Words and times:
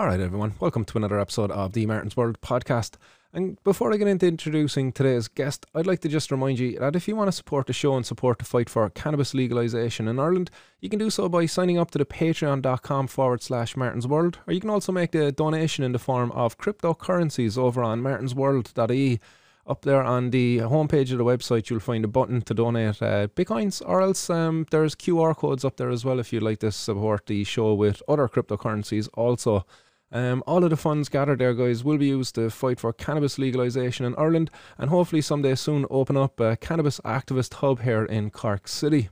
All 0.00 0.06
right, 0.06 0.18
everyone, 0.18 0.54
welcome 0.60 0.86
to 0.86 0.96
another 0.96 1.20
episode 1.20 1.50
of 1.50 1.74
the 1.74 1.84
Martin's 1.84 2.16
World 2.16 2.40
podcast. 2.40 2.94
And 3.34 3.62
before 3.64 3.92
I 3.92 3.98
get 3.98 4.08
into 4.08 4.26
introducing 4.26 4.92
today's 4.92 5.28
guest, 5.28 5.66
I'd 5.74 5.86
like 5.86 6.00
to 6.00 6.08
just 6.08 6.30
remind 6.30 6.58
you 6.58 6.78
that 6.78 6.96
if 6.96 7.06
you 7.06 7.14
want 7.14 7.28
to 7.28 7.32
support 7.32 7.66
the 7.66 7.74
show 7.74 7.94
and 7.94 8.06
support 8.06 8.38
the 8.38 8.46
fight 8.46 8.70
for 8.70 8.88
cannabis 8.88 9.34
legalisation 9.34 10.08
in 10.08 10.18
Ireland, 10.18 10.50
you 10.80 10.88
can 10.88 10.98
do 10.98 11.10
so 11.10 11.28
by 11.28 11.44
signing 11.44 11.76
up 11.76 11.90
to 11.90 11.98
the 11.98 12.06
patreon.com 12.06 13.08
forward 13.08 13.42
slash 13.42 13.76
Martin's 13.76 14.06
World, 14.06 14.38
or 14.46 14.54
you 14.54 14.60
can 14.60 14.70
also 14.70 14.90
make 14.90 15.14
a 15.14 15.32
donation 15.32 15.84
in 15.84 15.92
the 15.92 15.98
form 15.98 16.32
of 16.32 16.56
cryptocurrencies 16.56 17.58
over 17.58 17.82
on 17.82 18.00
martinsworld.ie. 18.00 19.20
Up 19.66 19.82
there 19.82 20.02
on 20.02 20.30
the 20.30 20.60
homepage 20.60 21.12
of 21.12 21.18
the 21.18 21.24
website, 21.24 21.68
you'll 21.68 21.78
find 21.78 22.06
a 22.06 22.08
button 22.08 22.40
to 22.40 22.54
donate 22.54 23.02
uh, 23.02 23.28
bitcoins, 23.28 23.82
or 23.84 24.00
else 24.00 24.30
um, 24.30 24.64
there's 24.70 24.94
QR 24.94 25.36
codes 25.36 25.62
up 25.62 25.76
there 25.76 25.90
as 25.90 26.06
well 26.06 26.18
if 26.18 26.32
you'd 26.32 26.42
like 26.42 26.60
to 26.60 26.72
support 26.72 27.26
the 27.26 27.44
show 27.44 27.74
with 27.74 28.02
other 28.08 28.28
cryptocurrencies 28.28 29.06
also. 29.12 29.66
Um, 30.12 30.42
all 30.46 30.64
of 30.64 30.70
the 30.70 30.76
funds 30.76 31.08
gathered 31.08 31.38
there, 31.38 31.54
guys, 31.54 31.84
will 31.84 31.98
be 31.98 32.08
used 32.08 32.34
to 32.34 32.50
fight 32.50 32.80
for 32.80 32.92
cannabis 32.92 33.38
legalisation 33.38 34.06
in 34.06 34.16
Ireland 34.16 34.50
and 34.76 34.90
hopefully 34.90 35.22
someday 35.22 35.54
soon 35.54 35.86
open 35.88 36.16
up 36.16 36.40
a 36.40 36.56
cannabis 36.56 36.98
activist 37.04 37.54
hub 37.54 37.82
here 37.82 38.04
in 38.04 38.30
Cork 38.30 38.66
City. 38.66 39.08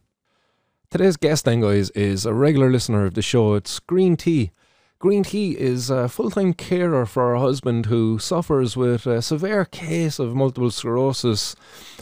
Today's 0.90 1.16
guest, 1.16 1.44
then, 1.44 1.60
guys, 1.60 1.90
is 1.90 2.26
a 2.26 2.34
regular 2.34 2.70
listener 2.70 3.04
of 3.04 3.14
the 3.14 3.22
show. 3.22 3.54
It's 3.54 3.78
Green 3.78 4.16
Tea. 4.16 4.50
Green 5.00 5.22
Tea 5.22 5.52
is 5.52 5.90
a 5.90 6.08
full 6.08 6.28
time 6.28 6.52
carer 6.52 7.06
for 7.06 7.28
her 7.28 7.36
husband 7.36 7.86
who 7.86 8.18
suffers 8.18 8.76
with 8.76 9.06
a 9.06 9.22
severe 9.22 9.64
case 9.64 10.18
of 10.18 10.34
multiple 10.34 10.72
sclerosis. 10.72 11.54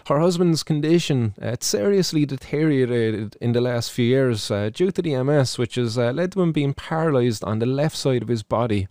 Her 0.07 0.19
husband's 0.19 0.63
condition 0.63 1.35
uh, 1.43 1.57
seriously 1.61 2.25
deteriorated 2.25 3.37
in 3.39 3.53
the 3.53 3.61
last 3.61 3.93
few 3.93 4.07
years 4.07 4.51
uh, 4.51 4.71
due 4.73 4.91
to 4.93 5.03
the 5.03 5.23
MS, 5.23 5.59
which 5.59 5.75
has 5.75 5.99
uh, 5.99 6.13
led 6.13 6.33
to 6.33 6.41
him 6.41 6.53
being 6.53 6.73
paralysed 6.73 7.45
on 7.45 7.59
the 7.59 7.67
left 7.67 7.99
side 7.99 8.23
of 8.23 8.29
his 8.29 8.43
body. 8.43 8.89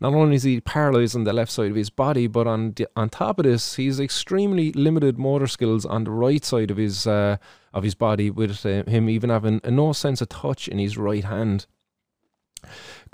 Not 0.00 0.14
only 0.14 0.34
is 0.34 0.42
he 0.42 0.60
paralysed 0.60 1.14
on 1.14 1.22
the 1.22 1.32
left 1.32 1.52
side 1.52 1.70
of 1.70 1.76
his 1.76 1.90
body, 1.90 2.26
but 2.26 2.48
on 2.48 2.74
on 2.96 3.08
top 3.08 3.38
of 3.38 3.44
this, 3.44 3.76
he's 3.76 4.00
extremely 4.00 4.72
limited 4.72 5.16
motor 5.16 5.46
skills 5.46 5.86
on 5.86 6.02
the 6.02 6.10
right 6.10 6.44
side 6.44 6.72
of 6.72 6.76
his 6.76 7.06
uh, 7.06 7.36
of 7.72 7.84
his 7.84 7.94
body, 7.94 8.30
with 8.30 8.66
uh, 8.66 8.82
him 8.90 9.08
even 9.08 9.30
having 9.30 9.60
no 9.64 9.92
sense 9.92 10.20
of 10.20 10.28
touch 10.28 10.66
in 10.66 10.80
his 10.80 10.98
right 10.98 11.22
hand. 11.24 11.66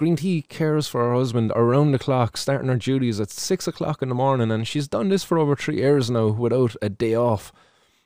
Green 0.00 0.16
Tea 0.16 0.40
cares 0.40 0.88
for 0.88 1.02
her 1.02 1.14
husband 1.14 1.52
around 1.54 1.92
the 1.92 1.98
clock, 1.98 2.38
starting 2.38 2.68
her 2.68 2.76
duties 2.76 3.20
at 3.20 3.28
six 3.28 3.68
o'clock 3.68 4.00
in 4.00 4.08
the 4.08 4.14
morning, 4.14 4.50
and 4.50 4.66
she's 4.66 4.88
done 4.88 5.10
this 5.10 5.24
for 5.24 5.36
over 5.36 5.54
three 5.54 5.76
years 5.76 6.10
now 6.10 6.28
without 6.28 6.74
a 6.80 6.88
day 6.88 7.14
off. 7.14 7.52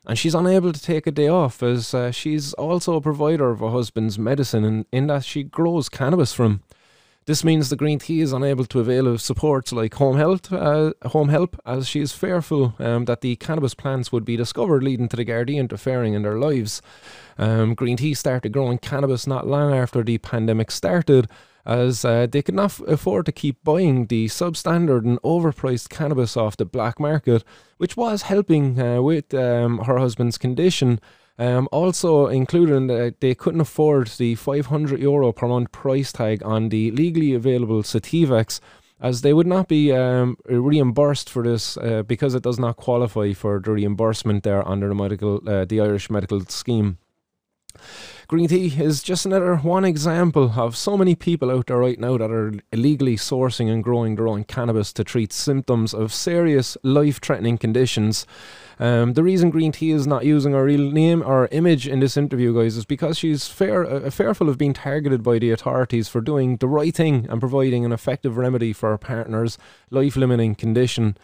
And 0.05 0.19
she's 0.19 0.35
unable 0.35 0.73
to 0.73 0.81
take 0.81 1.07
a 1.07 1.11
day 1.11 1.29
off 1.29 1.63
as 1.63 1.93
uh, 1.93 2.11
she's 2.11 2.51
also 2.55 2.95
a 2.95 3.01
provider 3.01 3.49
of 3.49 3.61
her 3.61 3.69
husband's 3.69 4.19
medicine 4.19 4.65
in, 4.65 4.85
in 4.91 5.07
that 5.07 5.23
she 5.23 5.43
grows 5.43 5.87
cannabis 5.87 6.33
from. 6.33 6.63
This 7.27 7.45
means 7.45 7.69
the 7.69 7.77
green 7.77 7.99
tea 7.99 8.19
is 8.19 8.33
unable 8.33 8.65
to 8.65 8.81
avail 8.81 9.07
of 9.07 9.21
supports 9.21 9.71
like 9.71 9.93
home 9.93 10.17
health, 10.17 10.51
uh, 10.51 10.91
home 11.05 11.29
help, 11.29 11.57
as 11.65 11.87
she 11.87 12.01
is 12.01 12.11
fearful 12.11 12.75
um, 12.77 13.05
that 13.05 13.21
the 13.21 13.37
cannabis 13.37 13.73
plants 13.73 14.11
would 14.11 14.25
be 14.25 14.35
discovered, 14.35 14.83
leading 14.83 15.07
to 15.07 15.15
the 15.15 15.23
Gardaí 15.23 15.55
interfering 15.55 16.13
in 16.13 16.23
their 16.23 16.37
lives. 16.37 16.81
Um, 17.37 17.73
green 17.73 17.95
tea 17.95 18.13
started 18.15 18.51
growing 18.51 18.79
cannabis 18.79 19.25
not 19.25 19.47
long 19.47 19.73
after 19.73 20.03
the 20.03 20.17
pandemic 20.17 20.71
started, 20.71 21.29
as 21.65 22.05
uh, 22.05 22.27
they 22.29 22.41
could 22.41 22.55
not 22.55 22.79
afford 22.87 23.25
to 23.25 23.31
keep 23.31 23.63
buying 23.63 24.05
the 24.07 24.27
substandard 24.27 25.03
and 25.03 25.21
overpriced 25.21 25.89
cannabis 25.89 26.37
off 26.37 26.57
the 26.57 26.65
black 26.65 26.99
market, 26.99 27.43
which 27.77 27.97
was 27.97 28.23
helping 28.23 28.79
uh, 28.79 29.01
with 29.01 29.33
um, 29.33 29.79
her 29.79 29.97
husband's 29.97 30.37
condition. 30.37 30.99
Um, 31.37 31.67
also 31.73 32.27
including 32.27 32.87
that 32.87 33.19
they 33.19 33.35
couldn't 33.35 33.59
afford 33.59 34.07
the 34.07 34.35
500 34.35 35.01
euro 35.01 35.33
per 35.33 35.49
month 35.49 35.73
price 35.73 36.13
tag 36.13 36.41
on 36.45 36.69
the 36.69 36.91
legally 36.91 37.33
available 37.33 37.83
Sativex, 37.83 38.61
as 39.01 39.21
they 39.21 39.33
would 39.33 39.47
not 39.47 39.67
be 39.67 39.91
um, 39.91 40.37
reimbursed 40.45 41.29
for 41.29 41.43
this 41.43 41.75
uh, 41.77 42.03
because 42.03 42.35
it 42.35 42.43
does 42.43 42.57
not 42.57 42.77
qualify 42.77 43.33
for 43.33 43.59
the 43.59 43.71
reimbursement 43.71 44.43
there 44.43 44.65
under 44.65 44.87
the 44.87 44.95
medical, 44.95 45.41
uh, 45.45 45.65
the 45.65 45.81
Irish 45.81 46.09
medical 46.09 46.39
scheme. 46.45 46.99
Green 48.27 48.47
tea 48.47 48.73
is 48.81 49.03
just 49.03 49.25
another 49.25 49.57
one 49.57 49.85
example 49.85 50.53
of 50.55 50.75
so 50.75 50.97
many 50.97 51.13
people 51.13 51.51
out 51.51 51.67
there 51.67 51.77
right 51.77 51.99
now 51.99 52.17
that 52.17 52.31
are 52.31 52.53
illegally 52.71 53.15
sourcing 53.15 53.71
and 53.71 53.83
growing 53.83 54.15
their 54.15 54.27
own 54.27 54.43
cannabis 54.43 54.91
to 54.93 55.03
treat 55.03 55.31
symptoms 55.31 55.93
of 55.93 56.11
serious 56.11 56.75
life 56.81 57.21
threatening 57.21 57.57
conditions. 57.57 58.25
Um, 58.79 59.13
the 59.13 59.23
reason 59.23 59.51
Green 59.51 59.71
Tea 59.71 59.91
is 59.91 60.07
not 60.07 60.25
using 60.25 60.53
her 60.53 60.65
real 60.65 60.91
name 60.91 61.21
or 61.25 61.47
image 61.51 61.87
in 61.87 61.99
this 61.99 62.17
interview, 62.17 62.53
guys, 62.53 62.75
is 62.75 62.85
because 62.85 63.17
she's 63.17 63.47
fair, 63.47 63.85
uh, 63.85 64.09
fearful 64.09 64.49
of 64.49 64.57
being 64.57 64.73
targeted 64.73 65.23
by 65.23 65.39
the 65.39 65.51
authorities 65.51 66.09
for 66.09 66.19
doing 66.19 66.57
the 66.57 66.67
right 66.67 66.93
thing 66.93 67.27
and 67.29 67.39
providing 67.39 67.85
an 67.85 67.91
effective 67.91 68.37
remedy 68.37 68.73
for 68.73 68.89
her 68.89 68.97
partner's 68.97 69.57
life 69.91 70.15
limiting 70.15 70.55
condition. 70.55 71.15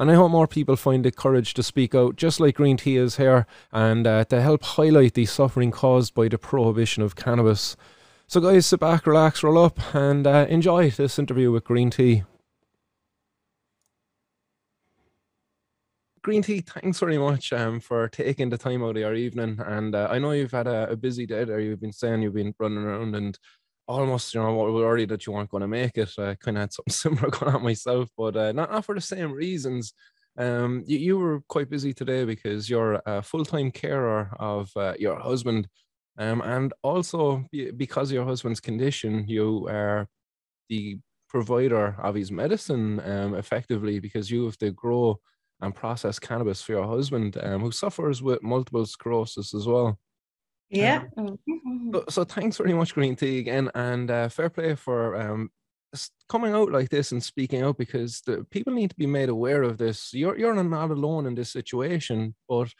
And 0.00 0.10
I 0.10 0.14
hope 0.14 0.30
more 0.30 0.46
people 0.46 0.76
find 0.76 1.04
the 1.04 1.12
courage 1.12 1.52
to 1.52 1.62
speak 1.62 1.94
out, 1.94 2.16
just 2.16 2.40
like 2.40 2.54
Green 2.54 2.78
Tea 2.78 2.96
is 2.96 3.18
here, 3.18 3.46
and 3.70 4.06
uh, 4.06 4.24
to 4.24 4.40
help 4.40 4.64
highlight 4.64 5.12
the 5.12 5.26
suffering 5.26 5.70
caused 5.70 6.14
by 6.14 6.26
the 6.26 6.38
prohibition 6.38 7.02
of 7.02 7.16
cannabis. 7.16 7.76
So, 8.26 8.40
guys, 8.40 8.64
sit 8.64 8.80
back, 8.80 9.06
relax, 9.06 9.42
roll 9.42 9.62
up, 9.62 9.94
and 9.94 10.26
uh, 10.26 10.46
enjoy 10.48 10.88
this 10.88 11.18
interview 11.18 11.52
with 11.52 11.64
Green 11.64 11.90
Tea. 11.90 12.22
Green 16.22 16.40
Tea, 16.40 16.62
thanks 16.62 16.98
very 16.98 17.18
much 17.18 17.52
um, 17.52 17.78
for 17.78 18.08
taking 18.08 18.48
the 18.48 18.56
time 18.56 18.82
out 18.82 18.90
of 18.90 18.96
your 18.96 19.14
evening. 19.14 19.60
And 19.62 19.94
uh, 19.94 20.08
I 20.10 20.18
know 20.18 20.30
you've 20.30 20.50
had 20.50 20.66
a, 20.66 20.88
a, 20.90 20.96
busy 20.96 21.26
day 21.26 21.44
there. 21.44 21.60
You've 21.60 21.80
been 21.80 21.92
saying 21.92 22.22
you've 22.22 22.34
been 22.34 22.54
running 22.58 22.78
around 22.78 23.16
and 23.16 23.38
almost, 23.90 24.34
you 24.34 24.40
know, 24.40 24.54
worried 24.54 25.08
that 25.08 25.26
you 25.26 25.32
weren't 25.32 25.50
going 25.50 25.62
to 25.62 25.68
make 25.68 25.98
it. 25.98 26.10
I 26.18 26.36
kind 26.36 26.56
of 26.56 26.62
had 26.62 26.72
something 26.72 26.92
similar 27.04 27.30
going 27.30 27.54
on 27.54 27.62
myself, 27.62 28.08
but 28.16 28.36
uh, 28.36 28.52
not, 28.52 28.70
not 28.70 28.84
for 28.84 28.94
the 28.94 29.00
same 29.00 29.32
reasons. 29.32 29.92
Um, 30.38 30.84
you, 30.86 30.98
you 30.98 31.18
were 31.18 31.40
quite 31.48 31.68
busy 31.68 31.92
today 31.92 32.24
because 32.24 32.70
you're 32.70 33.02
a 33.04 33.22
full 33.22 33.44
time 33.44 33.70
carer 33.70 34.30
of 34.38 34.70
uh, 34.76 34.94
your 34.98 35.18
husband. 35.18 35.68
Um, 36.18 36.40
and 36.42 36.72
also 36.82 37.44
because 37.76 38.10
of 38.10 38.14
your 38.14 38.24
husband's 38.24 38.60
condition, 38.60 39.26
you 39.26 39.66
are 39.68 40.06
the 40.68 40.98
provider 41.28 41.96
of 42.02 42.14
his 42.14 42.30
medicine 42.30 43.00
um, 43.04 43.34
effectively 43.34 44.00
because 44.00 44.30
you 44.30 44.44
have 44.44 44.58
to 44.58 44.70
grow 44.72 45.18
and 45.60 45.74
process 45.74 46.18
cannabis 46.18 46.62
for 46.62 46.72
your 46.72 46.86
husband 46.86 47.36
um, 47.42 47.60
who 47.60 47.70
suffers 47.70 48.22
with 48.22 48.42
multiple 48.42 48.86
sclerosis 48.86 49.54
as 49.54 49.66
well. 49.66 49.98
Yeah. 50.70 51.02
Um, 51.16 51.38
so, 51.92 52.04
so, 52.08 52.24
thanks 52.24 52.56
very 52.56 52.72
much, 52.72 52.94
Green 52.94 53.16
Tea, 53.16 53.40
again, 53.40 53.70
and 53.74 54.10
uh, 54.10 54.28
fair 54.28 54.48
play 54.48 54.76
for 54.76 55.16
um, 55.16 55.50
coming 56.28 56.54
out 56.54 56.70
like 56.70 56.88
this 56.90 57.12
and 57.12 57.22
speaking 57.22 57.62
out 57.62 57.76
because 57.76 58.20
the 58.20 58.46
people 58.50 58.72
need 58.72 58.90
to 58.90 58.96
be 58.96 59.06
made 59.06 59.28
aware 59.28 59.62
of 59.62 59.78
this. 59.78 60.14
You're 60.14 60.38
you're 60.38 60.62
not 60.62 60.90
alone 60.90 61.26
in 61.26 61.34
this 61.34 61.50
situation, 61.50 62.34
but 62.48 62.72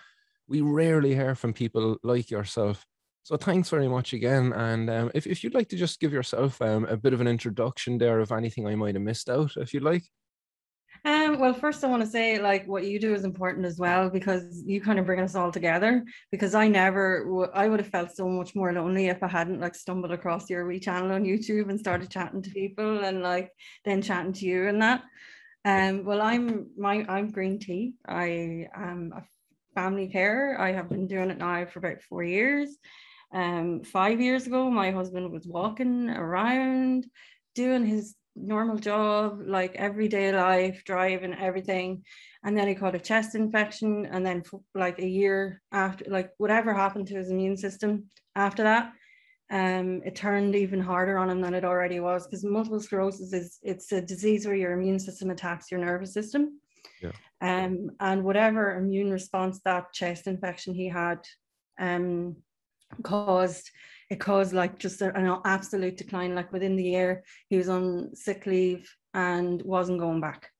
we 0.48 0.60
rarely 0.60 1.14
hear 1.14 1.34
from 1.34 1.52
people 1.52 1.96
like 2.02 2.30
yourself. 2.30 2.86
So 3.22 3.36
thanks 3.36 3.68
very 3.68 3.88
much 3.88 4.12
again. 4.12 4.52
And 4.52 4.90
um, 4.90 5.10
if, 5.14 5.26
if 5.26 5.44
you'd 5.44 5.54
like 5.54 5.68
to 5.68 5.76
just 5.76 6.00
give 6.00 6.12
yourself 6.12 6.60
um, 6.62 6.86
a 6.86 6.96
bit 6.96 7.12
of 7.12 7.20
an 7.20 7.28
introduction 7.28 7.98
there 7.98 8.20
of 8.20 8.32
anything 8.32 8.66
I 8.66 8.74
might 8.74 8.94
have 8.94 9.02
missed 9.02 9.28
out, 9.28 9.52
if 9.56 9.74
you'd 9.74 9.82
like. 9.82 10.04
Um, 11.04 11.38
well, 11.38 11.54
first 11.54 11.82
I 11.82 11.88
want 11.88 12.02
to 12.02 12.08
say 12.08 12.38
like 12.38 12.66
what 12.66 12.84
you 12.84 13.00
do 13.00 13.14
is 13.14 13.24
important 13.24 13.64
as 13.64 13.78
well 13.78 14.10
because 14.10 14.62
you 14.66 14.80
kind 14.80 14.98
of 14.98 15.06
bring 15.06 15.20
us 15.20 15.34
all 15.34 15.50
together. 15.50 16.04
Because 16.30 16.54
I 16.54 16.68
never, 16.68 17.24
w- 17.24 17.50
I 17.54 17.68
would 17.68 17.80
have 17.80 17.88
felt 17.88 18.12
so 18.12 18.28
much 18.28 18.54
more 18.54 18.72
lonely 18.72 19.06
if 19.08 19.22
I 19.22 19.28
hadn't 19.28 19.60
like 19.60 19.74
stumbled 19.74 20.12
across 20.12 20.50
your 20.50 20.66
wee 20.66 20.78
channel 20.78 21.12
on 21.12 21.24
YouTube 21.24 21.70
and 21.70 21.80
started 21.80 22.10
chatting 22.10 22.42
to 22.42 22.50
people 22.50 23.04
and 23.04 23.22
like 23.22 23.50
then 23.84 24.02
chatting 24.02 24.34
to 24.34 24.44
you 24.44 24.68
and 24.68 24.82
that. 24.82 25.02
Um, 25.64 26.04
well, 26.04 26.20
I'm 26.22 26.68
my 26.76 27.04
I'm 27.08 27.30
Green 27.30 27.58
Tea. 27.58 27.94
I 28.06 28.68
am 28.74 29.12
a 29.16 29.22
family 29.74 30.08
care. 30.08 30.60
I 30.60 30.72
have 30.72 30.88
been 30.88 31.06
doing 31.06 31.30
it 31.30 31.38
now 31.38 31.64
for 31.66 31.78
about 31.78 32.02
four 32.02 32.22
years. 32.22 32.76
Um, 33.32 33.84
five 33.84 34.20
years 34.20 34.46
ago, 34.46 34.70
my 34.70 34.90
husband 34.90 35.30
was 35.30 35.46
walking 35.46 36.10
around 36.10 37.06
doing 37.54 37.86
his 37.86 38.14
normal 38.36 38.76
job, 38.76 39.40
like 39.44 39.74
everyday 39.76 40.32
life, 40.32 40.82
driving, 40.84 41.34
everything. 41.34 42.04
And 42.44 42.56
then 42.56 42.68
he 42.68 42.74
caught 42.74 42.94
a 42.94 43.00
chest 43.00 43.34
infection. 43.34 44.06
And 44.06 44.24
then, 44.24 44.42
like 44.74 44.98
a 44.98 45.06
year 45.06 45.62
after, 45.72 46.04
like 46.08 46.30
whatever 46.38 46.72
happened 46.72 47.06
to 47.08 47.16
his 47.16 47.30
immune 47.30 47.56
system 47.56 48.06
after 48.34 48.62
that, 48.62 48.92
um, 49.50 50.00
it 50.04 50.14
turned 50.14 50.54
even 50.54 50.80
harder 50.80 51.18
on 51.18 51.28
him 51.28 51.40
than 51.40 51.54
it 51.54 51.64
already 51.64 51.98
was 51.98 52.26
because 52.26 52.44
multiple 52.44 52.80
sclerosis 52.80 53.32
is 53.32 53.58
it's 53.62 53.90
a 53.90 54.00
disease 54.00 54.46
where 54.46 54.54
your 54.54 54.72
immune 54.72 55.00
system 55.00 55.30
attacks 55.30 55.70
your 55.70 55.80
nervous 55.80 56.14
system. 56.14 56.60
Yeah. 57.02 57.12
Um, 57.40 57.90
and 57.98 58.22
whatever 58.22 58.76
immune 58.76 59.10
response 59.10 59.60
that 59.64 59.92
chest 59.92 60.26
infection 60.26 60.74
he 60.74 60.88
had 60.88 61.18
um, 61.80 62.36
caused 63.02 63.70
it 64.10 64.18
caused 64.18 64.52
like 64.52 64.78
just 64.78 65.00
an 65.00 65.38
absolute 65.44 65.96
decline. 65.96 66.34
Like 66.34 66.52
within 66.52 66.76
the 66.76 66.82
year, 66.82 67.22
he 67.48 67.56
was 67.56 67.68
on 67.68 68.14
sick 68.14 68.44
leave 68.44 68.92
and 69.14 69.62
wasn't 69.62 70.00
going 70.00 70.20
back. 70.20 70.50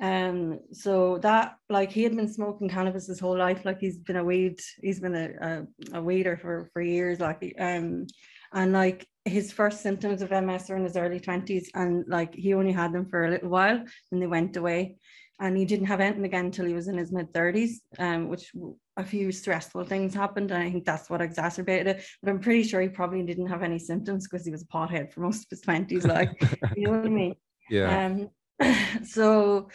Um, 0.00 0.60
so 0.72 1.18
that 1.18 1.56
like 1.68 1.92
he 1.92 2.02
had 2.02 2.16
been 2.16 2.32
smoking 2.32 2.68
cannabis 2.68 3.06
his 3.06 3.20
whole 3.20 3.36
life. 3.36 3.64
Like 3.64 3.80
he's 3.80 3.98
been 3.98 4.16
a 4.16 4.24
weed, 4.24 4.58
he's 4.80 4.98
been 4.98 5.14
a, 5.14 5.66
a, 5.92 5.98
a 5.98 6.02
weeder 6.02 6.36
for 6.38 6.70
for 6.72 6.82
years. 6.82 7.20
Like 7.20 7.54
um, 7.58 8.06
and 8.52 8.72
like 8.72 9.06
his 9.26 9.52
first 9.52 9.82
symptoms 9.82 10.22
of 10.22 10.30
MS 10.30 10.70
are 10.70 10.76
in 10.76 10.84
his 10.84 10.96
early 10.96 11.20
20s, 11.20 11.66
and 11.74 12.04
like 12.08 12.34
he 12.34 12.54
only 12.54 12.72
had 12.72 12.92
them 12.92 13.08
for 13.08 13.26
a 13.26 13.30
little 13.30 13.50
while 13.50 13.84
and 14.10 14.22
they 14.22 14.26
went 14.26 14.56
away. 14.56 14.96
And 15.40 15.56
he 15.56 15.64
didn't 15.64 15.86
have 15.86 16.00
anything 16.00 16.24
again 16.24 16.46
until 16.46 16.66
he 16.66 16.74
was 16.74 16.86
in 16.86 16.96
his 16.96 17.10
mid 17.10 17.32
30s, 17.32 17.78
um, 17.98 18.28
which 18.28 18.52
a 18.96 19.04
few 19.04 19.32
stressful 19.32 19.84
things 19.84 20.14
happened. 20.14 20.52
And 20.52 20.62
I 20.62 20.70
think 20.70 20.84
that's 20.84 21.10
what 21.10 21.20
exacerbated 21.20 21.88
it. 21.88 22.04
But 22.22 22.30
I'm 22.30 22.40
pretty 22.40 22.62
sure 22.62 22.80
he 22.80 22.88
probably 22.88 23.22
didn't 23.22 23.48
have 23.48 23.62
any 23.62 23.78
symptoms 23.78 24.28
because 24.28 24.44
he 24.44 24.52
was 24.52 24.62
a 24.62 24.66
pothead 24.66 25.12
for 25.12 25.20
most 25.20 25.42
of 25.42 25.50
his 25.50 25.62
20s. 25.62 26.06
Like, 26.06 26.30
you 26.76 26.86
know 26.86 26.92
what 26.92 27.06
I 27.06 27.08
mean? 27.08 27.34
Yeah. 27.68 28.06
Um, 28.60 29.04
so 29.04 29.68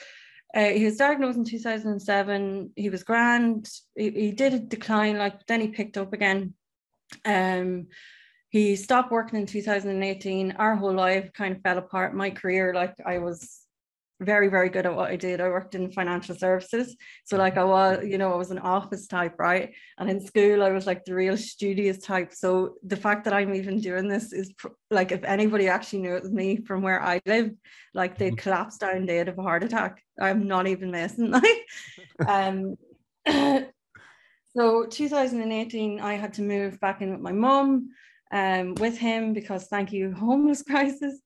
uh, 0.56 0.70
he 0.70 0.86
was 0.86 0.98
diagnosed 0.98 1.38
in 1.38 1.46
2007. 1.46 2.72
He 2.76 2.90
was 2.90 3.04
grand. 3.04 3.70
He, 3.96 4.10
he 4.10 4.32
did 4.32 4.54
a 4.54 4.60
decline, 4.60 5.18
like 5.18 5.46
then 5.46 5.62
he 5.62 5.68
picked 5.68 5.98
up 5.98 6.14
again. 6.14 6.54
Um, 7.26 7.88
he 8.50 8.76
stopped 8.76 9.12
working 9.12 9.40
in 9.40 9.46
2018. 9.46 10.54
Our 10.54 10.76
whole 10.76 10.94
life 10.94 11.32
kind 11.34 11.56
of 11.56 11.62
fell 11.62 11.78
apart. 11.78 12.16
My 12.16 12.32
career, 12.32 12.74
like 12.74 12.96
I 13.06 13.20
was 13.20 13.62
very, 14.22 14.50
very 14.50 14.70
good 14.70 14.86
at 14.86 14.96
what 14.96 15.10
I 15.10 15.16
did. 15.16 15.40
I 15.40 15.48
worked 15.50 15.76
in 15.76 15.92
financial 15.92 16.36
services. 16.36 16.96
So 17.26 17.38
like 17.38 17.58
I 17.58 17.64
was, 17.64 18.04
you 18.06 18.18
know, 18.18 18.34
I 18.34 18.36
was 18.36 18.52
an 18.52 18.60
office 18.60 19.08
type, 19.08 19.36
right? 19.40 19.74
And 19.98 20.10
in 20.10 20.20
school, 20.26 20.62
I 20.64 20.72
was 20.72 20.86
like 20.86 21.06
the 21.06 21.16
real 21.16 21.38
studious 21.38 22.00
type. 22.00 22.34
So 22.34 22.76
the 22.84 22.98
fact 22.98 23.24
that 23.26 23.34
I'm 23.34 23.54
even 23.56 23.80
doing 23.80 24.08
this 24.08 24.34
is 24.34 24.52
pr- 24.54 24.70
like 24.92 25.12
if 25.12 25.24
anybody 25.24 25.68
actually 25.68 26.02
knew 26.02 26.16
it 26.16 26.24
was 26.24 26.32
me 26.32 26.58
from 26.58 26.82
where 26.82 27.02
I 27.02 27.22
lived, 27.26 27.56
like 27.94 28.18
they'd 28.18 28.36
Mhm. 28.36 28.38
collapse 28.38 28.78
down 28.78 29.06
dead 29.06 29.30
of 29.30 29.38
a 29.40 29.44
heart 29.44 29.64
attack. 29.64 30.04
I'm 30.20 30.48
not 30.48 30.68
even 30.68 30.92
messing. 30.92 31.32
Like 31.40 31.66
um 32.28 32.76
so 34.56 34.86
2018, 34.86 36.00
I 36.00 36.14
had 36.16 36.34
to 36.34 36.42
move 36.42 36.80
back 36.80 37.02
in 37.02 37.12
with 37.12 37.22
my 37.22 37.32
mum, 37.32 37.90
um, 38.32 38.76
with 38.76 38.98
him 38.98 39.34
because 39.34 39.68
thank 39.68 39.92
you, 39.92 40.14
homeless 40.14 40.64
crisis. 40.70 41.20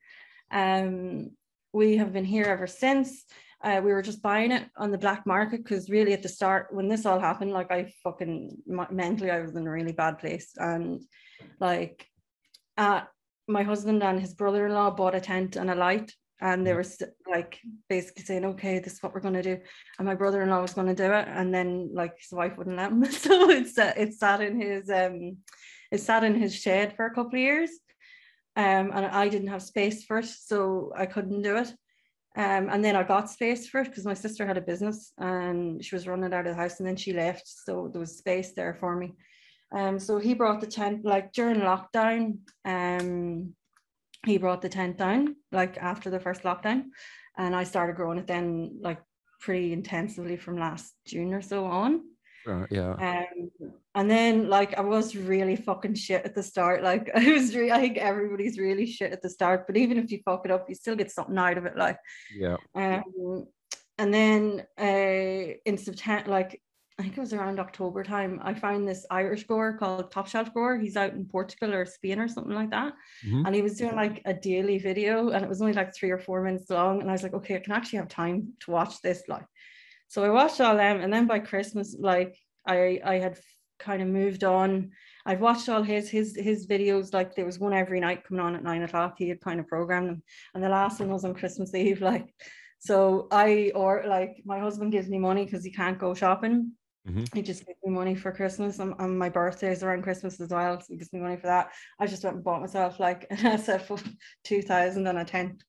Um, 0.51 1.31
we 1.73 1.97
have 1.97 2.13
been 2.13 2.25
here 2.25 2.45
ever 2.45 2.67
since. 2.67 3.25
Uh, 3.63 3.81
we 3.83 3.93
were 3.93 4.01
just 4.01 4.21
buying 4.21 4.51
it 4.51 4.65
on 4.77 4.91
the 4.91 4.97
black 4.97 5.25
market 5.25 5.63
because 5.63 5.89
really 5.89 6.13
at 6.13 6.21
the 6.21 6.29
start 6.29 6.67
when 6.71 6.87
this 6.87 7.05
all 7.05 7.19
happened, 7.19 7.51
like 7.51 7.71
I 7.71 7.91
fucking 8.03 8.57
mentally 8.91 9.31
I 9.31 9.39
was 9.39 9.55
in 9.55 9.65
a 9.65 9.71
really 9.71 9.93
bad 9.93 10.19
place 10.19 10.51
and 10.57 11.01
like 11.59 12.05
uh, 12.77 13.01
my 13.47 13.63
husband 13.63 14.03
and 14.03 14.19
his 14.19 14.33
brother-in-law 14.33 14.91
bought 14.91 15.15
a 15.15 15.21
tent 15.21 15.55
and 15.55 15.69
a 15.71 15.75
light 15.75 16.11
and 16.41 16.65
they 16.67 16.71
Mhm. 16.71 16.75
were 16.75 17.31
like 17.31 17.59
basically 17.89 18.23
saying 18.23 18.45
okay 18.45 18.79
this 18.79 18.93
is 18.93 19.03
what 19.03 19.13
we're 19.13 19.21
going 19.27 19.33
to 19.41 19.41
do 19.41 19.57
and 19.97 20.05
my 20.05 20.15
brother-in-law 20.15 20.61
was 20.61 20.73
going 20.73 20.87
to 20.87 20.95
do 20.95 21.11
it 21.13 21.27
and 21.29 21.53
then 21.53 21.89
like 21.93 22.17
his 22.19 22.31
wife 22.31 22.57
wouldn't 22.57 22.77
let 22.77 22.91
him 22.91 23.05
so 23.25 23.49
it's 23.49 23.77
uh, 23.77 23.93
it 23.95 24.13
sat 24.13 24.41
in 24.41 24.59
his 24.59 24.89
um 24.89 25.37
it 25.91 26.01
sat 26.01 26.23
in 26.23 26.35
his 26.35 26.53
shed 26.53 26.95
for 26.95 27.05
a 27.05 27.13
couple 27.13 27.35
of 27.35 27.39
years 27.39 27.69
um 28.55 28.91
and 28.93 29.05
I 29.05 29.27
didn't 29.29 29.47
have 29.47 29.61
space 29.61 30.03
for 30.03 30.19
it 30.19 30.25
so 30.25 30.91
I 30.95 31.05
couldn't 31.05 31.41
do 31.41 31.57
it. 31.57 31.69
Um 32.35 32.69
and 32.69 32.83
then 32.83 32.95
I 32.95 33.03
got 33.03 33.29
space 33.29 33.67
for 33.67 33.81
it 33.81 33.89
because 33.89 34.05
my 34.05 34.13
sister 34.13 34.45
had 34.45 34.57
a 34.57 34.61
business 34.61 35.13
and 35.17 35.83
she 35.83 35.95
was 35.95 36.07
running 36.07 36.33
out 36.33 36.47
of 36.47 36.55
the 36.55 36.61
house 36.61 36.79
and 36.79 36.87
then 36.87 36.95
she 36.95 37.13
left 37.13 37.47
so 37.47 37.89
there 37.91 38.01
was 38.01 38.17
space 38.17 38.53
there 38.53 38.75
for 38.79 38.95
me. 38.95 39.13
Um 39.75 39.99
so 39.99 40.19
he 40.19 40.33
brought 40.33 40.61
the 40.61 40.67
tent 40.67 41.03
like 41.03 41.33
during 41.33 41.61
lockdown 41.61 42.39
um 42.65 43.53
he 44.25 44.37
brought 44.37 44.61
the 44.61 44.69
tent 44.69 44.97
down 44.97 45.35
like 45.51 45.77
after 45.77 46.09
the 46.09 46.19
first 46.19 46.43
lockdown 46.43 46.85
and 47.37 47.55
I 47.55 47.63
started 47.63 47.95
growing 47.95 48.19
it 48.19 48.27
then 48.27 48.77
like 48.81 49.01
pretty 49.39 49.73
intensively 49.73 50.37
from 50.37 50.57
last 50.57 50.93
June 51.05 51.33
or 51.33 51.41
so 51.41 51.65
on 51.65 52.01
Sure, 52.43 52.67
yeah. 52.69 52.93
um, 52.93 53.49
and 53.95 54.09
then 54.11 54.49
like 54.49 54.77
I 54.77 54.81
was 54.81 55.15
really 55.15 55.55
fucking 55.55 55.95
shit 55.95 56.25
at 56.25 56.35
the 56.35 56.43
start. 56.43 56.83
Like 56.83 57.09
I 57.15 57.31
was 57.31 57.55
really, 57.55 57.71
I 57.71 57.79
think 57.79 57.97
everybody's 57.97 58.57
really 58.59 58.85
shit 58.85 59.11
at 59.13 59.21
the 59.21 59.29
start, 59.29 59.65
but 59.67 59.77
even 59.77 59.97
if 59.97 60.11
you 60.11 60.19
fuck 60.25 60.45
it 60.45 60.51
up, 60.51 60.67
you 60.67 60.75
still 60.75 60.95
get 60.95 61.11
something 61.11 61.37
out 61.37 61.57
of 61.57 61.65
it. 61.65 61.77
Like, 61.77 61.97
Yeah. 62.35 62.57
um, 62.75 63.45
and 63.97 64.13
then 64.13 64.65
uh, 64.79 65.53
in 65.65 65.77
September, 65.77 66.29
like 66.29 66.61
I 66.99 67.01
think 67.03 67.17
it 67.17 67.21
was 67.21 67.33
around 67.33 67.59
October 67.59 68.03
time, 68.03 68.39
I 68.43 68.53
found 68.53 68.87
this 68.87 69.03
Irish 69.09 69.45
grower 69.45 69.73
called 69.73 70.11
Top 70.11 70.27
Shelf 70.27 70.53
Grower. 70.53 70.77
He's 70.77 70.95
out 70.95 71.13
in 71.13 71.25
Portugal 71.25 71.73
or 71.73 71.85
Spain 71.87 72.19
or 72.19 72.27
something 72.27 72.53
like 72.53 72.69
that. 72.69 72.93
Mhm. 73.25 73.47
And 73.47 73.55
he 73.55 73.63
was 73.63 73.77
doing 73.79 73.95
like 73.95 74.21
a 74.25 74.33
daily 74.33 74.77
video 74.77 75.29
and 75.29 75.43
it 75.43 75.49
was 75.49 75.59
only 75.59 75.73
like 75.73 75.95
three 75.95 76.11
or 76.11 76.19
four 76.19 76.43
minutes 76.43 76.69
long. 76.69 77.01
And 77.01 77.09
I 77.09 77.13
was 77.13 77.23
like, 77.23 77.33
okay, 77.33 77.55
I 77.55 77.59
can 77.59 77.73
actually 77.73 77.97
have 77.97 78.09
time 78.09 78.53
to 78.59 78.71
watch 78.71 79.01
this. 79.01 79.23
Like, 79.27 79.45
so 80.13 80.23
I 80.23 80.29
watched 80.29 80.61
all 80.61 80.77
them. 80.77 81.01
And 81.01 81.11
then 81.11 81.25
by 81.25 81.39
Christmas, 81.39 81.95
like 81.99 82.37
I, 82.67 83.01
I 83.03 83.15
had 83.15 83.39
kind 83.79 83.99
of 83.99 84.07
moved 84.07 84.43
on. 84.43 84.91
I'd 85.25 85.39
watched 85.39 85.69
all 85.69 85.81
his 85.81 86.07
his 86.07 86.37
his 86.39 86.67
videos. 86.67 87.15
Like 87.15 87.33
there 87.33 87.47
was 87.47 87.57
one 87.57 87.73
every 87.73 87.99
night 87.99 88.23
coming 88.23 88.39
on 88.45 88.55
at 88.55 88.61
nine 88.61 88.83
o'clock. 88.83 89.15
He 89.17 89.27
had 89.27 89.41
kind 89.41 89.59
of 89.59 89.65
programmed 89.67 90.09
them, 90.09 90.23
and 90.53 90.63
the 90.63 90.69
last 90.69 90.99
one 90.99 91.09
was 91.09 91.25
on 91.25 91.33
Christmas 91.33 91.73
Eve. 91.73 92.01
Like, 92.13 92.27
so 92.77 93.27
I 93.31 93.71
or 93.73 94.03
like 94.05 94.43
my 94.45 94.59
husband 94.59 94.91
gives 94.91 95.09
me 95.09 95.17
money 95.17 95.45
because 95.45 95.63
he 95.65 95.71
can't 95.71 95.97
go 95.97 96.13
shopping. 96.13 96.73
Mhm. 97.09 97.33
He 97.33 97.41
just 97.41 97.65
gives 97.65 97.79
me 97.83 97.91
money 97.91 98.13
for 98.13 98.31
Christmas, 98.31 98.77
and, 98.77 98.93
and 98.99 99.17
my 99.17 99.29
birthday 99.29 99.71
is 99.71 99.81
around 99.81 100.03
Christmas 100.03 100.39
as 100.39 100.49
well. 100.49 100.79
So 100.79 100.85
he 100.89 100.97
gives 100.97 101.11
me 101.11 101.21
money 101.21 101.37
for 101.37 101.47
that. 101.47 101.71
I 101.99 102.05
just 102.05 102.23
went 102.23 102.35
and 102.35 102.45
bought 102.45 102.61
myself 102.61 102.99
like 102.99 103.25
a 103.31 103.57
set 103.57 103.87
for 103.87 103.97
two 104.43 104.61
thousand 104.61 105.07
and 105.07 105.17
a 105.17 105.25
tent, 105.25 105.63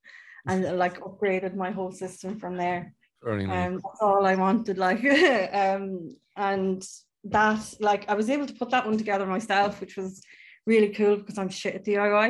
and 0.46 0.76
like 0.76 1.00
upgraded 1.00 1.54
my 1.56 1.70
whole 1.70 1.92
system 1.92 2.38
from 2.38 2.58
there 2.58 2.92
Very 3.24 3.46
nice. 3.46 3.66
um 3.68 3.74
that's 3.84 4.00
all 4.02 4.26
I 4.26 4.34
wanted 4.34 4.76
like 4.78 5.02
um 5.62 6.14
and 6.36 6.86
that 7.24 7.62
like 7.80 8.02
I 8.08 8.14
was 8.14 8.28
able 8.28 8.46
to 8.46 8.54
put 8.54 8.70
that 8.70 8.86
one 8.86 8.98
together 8.98 9.26
myself 9.26 9.80
which 9.80 9.96
was 9.96 10.20
really 10.66 10.90
cool 10.90 11.16
because 11.16 11.38
I'm 11.38 11.48
shit 11.48 11.74
at 11.76 11.84
DIY 11.86 12.28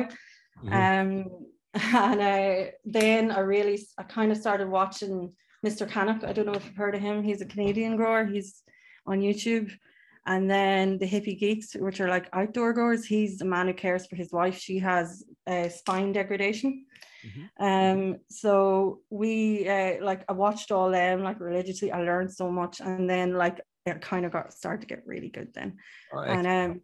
Mhm. 0.63 0.73
um 0.73 1.09
and 1.93 2.21
uh, 2.21 2.71
then 2.85 3.23
I 3.31 3.39
really 3.39 3.77
I 3.97 4.03
kind 4.03 4.31
of 4.31 4.37
started 4.37 4.69
watching 4.69 5.33
Mr. 5.67 5.83
Canuck 5.93 6.23
I 6.23 6.31
don't 6.33 6.45
know 6.45 6.53
if 6.59 6.65
you've 6.65 6.77
heard 6.83 6.95
of 6.95 7.01
him 7.01 7.21
he's 7.23 7.41
a 7.41 7.45
Canadian 7.53 7.97
grower 7.97 8.23
he's 8.25 8.63
on 9.05 9.19
YouTube 9.19 9.69
and 10.25 10.49
then 10.49 10.97
the 10.97 11.05
hippie 11.13 11.37
geeks 11.37 11.73
which 11.75 11.99
are 11.99 12.07
like 12.15 12.27
outdoor 12.31 12.71
growers 12.71 13.03
he's 13.05 13.41
a 13.41 13.45
man 13.45 13.67
who 13.67 13.73
cares 13.73 14.07
for 14.07 14.15
his 14.15 14.31
wife 14.31 14.57
she 14.57 14.79
has 14.79 15.25
uh, 15.47 15.67
spine 15.67 16.13
degradation 16.13 16.85
Mhm. 17.25 17.49
um, 17.59 18.17
so 18.29 19.01
we 19.09 19.67
uh, 19.67 20.03
like 20.03 20.23
I 20.29 20.33
watched 20.33 20.71
all 20.71 20.89
them 20.91 21.23
like 21.23 21.39
religiously. 21.39 21.91
I 21.91 22.01
learned 22.01 22.31
so 22.31 22.51
much, 22.51 22.81
and 22.81 23.09
then 23.09 23.33
like 23.33 23.61
it 23.85 24.01
kind 24.01 24.25
of 24.25 24.31
got 24.31 24.53
started 24.53 24.81
to 24.81 24.87
get 24.87 25.05
really 25.05 25.29
good 25.29 25.53
then. 25.53 25.77
Oh, 26.13 26.19
And 26.19 26.47
um, 26.47 26.81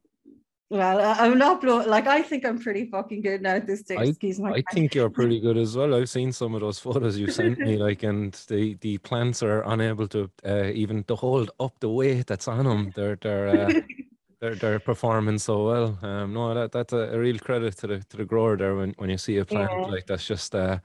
well, 0.70 1.16
I'm 1.20 1.38
not 1.38 1.60
blow 1.62 1.84
like 1.86 2.08
I 2.08 2.22
think 2.22 2.46
I'm 2.46 2.58
pretty 2.60 2.86
fucking 2.90 3.22
good 3.22 3.42
now 3.42 3.56
at 3.56 3.68
this 3.68 3.82
stage. 3.82 4.00
I- 4.00 4.04
Excuse 4.06 4.40
my 4.40 4.52
I 4.54 4.62
think 4.74 4.96
you're 4.96 5.10
pretty 5.10 5.40
good 5.42 5.58
as 5.58 5.76
well. 5.76 5.94
I've 5.94 6.10
seen 6.10 6.32
some 6.32 6.56
of 6.56 6.62
those 6.62 6.80
photos 6.80 7.18
you 7.18 7.28
sent 7.28 7.60
me, 7.60 7.76
like, 7.88 8.04
and 8.04 8.32
the 8.48 8.76
the 8.76 8.98
plants 9.00 9.44
are 9.44 9.64
unable 9.64 10.08
to 10.10 10.32
uh, 10.46 10.72
even 10.74 11.04
to 11.06 11.16
hold 11.16 11.52
up 11.60 11.78
the 11.80 11.90
weight 11.90 12.26
that's 12.28 12.48
on 12.48 12.64
them. 12.66 12.92
They're 12.96 13.18
they're 13.18 13.48
uh, 13.50 13.74
they're 14.42 14.56
they're 14.56 14.80
performing 14.80 15.38
so 15.40 15.66
well. 15.66 16.00
Um, 16.02 16.34
no, 16.34 16.54
that 16.54 16.72
that's 16.72 16.94
a, 16.94 17.14
a 17.16 17.20
real 17.20 17.38
credit 17.40 17.78
to 17.78 17.88
the 17.88 18.00
to 18.10 18.18
the 18.18 18.26
grower 18.26 18.58
there 18.58 18.76
when, 18.76 18.94
when 18.98 19.10
you 19.10 19.18
see 19.18 19.38
a 19.38 19.46
plant 19.46 19.72
Yeah. 19.72 19.86
like 19.86 20.08
that's 20.08 20.26
just 20.26 20.56
uh 20.56 20.80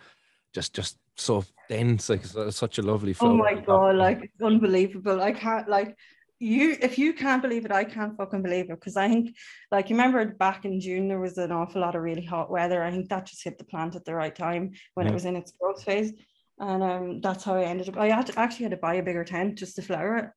just 0.54 0.74
just 0.74 0.98
so 1.16 1.44
dense, 1.68 2.08
like 2.10 2.24
such 2.50 2.78
a 2.78 2.82
lovely 2.82 3.14
flower. 3.14 3.30
oh 3.32 3.36
my 3.36 3.54
god, 3.54 3.96
like 3.96 4.20
it's 4.22 4.42
unbelievable. 4.42 5.20
I 5.22 5.32
can't 5.32 5.68
like 5.68 5.96
you 6.38 6.76
if 6.82 6.98
you 6.98 7.14
can't 7.14 7.40
believe 7.40 7.64
it, 7.64 7.72
I 7.72 7.84
can't 7.84 8.14
fucking 8.16 8.42
believe 8.42 8.66
it. 8.66 8.78
Because 8.78 8.96
I 8.98 9.08
think 9.08 9.34
like 9.72 9.88
you 9.88 9.96
remember 9.96 10.24
back 10.34 10.66
in 10.66 10.78
June 10.80 11.08
there 11.08 11.18
was 11.20 11.38
an 11.38 11.50
awful 11.52 11.80
lot 11.80 11.94
of 11.96 12.02
really 12.02 12.24
hot 12.24 12.50
weather. 12.50 12.82
I 12.84 12.90
think 12.90 13.08
that 13.08 13.24
just 13.26 13.42
hit 13.42 13.56
the 13.56 13.64
plant 13.64 13.96
at 13.96 14.04
the 14.04 14.14
right 14.14 14.34
time 14.34 14.72
when 14.94 15.06
Yeah. 15.06 15.12
it 15.12 15.14
was 15.14 15.24
in 15.24 15.36
its 15.36 15.52
growth 15.58 15.82
phase. 15.82 16.12
And 16.58 16.82
um 16.82 17.20
that's 17.22 17.44
how 17.44 17.54
I 17.56 17.64
ended 17.64 17.88
up. 17.88 17.96
I 17.96 18.08
had 18.08 18.26
to, 18.26 18.38
actually 18.38 18.64
had 18.64 18.72
to 18.72 18.76
buy 18.76 18.94
a 18.96 19.02
bigger 19.02 19.24
tent 19.24 19.56
just 19.56 19.76
to 19.76 19.82
flower 19.82 20.16
it. 20.18 20.30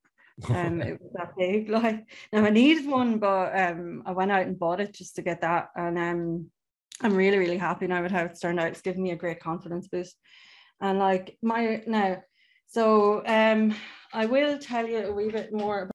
Um 0.54 0.80
it 0.82 1.00
was 1.00 1.12
that 1.14 1.36
big 1.36 1.68
like 1.78 2.08
now 2.32 2.44
I 2.44 2.50
needed 2.50 2.86
one 2.86 3.18
but 3.18 3.58
um 3.58 4.02
I 4.06 4.12
went 4.12 4.30
out 4.30 4.46
and 4.46 4.58
bought 4.58 4.80
it 4.80 4.94
just 4.94 5.16
to 5.16 5.22
get 5.22 5.40
that 5.42 5.68
and 5.76 5.98
um 5.98 6.50
I'm 7.02 7.16
really 7.16 7.38
really 7.38 7.58
happy 7.58 7.86
now 7.86 8.02
with 8.02 8.12
how 8.12 8.24
it's 8.24 8.40
turned 8.40 8.60
out 8.60 8.68
it's 8.68 8.82
given 8.82 9.02
me 9.02 9.12
a 9.12 9.16
great 9.16 9.40
confidence 9.40 9.88
boost 9.88 10.16
and 10.80 10.98
like 10.98 11.36
my 11.42 11.82
now 11.86 12.22
so 12.66 13.22
um 13.26 13.74
I 14.12 14.26
will 14.26 14.58
tell 14.58 14.86
you 14.86 15.06
a 15.06 15.12
wee 15.12 15.30
bit 15.30 15.52
more 15.52 15.82
about 15.82 15.92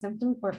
symptoms 0.00 0.38
but 0.40 0.54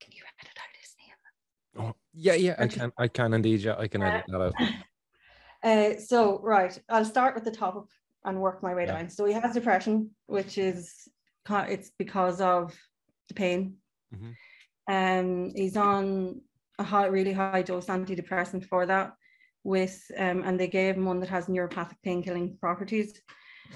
can 0.00 0.12
you 0.12 0.22
edit 0.40 0.58
out 0.58 0.76
his 0.80 0.94
name 0.98 1.88
Oh, 1.88 1.94
yeah, 2.14 2.34
yeah, 2.34 2.54
I 2.58 2.66
can, 2.68 2.92
I 2.96 3.08
can 3.08 3.34
indeed. 3.34 3.60
Yeah, 3.60 3.76
I 3.78 3.86
can 3.86 4.02
edit 4.02 4.24
that 4.28 4.40
out. 4.40 4.54
Uh, 5.62 5.96
so 5.98 6.38
right, 6.42 6.78
I'll 6.88 7.04
start 7.04 7.34
with 7.34 7.42
the 7.42 7.50
top 7.50 7.88
and 8.24 8.40
work 8.40 8.62
my 8.62 8.74
way 8.74 8.84
Yeah. 8.86 8.98
down. 8.98 9.10
So 9.10 9.24
he 9.24 9.32
has 9.32 9.54
depression, 9.54 10.10
which 10.26 10.58
is 10.58 11.08
it's 11.50 11.90
because 11.98 12.40
of 12.40 12.74
the 13.28 13.34
pain. 13.34 13.76
Mhm. 14.14 14.34
Um, 14.88 15.52
he's 15.54 15.76
on 15.76 16.40
a 16.78 16.84
high, 16.84 17.06
really 17.06 17.32
high 17.32 17.62
dose 17.62 17.86
antidepressant 17.86 18.64
for 18.66 18.86
that, 18.86 19.12
with 19.64 20.00
um, 20.16 20.42
and 20.44 20.58
they 20.60 20.68
gave 20.68 20.96
him 20.96 21.06
one 21.06 21.20
that 21.20 21.28
has 21.30 21.46
neuropathic 21.46 21.96
pain 22.04 22.22
killing 22.22 22.56
properties, 22.60 23.20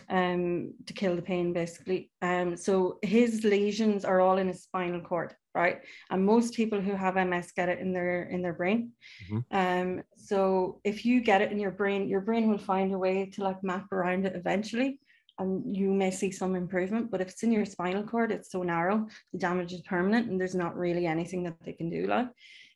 um, 0.08 0.72
to 0.86 0.92
kill 0.92 1.16
the 1.16 1.22
pain 1.22 1.52
basically. 1.52 2.10
Um, 2.22 2.56
so 2.56 2.98
his 3.02 3.42
lesions 3.44 4.04
are 4.04 4.20
all 4.20 4.38
in 4.38 4.48
his 4.48 4.62
spinal 4.62 5.00
cord. 5.00 5.34
right? 5.54 5.80
And 6.10 6.24
most 6.24 6.54
people 6.54 6.80
who 6.80 6.92
have 6.92 7.16
MS 7.16 7.52
get 7.56 7.68
it 7.68 7.80
in 7.80 7.92
their 7.92 8.22
in 8.24 8.42
their 8.42 8.52
brain. 8.52 8.92
Mm-hmm. 9.28 9.56
Um, 9.56 10.02
so 10.16 10.80
if 10.84 11.04
you 11.04 11.20
get 11.20 11.42
it 11.42 11.50
in 11.52 11.58
your 11.58 11.72
brain, 11.72 12.08
your 12.08 12.20
brain 12.20 12.48
will 12.48 12.58
find 12.58 12.92
a 12.92 12.98
way 12.98 13.26
to 13.34 13.42
like 13.42 13.62
map 13.64 13.90
around 13.92 14.26
it 14.26 14.36
eventually. 14.36 15.00
And 15.40 15.74
you 15.74 15.92
may 15.92 16.10
see 16.10 16.30
some 16.30 16.54
improvement, 16.54 17.10
but 17.10 17.20
if 17.20 17.30
it's 17.30 17.42
in 17.42 17.50
your 17.50 17.64
spinal 17.64 18.04
cord, 18.04 18.30
it's 18.30 18.52
so 18.52 18.62
narrow, 18.62 19.06
the 19.32 19.38
damage 19.38 19.72
is 19.72 19.80
permanent, 19.80 20.28
and 20.28 20.38
there's 20.38 20.54
not 20.54 20.76
really 20.76 21.06
anything 21.06 21.42
that 21.44 21.56
they 21.64 21.72
can 21.72 21.88
do. 21.88 22.06
Like, 22.06 22.28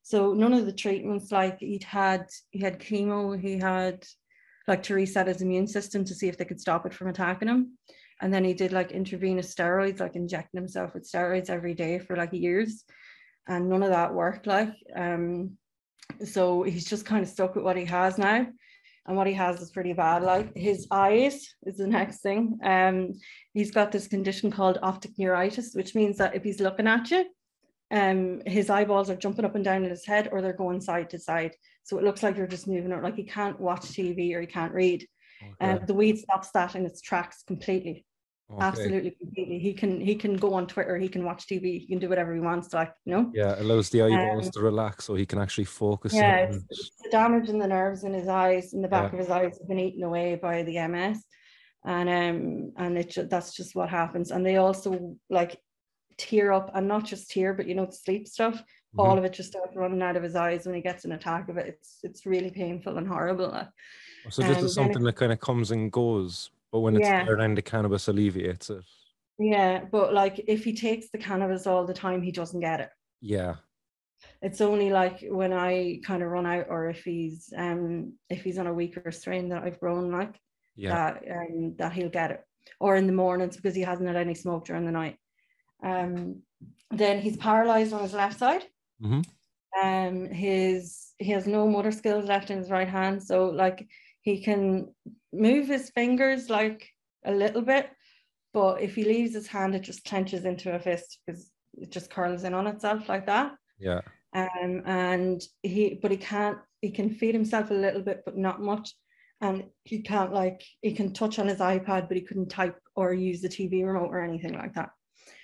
so 0.03 0.33
none 0.33 0.55
of 0.55 0.65
the 0.65 0.73
treatments, 0.73 1.31
like 1.31 1.59
he'd 1.61 1.85
had, 1.85 2.27
he 2.51 2.61
had 2.61 2.81
chemo, 2.81 3.39
he 3.39 3.59
had 3.59 4.05
like 4.67 4.83
to 4.85 4.95
reset 4.95 5.27
his 5.27 5.43
immune 5.43 5.67
system 5.67 6.05
to 6.07 6.15
see 6.15 6.29
if 6.29 6.39
they 6.39 6.47
could 6.47 6.61
stop 6.61 6.87
it 6.87 6.95
from 6.95 7.09
attacking 7.09 7.49
him. 7.49 7.79
And 8.21 8.33
then 8.33 8.45
he 8.45 8.55
did 8.55 8.73
like 8.73 8.93
intravenous 8.93 9.55
steroids 9.55 10.01
like 10.01 10.17
injecting 10.17 10.59
himself 10.59 10.95
with 10.95 11.11
steroids 11.11 11.51
every 11.51 11.75
day 11.75 11.99
for 11.99 12.17
like 12.17 12.33
years. 12.33 12.85
And 13.47 13.69
none 13.69 13.83
of 13.83 13.91
that 13.91 14.15
worked 14.15 14.47
like 14.47 14.73
um 14.97 15.59
so 16.25 16.63
he's 16.63 16.85
just 16.85 17.07
kind 17.07 17.23
of 17.23 17.29
stuck 17.29 17.55
with 17.55 17.65
what 17.65 17.77
he 17.77 17.85
has 17.85 18.19
now 18.19 18.47
and 19.07 19.17
what 19.17 19.27
he 19.27 19.33
has 19.35 19.61
is 19.61 19.71
pretty 19.71 19.93
bad. 19.93 20.23
Like 20.23 20.57
his 20.57 20.87
eyes 20.91 21.55
is 21.67 21.77
the 21.77 21.87
next 21.87 22.21
thing. 22.21 22.59
Um 22.63 23.13
he's 23.53 23.71
got 23.71 23.93
this 23.93 24.09
condition 24.09 24.51
called 24.51 24.79
optic 24.83 25.13
neuritis 25.19 25.75
which 25.75 25.95
means 25.95 26.19
that 26.19 26.35
if 26.35 26.43
he's 26.43 26.61
looking 26.61 26.87
at 26.87 27.11
you 27.11 27.25
um 27.91 28.41
his 28.47 28.71
eyeballs 28.71 29.11
are 29.11 29.17
jumping 29.17 29.45
up 29.45 29.55
and 29.55 29.65
down 29.65 29.85
in 29.85 29.91
his 29.91 30.07
head 30.07 30.29
or 30.33 30.41
they're 30.41 30.53
going 30.53 30.81
side 30.81 31.11
to 31.11 31.19
side. 31.19 31.55
So 31.83 31.99
it 31.99 32.05
looks 32.05 32.23
like 32.23 32.37
you're 32.37 32.47
just 32.47 32.67
moving 32.69 32.93
it 32.93 33.03
like 33.03 33.17
he 33.17 33.25
can't 33.25 33.61
watch 33.61 33.83
tv 33.83 34.35
or 34.35 34.41
he 34.41 34.47
can't 34.47 34.73
read. 34.73 35.07
Okay. 35.43 35.73
Um, 35.73 35.81
the 35.87 35.95
weed 35.95 36.19
stops 36.19 36.51
that 36.53 36.75
in 36.75 36.87
its 36.87 37.01
tracks 37.01 37.43
completely. 37.47 38.07
Okay. 38.53 38.63
Absolutely, 38.63 39.11
completely. 39.13 39.59
He 39.59 39.73
can 39.73 40.01
he 40.01 40.15
can 40.15 40.37
go 40.37 40.53
on 40.53 40.67
Twitter, 40.67 40.99
he 40.99 41.09
can 41.09 41.25
watch 41.25 41.47
TV, 41.47 41.81
he 41.81 41.87
can 41.87 41.99
do 41.99 42.11
whatever 42.11 42.35
he 42.35 42.41
wants. 42.41 42.75
Like 42.75 42.93
you 43.07 43.13
know. 43.15 43.31
Yeah, 43.35 43.53
it 43.53 43.61
allows 43.61 43.89
the 43.89 44.03
eyeballs 44.03 44.47
um, 44.47 44.53
to 44.53 44.61
relax, 44.61 45.07
so 45.07 45.15
he 45.15 45.25
can 45.25 45.39
actually 45.39 45.65
focus. 45.65 46.13
Yeah, 46.13 46.37
it's, 46.37 46.59
it's, 46.69 46.91
the 47.03 47.09
damage 47.11 47.49
in 47.49 47.59
the 47.59 47.67
nerves 47.67 48.05
in 48.05 48.13
his 48.13 48.29
eyes, 48.29 48.75
in 48.75 48.83
the 48.83 48.89
back 48.89 49.13
yeah. 49.13 49.19
of 49.19 49.25
his 49.25 49.31
eyes, 49.31 49.59
have 49.59 49.69
been 49.69 49.79
eaten 49.79 50.03
away 50.03 50.35
by 50.35 50.63
the 50.63 50.87
MS, 50.87 51.25
and 51.87 52.09
um 52.09 52.73
and 52.77 52.99
it 52.99 53.31
that's 53.31 53.55
just 53.55 53.75
what 53.75 53.89
happens. 53.89 54.31
And 54.31 54.45
they 54.45 54.57
also 54.57 55.17
like 55.31 55.59
tear 56.19 56.53
up, 56.53 56.71
and 56.75 56.87
not 56.87 57.07
just 57.07 57.31
tear, 57.31 57.55
but 57.55 57.67
you 57.67 57.75
know 57.75 57.87
the 57.87 57.93
sleep 57.93 58.29
stuff. 58.29 58.57
Mm-hmm. 58.57 59.01
All 59.01 59.17
of 59.17 59.25
it 59.25 59.33
just 59.33 59.53
starts 59.53 59.75
running 59.75 60.03
out 60.03 60.17
of 60.17 60.23
his 60.23 60.37
eyes 60.37 60.67
when 60.67 60.75
he 60.75 60.83
gets 60.83 61.07
an 61.07 61.13
attack 61.13 61.49
of 61.49 61.57
it. 61.57 61.67
It's 61.67 62.01
it's 62.03 62.27
really 62.27 62.51
painful 62.51 62.99
and 62.99 63.09
horrible. 63.09 63.69
So 64.29 64.43
this 64.43 64.59
um, 64.59 64.67
is 64.67 64.75
something 64.75 65.03
it, 65.03 65.05
that 65.05 65.17
kind 65.17 65.33
of 65.33 65.41
comes 65.41 65.71
and 65.71 65.91
goes, 65.91 66.51
but 66.75 66.81
when 66.81 66.97
it's 66.97 67.07
yeah. 67.07 67.25
there, 67.25 67.37
then 67.37 67.55
the 67.55 67.63
cannabis 67.63 68.09
alleviates 68.09 68.69
it. 68.69 68.83
Yeah, 69.39 69.85
but 69.93 70.13
like 70.13 70.43
if 70.49 70.65
he 70.65 70.75
takes 70.75 71.09
the 71.09 71.19
cannabis 71.19 71.69
all 71.69 71.87
the 71.87 71.95
time, 71.95 72.21
he 72.21 72.33
doesn't 72.33 72.59
get 72.59 72.81
it. 72.81 72.91
Yeah. 73.21 73.55
It's 74.43 74.61
only 74.61 74.91
like 74.91 75.25
when 75.29 75.53
I 75.53 76.01
kind 76.05 76.21
of 76.21 76.31
run 76.31 76.47
out, 76.47 76.67
or 76.69 76.91
if 76.91 77.05
he's 77.05 77.53
um 77.57 78.15
if 78.29 78.43
he's 78.43 78.59
on 78.59 78.67
a 78.67 78.75
weaker 78.75 79.13
strain 79.13 79.51
that 79.51 79.63
I've 79.63 79.79
grown 79.79 80.11
like 80.11 80.35
yeah. 80.75 80.95
that 80.95 81.23
um 81.31 81.77
that 81.79 81.93
he'll 81.93 82.09
get 82.09 82.33
it, 82.33 82.41
or 82.81 82.97
in 82.97 83.07
the 83.07 83.13
mornings 83.13 83.55
because 83.55 83.77
he 83.77 83.83
hasn't 83.83 84.09
had 84.09 84.17
any 84.17 84.35
smoke 84.35 84.65
during 84.65 84.85
the 84.85 84.91
night. 84.91 85.17
Um, 85.85 86.43
then 86.91 87.21
he's 87.21 87.37
paralyzed 87.37 87.93
on 87.93 88.03
his 88.03 88.15
left 88.15 88.41
side. 88.41 88.65
Mm-hmm. 89.01 89.21
Um, 89.81 90.27
his 90.29 91.13
he 91.19 91.31
has 91.31 91.47
no 91.47 91.69
motor 91.69 91.93
skills 91.93 92.25
left 92.25 92.51
in 92.51 92.59
his 92.59 92.71
right 92.71 92.89
hand, 92.89 93.23
so 93.23 93.51
like 93.51 93.87
he 94.23 94.43
can 94.43 94.89
move 95.35 95.67
his 95.67 95.91
fingers 95.91 96.49
like 96.49 96.89
a 97.25 97.33
little 97.33 97.63
bit, 97.63 97.91
but 98.53 98.81
if 98.81 98.95
he 98.95 99.05
leaves 99.05 99.35
his 99.35 99.47
hand, 99.47 99.75
it 99.75 99.83
just 99.83 100.05
clenches 100.05 100.45
into 100.45 100.75
a 100.75 100.79
fist 100.79 101.19
because 101.27 101.51
it 101.77 101.91
just 101.91 102.11
curls 102.11 102.45
in 102.45 102.55
on 102.55 102.67
itself 102.67 103.09
like 103.09 103.27
that. 103.27 103.57
Yeah. 103.79 104.01
Um, 104.35 104.83
and 104.87 105.43
he, 105.63 105.99
but 106.01 106.11
he 106.11 106.17
can't, 106.17 106.59
he 106.81 106.91
can 106.91 107.11
feed 107.11 107.35
himself 107.35 107.71
a 107.71 107.75
little 107.75 108.03
bit, 108.03 108.23
but 108.25 108.37
not 108.37 108.61
much. 108.61 108.95
And 109.41 109.65
he 109.85 110.03
can't 110.03 110.33
like, 110.33 110.63
he 110.81 110.93
can 110.93 111.13
touch 111.13 111.39
on 111.39 111.49
his 111.49 111.59
iPad, 111.59 112.09
but 112.09 112.17
he 112.17 112.23
couldn't 112.23 112.49
type 112.49 112.79
or 112.95 113.13
use 113.13 113.41
the 113.41 113.49
TV 113.49 113.85
remote 113.85 114.11
or 114.11 114.23
anything 114.23 114.55
like 114.55 114.75
that. 114.75 114.91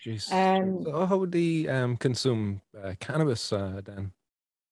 Jeez. 0.04 0.32
Um, 0.32 0.82
so 0.84 1.06
how 1.06 1.16
would 1.18 1.34
he 1.34 1.68
um, 1.68 1.96
consume 1.96 2.62
uh, 2.82 2.94
cannabis 3.00 3.52
uh, 3.52 3.80
then? 3.84 4.12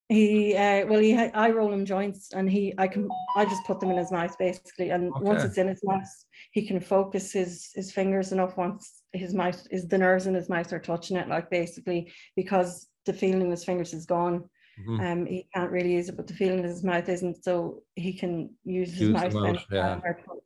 He 0.09 0.57
uh, 0.57 0.87
well, 0.87 1.01
he 1.01 1.15
I 1.15 1.51
roll 1.51 1.73
him 1.73 1.85
joints, 1.85 2.33
and 2.33 2.51
he 2.51 2.73
I 2.79 2.89
can 2.89 3.09
I 3.37 3.45
just 3.45 3.65
put 3.67 3.79
them 3.79 3.91
in 3.91 3.99
his 3.99 4.11
mouth 4.11 4.37
basically, 4.39 4.89
and 4.91 5.13
okay. 5.13 5.21
once 5.23 5.45
it's 5.45 5.59
in 5.59 5.69
his 5.69 5.81
mouth, 5.85 6.09
he 6.53 6.67
can 6.67 6.81
focus 6.81 7.33
his 7.33 7.71
his 7.75 7.93
fingers 7.93 8.33
enough 8.33 8.57
once 8.57 9.03
his 9.13 9.35
mouth 9.35 9.67
is 9.71 9.87
the 9.87 9.99
nerves 9.99 10.27
in 10.27 10.35
his 10.35 10.49
mouth 10.49 10.73
are 10.73 10.79
touching 10.79 11.19
it, 11.19 11.29
like 11.29 11.51
basically 11.51 12.11
because 12.37 12.89
the 13.05 13.13
feeling 13.13 13.43
in 13.43 13.51
his 13.51 13.65
fingers 13.65 13.93
is 13.93 14.07
gone. 14.07 14.49
Mm-hmm. 14.81 15.01
Um, 15.01 15.27
he 15.27 15.47
can't 15.55 15.71
really 15.71 15.95
use 15.95 16.09
it, 16.09 16.17
but 16.17 16.27
the 16.27 16.35
feeling 16.35 16.61
in 16.61 16.65
his 16.65 16.85
mouth 16.85 17.09
isn't, 17.09 17.43
so 17.45 17.83
he 17.95 18.13
can 18.13 18.51
use 18.65 18.93
his 18.93 19.09
use 19.09 19.13
mouth 19.13 19.35
and 19.35 19.59
yeah. 19.71 20.01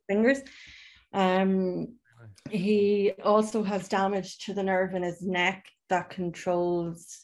fingers. 0.09 0.39
Um, 1.13 1.95
he 2.49 3.13
also 3.23 3.63
has 3.63 3.87
damage 3.87 4.39
to 4.39 4.53
the 4.53 4.63
nerve 4.63 4.95
in 4.95 5.03
his 5.03 5.21
neck 5.21 5.65
that 5.89 6.09
controls 6.09 7.19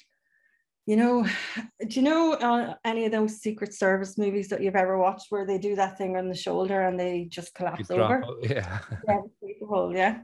you 0.89 0.95
know, 0.95 1.23
do 1.87 1.99
you 1.99 2.01
know 2.01 2.33
uh, 2.33 2.73
any 2.83 3.05
of 3.05 3.11
those 3.11 3.37
Secret 3.37 3.73
Service 3.75 4.17
movies 4.17 4.49
that 4.49 4.61
you've 4.61 4.75
ever 4.75 4.97
watched 4.97 5.27
where 5.29 5.45
they 5.45 5.59
do 5.59 5.75
that 5.75 5.97
thing 5.99 6.17
on 6.17 6.27
the 6.27 6.35
shoulder 6.35 6.81
and 6.81 6.99
they 6.99 7.25
just 7.29 7.53
collapse 7.53 7.91
over? 7.91 8.23
Yeah. 8.41 8.79
yeah, 9.07 9.19
hole, 9.67 9.95
yeah. 9.95 10.21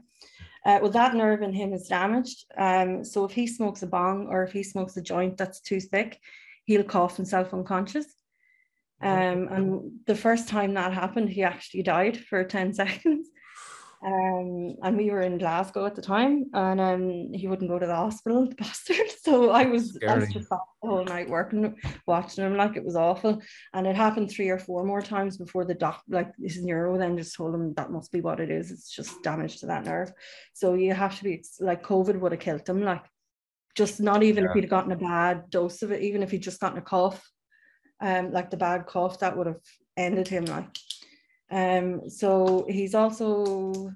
Uh, 0.64 0.80
well, 0.82 0.90
that 0.90 1.14
nerve 1.14 1.42
in 1.42 1.52
him 1.52 1.72
is 1.72 1.86
damaged. 1.86 2.44
Um, 2.58 3.04
so 3.04 3.24
if 3.24 3.30
he 3.30 3.46
smokes 3.46 3.82
a 3.84 3.86
bong 3.86 4.26
or 4.28 4.42
if 4.42 4.52
he 4.52 4.64
smokes 4.64 4.96
a 4.96 5.02
joint 5.02 5.36
that's 5.36 5.60
too 5.60 5.78
thick, 5.78 6.18
he'll 6.64 6.82
cough 6.82 7.16
himself 7.16 7.54
unconscious. 7.54 8.06
Um, 9.00 9.48
and 9.52 9.90
the 10.06 10.16
first 10.16 10.48
time 10.48 10.74
that 10.74 10.92
happened, 10.92 11.28
he 11.28 11.44
actually 11.44 11.84
died 11.84 12.16
for 12.16 12.42
10 12.42 12.74
seconds. 12.82 13.28
Um, 14.04 14.76
and 14.82 14.96
we 14.96 15.10
were 15.10 15.22
in 15.22 15.38
Glasgow 15.38 15.86
at 15.86 15.94
the 15.94 16.02
time, 16.02 16.46
and 16.52 16.80
um, 16.80 17.32
he 17.32 17.48
wouldn't 17.48 17.70
go 17.70 17.78
to 17.78 17.86
the 17.86 17.94
hospital, 17.94 18.46
the 18.48 18.54
bastard. 18.54 19.10
So 19.22 19.50
I 19.50 19.64
was, 19.64 19.98
I 20.06 20.18
was 20.18 20.32
just 20.32 20.48
the 20.48 20.58
whole 20.82 21.04
night 21.04 21.28
working, 21.28 21.76
watching 22.06 22.44
him 22.44 22.56
like 22.56 22.76
it 22.76 22.84
was 22.84 22.96
awful. 22.96 23.40
And 23.72 23.86
it 23.86 23.96
happened 23.96 24.30
three 24.30 24.50
or 24.50 24.58
four 24.58 24.84
more 24.84 25.02
times 25.02 25.38
before 25.38 25.64
the 25.64 25.74
doc, 25.74 26.02
like 26.08 26.32
his 26.40 26.62
neuro, 26.62 26.98
then 26.98 27.16
just 27.16 27.34
told 27.34 27.54
him 27.54 27.74
that 27.74 27.90
must 27.90 28.12
be 28.12 28.20
what 28.20 28.40
it 28.40 28.50
is. 28.50 28.70
It's 28.70 28.90
just 28.90 29.22
damage 29.22 29.60
to 29.60 29.66
that 29.66 29.84
nerve. 29.84 30.12
So 30.52 30.74
you 30.74 30.92
have 30.92 31.16
to 31.18 31.24
be 31.24 31.44
like 31.60 31.82
COVID 31.82 32.20
would 32.20 32.32
have 32.32 32.40
killed 32.40 32.68
him, 32.68 32.82
like 32.82 33.04
just 33.74 34.00
not 34.00 34.22
even 34.22 34.44
yeah. 34.44 34.50
if 34.50 34.54
he'd 34.56 34.70
gotten 34.70 34.92
a 34.92 34.96
bad 34.96 35.50
dose 35.50 35.82
of 35.82 35.90
it, 35.90 36.02
even 36.02 36.22
if 36.22 36.30
he'd 36.30 36.42
just 36.42 36.60
gotten 36.60 36.78
a 36.78 36.82
cough, 36.82 37.30
um, 38.00 38.30
like 38.30 38.50
the 38.50 38.56
bad 38.56 38.86
cough, 38.86 39.20
that 39.20 39.36
would 39.36 39.46
have 39.46 39.60
ended 39.96 40.28
him 40.28 40.44
like 40.44 40.68
um, 41.50 42.08
so 42.10 42.66
he's 42.68 42.94
also, 42.94 43.92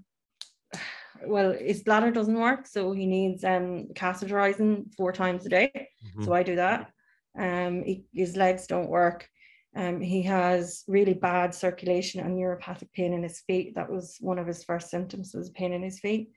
well, 1.26 1.52
his 1.52 1.82
bladder 1.82 2.10
doesn't 2.10 2.38
work, 2.38 2.66
so 2.66 2.92
he 2.92 3.06
needs 3.06 3.44
um, 3.44 3.88
catheterizing 3.94 4.94
four 4.94 5.12
times 5.12 5.46
a 5.46 5.48
day. 5.48 5.70
Mm-hmm. 5.74 6.24
So 6.24 6.32
I 6.32 6.42
do 6.42 6.56
that. 6.56 6.90
Um, 7.38 7.82
he, 7.84 8.04
his 8.12 8.36
legs 8.36 8.66
don't 8.66 8.88
work. 8.88 9.28
Um, 9.76 10.00
he 10.00 10.22
has 10.22 10.82
really 10.88 11.14
bad 11.14 11.54
circulation 11.54 12.20
and 12.20 12.36
neuropathic 12.36 12.92
pain 12.92 13.12
in 13.12 13.22
his 13.22 13.40
feet. 13.40 13.74
That 13.74 13.90
was 13.90 14.16
one 14.20 14.38
of 14.38 14.46
his 14.46 14.64
first 14.64 14.90
symptoms 14.90 15.32
was 15.34 15.50
pain 15.50 15.72
in 15.72 15.82
his 15.82 16.00
feet. 16.00 16.30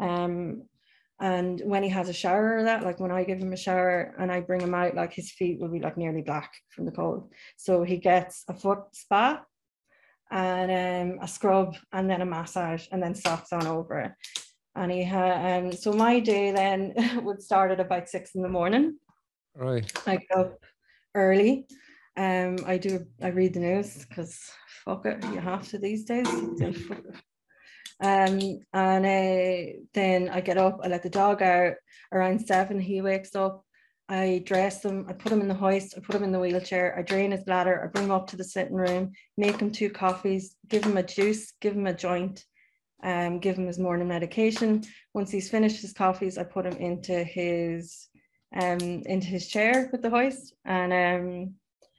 Um, 0.00 0.62
and 1.20 1.60
when 1.62 1.82
he 1.82 1.90
has 1.90 2.08
a 2.08 2.14
shower 2.14 2.56
or 2.56 2.64
that, 2.64 2.82
like 2.82 2.98
when 2.98 3.10
I 3.10 3.24
give 3.24 3.38
him 3.38 3.52
a 3.52 3.56
shower 3.56 4.14
and 4.18 4.32
I 4.32 4.40
bring 4.40 4.62
him 4.62 4.74
out, 4.74 4.94
like 4.94 5.12
his 5.12 5.30
feet 5.30 5.60
will 5.60 5.68
be 5.68 5.80
like 5.80 5.98
nearly 5.98 6.22
black 6.22 6.54
from 6.70 6.86
the 6.86 6.92
cold. 6.92 7.30
So 7.58 7.82
he 7.82 7.98
gets 7.98 8.44
a 8.48 8.54
foot 8.54 8.78
spa 8.92 9.42
and 10.30 11.12
um, 11.12 11.18
a 11.22 11.28
scrub 11.28 11.76
and 11.92 12.08
then 12.08 12.22
a 12.22 12.26
massage 12.26 12.86
and 12.92 13.02
then 13.02 13.14
socks 13.14 13.52
on 13.52 13.66
over 13.66 14.00
it. 14.00 14.12
And 14.76 14.92
he 14.92 15.02
had, 15.02 15.64
um, 15.64 15.72
so 15.72 15.92
my 15.92 16.20
day 16.20 16.52
then 16.52 16.94
would 17.24 17.42
start 17.42 17.72
at 17.72 17.80
about 17.80 18.08
six 18.08 18.34
in 18.34 18.42
the 18.42 18.48
morning. 18.48 18.96
Right. 19.54 19.90
I 20.06 20.16
get 20.16 20.38
up 20.38 20.58
early. 21.14 21.66
Um, 22.16 22.56
I 22.66 22.78
do, 22.78 23.06
I 23.22 23.28
read 23.28 23.54
the 23.54 23.60
news 23.60 24.06
because 24.08 24.38
fuck 24.84 25.06
it, 25.06 25.24
you 25.24 25.40
have 25.40 25.68
to 25.68 25.78
these 25.78 26.04
days. 26.04 26.28
Um, 28.02 28.60
and 28.72 29.04
uh, 29.04 29.78
then 29.92 30.30
I 30.30 30.40
get 30.40 30.56
up, 30.56 30.80
I 30.82 30.88
let 30.88 31.02
the 31.02 31.10
dog 31.10 31.42
out 31.42 31.74
around 32.12 32.40
seven. 32.40 32.80
He 32.80 33.02
wakes 33.02 33.34
up, 33.34 33.64
I 34.10 34.42
dress 34.44 34.84
him, 34.84 35.06
I 35.08 35.12
put 35.12 35.30
him 35.30 35.40
in 35.40 35.48
the 35.48 35.54
hoist, 35.54 35.94
I 35.96 36.00
put 36.00 36.16
him 36.16 36.24
in 36.24 36.32
the 36.32 36.40
wheelchair, 36.40 36.98
I 36.98 37.02
drain 37.02 37.30
his 37.30 37.44
bladder, 37.44 37.82
I 37.82 37.86
bring 37.86 38.06
him 38.06 38.10
up 38.10 38.26
to 38.28 38.36
the 38.36 38.44
sitting 38.44 38.74
room, 38.74 39.12
make 39.36 39.60
him 39.60 39.70
two 39.70 39.88
coffees, 39.88 40.56
give 40.68 40.84
him 40.84 40.96
a 40.96 41.02
juice, 41.02 41.52
give 41.60 41.74
him 41.74 41.86
a 41.86 41.94
joint, 41.94 42.44
um, 43.04 43.38
give 43.38 43.56
him 43.56 43.68
his 43.68 43.78
morning 43.78 44.08
medication. 44.08 44.82
Once 45.14 45.30
he's 45.30 45.48
finished 45.48 45.80
his 45.80 45.92
coffees, 45.92 46.38
I 46.38 46.42
put 46.42 46.66
him 46.66 46.76
into 46.76 47.22
his 47.22 48.08
um 48.56 48.80
into 49.06 49.28
his 49.28 49.46
chair 49.46 49.88
with 49.92 50.02
the 50.02 50.10
hoist 50.10 50.54
and 50.64 50.92
um 50.92 51.54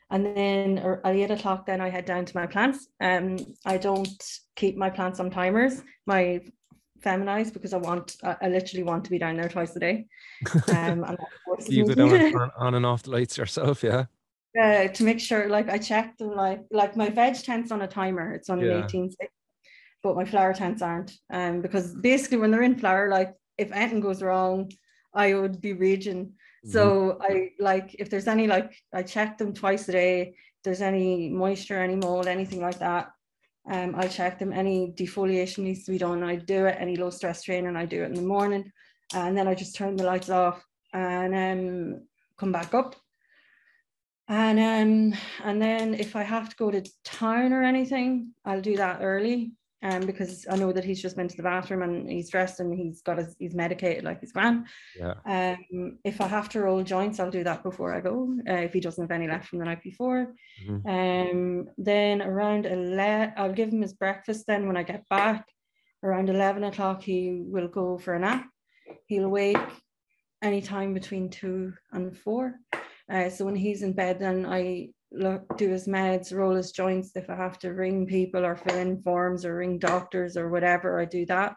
and 0.09 0.25
then 0.25 0.77
at 0.79 1.15
eight 1.15 1.31
o'clock 1.31 1.65
then 1.65 1.79
I 1.79 1.89
head 1.89 2.05
down 2.05 2.25
to 2.25 2.35
my 2.37 2.45
plants. 2.45 2.87
Um 2.99 3.37
I 3.65 3.77
don't 3.77 4.21
keep 4.55 4.75
my 4.75 4.89
plants 4.89 5.19
on 5.21 5.29
timers. 5.29 5.81
My 6.05 6.41
feminized 7.01 7.53
because 7.53 7.73
I 7.73 7.77
want 7.77 8.15
I, 8.23 8.35
I 8.41 8.47
literally 8.49 8.83
want 8.83 9.03
to 9.05 9.11
be 9.11 9.19
down 9.19 9.35
there 9.37 9.49
twice 9.49 9.75
a 9.75 9.79
day. 9.79 10.07
Um, 10.69 11.03
and 11.03 11.17
you 11.67 11.85
go 11.85 11.93
down 11.95 12.15
and 12.15 12.33
turn 12.33 12.51
on 12.57 12.75
and 12.75 12.85
off 12.85 13.03
the 13.03 13.11
lights 13.11 13.37
yourself, 13.37 13.83
yeah. 13.83 14.05
Uh, 14.59 14.87
to 14.89 15.03
make 15.03 15.19
sure, 15.19 15.47
like 15.47 15.69
I 15.69 15.77
checked 15.77 16.19
them, 16.19 16.35
like 16.35 16.61
like 16.71 16.95
my 16.97 17.09
veg 17.09 17.35
tent's 17.35 17.71
on 17.71 17.81
a 17.81 17.87
timer. 17.87 18.33
It's 18.33 18.49
on 18.49 18.59
yeah. 18.59 18.77
an 18.77 18.83
18 18.83 19.11
stick, 19.11 19.31
but 20.03 20.15
my 20.15 20.25
flower 20.25 20.53
tents 20.53 20.81
aren't. 20.81 21.13
Um, 21.31 21.61
because 21.61 21.93
basically 21.95 22.37
when 22.37 22.51
they're 22.51 22.63
in 22.63 22.77
flower, 22.77 23.09
like 23.09 23.33
if 23.57 23.71
anything 23.71 24.01
goes 24.01 24.21
wrong, 24.21 24.71
I 25.13 25.33
would 25.33 25.61
be 25.61 25.73
raging. 25.73 26.25
Mm-hmm. 26.25 26.71
So 26.71 27.17
I 27.21 27.51
like 27.59 27.95
if 27.97 28.09
there's 28.09 28.27
any 28.27 28.47
like 28.47 28.73
I 28.93 29.03
check 29.03 29.37
them 29.37 29.53
twice 29.53 29.87
a 29.89 29.93
day. 29.93 30.21
If 30.21 30.63
there's 30.63 30.81
any 30.81 31.29
moisture, 31.29 31.81
any 31.81 31.95
mold, 31.95 32.27
anything 32.27 32.61
like 32.61 32.79
that. 32.79 33.11
Um, 33.69 33.95
I 33.95 34.07
check 34.07 34.39
them. 34.39 34.53
Any 34.53 34.93
defoliation 34.97 35.59
needs 35.59 35.83
to 35.85 35.91
be 35.91 35.97
done. 35.97 36.23
I 36.23 36.35
do 36.35 36.65
it. 36.65 36.77
Any 36.79 36.95
low 36.95 37.09
stress 37.09 37.43
training, 37.43 37.75
I 37.75 37.85
do 37.85 38.03
it 38.03 38.07
in 38.07 38.13
the 38.15 38.21
morning, 38.21 38.71
and 39.13 39.37
then 39.37 39.47
I 39.47 39.55
just 39.55 39.75
turn 39.75 39.95
the 39.95 40.03
lights 40.03 40.29
off 40.29 40.63
and 40.93 41.35
um, 41.35 42.07
come 42.37 42.51
back 42.51 42.73
up 42.73 42.95
and 44.31 44.59
um, 44.59 45.19
and 45.43 45.61
then 45.61 45.93
if 45.93 46.15
I 46.15 46.23
have 46.23 46.47
to 46.49 46.55
go 46.55 46.71
to 46.71 46.89
town 47.03 47.51
or 47.51 47.63
anything, 47.63 48.31
I'll 48.45 48.61
do 48.61 48.77
that 48.77 48.99
early. 49.01 49.51
Um, 49.83 50.01
because 50.01 50.45
I 50.47 50.57
know 50.57 50.71
that 50.71 50.83
he's 50.83 51.01
just 51.01 51.15
been 51.15 51.27
to 51.27 51.35
the 51.35 51.41
bathroom 51.41 51.81
and 51.81 52.07
he's 52.07 52.29
dressed 52.29 52.59
and 52.59 52.71
he's 52.71 53.01
got 53.01 53.17
his 53.17 53.35
he's 53.39 53.55
medicated 53.55 54.03
like 54.03 54.19
he's 54.19 54.31
grand. 54.31 54.67
Yeah. 54.95 55.15
Um, 55.25 55.97
if 56.03 56.21
I 56.21 56.27
have 56.27 56.49
to 56.49 56.61
roll 56.61 56.83
joints, 56.83 57.19
I'll 57.19 57.31
do 57.31 57.43
that 57.43 57.63
before 57.63 57.91
I 57.91 57.99
go. 57.99 58.31
Uh, 58.47 58.61
if 58.67 58.73
he 58.73 58.79
doesn't 58.79 59.03
have 59.03 59.09
any 59.11 59.27
left 59.27 59.47
from 59.47 59.57
the 59.57 59.65
night 59.65 59.81
before. 59.81 60.35
Mm-hmm. 60.67 60.87
Um, 60.87 61.67
then 61.79 62.21
around 62.21 62.67
eleven, 62.67 63.33
I'll 63.37 63.53
give 63.53 63.73
him 63.73 63.81
his 63.81 63.93
breakfast. 63.93 64.45
Then 64.45 64.67
when 64.67 64.77
I 64.77 64.83
get 64.83 65.09
back, 65.09 65.47
around 66.03 66.29
eleven 66.29 66.63
o'clock, 66.63 67.01
he 67.01 67.41
will 67.43 67.67
go 67.67 67.97
for 67.97 68.13
a 68.13 68.19
nap. 68.19 68.47
He'll 69.07 69.29
wake 69.29 69.57
anytime 70.43 70.93
between 70.93 71.29
two 71.29 71.73
and 71.91 72.15
four. 72.15 72.59
Uh, 73.09 73.29
so 73.29 73.45
when 73.45 73.55
he's 73.55 73.81
in 73.81 73.93
bed, 73.93 74.19
then 74.19 74.45
I 74.45 74.89
look, 75.11 75.57
do 75.57 75.69
his 75.69 75.87
meds, 75.87 76.33
roll 76.33 76.55
his 76.55 76.71
joints. 76.71 77.11
If 77.15 77.29
I 77.29 77.35
have 77.35 77.59
to 77.59 77.69
ring 77.69 78.05
people 78.05 78.45
or 78.45 78.55
fill 78.55 78.77
in 78.77 79.01
forms 79.01 79.45
or 79.45 79.57
ring 79.57 79.77
doctors 79.77 80.37
or 80.37 80.49
whatever, 80.49 80.99
I 80.99 81.05
do 81.05 81.25
that. 81.25 81.55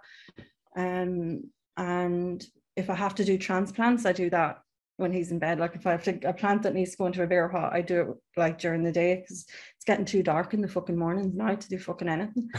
Um, 0.77 1.51
and 1.77 2.45
if 2.77 2.91
I 2.91 2.95
have 2.95 3.15
to 3.17 3.25
do 3.25 3.39
transplants, 3.39 4.07
I 4.07 4.13
do 4.13 4.31
that 4.31 4.59
when 4.97 5.13
he's 5.13 5.33
in 5.33 5.39
bed. 5.39 5.59
Like 5.59 5.75
if 5.75 5.87
I 5.87 5.93
have 5.93 6.05
to 6.05 6.29
a 6.29 6.33
plant 6.33 6.63
that 6.63 6.75
needs 6.75 6.93
to 6.93 6.97
go 6.97 7.07
into 7.07 7.23
a 7.23 7.27
beer 7.27 7.49
pot, 7.49 7.73
I 7.73 7.81
do 7.81 8.01
it 8.01 8.09
like 8.37 8.59
during 8.59 8.83
the 8.83 8.93
day 8.93 9.17
because 9.17 9.47
it's 9.77 9.85
getting 9.85 10.05
too 10.05 10.23
dark 10.23 10.55
in 10.55 10.61
the 10.61 10.69
fucking 10.69 10.99
mornings 10.99 11.35
now 11.35 11.55
to 11.55 11.69
do 11.69 11.79
fucking 11.79 12.09
anything. 12.09 12.51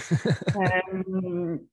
um, 0.55 1.67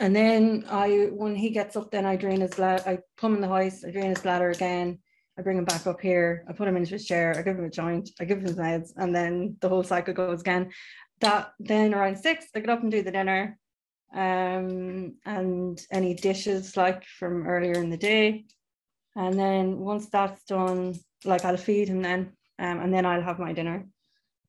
and 0.00 0.14
then 0.14 0.64
I, 0.68 1.08
when 1.12 1.34
he 1.34 1.50
gets 1.50 1.76
up, 1.76 1.90
then 1.90 2.06
I 2.06 2.16
drain 2.16 2.40
his 2.40 2.54
bladder, 2.54 2.82
I 2.86 2.98
him 3.24 3.34
in 3.34 3.40
the 3.40 3.48
hoist. 3.48 3.84
I 3.84 3.90
drain 3.90 4.10
his 4.10 4.20
bladder 4.20 4.50
again. 4.50 5.00
I 5.38 5.42
bring 5.42 5.58
him 5.58 5.64
back 5.64 5.86
up 5.86 6.00
here, 6.00 6.44
I 6.48 6.52
put 6.52 6.66
him 6.66 6.76
into 6.76 6.90
his 6.90 7.06
chair, 7.06 7.34
I 7.36 7.42
give 7.42 7.56
him 7.56 7.64
a 7.64 7.70
joint, 7.70 8.10
I 8.20 8.24
give 8.24 8.38
him 8.38 8.46
his 8.46 8.56
meds, 8.56 8.92
and 8.96 9.14
then 9.14 9.56
the 9.60 9.68
whole 9.68 9.84
cycle 9.84 10.12
goes 10.12 10.40
again. 10.40 10.72
That 11.20 11.52
then 11.60 11.94
around 11.94 12.16
six, 12.18 12.46
I 12.54 12.60
get 12.60 12.70
up 12.70 12.82
and 12.82 12.90
do 12.90 13.02
the 13.02 13.12
dinner. 13.12 13.58
Um, 14.12 15.16
and 15.26 15.78
any 15.92 16.14
dishes 16.14 16.76
like 16.76 17.04
from 17.04 17.46
earlier 17.46 17.74
in 17.74 17.90
the 17.90 17.96
day. 17.96 18.46
And 19.14 19.38
then 19.38 19.78
once 19.78 20.08
that's 20.08 20.42
done, 20.44 20.94
like 21.24 21.44
I'll 21.44 21.56
feed 21.56 21.88
him 21.88 22.02
then, 22.02 22.32
um, 22.58 22.80
and 22.80 22.92
then 22.92 23.04
I'll 23.04 23.22
have 23.22 23.38
my 23.38 23.52
dinner. 23.52 23.86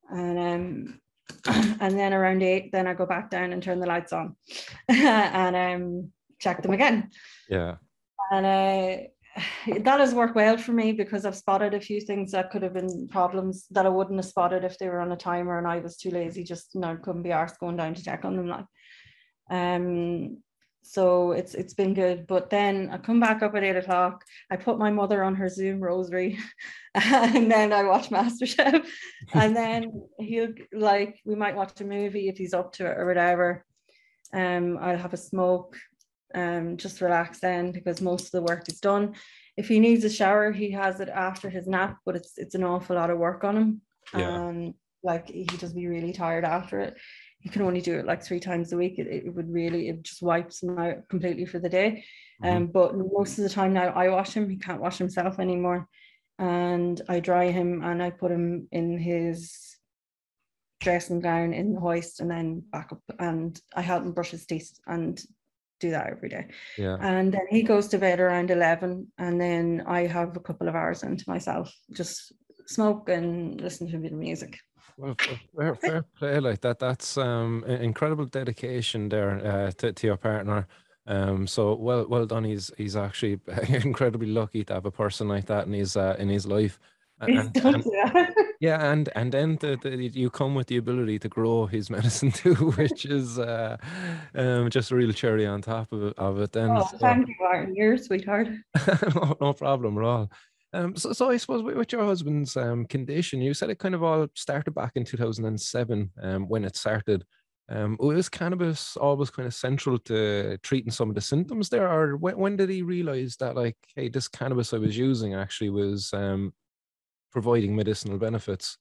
And 0.09 0.39
um, 0.39 1.01
and 1.79 1.97
then 1.97 2.13
around 2.13 2.41
eight, 2.41 2.71
then 2.71 2.87
I 2.87 2.93
go 2.93 3.05
back 3.05 3.29
down 3.29 3.53
and 3.53 3.61
turn 3.61 3.79
the 3.79 3.87
lights 3.87 4.13
on 4.13 4.35
and 4.89 5.55
um 5.55 6.11
check 6.39 6.61
them 6.61 6.73
again. 6.73 7.09
Yeah. 7.49 7.75
And 8.31 8.45
uh 8.45 9.03
that 9.81 9.99
has 9.99 10.13
worked 10.13 10.35
well 10.35 10.57
for 10.57 10.71
me 10.71 10.91
because 10.91 11.25
I've 11.25 11.35
spotted 11.35 11.73
a 11.73 11.79
few 11.79 12.01
things 12.01 12.31
that 12.31 12.51
could 12.51 12.63
have 12.63 12.73
been 12.73 13.07
problems 13.07 13.67
that 13.71 13.85
I 13.85 13.89
wouldn't 13.89 14.17
have 14.17 14.25
spotted 14.25 14.63
if 14.63 14.77
they 14.77 14.89
were 14.89 15.01
on 15.01 15.11
a 15.11 15.17
timer 15.17 15.57
and 15.57 15.67
I 15.67 15.79
was 15.79 15.97
too 15.97 16.11
lazy, 16.11 16.43
just 16.43 16.73
you 16.73 16.81
know, 16.81 16.97
couldn't 16.97 17.23
be 17.23 17.29
arsed 17.29 17.59
going 17.59 17.77
down 17.77 17.93
to 17.93 18.03
check 18.03 18.25
on 18.25 18.35
them. 18.35 18.47
Like, 18.47 18.65
um, 19.49 20.37
so 20.81 21.33
it's 21.33 21.53
it's 21.53 21.73
been 21.73 21.93
good. 21.93 22.25
But 22.25 22.49
then 22.49 22.89
I 22.91 22.97
come 22.97 23.19
back 23.19 23.43
up 23.43 23.55
at 23.55 23.63
eight 23.63 23.75
o'clock. 23.75 24.23
I 24.49 24.55
put 24.55 24.79
my 24.79 24.89
mother 24.89 25.23
on 25.23 25.35
her 25.35 25.49
Zoom 25.49 25.81
rosary, 25.81 26.39
and 26.95 27.51
then 27.51 27.73
I 27.73 27.83
watch 27.83 28.09
MasterChef, 28.09 28.87
and 29.33 29.55
then 29.55 29.91
he'll 30.19 30.53
like 30.73 31.19
we 31.25 31.35
might 31.35 31.55
watch 31.55 31.79
a 31.81 31.85
movie 31.85 32.29
if 32.29 32.37
he's 32.37 32.53
up 32.53 32.73
to 32.73 32.85
it 32.89 32.97
or 32.97 33.05
whatever. 33.05 33.65
Um, 34.33 34.77
I'll 34.79 34.97
have 34.97 35.13
a 35.13 35.17
smoke 35.17 35.75
um, 36.35 36.77
just 36.77 37.01
relax 37.01 37.39
then 37.39 37.71
because 37.71 38.01
most 38.01 38.25
of 38.25 38.31
the 38.31 38.41
work 38.41 38.67
is 38.69 38.79
done. 38.79 39.15
If 39.57 39.67
he 39.67 39.79
needs 39.79 40.03
a 40.03 40.09
shower, 40.09 40.51
he 40.51 40.71
has 40.71 40.99
it 40.99 41.09
after 41.09 41.49
his 41.49 41.67
nap, 41.67 41.97
but 42.05 42.15
it's 42.15 42.37
it's 42.37 42.55
an 42.55 42.63
awful 42.63 42.95
lot 42.95 43.09
of 43.09 43.17
work 43.17 43.43
on 43.43 43.57
him. 43.57 43.81
Yeah. 44.15 44.29
Um, 44.29 44.73
like 45.03 45.29
he 45.29 45.45
just 45.45 45.75
be 45.75 45.87
really 45.87 46.13
tired 46.13 46.45
after 46.45 46.79
it. 46.79 46.97
He 47.39 47.49
can 47.49 47.61
only 47.61 47.81
do 47.81 47.97
it 47.97 48.05
like 48.05 48.21
three 48.21 48.39
times 48.39 48.73
a 48.73 48.77
week. 48.77 48.99
It, 48.99 49.07
it 49.07 49.33
would 49.33 49.51
really 49.51 49.89
it 49.89 50.03
just 50.03 50.21
wipes 50.21 50.61
him 50.61 50.77
out 50.77 51.07
completely 51.09 51.45
for 51.45 51.59
the 51.59 51.69
day. 51.69 52.03
Mm-hmm. 52.43 52.57
Um, 52.57 52.67
but 52.67 52.95
most 52.95 53.37
of 53.37 53.43
the 53.43 53.49
time 53.49 53.73
now 53.73 53.87
I 53.89 54.09
wash 54.09 54.33
him. 54.33 54.49
He 54.49 54.57
can't 54.57 54.81
wash 54.81 54.97
himself 54.97 55.39
anymore, 55.39 55.87
and 56.37 57.01
I 57.09 57.19
dry 57.19 57.51
him 57.51 57.81
and 57.83 58.03
I 58.03 58.11
put 58.11 58.31
him 58.31 58.67
in 58.71 58.97
his 58.97 59.69
dressing 60.79 61.19
gown 61.19 61.53
in 61.53 61.73
the 61.73 61.79
hoist 61.79 62.21
and 62.21 62.31
then 62.31 62.63
back 62.71 62.91
up 62.91 63.01
and 63.19 63.59
I 63.75 63.81
help 63.81 64.03
him 64.03 64.13
brush 64.13 64.31
his 64.31 64.45
teeth 64.45 64.79
and 64.87 65.21
do 65.79 65.91
that 65.91 66.07
every 66.07 66.29
day. 66.29 66.47
Yeah. 66.77 66.97
And 66.99 67.33
then 67.33 67.47
he 67.49 67.63
goes 67.63 67.87
to 67.89 67.97
bed 67.97 68.19
around 68.19 68.51
11 68.51 69.11
and 69.17 69.41
then 69.41 69.83
I 69.87 70.07
have 70.07 70.35
a 70.35 70.39
couple 70.39 70.67
of 70.67 70.75
hours 70.75 71.03
into 71.03 71.23
myself, 71.27 71.73
just 71.91 72.33
smoke 72.67 73.09
and 73.09 73.59
listen 73.59 73.89
to 73.89 73.97
a 73.97 73.99
bit 73.99 74.11
of 74.11 74.17
music. 74.17 74.59
Well, 74.97 75.15
fair, 75.55 75.75
fair 75.75 76.05
play 76.17 76.39
like 76.39 76.59
that. 76.61 76.79
That's 76.79 77.17
um 77.17 77.63
incredible 77.63 78.25
dedication 78.25 79.07
there 79.07 79.39
uh, 79.45 79.71
to, 79.77 79.93
to 79.93 80.07
your 80.07 80.17
partner. 80.17 80.67
Um, 81.07 81.47
so 81.47 81.75
well, 81.75 82.05
well 82.07 82.25
done. 82.25 82.43
He's 82.43 82.69
he's 82.77 82.97
actually 82.97 83.39
incredibly 83.69 84.27
lucky 84.27 84.65
to 84.65 84.73
have 84.73 84.85
a 84.85 84.91
person 84.91 85.29
like 85.29 85.45
that 85.45 85.67
in 85.67 85.73
his 85.73 85.95
uh, 85.95 86.15
in 86.19 86.27
his 86.27 86.45
life. 86.45 86.79
And, 87.21 87.55
and, 87.57 87.83
yeah, 88.59 88.91
and 88.91 89.09
and 89.15 89.31
then 89.31 89.57
the, 89.61 89.77
the, 89.81 89.95
you 89.95 90.29
come 90.29 90.53
with 90.53 90.67
the 90.67 90.77
ability 90.77 91.19
to 91.19 91.29
grow 91.29 91.65
his 91.65 91.89
medicine 91.97 92.31
too, 92.31 92.55
which 92.55 93.05
is 93.05 93.39
uh, 93.39 93.77
um, 94.35 94.69
just 94.69 94.91
a 94.91 94.95
real 94.95 95.13
cherry 95.13 95.45
on 95.45 95.61
top 95.61 95.91
of 95.93 96.03
it. 96.03 96.13
Of 96.17 96.39
it. 96.39 96.51
Then, 96.51 96.71
oh, 96.71 96.87
so, 96.91 96.97
thank 96.97 97.27
you, 97.27 97.35
Martin. 97.39 97.75
You're 97.75 97.97
sweetheart. 97.97 98.49
no, 99.15 99.37
no 99.39 99.53
problem 99.53 99.97
at 99.97 100.03
all. 100.03 100.31
Um, 100.73 100.95
so, 100.95 101.13
so 101.13 101.29
I 101.29 101.37
suppose 101.37 101.63
with 101.63 101.91
your 101.91 102.03
husband's 102.03 102.55
um, 102.57 102.85
condition, 102.85 103.41
you 103.41 103.53
said 103.53 103.69
it 103.69 103.79
kind 103.79 103.95
of 103.95 104.03
all 104.03 104.27
started 104.35 104.71
back 104.75 104.91
in 104.95 105.03
2007 105.03 106.11
um, 106.21 106.47
when 106.47 106.65
it 106.65 106.75
started. 106.75 107.25
Um, 107.71 107.97
was 107.99 108.29
cannabis 108.29 108.97
always 108.97 109.29
kind 109.29 109.45
of 109.45 109.53
central 109.53 109.99
to 109.99 110.57
treating 110.63 110.91
some 110.91 111.09
of 111.09 111.15
the 111.15 111.21
symptoms 111.21 111.69
there, 111.69 111.87
or 111.87 112.17
when, 112.17 112.35
when 112.37 112.57
did 112.57 112.69
he 112.69 112.81
realize 112.81 113.35
that 113.37 113.55
like, 113.55 113.77
hey, 113.95 114.09
this 114.09 114.27
cannabis 114.27 114.73
I 114.73 114.79
was 114.79 114.97
using 114.97 115.35
actually 115.35 115.69
was 115.69 116.11
um, 116.11 116.51
providing 117.31 117.75
medicinal 117.75 118.17
benefits. 118.17 118.77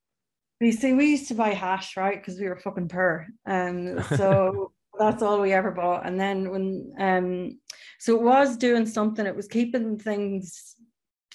You 0.61 0.73
see, 0.73 0.93
we 0.93 1.07
used 1.11 1.29
to 1.29 1.35
buy 1.35 1.51
hash, 1.51 1.97
right? 1.97 2.21
Because 2.21 2.41
we 2.41 2.49
were 2.49 2.57
fucking 2.57 2.89
poor. 2.89 3.27
Um, 3.47 4.03
so 4.17 4.73
that's 4.99 5.23
all 5.23 5.41
we 5.41 5.53
ever 5.53 5.71
bought. 5.71 6.07
And 6.07 6.19
then 6.19 6.51
when 6.51 6.93
um, 6.99 7.61
so 7.99 8.17
it 8.17 8.23
was 8.23 8.57
doing 8.57 8.87
something, 8.87 9.27
it 9.27 9.37
was 9.37 9.49
keeping 9.49 9.99
things 9.99 10.75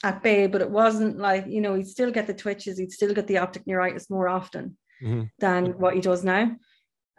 at 0.04 0.22
bay, 0.22 0.48
but 0.48 0.62
it 0.62 0.70
wasn't 0.70 1.18
like, 1.18 1.46
you 1.48 1.62
know, 1.62 1.76
he'd 1.76 1.88
still 1.88 2.12
get 2.12 2.28
the 2.28 2.34
twitches, 2.34 2.78
he'd 2.78 2.92
still 2.92 3.14
get 3.14 3.28
the 3.28 3.38
optic 3.38 3.66
neuritis 3.66 4.10
more 4.10 4.28
often 4.28 4.78
mm-hmm. 5.02 5.24
than 5.40 5.78
what 5.80 5.94
he 5.94 6.02
does 6.02 6.24
now. 6.26 6.56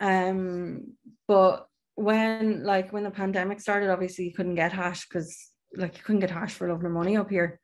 Um, 0.01 0.95
but 1.27 1.67
when 1.95 2.65
like 2.65 2.93
when 2.93 3.05
the 3.05 3.11
pandemic 3.11 3.61
started, 3.61 3.91
obviously 3.91 4.27
you 4.27 4.35
couldn't 4.35 4.57
get 4.57 4.73
hash 4.73 5.07
because 5.09 5.51
like 5.77 5.97
you 5.97 6.03
couldn't 6.05 6.21
get 6.21 6.31
hash 6.31 6.53
for 6.53 6.69
love 6.69 6.83
nor 6.83 6.91
money 6.91 7.17
up 7.17 7.31
here. 7.31 7.61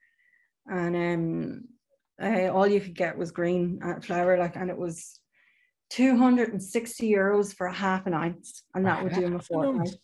And 0.67 0.97
um 0.97 1.65
uh, 2.21 2.49
all 2.53 2.67
you 2.67 2.81
could 2.81 2.95
get 2.95 3.17
was 3.17 3.31
green 3.31 3.81
uh, 3.83 4.01
flower, 4.01 4.39
like, 4.39 4.57
and 4.57 4.71
it 4.71 4.77
was 4.77 5.19
260 5.91 7.11
euros 7.11 7.55
for 7.55 7.67
a 7.67 7.73
half 7.73 8.07
an 8.07 8.15
ounce, 8.15 8.63
and 8.75 8.87
that 8.87 9.03
would 9.03 9.13
do 9.15 9.23
him 9.23 9.37
a 9.37 9.41
fortnight. 9.41 9.95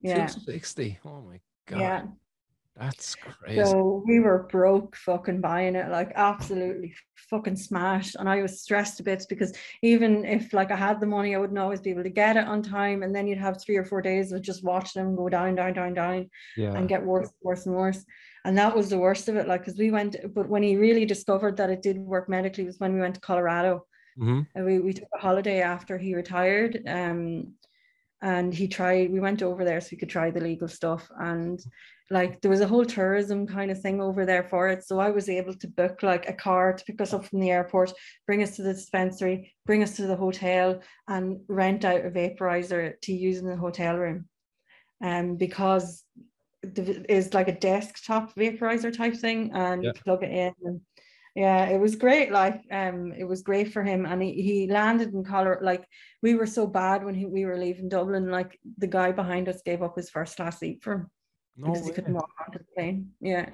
Yeah, 0.00 0.26
260. 0.26 0.98
Oh 1.04 1.22
my 1.22 1.40
god. 1.66 1.80
Yeah. 1.80 2.02
That's 2.76 3.14
crazy. 3.14 3.64
So 3.64 4.02
we 4.06 4.20
were 4.20 4.44
broke 4.50 4.96
fucking 4.96 5.40
buying 5.40 5.74
it, 5.74 5.90
like 5.90 6.12
absolutely 6.14 6.94
fucking 7.16 7.56
smashed. 7.56 8.16
And 8.16 8.28
I 8.28 8.40
was 8.40 8.62
stressed 8.62 8.98
a 9.00 9.02
bit 9.02 9.26
because 9.28 9.52
even 9.82 10.24
if 10.24 10.52
like 10.52 10.70
I 10.70 10.76
had 10.76 10.98
the 10.98 11.06
money, 11.06 11.34
I 11.34 11.38
wouldn't 11.38 11.58
always 11.58 11.80
be 11.80 11.90
able 11.90 12.02
to 12.04 12.10
get 12.10 12.36
it 12.36 12.46
on 12.46 12.62
time. 12.62 13.02
And 13.02 13.14
then 13.14 13.26
you'd 13.26 13.38
have 13.38 13.60
three 13.60 13.76
or 13.76 13.84
four 13.84 14.00
days 14.00 14.32
of 14.32 14.40
just 14.40 14.64
watching 14.64 15.02
them 15.02 15.16
go 15.16 15.28
down, 15.28 15.54
down, 15.54 15.74
down, 15.74 15.92
down, 15.92 16.30
yeah. 16.56 16.72
and 16.72 16.88
get 16.88 17.04
worse, 17.04 17.30
worse 17.42 17.66
and 17.66 17.74
worse 17.74 18.04
and 18.44 18.58
that 18.58 18.74
was 18.74 18.88
the 18.88 18.98
worst 18.98 19.28
of 19.28 19.36
it 19.36 19.46
like 19.46 19.60
because 19.62 19.78
we 19.78 19.90
went 19.90 20.16
but 20.34 20.48
when 20.48 20.62
he 20.62 20.76
really 20.76 21.04
discovered 21.04 21.56
that 21.56 21.70
it 21.70 21.82
did 21.82 21.98
work 21.98 22.28
medically 22.28 22.64
was 22.64 22.78
when 22.78 22.94
we 22.94 23.00
went 23.00 23.14
to 23.14 23.20
colorado 23.20 23.84
mm-hmm. 24.18 24.40
and 24.54 24.64
we, 24.64 24.78
we 24.78 24.92
took 24.92 25.08
a 25.14 25.18
holiday 25.18 25.60
after 25.60 25.98
he 25.98 26.14
retired 26.14 26.82
um 26.86 27.52
and 28.22 28.54
he 28.54 28.68
tried 28.68 29.12
we 29.12 29.20
went 29.20 29.42
over 29.42 29.64
there 29.64 29.80
so 29.80 29.90
he 29.90 29.96
could 29.96 30.08
try 30.08 30.30
the 30.30 30.40
legal 30.40 30.68
stuff 30.68 31.08
and 31.20 31.60
like 32.12 32.42
there 32.42 32.50
was 32.50 32.60
a 32.60 32.68
whole 32.68 32.84
tourism 32.84 33.46
kind 33.46 33.70
of 33.70 33.80
thing 33.80 34.00
over 34.00 34.26
there 34.26 34.44
for 34.44 34.68
it. 34.68 34.84
So 34.84 35.00
i 35.00 35.10
was 35.10 35.28
able 35.28 35.54
to 35.54 35.66
book 35.66 36.02
like 36.02 36.28
a 36.28 36.34
car 36.34 36.74
to 36.74 36.84
pick 36.84 37.00
us 37.00 37.14
up 37.14 37.24
from 37.24 37.40
the 37.40 37.50
airport 37.50 37.92
bring 38.26 38.42
us 38.42 38.56
to 38.56 38.62
the 38.62 38.74
dispensary 38.74 39.54
bring 39.64 39.82
us 39.82 39.96
to 39.96 40.06
the 40.06 40.16
hotel 40.16 40.80
and 41.08 41.40
rent 41.48 41.84
out 41.84 42.04
a 42.04 42.10
vaporizer 42.10 43.00
to 43.00 43.12
use 43.12 43.38
in 43.38 43.46
the 43.46 43.56
hotel 43.56 43.96
room. 43.96 44.26
Um, 45.02 45.36
because 45.36 46.04
is 47.08 47.34
like 47.34 47.48
a 47.48 47.58
desktop 47.58 48.34
vaporizer 48.36 48.96
type 48.96 49.16
thing 49.16 49.50
and 49.52 49.82
yeah. 49.82 49.90
you 49.92 50.02
plug 50.04 50.22
it 50.22 50.30
in 50.30 50.52
and 50.64 50.80
yeah 51.34 51.64
it 51.64 51.80
was 51.80 51.96
great 51.96 52.30
like 52.30 52.60
um 52.70 53.12
it 53.18 53.24
was 53.24 53.42
great 53.42 53.72
for 53.72 53.82
him. 53.82 54.04
And 54.04 54.22
he, 54.22 54.32
he 54.42 54.66
landed 54.66 55.14
in 55.14 55.24
Colorado 55.24 55.64
like 55.64 55.84
we 56.22 56.34
were 56.34 56.46
so 56.46 56.66
bad 56.66 57.04
when 57.04 57.14
he, 57.14 57.24
we 57.24 57.46
were 57.46 57.58
leaving 57.58 57.88
Dublin 57.88 58.30
like 58.30 58.58
the 58.76 58.86
guy 58.86 59.12
behind 59.12 59.48
us 59.48 59.62
gave 59.64 59.82
up 59.82 59.96
his 59.96 60.10
first 60.10 60.36
class 60.36 60.60
seat 60.60 60.84
for 60.84 60.92
him 60.92 61.10
no 61.56 61.66
because 61.66 61.82
way. 61.82 61.88
he 61.88 61.92
couldn't 61.94 62.14
walk 62.14 62.30
onto 62.44 62.58
the 62.58 62.64
plane. 62.74 63.10
Yeah. 63.20 63.50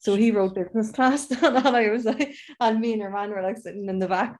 So 0.00 0.16
he 0.16 0.30
wrote 0.30 0.54
business 0.54 0.92
class. 0.92 1.30
And 1.30 1.58
I 1.66 1.90
was 1.90 2.04
like 2.04 2.34
and 2.60 2.80
me 2.80 2.94
and 2.94 3.02
her 3.02 3.10
man 3.10 3.30
were 3.30 3.42
like 3.42 3.58
sitting 3.58 3.88
in 3.88 3.98
the 3.98 4.08
back. 4.08 4.38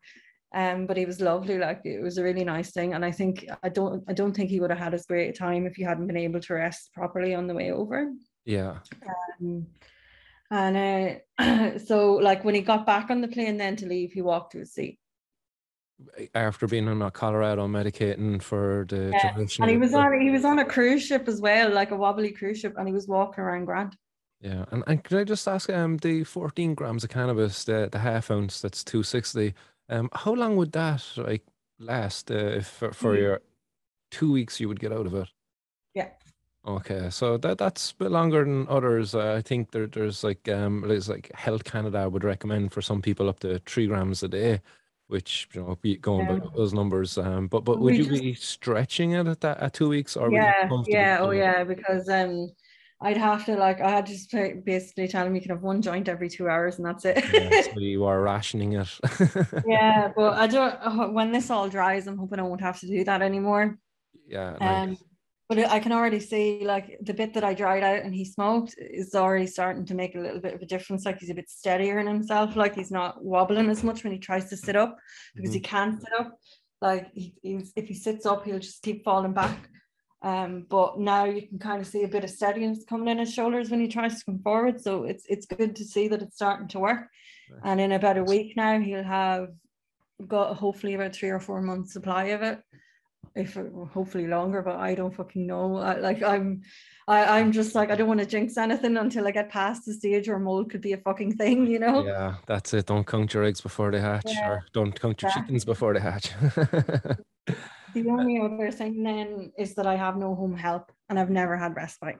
Um 0.55 0.87
but 0.87 0.96
he 0.96 1.07
was 1.07 1.20
lovely 1.20 1.59
like 1.59 1.83
it 1.85 2.03
was 2.03 2.18
a 2.18 2.23
really 2.23 2.44
nice 2.44 2.73
thing. 2.73 2.94
And 2.94 3.05
I 3.05 3.11
think 3.11 3.46
I 3.62 3.68
don't 3.68 4.03
I 4.09 4.12
don't 4.12 4.35
think 4.35 4.51
he 4.51 4.61
would 4.61 4.70
have 4.70 4.79
had 4.79 4.94
as 4.94 5.07
great 5.07 5.31
a 5.31 5.33
time 5.33 5.66
if 5.66 5.75
he 5.77 5.83
hadn't 5.83 6.07
been 6.07 6.16
able 6.16 6.40
to 6.40 6.55
rest 6.55 6.90
properly 6.94 7.35
on 7.35 7.46
the 7.46 7.55
way 7.55 7.73
over. 7.73 8.11
Yeah. 8.44 8.79
Um, 9.40 9.66
and 10.51 11.23
uh, 11.38 11.79
so, 11.87 12.14
like, 12.14 12.44
when 12.44 12.55
he 12.55 12.61
got 12.61 12.87
back 12.87 13.11
on 13.11 13.20
the 13.20 13.29
plane, 13.29 13.57
then 13.57 13.77
to 13.77 13.87
leave, 13.87 14.12
he 14.12 14.23
walked 14.23 14.53
to 14.53 14.59
his 14.59 14.75
seat. 14.75 14.99
After 16.35 16.67
being 16.67 16.89
in 16.89 17.11
Colorado 17.11 17.67
medicating 17.67 18.43
for 18.43 18.87
the 18.89 19.11
yeah. 19.13 19.37
and 19.37 19.71
he 19.71 19.77
was 19.77 19.95
on 19.95 20.21
he 20.21 20.31
was 20.31 20.45
on 20.45 20.59
a 20.59 20.65
cruise 20.65 21.05
ship 21.05 21.29
as 21.29 21.41
well, 21.41 21.71
like 21.73 21.91
a 21.91 21.97
wobbly 21.97 22.31
cruise 22.31 22.59
ship, 22.59 22.75
and 22.77 22.87
he 22.87 22.93
was 22.93 23.07
walking 23.07 23.45
around 23.45 23.67
Grant. 23.67 23.97
Yeah, 24.41 24.65
and, 24.71 24.83
and 24.87 25.05
could 25.05 25.19
I 25.19 25.25
just 25.25 25.47
ask, 25.47 25.69
um, 25.69 25.99
the 25.99 26.25
fourteen 26.25 26.75
grams 26.75 27.05
of 27.05 27.11
cannabis, 27.11 27.65
the 27.65 27.89
the 27.93 27.99
half 27.99 28.31
ounce, 28.31 28.61
that's 28.61 28.83
two 28.83 29.03
sixty. 29.03 29.55
Um, 29.89 30.09
how 30.13 30.33
long 30.33 30.57
would 30.57 30.73
that 30.73 31.05
like 31.17 31.45
last? 31.79 32.31
Uh, 32.31 32.59
if 32.59 32.67
for, 32.67 32.93
for 32.93 33.13
mm-hmm. 33.13 33.23
your 33.23 33.43
two 34.11 34.33
weeks 34.33 34.59
you 34.59 34.69
would 34.69 34.81
get 34.81 34.93
out 34.93 35.07
of 35.07 35.15
it? 35.15 35.29
Yeah. 35.95 36.09
Okay, 36.67 37.09
so 37.11 37.37
that 37.39 37.59
that's 37.59 37.91
a 37.93 37.97
bit 37.97 38.11
longer 38.11 38.45
than 38.45 38.67
others. 38.69 39.15
Uh, 39.15 39.35
I 39.35 39.43
think 39.43 39.71
there 39.71 39.87
there's 39.87 40.23
like 40.25 40.49
um 40.49 40.85
there's 40.87 41.09
like 41.09 41.31
Health 41.35 41.65
Canada 41.65 42.09
would 42.09 42.25
recommend 42.25 42.73
for 42.73 42.83
some 42.83 43.03
people 43.03 43.29
up 43.29 43.41
to 43.41 43.59
three 43.67 43.87
grams 43.87 44.23
a 44.23 44.29
day, 44.29 44.61
which 45.11 45.49
you 45.53 45.61
know 45.61 45.77
be 45.83 45.96
going 45.96 46.27
yeah. 46.27 46.38
by 46.38 46.46
those 46.57 46.73
numbers. 46.73 47.18
Um, 47.18 47.49
but 47.49 47.64
but 47.64 47.79
would 47.79 47.92
we 47.92 47.99
you 47.99 48.05
just, 48.05 48.23
be 48.23 48.35
stretching 48.35 49.12
it 49.12 49.27
at 49.27 49.40
that 49.40 49.59
at 49.59 49.75
two 49.75 49.88
weeks 49.88 50.16
or 50.16 50.31
yeah 50.31 50.68
yeah 50.87 51.18
oh 51.20 51.31
yeah 51.31 51.64
because 51.64 52.09
um 52.09 52.49
I'd 53.03 53.16
have 53.16 53.46
to 53.46 53.57
like 53.57 53.81
I 53.81 53.90
had 53.90 54.07
to 54.07 54.62
basically 54.64 55.09
tell 55.09 55.27
him 55.27 55.35
you 55.35 55.40
can 55.40 55.51
have 55.51 55.62
one 55.62 55.81
joint 55.81 56.09
every 56.09 56.29
two 56.29 56.49
hours 56.49 56.77
and 56.77 56.87
that's 56.87 57.05
it. 57.05 57.25
yeah, 57.33 57.62
so 57.75 57.81
you 57.81 58.05
are 58.05 58.20
rationing 58.20 58.75
it. 58.75 58.88
yeah, 59.66 60.12
but 60.14 60.35
I 60.35 60.46
don't. 60.46 60.75
Uh, 60.83 61.09
when 61.09 61.33
this 61.33 61.51
all 61.51 61.68
dries, 61.68 62.07
I'm 62.07 62.18
hoping 62.18 62.38
I 62.38 62.42
won't 62.42 62.61
have 62.61 62.79
to 62.81 62.87
do 62.87 63.03
that 63.05 63.23
anymore. 63.23 63.79
Yeah. 64.27 64.55
Um, 64.61 64.99
but 65.51 65.59
I 65.69 65.81
can 65.81 65.91
already 65.91 66.21
see 66.21 66.65
like 66.65 66.97
the 67.03 67.13
bit 67.13 67.35
that 67.35 67.43
I 67.43 67.55
dried 67.55 67.83
out 67.83 68.05
and 68.05 68.15
he 68.15 68.25
smoked 68.25 68.77
is 68.79 69.17
already 69.17 69.49
starting 69.49 69.85
to 69.87 69.97
make 69.97 70.15
a 70.15 70.21
little 70.21 70.39
bit 70.39 70.55
of 70.55 70.63
a 70.63 70.67
difference. 70.67 71.05
Like 71.05 71.19
he's 71.19 71.29
a 71.29 71.35
bit 71.35 71.51
steadier 71.51 71.99
in 71.99 72.07
himself, 72.07 72.55
like 72.55 72.77
he's 72.77 72.93
not 72.93 73.21
wobbling 73.25 73.69
as 73.69 73.83
much 73.83 74.05
when 74.05 74.13
he 74.13 74.21
tries 74.21 74.49
to 74.51 74.57
sit 74.57 74.77
up 74.77 74.97
because 75.35 75.51
mm-hmm. 75.51 75.55
he 75.55 75.61
can't 75.61 76.01
sit 76.01 76.13
up. 76.21 76.39
Like 76.81 77.09
he, 77.15 77.35
if 77.43 77.89
he 77.89 77.95
sits 77.95 78.27
up, 78.27 78.45
he'll 78.45 78.61
just 78.61 78.81
keep 78.85 79.03
falling 79.03 79.33
back. 79.33 79.69
Um, 80.23 80.67
but 80.71 81.01
now 81.01 81.25
you 81.25 81.49
can 81.49 81.59
kind 81.59 81.81
of 81.81 81.89
see 81.89 82.05
a 82.05 82.09
bit 82.09 82.23
of 82.23 82.31
steadiness 82.31 82.85
coming 82.89 83.09
in 83.09 83.19
his 83.19 83.35
shoulders 83.35 83.71
when 83.71 83.81
he 83.81 83.89
tries 83.89 84.21
to 84.21 84.25
come 84.27 84.39
forward. 84.39 84.81
So 84.81 85.03
it's 85.03 85.25
it's 85.29 85.47
good 85.47 85.75
to 85.75 85.85
see 85.85 86.07
that 86.07 86.23
it's 86.23 86.37
starting 86.37 86.69
to 86.69 86.79
work. 86.79 87.09
Right. 87.51 87.61
And 87.65 87.81
in 87.81 87.91
about 87.91 88.19
a 88.19 88.23
week 88.23 88.57
now, 88.57 88.79
he'll 88.79 89.03
have 89.03 89.49
got 90.29 90.55
hopefully 90.55 90.95
about 90.95 91.13
three 91.13 91.31
or 91.31 91.41
four 91.41 91.61
months 91.61 91.93
supply 91.93 92.27
of 92.27 92.43
it 92.43 92.61
if 93.35 93.55
hopefully 93.93 94.27
longer, 94.27 94.62
but 94.62 94.77
I 94.77 94.95
don't 94.95 95.14
fucking 95.14 95.47
know. 95.47 95.77
I, 95.77 95.97
like 95.99 96.23
I'm, 96.23 96.62
I, 97.07 97.38
I'm 97.38 97.53
just 97.53 97.75
like 97.75 97.90
I 97.90 97.97
don't 97.97 98.09
want 98.09 98.21
to 98.21 98.27
jinx 98.27 98.57
anything 98.57 98.97
until 98.97 99.27
I 99.27 99.31
get 99.31 99.51
past 99.51 99.87
the 99.87 99.95
stage 99.95 100.29
where 100.29 100.38
mold 100.38 100.71
could 100.71 100.81
be 100.81 100.93
a 100.93 100.99
fucking 100.99 101.37
thing, 101.37 101.66
you 101.66 101.79
know. 101.79 102.05
Yeah, 102.05 102.37
that's 102.47 102.75
it. 102.75 102.87
Don't 102.87 103.07
count 103.07 103.33
your 103.33 103.45
eggs 103.45 103.61
before 103.61 103.90
they 103.90 104.01
hatch, 104.01 104.27
yeah. 104.27 104.49
or 104.49 104.64
don't 104.73 104.99
count 104.99 105.23
your 105.23 105.31
yeah. 105.31 105.35
chickens 105.35 105.64
before 105.64 105.95
they 105.95 106.01
hatch. 106.01 106.31
the 107.95 108.09
only 108.09 108.40
other 108.40 108.71
thing 108.71 109.03
then 109.03 109.53
is 109.59 109.75
that 109.75 109.87
I 109.87 109.97
have 109.97 110.16
no 110.16 110.35
home 110.35 110.57
help 110.57 110.90
and 111.09 111.19
I've 111.19 111.31
never 111.31 111.57
had 111.57 111.77
respite. 111.77 112.19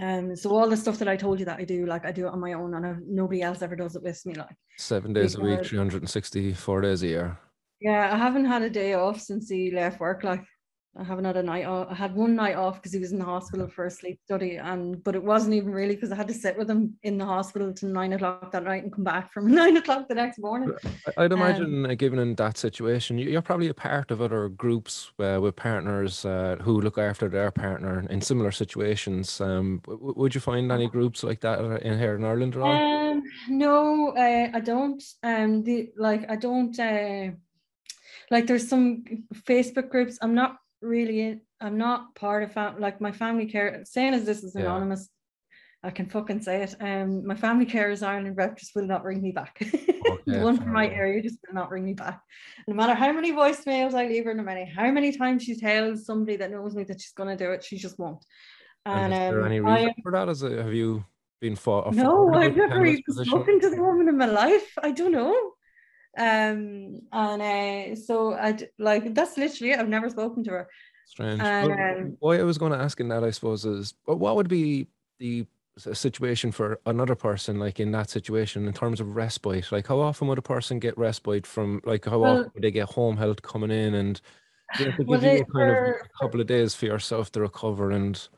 Um, 0.00 0.34
so 0.36 0.50
all 0.50 0.68
the 0.68 0.76
stuff 0.76 0.98
that 0.98 1.08
I 1.08 1.16
told 1.16 1.38
you 1.38 1.44
that 1.44 1.58
I 1.58 1.64
do, 1.64 1.84
like 1.86 2.06
I 2.06 2.12
do 2.12 2.26
it 2.26 2.32
on 2.32 2.40
my 2.40 2.54
own, 2.54 2.74
and 2.74 2.86
I've, 2.86 3.02
nobody 3.06 3.42
else 3.42 3.60
ever 3.60 3.76
does 3.76 3.94
it 3.94 4.02
with 4.02 4.24
me. 4.24 4.34
Like 4.34 4.56
seven 4.78 5.12
days 5.12 5.36
because, 5.36 5.52
a 5.52 5.56
week, 5.56 5.66
three 5.66 5.78
hundred 5.78 6.02
and 6.02 6.10
sixty-four 6.10 6.80
days 6.80 7.02
a 7.02 7.08
year. 7.08 7.38
Yeah, 7.82 8.10
I 8.12 8.16
haven't 8.16 8.44
had 8.44 8.62
a 8.62 8.70
day 8.70 8.94
off 8.94 9.20
since 9.20 9.48
he 9.48 9.72
left 9.72 9.98
work. 9.98 10.22
Like 10.22 10.44
I 10.94 11.04
haven't 11.04 11.24
had 11.24 11.38
a 11.38 11.42
night 11.42 11.64
off. 11.64 11.88
I 11.90 11.94
had 11.94 12.14
one 12.14 12.36
night 12.36 12.54
off 12.54 12.76
because 12.76 12.92
he 12.92 12.98
was 12.98 13.12
in 13.12 13.18
the 13.18 13.24
hospital 13.24 13.66
for 13.66 13.86
a 13.86 13.90
sleep 13.90 14.20
study, 14.24 14.56
and 14.56 15.02
but 15.02 15.14
it 15.14 15.24
wasn't 15.24 15.54
even 15.54 15.72
really 15.72 15.94
because 15.94 16.12
I 16.12 16.16
had 16.16 16.28
to 16.28 16.34
sit 16.34 16.56
with 16.58 16.70
him 16.70 16.98
in 17.02 17.16
the 17.16 17.24
hospital 17.24 17.72
till 17.72 17.88
nine 17.88 18.12
o'clock 18.12 18.52
that 18.52 18.64
night 18.64 18.82
and 18.82 18.92
come 18.92 19.02
back 19.02 19.32
from 19.32 19.50
nine 19.60 19.78
o'clock 19.78 20.06
the 20.06 20.14
next 20.14 20.38
morning. 20.38 20.70
I'd 21.16 21.32
imagine, 21.32 21.86
um, 21.86 21.90
uh, 21.90 21.94
given 21.94 22.18
in 22.18 22.34
that 22.34 22.58
situation, 22.58 23.18
you're 23.18 23.40
probably 23.40 23.68
a 23.68 23.74
part 23.74 24.10
of 24.10 24.20
other 24.20 24.50
groups 24.50 25.12
uh, 25.18 25.38
with 25.40 25.56
partners 25.56 26.26
uh, 26.26 26.56
who 26.60 26.80
look 26.82 26.98
after 26.98 27.28
their 27.28 27.50
partner 27.50 28.04
in 28.10 28.20
similar 28.20 28.52
situations. 28.52 29.40
Um, 29.40 29.80
would 29.86 30.34
you 30.34 30.42
find 30.42 30.70
any 30.70 30.88
groups 30.88 31.24
like 31.24 31.40
that 31.40 31.58
in 31.82 31.98
here 31.98 32.16
in 32.16 32.24
Ireland 32.24 32.54
at 32.54 32.60
all? 32.60 32.70
Um, 32.70 33.22
no, 33.48 34.10
uh, 34.10 34.50
I 34.52 34.60
don't. 34.60 35.02
Um, 35.22 35.64
the 35.64 35.90
like 35.96 36.30
I 36.30 36.36
don't. 36.36 36.78
Uh, 36.78 37.30
like 38.32 38.46
there's 38.46 38.66
some 38.66 39.04
Facebook 39.46 39.90
groups. 39.90 40.18
I'm 40.22 40.34
not 40.34 40.56
really 40.80 41.40
I'm 41.60 41.78
not 41.78 42.14
part 42.16 42.42
of 42.42 42.52
fam- 42.52 42.80
like 42.80 43.00
my 43.00 43.12
family 43.12 43.46
care 43.46 43.82
saying 43.84 44.14
as 44.14 44.24
this 44.24 44.42
is 44.42 44.56
anonymous. 44.56 45.02
Yeah. 45.02 45.88
I 45.88 45.90
can 45.92 46.08
fucking 46.08 46.40
say 46.40 46.62
it. 46.62 46.74
Um 46.80 47.26
my 47.26 47.36
family 47.36 47.66
carers 47.66 48.04
Ireland 48.04 48.36
rep 48.36 48.58
just 48.58 48.74
will 48.74 48.86
not 48.86 49.04
ring 49.04 49.20
me 49.22 49.32
back. 49.32 49.58
Okay, 49.60 50.18
the 50.26 50.40
one 50.40 50.56
from 50.56 50.72
my 50.72 50.88
area 50.88 51.22
just 51.22 51.38
will 51.46 51.54
not 51.54 51.70
ring 51.70 51.84
me 51.84 51.92
back. 51.92 52.20
No 52.66 52.74
matter 52.74 52.94
how 52.94 53.12
many 53.12 53.32
voicemails 53.32 53.92
I 53.94 54.08
leave 54.08 54.24
her, 54.24 54.34
no 54.34 54.42
matter 54.42 54.64
how 54.64 54.90
many 54.90 55.12
times 55.12 55.44
she 55.44 55.54
tells 55.60 56.06
somebody 56.06 56.36
that 56.38 56.50
knows 56.50 56.74
me 56.74 56.84
that 56.84 57.00
she's 57.00 57.12
gonna 57.12 57.36
do 57.36 57.52
it, 57.52 57.62
she 57.62 57.76
just 57.76 57.98
won't. 57.98 58.24
And, 58.86 59.12
and 59.12 59.12
is 59.12 59.30
there 59.30 59.40
um, 59.40 59.46
any 59.46 59.60
reason 59.60 59.90
I, 59.90 60.02
for 60.02 60.12
that? 60.12 60.28
Is 60.30 60.42
it 60.42 60.58
have 60.58 60.72
you 60.72 61.04
been 61.40 61.56
fought? 61.56 61.94
No, 61.94 62.32
I've 62.32 62.56
never 62.56 62.86
even 62.86 63.24
spoken 63.24 63.60
to 63.60 63.68
the 63.68 63.82
woman 63.82 64.08
in 64.08 64.16
my 64.16 64.26
life. 64.26 64.72
I 64.82 64.90
don't 64.90 65.12
know 65.12 65.51
um 66.18 67.00
and 67.12 67.42
uh, 67.42 67.96
so 67.96 68.34
i 68.34 68.56
like 68.78 69.14
that's 69.14 69.36
literally 69.38 69.72
it. 69.72 69.78
i've 69.78 69.88
never 69.88 70.10
spoken 70.10 70.44
to 70.44 70.50
her. 70.50 70.68
Strange. 71.06 71.42
And, 71.42 71.72
um, 71.72 72.16
why 72.20 72.38
i 72.38 72.42
was 72.42 72.58
going 72.58 72.72
to 72.72 72.78
ask 72.78 73.00
in 73.00 73.08
that 73.08 73.24
i 73.24 73.30
suppose 73.30 73.64
is 73.64 73.94
but 74.06 74.16
what 74.16 74.36
would 74.36 74.48
be 74.48 74.86
the 75.18 75.46
situation 75.78 76.52
for 76.52 76.80
another 76.86 77.14
person 77.14 77.58
like 77.58 77.80
in 77.80 77.92
that 77.92 78.10
situation 78.10 78.66
in 78.66 78.72
terms 78.72 79.00
of 79.00 79.16
respite? 79.16 79.72
Like 79.72 79.86
how 79.86 80.00
often 80.00 80.28
would 80.28 80.38
a 80.38 80.42
person 80.42 80.78
get 80.78 80.96
respite 80.98 81.46
from 81.46 81.80
like 81.84 82.04
how 82.04 82.18
well, 82.18 82.38
often 82.38 82.50
would 82.54 82.62
they 82.62 82.70
get 82.70 82.90
home 82.90 83.16
health 83.16 83.42
coming 83.42 83.70
in 83.70 83.94
and 83.94 84.20
you 84.78 84.86
know, 84.86 84.92
give 84.92 85.22
you 85.22 85.44
kind 85.44 85.70
for, 85.70 85.94
of 85.94 86.00
a 86.04 86.24
couple 86.24 86.40
of 86.40 86.46
days 86.46 86.74
for 86.74 86.86
yourself 86.86 87.32
to 87.32 87.40
recover 87.40 87.90
and 87.90 88.28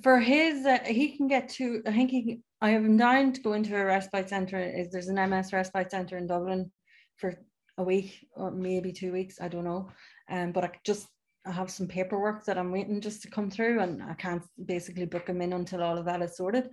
for 0.00 0.18
his 0.18 0.64
uh, 0.64 0.78
he 0.86 1.16
can 1.16 1.28
get 1.28 1.48
to 1.48 1.82
i 1.86 1.92
think 1.92 2.10
he 2.10 2.40
i 2.60 2.70
have 2.70 2.96
dying 2.96 3.32
to 3.32 3.40
go 3.40 3.52
into 3.52 3.76
a 3.76 3.84
respite 3.84 4.28
center. 4.28 4.58
Is 4.58 4.90
there's 4.90 5.08
an 5.08 5.30
ms 5.30 5.52
respite 5.52 5.90
center 5.90 6.16
in 6.16 6.26
dublin 6.26 6.70
for 7.16 7.38
a 7.78 7.82
week 7.82 8.26
or 8.34 8.50
maybe 8.50 8.92
two 8.92 9.12
weeks 9.12 9.40
i 9.40 9.48
don't 9.48 9.64
know. 9.64 9.90
Um 10.30 10.52
but 10.52 10.64
i 10.64 10.70
just 10.84 11.08
i 11.46 11.50
have 11.50 11.70
some 11.70 11.86
paperwork 11.86 12.44
that 12.44 12.58
i'm 12.58 12.72
waiting 12.72 13.00
just 13.00 13.22
to 13.22 13.30
come 13.30 13.50
through 13.50 13.80
and 13.80 14.02
i 14.02 14.14
can't 14.14 14.44
basically 14.64 15.06
book 15.06 15.28
him 15.28 15.42
in 15.42 15.52
until 15.52 15.82
all 15.82 15.98
of 15.98 16.06
that 16.06 16.22
is 16.22 16.36
sorted. 16.36 16.70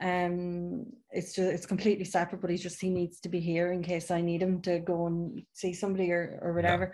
Um 0.00 0.86
it's 1.10 1.34
just 1.34 1.52
it's 1.52 1.66
completely 1.66 2.04
separate 2.04 2.40
but 2.40 2.50
he's 2.50 2.62
just 2.62 2.80
he 2.80 2.90
needs 2.90 3.20
to 3.20 3.28
be 3.28 3.40
here 3.40 3.72
in 3.72 3.82
case 3.82 4.10
i 4.10 4.20
need 4.20 4.42
him 4.42 4.60
to 4.62 4.80
go 4.80 5.06
and 5.06 5.42
see 5.52 5.72
somebody 5.72 6.10
or, 6.10 6.38
or 6.42 6.52
whatever. 6.52 6.92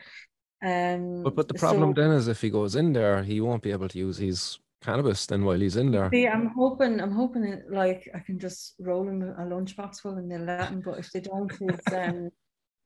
Yeah. 0.63 0.95
um 0.95 1.23
but, 1.23 1.35
but 1.35 1.49
the 1.49 1.55
problem 1.55 1.95
so, 1.95 2.03
then 2.03 2.13
is 2.13 2.29
if 2.29 2.41
he 2.41 2.51
goes 2.51 2.77
in 2.77 2.93
there 2.93 3.23
he 3.23 3.41
won't 3.41 3.63
be 3.63 3.73
able 3.73 3.89
to 3.89 3.99
use 3.99 4.19
his 4.19 4.59
cannabis 4.83 5.27
then 5.27 5.45
while 5.45 5.59
he's 5.59 5.77
in 5.77 5.91
there. 5.91 6.11
See, 6.13 6.27
I'm 6.27 6.49
hoping, 6.57 7.01
I'm 7.01 7.13
hoping 7.13 7.45
it, 7.45 7.65
like 7.71 8.09
I 8.15 8.19
can 8.19 8.39
just 8.39 8.75
roll 8.79 9.09
him 9.09 9.23
a 9.23 9.43
lunchbox 9.43 10.01
full 10.01 10.17
and 10.17 10.31
they'll 10.31 10.41
let 10.41 10.69
him. 10.69 10.83
But 10.85 10.99
if 10.99 11.11
they 11.13 11.21
don't, 11.21 11.53
it's 11.61 11.93
um. 11.93 12.31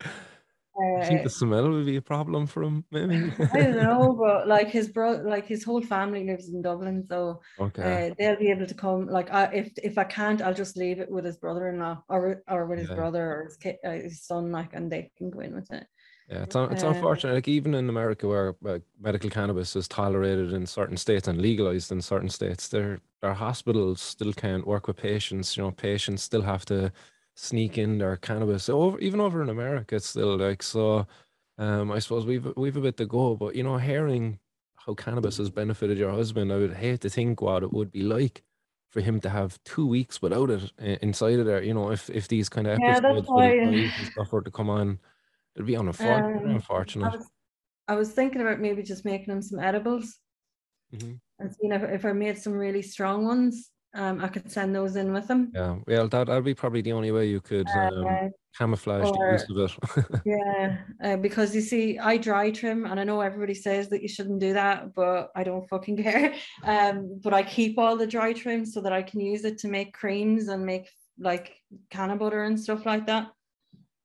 I 0.78 1.06
think 1.06 1.22
the 1.22 1.28
uh, 1.28 1.30
smell 1.30 1.70
would 1.70 1.86
be 1.86 1.96
a 1.96 2.02
problem 2.02 2.46
for 2.46 2.62
him, 2.62 2.84
maybe. 2.90 3.32
I 3.52 3.62
don't 3.62 3.76
know, 3.76 4.12
but 4.20 4.46
like 4.46 4.68
his 4.68 4.88
bro, 4.88 5.12
like 5.12 5.46
his 5.46 5.64
whole 5.64 5.80
family 5.80 6.26
lives 6.26 6.50
in 6.50 6.60
Dublin, 6.60 7.06
so 7.08 7.40
okay. 7.58 8.10
Uh, 8.10 8.14
they'll 8.18 8.38
be 8.38 8.50
able 8.50 8.66
to 8.66 8.74
come. 8.74 9.06
Like, 9.06 9.32
I, 9.32 9.44
if 9.54 9.72
if 9.82 9.96
I 9.96 10.04
can't, 10.04 10.42
I'll 10.42 10.54
just 10.54 10.76
leave 10.76 10.98
it 11.00 11.10
with 11.10 11.24
his 11.24 11.38
brother-in-law 11.38 12.02
or 12.08 12.42
or 12.48 12.66
with 12.66 12.80
his 12.80 12.90
yeah. 12.90 12.94
brother 12.94 13.24
or 13.24 13.44
his 13.44 13.56
kid, 13.56 13.76
uh, 13.86 13.92
his 13.92 14.22
son, 14.22 14.52
like, 14.52 14.74
and 14.74 14.92
they 14.92 15.10
can 15.16 15.30
go 15.30 15.40
in 15.40 15.54
with 15.54 15.72
it. 15.72 15.86
Yeah, 16.28 16.42
it's 16.42 16.56
un- 16.56 16.72
it's 16.72 16.82
Uh, 16.82 16.82
unfortunate. 16.82 17.34
Like 17.34 17.48
even 17.48 17.74
in 17.74 17.88
America, 17.88 18.26
where 18.26 18.56
uh, 18.66 18.80
medical 18.98 19.30
cannabis 19.30 19.76
is 19.76 19.86
tolerated 19.86 20.52
in 20.52 20.66
certain 20.66 20.96
states 20.96 21.28
and 21.28 21.40
legalized 21.40 21.92
in 21.92 22.02
certain 22.02 22.28
states, 22.30 22.68
their 22.68 23.00
their 23.22 23.34
hospitals 23.34 24.00
still 24.00 24.32
can't 24.32 24.66
work 24.66 24.88
with 24.88 24.96
patients. 24.96 25.56
You 25.56 25.62
know, 25.64 25.70
patients 25.70 26.22
still 26.22 26.42
have 26.42 26.64
to 26.66 26.92
sneak 27.36 27.78
in 27.78 27.98
their 27.98 28.16
cannabis. 28.16 28.68
Over 28.68 28.98
even 28.98 29.20
over 29.20 29.40
in 29.42 29.48
America, 29.48 29.96
it's 29.96 30.06
still 30.06 30.36
like 30.36 30.62
so. 30.64 31.06
Um, 31.58 31.92
I 31.92 32.00
suppose 32.00 32.26
we've 32.26 32.52
we've 32.56 32.76
a 32.76 32.80
bit 32.80 32.96
to 32.98 33.06
go, 33.06 33.36
but 33.36 33.54
you 33.54 33.62
know, 33.62 33.76
hearing 33.78 34.40
how 34.76 34.94
cannabis 34.94 35.36
has 35.38 35.50
benefited 35.50 35.96
your 35.98 36.10
husband, 36.10 36.52
I 36.52 36.56
would 36.58 36.74
hate 36.74 37.00
to 37.02 37.10
think 37.10 37.40
what 37.40 37.62
it 37.62 37.72
would 37.72 37.90
be 37.92 38.02
like 38.02 38.42
for 38.90 39.00
him 39.00 39.20
to 39.20 39.30
have 39.30 39.62
two 39.64 39.86
weeks 39.86 40.20
without 40.22 40.50
it 40.50 40.72
inside 41.02 41.38
of 41.38 41.46
there. 41.46 41.62
You 41.62 41.74
know, 41.74 41.90
if 41.92 42.10
if 42.10 42.26
these 42.28 42.48
kind 42.48 42.66
of 42.66 42.72
Yeah, 42.74 43.00
that's 43.00 43.18
episodes 43.18 43.30
with 43.34 43.54
why 43.58 43.58
his 43.62 43.92
and 43.96 44.06
stuff 44.08 44.32
were 44.32 44.42
to 44.42 44.50
come 44.50 44.68
on, 44.70 44.98
it'd 45.56 45.66
be 45.66 45.72
unfor- 45.74 45.98
very 45.98 46.44
um, 46.44 46.50
I 46.50 46.54
unfortunate. 46.54 47.12
was 47.12 47.30
I 47.88 47.94
was 47.94 48.12
thinking 48.12 48.40
about 48.40 48.60
maybe 48.60 48.82
just 48.82 49.04
making 49.04 49.32
him 49.32 49.42
some 49.42 49.58
edibles 49.60 50.18
Mhm. 50.94 51.18
and 51.38 51.54
seeing 51.54 51.72
if, 51.72 51.82
if 51.82 52.04
I 52.04 52.12
made 52.12 52.38
some 52.38 52.52
really 52.52 52.82
strong 52.82 53.24
ones, 53.24 53.70
um, 53.94 54.22
I 54.24 54.28
could 54.28 54.50
send 54.50 54.74
those 54.74 54.96
in 54.96 55.12
with 55.12 55.28
him. 55.28 55.50
Yeah, 55.54 55.78
well, 55.86 56.08
that 56.08 56.26
that'd 56.26 56.44
be 56.44 56.54
probably 56.54 56.82
the 56.82 56.92
only 56.92 57.10
way 57.12 57.26
you 57.26 57.40
could 57.40 57.68
um, 57.68 58.06
Uh, 58.06 58.28
camouflage 58.58 59.10
the 59.12 59.28
use 59.32 59.48
of 59.50 59.58
it. 59.58 60.22
yeah, 60.26 60.78
uh, 61.02 61.16
because 61.16 61.54
you 61.54 61.60
see, 61.60 61.98
I 61.98 62.16
dry 62.16 62.50
trim, 62.50 62.86
and 62.86 62.98
I 63.00 63.04
know 63.04 63.20
everybody 63.20 63.54
says 63.54 63.88
that 63.90 64.02
you 64.02 64.08
shouldn't 64.08 64.40
do 64.40 64.52
that, 64.54 64.94
but 64.94 65.30
I 65.34 65.44
don't 65.44 65.68
fucking 65.68 65.96
care. 66.02 66.34
Um, 66.64 67.20
but 67.22 67.32
I 67.34 67.42
keep 67.42 67.78
all 67.78 67.96
the 67.96 68.06
dry 68.06 68.32
trim 68.32 68.64
so 68.66 68.80
that 68.80 68.92
I 68.92 69.02
can 69.02 69.20
use 69.20 69.44
it 69.44 69.58
to 69.58 69.68
make 69.68 69.92
creams 69.94 70.48
and 70.48 70.64
make 70.66 70.88
like 71.18 71.56
canna 71.90 72.16
butter 72.16 72.44
and 72.44 72.58
stuff 72.58 72.84
like 72.86 73.06
that. 73.06 73.30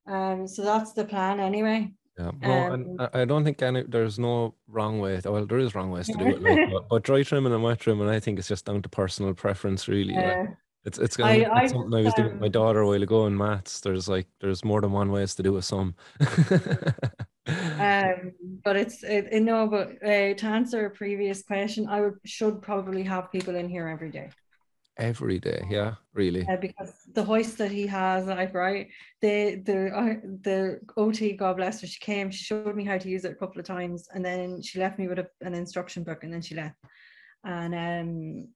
Um, 0.07 0.47
so 0.47 0.63
that's 0.63 0.93
the 0.93 1.05
plan 1.05 1.39
anyway. 1.39 1.91
Yeah, 2.17 2.31
well, 2.41 2.67
and 2.71 2.89
Um, 2.89 2.97
I 2.99 3.21
I 3.21 3.25
don't 3.25 3.43
think 3.45 3.61
any 3.61 3.83
there's 3.83 4.19
no 4.19 4.55
wrong 4.67 4.99
way. 4.99 5.21
Well, 5.23 5.45
there 5.45 5.59
is 5.59 5.73
wrong 5.75 5.91
ways 5.91 6.09
to 6.09 6.17
do 6.17 6.33
it, 6.33 6.41
like, 6.41 6.61
but, 6.69 6.87
but 6.89 7.03
dry 7.03 7.23
trimming 7.23 7.53
and 7.53 7.63
wet 7.63 7.79
trimming, 7.79 8.09
I 8.09 8.19
think 8.19 8.37
it's 8.37 8.47
just 8.49 8.65
down 8.65 8.81
to 8.81 8.89
personal 8.89 9.33
preference, 9.33 9.87
really. 9.87 10.21
Like, 10.21 10.39
Uh, 10.39 10.55
it's 10.83 10.97
it's 10.99 11.15
gonna 11.15 11.45
I 11.53 11.53
it's 11.55 11.71
something 11.71 11.93
I 11.93 12.03
was 12.03 12.13
just, 12.13 12.15
doing 12.15 12.29
with 12.31 12.39
my 12.39 12.47
um, 12.47 12.51
daughter 12.51 12.81
a 12.81 12.87
while 12.87 13.01
ago 13.03 13.27
in 13.27 13.37
maths. 13.37 13.79
There's 13.81 14.09
like 14.09 14.27
there's 14.41 14.63
more 14.65 14.81
than 14.81 14.91
one 14.91 15.11
ways 15.11 15.35
to 15.35 15.43
do 15.43 15.57
a 15.57 15.61
sum. 15.61 15.95
um, 17.79 18.33
but 18.63 18.75
it's 18.75 19.03
it, 19.03 19.27
it- 19.31 19.43
no, 19.43 19.67
but 19.67 19.89
uh, 20.03 20.33
to 20.35 20.45
answer 20.45 20.85
a 20.85 20.89
previous 20.91 21.43
question, 21.43 21.87
I 21.87 22.01
would 22.01 22.15
should 22.25 22.61
probably 22.61 23.03
have 23.03 23.31
people 23.31 23.55
in 23.55 23.69
here 23.69 23.87
every 23.87 24.11
day. 24.11 24.33
Every 24.97 25.39
day, 25.39 25.65
yeah, 25.69 25.95
really. 26.13 26.47
uh, 26.47 26.57
because 26.57 26.93
the 27.13 27.23
hoist 27.23 27.57
that 27.57 27.71
he 27.71 27.87
has, 27.87 28.27
like 28.27 28.53
right, 28.53 28.87
the 29.21 29.55
the 29.65 29.87
uh, 29.95 30.15
the 30.41 30.79
OT, 30.97 31.33
God 31.33 31.57
bless 31.57 31.81
her, 31.81 31.87
she 31.87 31.99
came, 31.99 32.29
she 32.29 32.43
showed 32.43 32.75
me 32.75 32.83
how 32.85 32.97
to 32.97 33.09
use 33.09 33.25
it 33.25 33.31
a 33.31 33.35
couple 33.35 33.59
of 33.59 33.65
times, 33.65 34.07
and 34.13 34.23
then 34.23 34.61
she 34.61 34.79
left 34.79 34.99
me 34.99 35.07
with 35.07 35.19
a, 35.19 35.27
an 35.41 35.53
instruction 35.53 36.03
book, 36.03 36.23
and 36.23 36.33
then 36.33 36.41
she 36.41 36.55
left, 36.55 36.75
and 37.45 37.73
um 37.73 38.47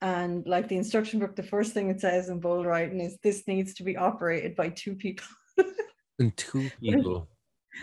and 0.00 0.46
like 0.46 0.68
the 0.68 0.76
instruction 0.76 1.18
book, 1.20 1.34
the 1.34 1.42
first 1.42 1.72
thing 1.72 1.88
it 1.90 2.00
says 2.00 2.28
in 2.28 2.38
bold 2.38 2.66
writing 2.66 3.00
is 3.00 3.18
this 3.22 3.48
needs 3.48 3.74
to 3.74 3.82
be 3.82 3.96
operated 3.96 4.54
by 4.54 4.68
two 4.68 4.94
people, 4.94 5.26
And 6.20 6.36
two 6.36 6.70
people. 6.80 7.28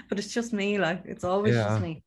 but 0.10 0.20
it's 0.20 0.34
just 0.34 0.54
me, 0.54 0.78
like 0.78 1.02
it's 1.06 1.24
always 1.24 1.56
Yeah. 1.56 1.66
just 1.66 1.82
me. 1.82 2.04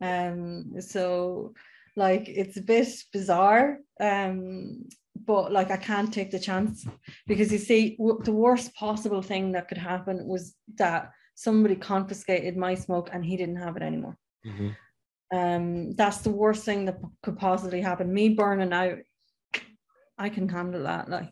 Um, 0.00 0.80
so 0.80 1.54
like 1.98 2.28
it's 2.28 2.56
a 2.56 2.62
bit 2.62 2.88
bizarre. 3.12 3.78
Um, 4.00 4.84
but 5.26 5.52
like 5.52 5.70
I 5.70 5.76
can't 5.76 6.12
take 6.12 6.30
the 6.30 6.38
chance 6.38 6.86
because 7.26 7.52
you 7.52 7.58
see, 7.58 7.96
w- 7.96 8.20
the 8.24 8.32
worst 8.32 8.74
possible 8.74 9.20
thing 9.22 9.52
that 9.52 9.68
could 9.68 9.76
happen 9.92 10.26
was 10.26 10.54
that 10.78 11.10
somebody 11.34 11.76
confiscated 11.76 12.56
my 12.56 12.74
smoke 12.74 13.10
and 13.12 13.24
he 13.24 13.36
didn't 13.36 13.62
have 13.64 13.76
it 13.76 13.82
anymore. 13.82 14.16
Mhm. 14.46 14.76
Um, 15.40 15.92
that's 16.00 16.18
the 16.22 16.30
worst 16.30 16.64
thing 16.64 16.86
that 16.86 17.00
p- 17.02 17.08
could 17.22 17.36
possibly 17.36 17.80
happen. 17.82 18.14
Me 18.14 18.30
burning 18.30 18.72
out, 18.72 18.98
I 20.16 20.28
can 20.30 20.48
handle 20.48 20.84
that. 20.84 21.10
Like, 21.10 21.30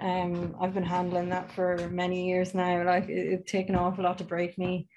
um, 0.00 0.54
I've 0.60 0.74
been 0.74 0.84
handling 0.96 1.30
that 1.30 1.50
for 1.52 1.88
many 1.90 2.28
years 2.28 2.54
now. 2.54 2.84
Like, 2.84 3.08
it, 3.08 3.32
it's 3.34 3.50
taken 3.50 3.74
an 3.74 3.80
awful 3.80 4.04
lot 4.04 4.18
to 4.18 4.24
break 4.24 4.58
me. 4.58 4.88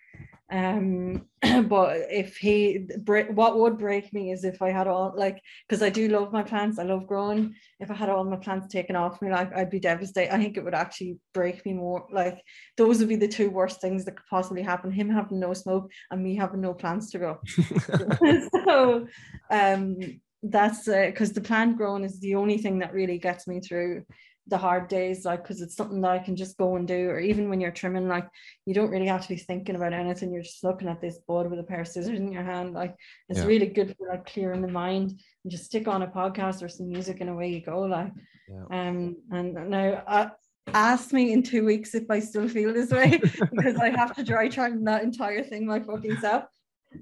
Um, 0.52 1.26
but 1.68 1.98
if 2.10 2.38
he, 2.38 2.88
break, 3.00 3.30
what 3.30 3.58
would 3.58 3.78
break 3.78 4.14
me 4.14 4.32
is 4.32 4.44
if 4.44 4.62
I 4.62 4.70
had 4.70 4.88
all 4.88 5.14
like, 5.16 5.42
because 5.68 5.82
I 5.82 5.90
do 5.90 6.08
love 6.08 6.32
my 6.32 6.44
plants, 6.44 6.80
I 6.80 6.84
love 6.84 7.08
growing. 7.08 7.56
If 7.80 7.90
I 7.90 7.96
had 7.96 8.10
all 8.10 8.24
my 8.24 8.38
plants 8.38 8.68
taken 8.72 8.96
off 8.96 9.22
me, 9.22 9.32
like, 9.32 9.54
I'd 9.56 9.70
be 9.70 9.80
devastated. 9.80 10.34
I 10.34 10.38
think 10.38 10.58
it 10.58 10.64
would 10.64 10.76
actually 10.76 11.18
break 11.34 11.66
me 11.66 11.74
more. 11.74 12.06
Like, 12.12 12.42
those 12.78 13.00
would 13.00 13.10
be 13.10 13.16
the 13.16 13.28
two 13.28 13.50
worst 13.50 13.82
things 13.82 14.06
that 14.06 14.18
could 14.18 14.28
possibly 14.30 14.62
happen: 14.62 14.92
him 14.92 15.10
having 15.10 15.40
no 15.40 15.54
smoke 15.54 15.92
and 16.12 16.24
me 16.24 16.36
having 16.36 16.62
no 16.62 16.74
plants 16.74 17.12
to 17.12 17.20
go. 17.20 17.40
so 18.66 19.08
um 19.52 19.98
that's 20.44 20.86
because 20.86 21.34
the 21.34 21.42
plant 21.42 21.78
growing 21.78 22.04
is 22.04 22.20
the 22.20 22.36
only 22.36 22.58
thing 22.58 22.80
that 22.80 22.94
really 22.94 23.18
gets 23.18 23.48
me 23.48 23.60
through 23.60 24.04
the 24.48 24.58
hard 24.58 24.88
days 24.88 25.26
like 25.26 25.42
because 25.42 25.60
it's 25.62 25.76
something 25.76 26.02
that 26.02 26.12
i 26.12 26.20
can 26.20 26.36
just 26.36 26.56
go 26.58 26.76
and 26.76 26.88
do 26.88 27.10
or 27.10 27.20
even 27.20 27.50
when 27.50 27.60
you're 27.60 27.72
trimming 27.72 28.08
like 28.08 28.28
you 28.66 28.74
don't 28.76 28.92
really 28.92 29.08
have 29.08 29.22
to 29.24 29.30
be 29.30 29.38
thinking 29.38 29.76
about 29.76 29.92
anything 29.94 30.32
you're 30.32 30.44
just 30.44 30.64
looking 30.64 30.88
at 30.88 31.02
this 31.02 31.18
board 31.28 31.50
with 31.50 31.60
a 31.60 31.64
pair 31.64 31.82
of 31.82 31.88
scissors 31.88 32.20
in 32.20 32.32
your 32.32 32.44
hand 32.44 32.74
like 32.74 32.96
it's 33.30 33.40
Yeah. 33.40 33.46
really 33.48 33.66
good 33.66 33.96
for 33.98 34.08
like 34.08 34.26
clearing 34.26 34.62
the 34.62 34.68
mind 34.68 35.20
and 35.44 35.52
just 35.52 35.66
stick 35.66 35.88
on 35.88 36.04
a 36.04 36.08
podcast 36.08 36.62
or 36.62 36.70
some 36.70 36.90
music 36.90 37.22
and 37.22 37.30
away 37.30 37.50
you 37.50 37.62
go 37.62 37.82
like 37.82 38.12
Yeah. 38.48 38.66
um 38.70 39.16
and 39.32 39.54
now 39.70 40.04
I 40.08 40.32
ask 40.74 41.12
me 41.14 41.32
in 41.34 41.44
two 41.44 41.64
weeks 41.64 41.94
if 41.94 42.10
i 42.10 42.20
still 42.20 42.48
feel 42.48 42.74
this 42.74 42.90
way 42.90 43.18
because 43.52 43.76
i 43.78 43.90
have 43.90 44.16
to 44.16 44.24
dry 44.24 44.48
trim 44.50 44.84
that 44.86 45.04
entire 45.04 45.44
thing 45.44 45.66
my 45.68 45.80
fucking 45.80 46.18
self 46.18 46.46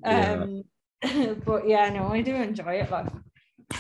Yeah. 0.06 0.44
um 0.44 0.64
but 1.46 1.68
yeah 1.68 1.90
no 1.90 2.08
i 2.08 2.22
do 2.22 2.36
enjoy 2.36 2.74
it 2.84 2.92
like 2.92 3.08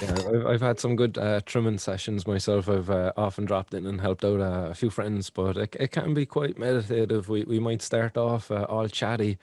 Yeah, 0.02 0.15
I've, 0.28 0.46
I've 0.46 0.62
had 0.62 0.80
some 0.80 0.96
good 0.96 1.17
uh, 1.17 1.41
trimming 1.46 1.78
sessions 1.78 2.28
myself. 2.28 2.67
I've 2.67 2.89
uh, 2.89 3.13
often 3.15 3.46
dropped 3.46 3.74
in 3.74 3.86
and 3.86 4.02
helped 4.02 4.26
out 4.26 4.41
uh, 4.41 4.69
a 4.72 4.74
few 4.74 4.89
friends, 4.89 5.30
but 5.30 5.56
it, 5.58 5.76
it 5.80 5.91
can 5.91 6.13
be 6.13 6.26
quite 6.26 6.58
meditative. 6.58 7.30
We 7.30 7.43
we 7.46 7.60
might 7.60 7.82
start 7.82 8.17
off 8.17 8.52
uh, 8.52 8.65
all 8.69 8.88
chatty, 8.89 9.38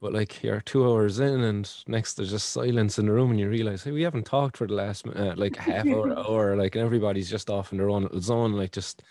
but 0.00 0.12
like 0.12 0.42
you're 0.42 0.60
two 0.60 0.84
hours 0.88 1.18
in, 1.18 1.42
and 1.42 1.70
next 1.86 2.14
there's 2.14 2.30
just 2.30 2.50
silence 2.50 2.98
in 2.98 3.06
the 3.06 3.12
room, 3.12 3.30
and 3.30 3.40
you 3.40 3.48
realize, 3.48 3.84
hey, 3.84 3.90
we 3.90 4.02
haven't 4.02 4.24
talked 4.26 4.56
for 4.56 4.66
the 4.66 4.74
last 4.74 5.06
uh, 5.08 5.34
like 5.36 5.56
half 5.56 5.86
hour, 5.92 6.16
hour, 6.28 6.56
like, 6.56 6.76
and 6.76 6.84
everybody's 6.84 7.28
just 7.30 7.50
off 7.50 7.72
in 7.72 7.78
their 7.78 7.90
own 7.90 8.04
little 8.04 8.20
zone, 8.20 8.52
like 8.54 8.72
just. 8.72 9.02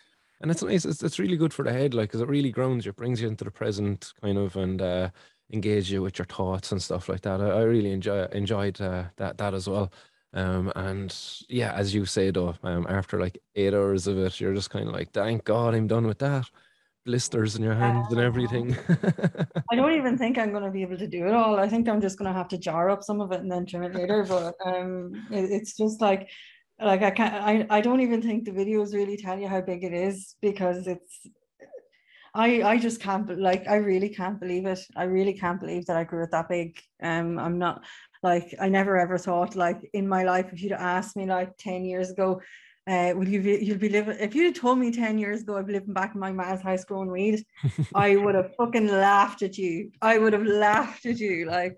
And 0.42 0.52
it's 0.52 0.62
nice. 0.62 0.84
It's, 0.84 1.02
it's 1.02 1.18
really 1.18 1.38
good 1.38 1.54
for 1.54 1.64
the 1.64 1.72
head, 1.72 1.94
like, 1.94 2.10
because 2.10 2.20
it 2.20 2.28
really 2.28 2.52
grounds 2.52 2.86
you, 2.86 2.92
brings 2.92 3.22
you 3.22 3.28
into 3.30 3.46
the 3.46 3.52
present, 3.52 4.12
kind 4.22 4.38
of, 4.38 4.58
and 4.58 4.82
uh, 4.82 5.10
engage 5.54 5.90
you 5.90 6.02
with 6.02 6.20
your 6.20 6.26
thoughts 6.26 6.74
and 6.74 6.82
stuff 6.84 7.08
like 7.08 7.22
that. 7.22 7.40
I, 7.42 7.46
I 7.52 7.62
really 7.64 7.92
enjoy 7.92 8.26
enjoyed 8.34 8.82
uh, 8.82 9.06
that 9.18 9.38
that 9.38 9.54
as 9.54 9.68
well. 9.70 9.92
Um, 10.36 10.72
and 10.76 11.16
yeah, 11.48 11.74
as 11.74 11.96
you 11.96 12.06
say 12.06 12.30
though, 12.30 12.56
um, 12.62 12.86
after 12.90 13.20
like 13.20 13.38
eight 13.56 13.74
hours 13.74 14.06
of 14.06 14.18
it, 14.18 14.40
you're 14.40 14.54
just 14.54 14.70
kind 14.70 14.88
of 14.88 14.94
like, 14.94 15.12
thank 15.12 15.46
God 15.46 15.74
I'm 15.74 15.88
done 15.88 16.06
with 16.06 16.20
that. 16.20 16.50
Blisters 17.06 17.56
in 17.56 17.64
your 17.64 17.76
hands 17.76 18.12
and 18.12 18.20
everything. 18.20 18.76
I 19.72 19.76
don't 19.76 19.94
even 19.94 20.18
think 20.18 20.38
I'm 20.38 20.52
going 20.52 20.64
to 20.64 20.72
be 20.72 20.82
able 20.82 20.98
to 20.98 21.08
do 21.08 21.26
it 21.28 21.34
all. 21.34 21.58
I 21.58 21.70
think 21.70 21.88
I'm 21.88 22.02
just 22.02 22.18
going 22.18 22.30
to 22.30 22.38
have 22.38 22.50
to 22.50 22.58
jar 22.58 22.90
up 22.90 23.04
some 23.04 23.22
of 23.22 23.32
it 23.32 23.40
and 23.40 23.52
then 23.52 23.66
trim 23.66 23.84
it 23.84 23.96
later. 23.96 24.24
But 24.28 24.56
um, 24.66 25.14
it, 25.32 25.52
it's 25.52 25.78
just 25.78 26.02
like, 26.02 26.30
like 26.82 27.04
I 27.04 27.12
can't. 27.12 27.34
I, 27.36 27.68
I 27.70 27.82
don't 27.82 28.02
even 28.02 28.22
think 28.22 28.44
the 28.44 28.52
videos 28.52 28.94
really 28.94 29.18
tell 29.18 29.40
you 29.40 29.48
how 29.48 29.62
big 29.62 29.84
it 29.84 29.94
is 29.94 30.36
because 30.42 30.88
it's. 30.88 31.28
I 32.34 32.64
I 32.64 32.78
just 32.78 33.00
can't 33.00 33.40
like 33.40 33.66
I 33.68 33.76
really 33.76 34.10
can't 34.10 34.40
believe 34.40 34.66
it. 34.66 34.80
I 34.98 35.04
really 35.04 35.34
can't 35.34 35.60
believe 35.60 35.86
that 35.86 35.96
I 35.96 36.04
grew 36.04 36.24
it 36.24 36.32
that 36.32 36.50
big. 36.50 36.78
Um, 37.02 37.40
I'm 37.40 37.58
not 37.58 37.86
like 38.30 38.48
I 38.66 38.68
never 38.70 38.94
ever 38.98 39.18
thought 39.28 39.56
like 39.56 39.80
in 39.94 40.06
my 40.16 40.24
life 40.24 40.48
if 40.54 40.62
you'd 40.62 40.72
asked 40.96 41.16
me 41.18 41.26
like 41.26 41.52
ten 41.58 41.86
years 41.86 42.10
ago. 42.12 42.42
Uh, 42.88 43.12
will 43.18 43.28
you 43.28 43.42
be, 43.42 43.54
you'll 43.66 43.80
be 43.80 43.90
living 43.90 44.16
if 44.20 44.36
you'd 44.36 44.56
told 44.56 44.78
me 44.78 44.92
10 44.92 45.18
years 45.18 45.42
ago 45.42 45.58
I'd 45.58 45.66
be 45.66 45.74
living 45.74 45.94
back 46.02 46.14
in 46.14 46.20
my 46.20 46.32
ma's 46.32 46.62
house 46.62 46.84
growing 46.86 47.10
weed 47.10 47.44
I 47.96 48.16
would 48.16 48.36
have 48.36 48.52
fucking 48.60 48.88
laughed 48.88 49.42
at 49.42 49.58
you. 49.58 49.92
I 50.04 50.20
would 50.20 50.34
have 50.34 50.46
laughed 50.46 51.06
at 51.08 51.18
you. 51.20 51.46
Like, 51.46 51.76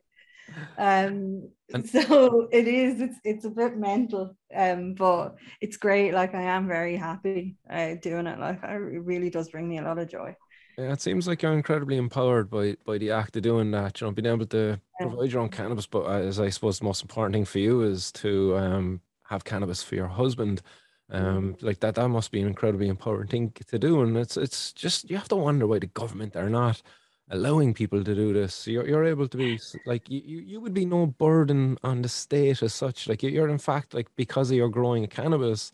um, 0.78 1.50
And- 1.74 1.88
so 1.90 2.48
it 2.52 2.68
is. 2.68 3.02
It's 3.02 3.20
it's 3.24 3.46
a 3.46 3.50
bit 3.50 3.78
mental. 3.78 4.36
Um, 4.56 4.94
but 4.96 5.36
it's 5.62 5.78
great. 5.78 6.14
Like 6.14 6.34
I 6.34 6.44
am 6.44 6.68
very 6.68 6.96
happy 6.96 7.58
uh, 7.70 7.96
doing 8.02 8.28
it. 8.28 8.40
Like 8.40 8.64
I, 8.64 8.76
it 8.76 9.04
really 9.12 9.30
does 9.30 9.50
bring 9.50 9.68
me 9.68 9.78
a 9.80 9.84
lot 9.84 10.00
of 10.00 10.10
joy. 10.10 10.36
Yeah, 10.78 10.94
it 10.94 11.02
seems 11.02 11.28
like 11.28 11.42
you're 11.42 11.54
incredibly 11.54 11.98
empowered 11.98 12.50
by 12.50 12.76
by 12.86 12.98
the 13.00 13.12
act 13.12 13.36
of 13.36 13.42
doing 13.44 13.72
that. 13.72 14.00
You 14.00 14.08
know, 14.08 14.12
being 14.14 14.28
able 14.28 14.46
to 14.48 14.80
provide 15.00 15.32
your 15.32 15.42
own 15.42 15.50
cannabis, 15.50 15.88
but 15.88 16.04
uh, 16.06 16.20
as 16.20 16.40
I 16.40 16.50
suppose 16.50 16.80
the 16.80 16.86
most 16.86 17.02
important 17.02 17.34
thing 17.34 17.46
for 17.46 17.60
you 17.60 17.82
is 17.82 18.12
to 18.14 18.56
um 18.58 19.02
have 19.24 19.44
cannabis 19.44 19.82
for 19.84 19.96
your 19.96 20.08
husband. 20.08 20.62
Um, 21.10 21.56
like 21.62 21.80
that, 21.80 21.96
that 21.96 22.10
must 22.10 22.32
be 22.32 22.42
an 22.42 22.48
incredibly 22.48 22.90
important 22.90 23.30
thing 23.32 23.52
to 23.52 23.80
do. 23.80 24.02
And 24.02 24.18
it's 24.18 24.38
it's 24.38 24.72
just 24.74 25.10
you 25.10 25.18
have 25.18 25.30
to 25.30 25.36
wonder 25.36 25.66
why 25.66 25.80
the 25.80 25.88
government 25.88 26.36
are 26.36 26.50
not 26.50 26.82
allowing 27.30 27.74
people 27.74 28.04
to 28.04 28.14
do 28.16 28.32
this. 28.34 28.68
You're 28.68 28.88
you're 28.88 29.04
able 29.06 29.28
to 29.30 29.38
be 29.38 29.60
like 29.86 30.10
you 30.10 30.20
you, 30.22 30.62
would 30.62 30.74
be 30.74 30.86
no 30.86 31.08
burden 31.08 31.78
on 31.84 32.02
the 32.04 32.10
state 32.10 32.62
as 32.62 32.74
such. 32.74 33.08
Like 33.08 33.24
you- 33.24 33.32
you're 33.32 33.50
in 33.50 33.58
fact 33.58 33.94
like 33.96 34.14
because 34.16 34.52
of 34.52 34.58
your 34.58 34.70
growing 34.70 35.08
cannabis, 35.08 35.72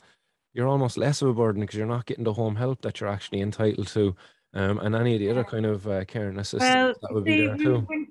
you're 0.53 0.67
almost 0.67 0.97
less 0.97 1.21
of 1.21 1.29
a 1.29 1.33
burden 1.33 1.61
because 1.61 1.77
you're 1.77 1.87
not 1.87 2.05
getting 2.05 2.23
the 2.25 2.33
home 2.33 2.55
help 2.55 2.81
that 2.81 2.99
you're 2.99 3.09
actually 3.09 3.41
entitled 3.41 3.87
to. 3.89 4.15
Um, 4.55 4.79
and 4.79 4.95
any 4.95 5.15
of 5.15 5.19
the 5.19 5.31
other 5.31 5.43
kind 5.43 5.65
of 5.65 5.87
uh, 5.87 6.05
care 6.05 6.29
and 6.29 6.39
assistance 6.39 6.73
Well, 6.73 6.93
that 7.01 7.13
would 7.13 7.23
be 7.23 7.47
there 7.47 7.57
too. 7.57 7.79
when, 7.87 8.07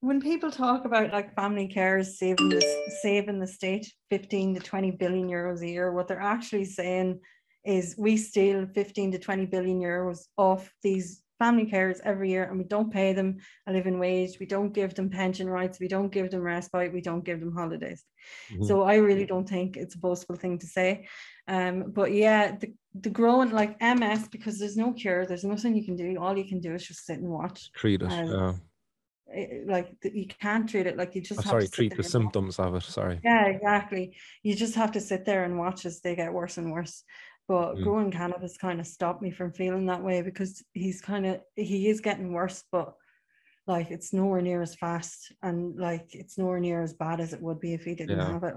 when 0.00 0.20
people 0.20 0.50
talk 0.50 0.84
about 0.84 1.12
like 1.12 1.34
family 1.34 1.68
carers 1.74 2.16
saving 2.16 2.50
the 2.50 2.62
saving 3.02 3.40
the 3.40 3.46
state 3.46 3.90
15 4.10 4.56
to 4.56 4.60
20 4.60 4.90
billion 4.92 5.28
euros 5.28 5.62
a 5.62 5.68
year, 5.68 5.92
what 5.92 6.06
they're 6.06 6.20
actually 6.20 6.66
saying 6.66 7.20
is 7.64 7.94
we 7.96 8.16
steal 8.16 8.66
15 8.66 9.12
to 9.12 9.18
20 9.18 9.46
billion 9.46 9.80
euros 9.80 10.26
off 10.36 10.70
these 10.82 11.22
family 11.38 11.66
carers 11.66 12.00
every 12.04 12.30
year 12.30 12.44
and 12.44 12.58
we 12.58 12.64
don't 12.64 12.92
pay 12.92 13.12
them 13.12 13.36
a 13.66 13.72
living 13.72 13.98
wage 13.98 14.38
we 14.38 14.46
don't 14.46 14.72
give 14.72 14.94
them 14.94 15.10
pension 15.10 15.48
rights 15.48 15.80
we 15.80 15.88
don't 15.88 16.12
give 16.12 16.30
them 16.30 16.40
respite 16.40 16.92
we 16.92 17.00
don't 17.00 17.24
give 17.24 17.40
them 17.40 17.52
holidays 17.52 18.04
mm-hmm. 18.52 18.64
so 18.64 18.82
i 18.82 18.94
really 18.94 19.26
don't 19.26 19.48
think 19.48 19.76
it's 19.76 19.96
a 19.96 19.98
boastful 19.98 20.36
thing 20.36 20.58
to 20.58 20.66
say 20.66 21.06
um 21.48 21.90
but 21.92 22.12
yeah 22.12 22.56
the, 22.56 22.72
the 23.00 23.10
growing 23.10 23.50
like 23.50 23.80
ms 23.80 24.28
because 24.28 24.58
there's 24.58 24.76
no 24.76 24.92
cure 24.92 25.26
there's 25.26 25.44
nothing 25.44 25.74
you 25.74 25.84
can 25.84 25.96
do. 25.96 26.16
All 26.16 26.36
you 26.36 26.48
can 26.48 26.60
do 26.60 26.74
is 26.74 26.86
just 26.86 27.04
sit 27.06 27.18
and 27.18 27.28
watch. 27.28 27.72
Treat 27.72 28.02
it 28.02 28.12
um, 28.12 28.60
yeah. 29.28 29.46
like 29.66 29.96
you 30.04 30.26
can't 30.26 30.68
treat 30.68 30.86
it 30.86 30.96
like 30.96 31.14
you 31.14 31.20
just 31.20 31.40
oh, 31.40 31.50
sorry 31.50 31.68
treat 31.68 31.96
the 31.96 32.02
symptoms 32.02 32.58
of 32.58 32.74
it 32.74 32.82
sorry. 32.82 33.20
Yeah 33.24 33.46
exactly. 33.46 34.16
You 34.42 34.54
just 34.54 34.76
have 34.76 34.92
to 34.92 35.00
sit 35.00 35.24
there 35.24 35.44
and 35.44 35.58
watch 35.58 35.86
as 35.86 36.00
they 36.00 36.14
get 36.14 36.32
worse 36.32 36.56
and 36.56 36.70
worse. 36.70 37.02
But 37.46 37.74
mm. 37.74 37.82
growing 37.82 38.10
cannabis 38.10 38.56
kind 38.56 38.80
of 38.80 38.86
stopped 38.86 39.20
me 39.20 39.30
from 39.30 39.52
feeling 39.52 39.86
that 39.86 40.02
way 40.02 40.22
because 40.22 40.62
he's 40.72 41.00
kind 41.00 41.26
of 41.26 41.40
he 41.56 41.88
is 41.88 42.00
getting 42.00 42.32
worse 42.32 42.64
but 42.70 42.94
like 43.66 43.90
it's 43.90 44.12
nowhere 44.12 44.42
near 44.42 44.62
as 44.62 44.74
fast 44.74 45.32
and 45.42 45.76
like 45.78 46.08
it's 46.10 46.38
nowhere 46.38 46.60
near 46.60 46.82
as 46.82 46.92
bad 46.92 47.20
as 47.20 47.32
it 47.32 47.40
would 47.40 47.60
be 47.60 47.74
if 47.74 47.84
he 47.84 47.94
didn't 47.94 48.18
yeah. 48.18 48.32
have 48.32 48.44
it 48.44 48.54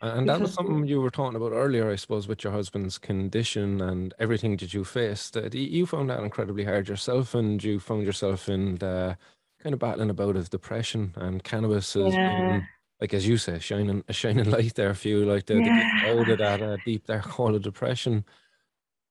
and 0.00 0.28
that 0.28 0.40
was 0.40 0.54
something 0.54 0.86
you 0.86 1.00
were 1.00 1.10
talking 1.10 1.36
about 1.36 1.52
earlier, 1.52 1.90
I 1.90 1.96
suppose, 1.96 2.28
with 2.28 2.44
your 2.44 2.52
husband's 2.52 2.98
condition 2.98 3.80
and 3.80 4.14
everything 4.18 4.56
that 4.58 4.74
you 4.74 4.84
faced. 4.84 5.36
Uh, 5.36 5.48
you 5.52 5.86
found 5.86 6.10
that 6.10 6.22
incredibly 6.22 6.64
hard 6.64 6.88
yourself, 6.88 7.34
and 7.34 7.62
you 7.62 7.80
found 7.80 8.04
yourself 8.04 8.48
in 8.48 8.76
the 8.76 9.16
kind 9.62 9.74
of 9.74 9.78
battling 9.78 10.10
about 10.10 10.36
of 10.36 10.48
depression 10.48 11.12
and 11.16 11.44
cannabis 11.44 11.92
has 11.92 12.14
yeah. 12.14 12.38
been 12.38 12.66
like 13.00 13.14
as 13.14 13.26
you 13.26 13.38
say, 13.38 13.58
shining 13.58 14.04
a 14.08 14.12
shining 14.12 14.50
light 14.50 14.74
there 14.74 14.94
for 14.94 15.08
you, 15.08 15.24
like 15.24 15.46
the, 15.46 15.54
yeah. 15.54 16.02
the 16.04 16.20
out 16.20 16.28
of 16.28 16.38
that 16.38 16.62
uh, 16.62 16.76
deep 16.84 17.06
dark 17.06 17.24
hole 17.24 17.54
of 17.54 17.62
depression. 17.62 18.24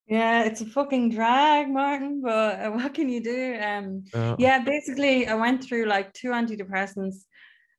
Yeah, 0.07 0.43
it's 0.43 0.61
a 0.61 0.65
fucking 0.65 1.11
drag, 1.11 1.69
Martin. 1.69 2.21
But 2.21 2.59
uh, 2.59 2.71
what 2.71 2.93
can 2.93 3.09
you 3.09 3.21
do? 3.21 3.59
Um, 3.61 4.03
uh, 4.13 4.35
yeah, 4.39 4.63
basically, 4.63 5.27
I 5.27 5.35
went 5.35 5.63
through 5.63 5.85
like 5.85 6.13
two 6.13 6.29
antidepressants. 6.29 7.25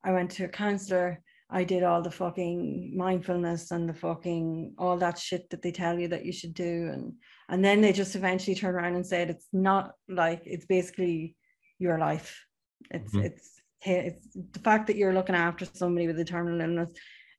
I 0.04 0.12
went 0.12 0.30
to 0.32 0.44
a 0.44 0.48
counselor. 0.48 1.20
I 1.52 1.64
did 1.64 1.82
all 1.82 2.00
the 2.00 2.10
fucking 2.10 2.96
mindfulness 2.96 3.70
and 3.72 3.88
the 3.88 3.94
fucking 3.94 4.74
all 4.78 4.96
that 4.98 5.18
shit 5.18 5.50
that 5.50 5.62
they 5.62 5.72
tell 5.72 5.98
you 5.98 6.08
that 6.08 6.24
you 6.24 6.32
should 6.32 6.54
do, 6.54 6.90
and 6.92 7.14
and 7.48 7.64
then 7.64 7.80
they 7.80 7.92
just 7.92 8.14
eventually 8.14 8.54
turn 8.54 8.74
around 8.74 8.94
and 8.94 9.06
said 9.06 9.30
it's 9.30 9.48
not 9.52 9.92
like 10.08 10.42
it's 10.44 10.66
basically 10.66 11.36
your 11.78 11.98
life. 11.98 12.44
It's 12.90 13.12
mm-hmm. 13.12 13.26
it's 13.26 13.60
it's 13.82 14.26
the 14.52 14.60
fact 14.60 14.86
that 14.86 14.96
you're 14.96 15.14
looking 15.14 15.34
after 15.34 15.64
somebody 15.64 16.06
with 16.06 16.18
a 16.20 16.24
terminal 16.24 16.60
illness 16.60 16.90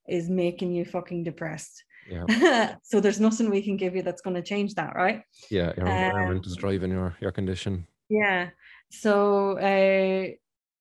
is 0.08 0.28
making 0.28 0.72
you 0.72 0.84
fucking 0.84 1.24
depressed. 1.24 1.84
Yeah. 2.10 2.74
so 2.82 3.00
there's 3.00 3.20
nothing 3.20 3.48
we 3.48 3.62
can 3.62 3.76
give 3.76 3.94
you 3.94 4.02
that's 4.02 4.22
going 4.22 4.34
to 4.34 4.42
change 4.42 4.74
that, 4.74 4.94
right? 4.96 5.22
Yeah, 5.50 5.72
your 5.76 5.86
environment 5.86 6.44
um, 6.44 6.50
is 6.50 6.56
driving 6.56 6.90
your 6.90 7.16
your 7.20 7.32
condition. 7.32 7.86
Yeah. 8.08 8.50
So 8.90 9.58
uh 9.58 10.32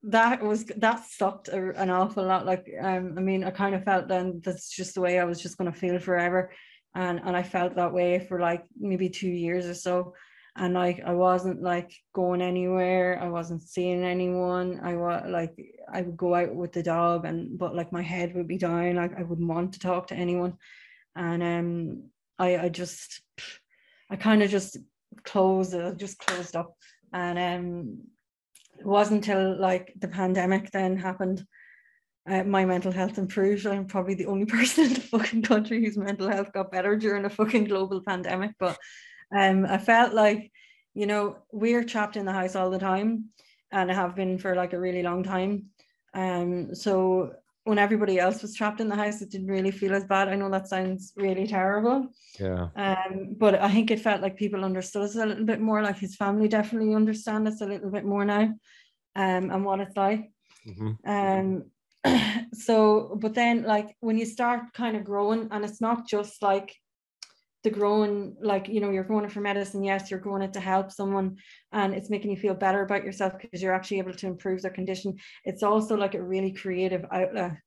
that 0.04 0.42
was 0.42 0.66
that 0.66 1.06
sucked 1.06 1.48
an 1.50 1.90
awful 1.90 2.26
lot. 2.26 2.46
Like 2.46 2.68
um, 2.82 3.16
I 3.18 3.22
mean, 3.22 3.44
I 3.44 3.52
kind 3.52 3.76
of 3.76 3.84
felt 3.84 4.08
then 4.08 4.42
that's 4.44 4.70
just 4.70 4.96
the 4.96 5.02
way 5.02 5.20
I 5.20 5.26
was 5.26 5.42
just 5.42 5.58
going 5.58 5.72
to 5.72 5.78
feel 5.78 6.00
forever, 6.00 6.52
and 6.96 7.20
and 7.24 7.36
I 7.36 7.44
felt 7.44 7.76
that 7.76 7.94
way 7.94 8.20
for 8.20 8.40
like 8.40 8.66
maybe 8.80 9.10
two 9.10 9.30
years 9.30 9.66
or 9.66 9.76
so 9.76 10.14
and 10.56 10.74
like 10.74 11.02
I 11.06 11.14
wasn't 11.14 11.62
like 11.62 11.94
going 12.14 12.42
anywhere. 12.42 13.20
I 13.22 13.30
wasn't 13.30 13.64
seeing 13.64 14.04
anyone. 14.04 14.82
I 14.84 14.96
was 14.96 15.24
like 15.28 15.56
I 15.92 16.02
would 16.02 16.18
go 16.18 16.36
out 16.36 16.54
with 16.54 16.74
the 16.74 16.84
dog, 16.84 17.26
and 17.26 17.58
but 17.58 17.76
like 17.76 17.92
my 17.92 18.02
head 18.02 18.36
would 18.36 18.48
be 18.48 18.58
down. 18.58 18.96
Like 18.96 19.18
I 19.18 19.24
wouldn't 19.24 19.48
want 19.48 19.74
to 19.74 19.80
talk 19.80 20.08
to 20.08 20.16
anyone, 20.16 20.58
and 21.16 21.42
um, 21.42 22.04
I 22.38 22.58
I 22.58 22.70
just 22.70 23.22
I 24.10 24.18
kind 24.18 24.44
of 24.44 24.50
just 24.50 24.78
closed 25.24 25.74
it. 25.74 25.98
Just 25.98 26.20
closed 26.20 26.56
up, 26.56 26.76
and 27.14 27.40
um, 27.40 27.98
wasn't 28.86 29.28
until 29.28 29.60
like 29.60 29.94
the 30.00 30.08
pandemic 30.08 30.72
then 30.72 30.98
happened. 30.98 31.46
Uh, 32.30 32.44
my 32.44 32.66
mental 32.66 32.92
health 32.92 33.18
improved. 33.18 33.66
I'm 33.66 33.88
probably 33.88 34.14
the 34.14 34.28
only 34.28 34.46
person 34.58 34.86
in 34.86 34.94
the 34.94 35.02
fucking 35.02 35.44
country 35.44 35.84
whose 35.84 35.98
mental 35.98 36.30
health 36.30 36.54
got 36.54 36.72
better 36.72 36.96
during 36.96 37.26
a 37.26 37.30
fucking 37.30 37.66
global 37.66 38.02
pandemic. 38.02 38.52
But 38.60 38.78
um, 39.36 39.66
I 39.66 39.78
felt 39.78 40.14
like, 40.14 40.52
you 40.94 41.08
know, 41.08 41.38
we're 41.52 41.84
trapped 41.84 42.18
in 42.18 42.26
the 42.26 42.34
house 42.34 42.56
all 42.56 42.70
the 42.70 42.80
time 42.80 43.30
and 43.72 43.90
I 43.90 43.94
have 43.94 44.16
been 44.16 44.38
for 44.38 44.56
like 44.56 44.74
a 44.74 44.80
really 44.80 45.04
long 45.04 45.24
time. 45.24 45.68
Um, 46.14 46.76
so 46.76 47.34
when 47.64 47.78
everybody 47.78 48.20
else 48.20 48.42
was 48.42 48.56
trapped 48.56 48.82
in 48.82 48.90
the 48.90 48.96
house, 48.96 49.22
it 49.22 49.30
didn't 49.30 49.48
really 49.48 49.72
feel 49.72 49.94
as 49.94 50.06
bad. 50.06 50.30
I 50.30 50.36
know 50.36 50.50
that 50.50 50.68
sounds 50.68 51.14
really 51.16 51.46
terrible. 51.46 52.08
Yeah. 52.40 52.70
Um, 52.76 53.36
but 53.38 53.62
I 53.62 53.72
think 53.72 53.92
it 53.92 54.00
felt 54.00 54.22
like 54.22 54.36
people 54.36 54.66
understood 54.66 55.04
us 55.04 55.16
a 55.16 55.26
little 55.26 55.46
bit 55.46 55.62
more, 55.62 55.84
like 55.84 56.00
his 56.00 56.16
family 56.16 56.48
definitely 56.48 56.96
understand 56.96 57.48
us 57.48 57.62
a 57.62 57.68
little 57.68 57.92
bit 57.92 58.06
more 58.06 58.26
now, 58.26 58.54
um, 59.16 59.52
and 59.52 59.64
what 59.64 59.80
it's 59.80 59.96
like. 59.96 60.32
Mm-hmm. 60.68 61.10
Um, 62.06 62.48
so, 62.54 63.18
but 63.22 63.36
then 63.36 63.64
like 63.64 63.96
when 64.00 64.18
you 64.18 64.26
start 64.26 64.74
kind 64.74 64.98
of 64.98 65.04
growing, 65.04 65.48
and 65.52 65.64
it's 65.64 65.82
not 65.82 66.08
just 66.08 66.42
like 66.42 66.76
the 67.64 67.70
growing 67.70 68.36
like 68.42 68.68
you 68.68 68.80
know 68.80 68.90
you're 68.90 69.04
growing 69.04 69.26
it 69.26 69.32
for 69.32 69.42
medicine 69.42 69.84
yes 69.84 70.10
you're 70.10 70.20
growing 70.20 70.42
it 70.42 70.54
to 70.54 70.60
help 70.60 70.92
someone 70.92 71.38
and 71.72 71.94
it's 71.94 72.10
making 72.10 72.32
you 72.32 72.38
feel 72.38 72.56
better 72.56 72.82
about 72.82 73.04
yourself 73.04 73.34
because 73.40 73.62
you're 73.62 73.74
actually 73.74 74.00
able 74.00 74.14
to 74.14 74.28
improve 74.28 74.62
their 74.62 74.72
condition. 74.72 75.18
It's 75.46 75.64
also 75.64 75.96
like 75.96 76.16
a 76.16 76.24
really 76.24 76.52
creative 76.52 77.06
outlet 77.12 77.58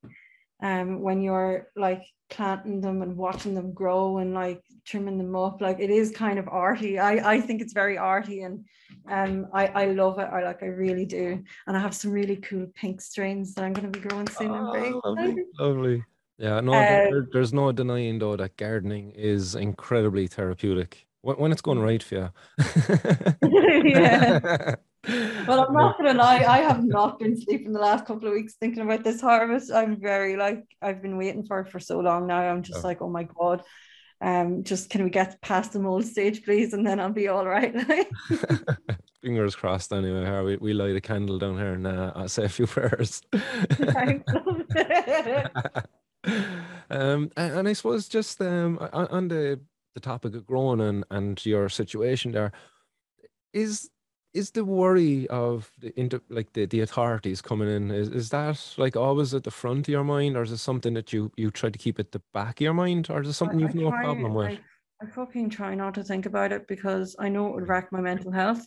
um 0.62 1.00
when 1.00 1.20
you're 1.20 1.68
like 1.76 2.02
planting 2.30 2.80
them 2.80 3.02
and 3.02 3.16
watching 3.16 3.54
them 3.54 3.72
grow 3.72 4.18
and 4.18 4.34
like 4.34 4.62
trimming 4.84 5.18
them 5.18 5.36
up. 5.36 5.60
Like 5.60 5.78
it 5.78 5.90
is 5.90 6.10
kind 6.10 6.38
of 6.38 6.48
arty. 6.48 6.98
I 6.98 7.34
i 7.34 7.40
think 7.40 7.60
it's 7.62 7.72
very 7.72 7.96
arty 7.96 8.42
and 8.42 8.64
um 9.08 9.46
i 9.52 9.66
i 9.66 9.84
love 9.86 10.18
it. 10.18 10.28
I 10.32 10.42
like 10.42 10.62
i 10.62 10.66
really 10.66 11.06
do. 11.06 11.42
And 11.66 11.76
i 11.76 11.80
have 11.80 11.94
some 11.94 12.10
really 12.10 12.36
cool 12.36 12.66
pink 12.74 13.00
strains 13.00 13.54
that 13.54 13.64
i'm 13.64 13.72
going 13.72 13.90
to 13.92 13.98
be 13.98 14.08
growing 14.08 14.28
soon 14.28 14.50
oh, 14.50 15.00
lovely, 15.04 15.44
lovely 15.58 16.04
yeah, 16.38 16.60
no, 16.60 16.74
um, 16.74 17.28
there's 17.32 17.52
no 17.52 17.72
denying 17.72 18.18
though 18.18 18.36
that 18.36 18.56
gardening 18.56 19.12
is 19.12 19.54
incredibly 19.54 20.26
therapeutic 20.26 21.06
when, 21.20 21.36
when 21.36 21.52
it's 21.52 21.62
going 21.62 21.80
right 21.80 22.02
for 22.02 22.14
you. 22.14 22.30
yeah. 23.90 24.74
Well, 25.46 25.66
I'm 25.66 25.74
not 25.74 25.98
gonna 25.98 26.14
lie, 26.14 26.44
I 26.44 26.58
have 26.58 26.84
not 26.84 27.18
been 27.18 27.40
sleeping 27.40 27.72
the 27.72 27.80
last 27.80 28.06
couple 28.06 28.28
of 28.28 28.34
weeks 28.34 28.54
thinking 28.54 28.82
about 28.82 29.04
this 29.04 29.20
harvest. 29.20 29.72
I'm 29.72 30.00
very 30.00 30.36
like 30.36 30.64
I've 30.80 31.02
been 31.02 31.16
waiting 31.16 31.44
for 31.44 31.60
it 31.60 31.70
for 31.70 31.80
so 31.80 32.00
long 32.00 32.26
now. 32.26 32.40
I'm 32.40 32.62
just 32.62 32.84
oh. 32.84 32.88
like, 32.88 33.02
oh 33.02 33.08
my 33.08 33.24
god. 33.24 33.62
Um, 34.20 34.64
just 34.64 34.88
can 34.90 35.04
we 35.04 35.10
get 35.10 35.40
past 35.42 35.72
the 35.72 35.80
mold 35.80 36.06
stage, 36.06 36.44
please, 36.44 36.72
and 36.72 36.86
then 36.86 36.98
I'll 37.00 37.12
be 37.12 37.28
all 37.28 37.46
right. 37.46 37.74
Fingers 39.22 39.54
crossed. 39.54 39.92
Anyway, 39.92 40.24
here 40.24 40.44
we, 40.44 40.56
we 40.56 40.72
light 40.72 40.96
a 40.96 41.00
candle 41.00 41.38
down 41.38 41.58
here 41.58 41.74
and 41.74 41.86
uh, 41.86 42.12
I'll 42.14 42.28
say 42.28 42.44
a 42.44 42.48
few 42.48 42.66
prayers. 42.66 43.22
Um, 46.90 47.30
and, 47.36 47.54
and, 47.58 47.68
I 47.68 47.72
suppose 47.72 48.08
just 48.08 48.40
um, 48.40 48.78
on 48.92 49.28
the 49.28 49.60
the 49.94 50.00
topic 50.00 50.34
of 50.34 50.46
growing 50.46 50.80
and, 50.80 51.04
and 51.10 51.44
your 51.46 51.68
situation 51.68 52.32
there, 52.32 52.52
is 53.52 53.90
is 54.34 54.50
the 54.50 54.64
worry 54.64 55.28
of 55.28 55.70
the 55.78 55.98
inter, 55.98 56.20
like 56.28 56.52
the, 56.52 56.66
the 56.66 56.80
authorities 56.80 57.40
coming 57.40 57.68
in 57.68 57.92
is, 57.92 58.08
is 58.08 58.30
that 58.30 58.60
like 58.76 58.96
always 58.96 59.32
at 59.32 59.44
the 59.44 59.50
front 59.50 59.86
of 59.86 59.92
your 59.92 60.02
mind 60.02 60.36
or 60.36 60.42
is 60.42 60.50
it 60.50 60.58
something 60.58 60.92
that 60.94 61.12
you 61.12 61.30
you 61.36 61.50
try 61.52 61.70
to 61.70 61.78
keep 61.78 62.00
at 62.00 62.10
the 62.10 62.20
back 62.32 62.60
of 62.60 62.64
your 62.64 62.74
mind 62.74 63.08
or 63.10 63.22
is 63.22 63.28
it 63.28 63.34
something 63.34 63.60
you've 63.60 63.76
no 63.76 63.90
problem 63.90 64.34
with? 64.34 64.48
I, 64.48 64.60
I, 65.00 65.06
fucking 65.06 65.50
try 65.50 65.76
not 65.76 65.94
to 65.94 66.02
think 66.02 66.26
about 66.26 66.52
it 66.52 66.66
because 66.66 67.14
i 67.20 67.28
know 67.28 67.46
it 67.46 67.54
would 67.54 67.68
wreck 67.68 67.92
my 67.92 68.00
mental 68.00 68.32
health. 68.32 68.66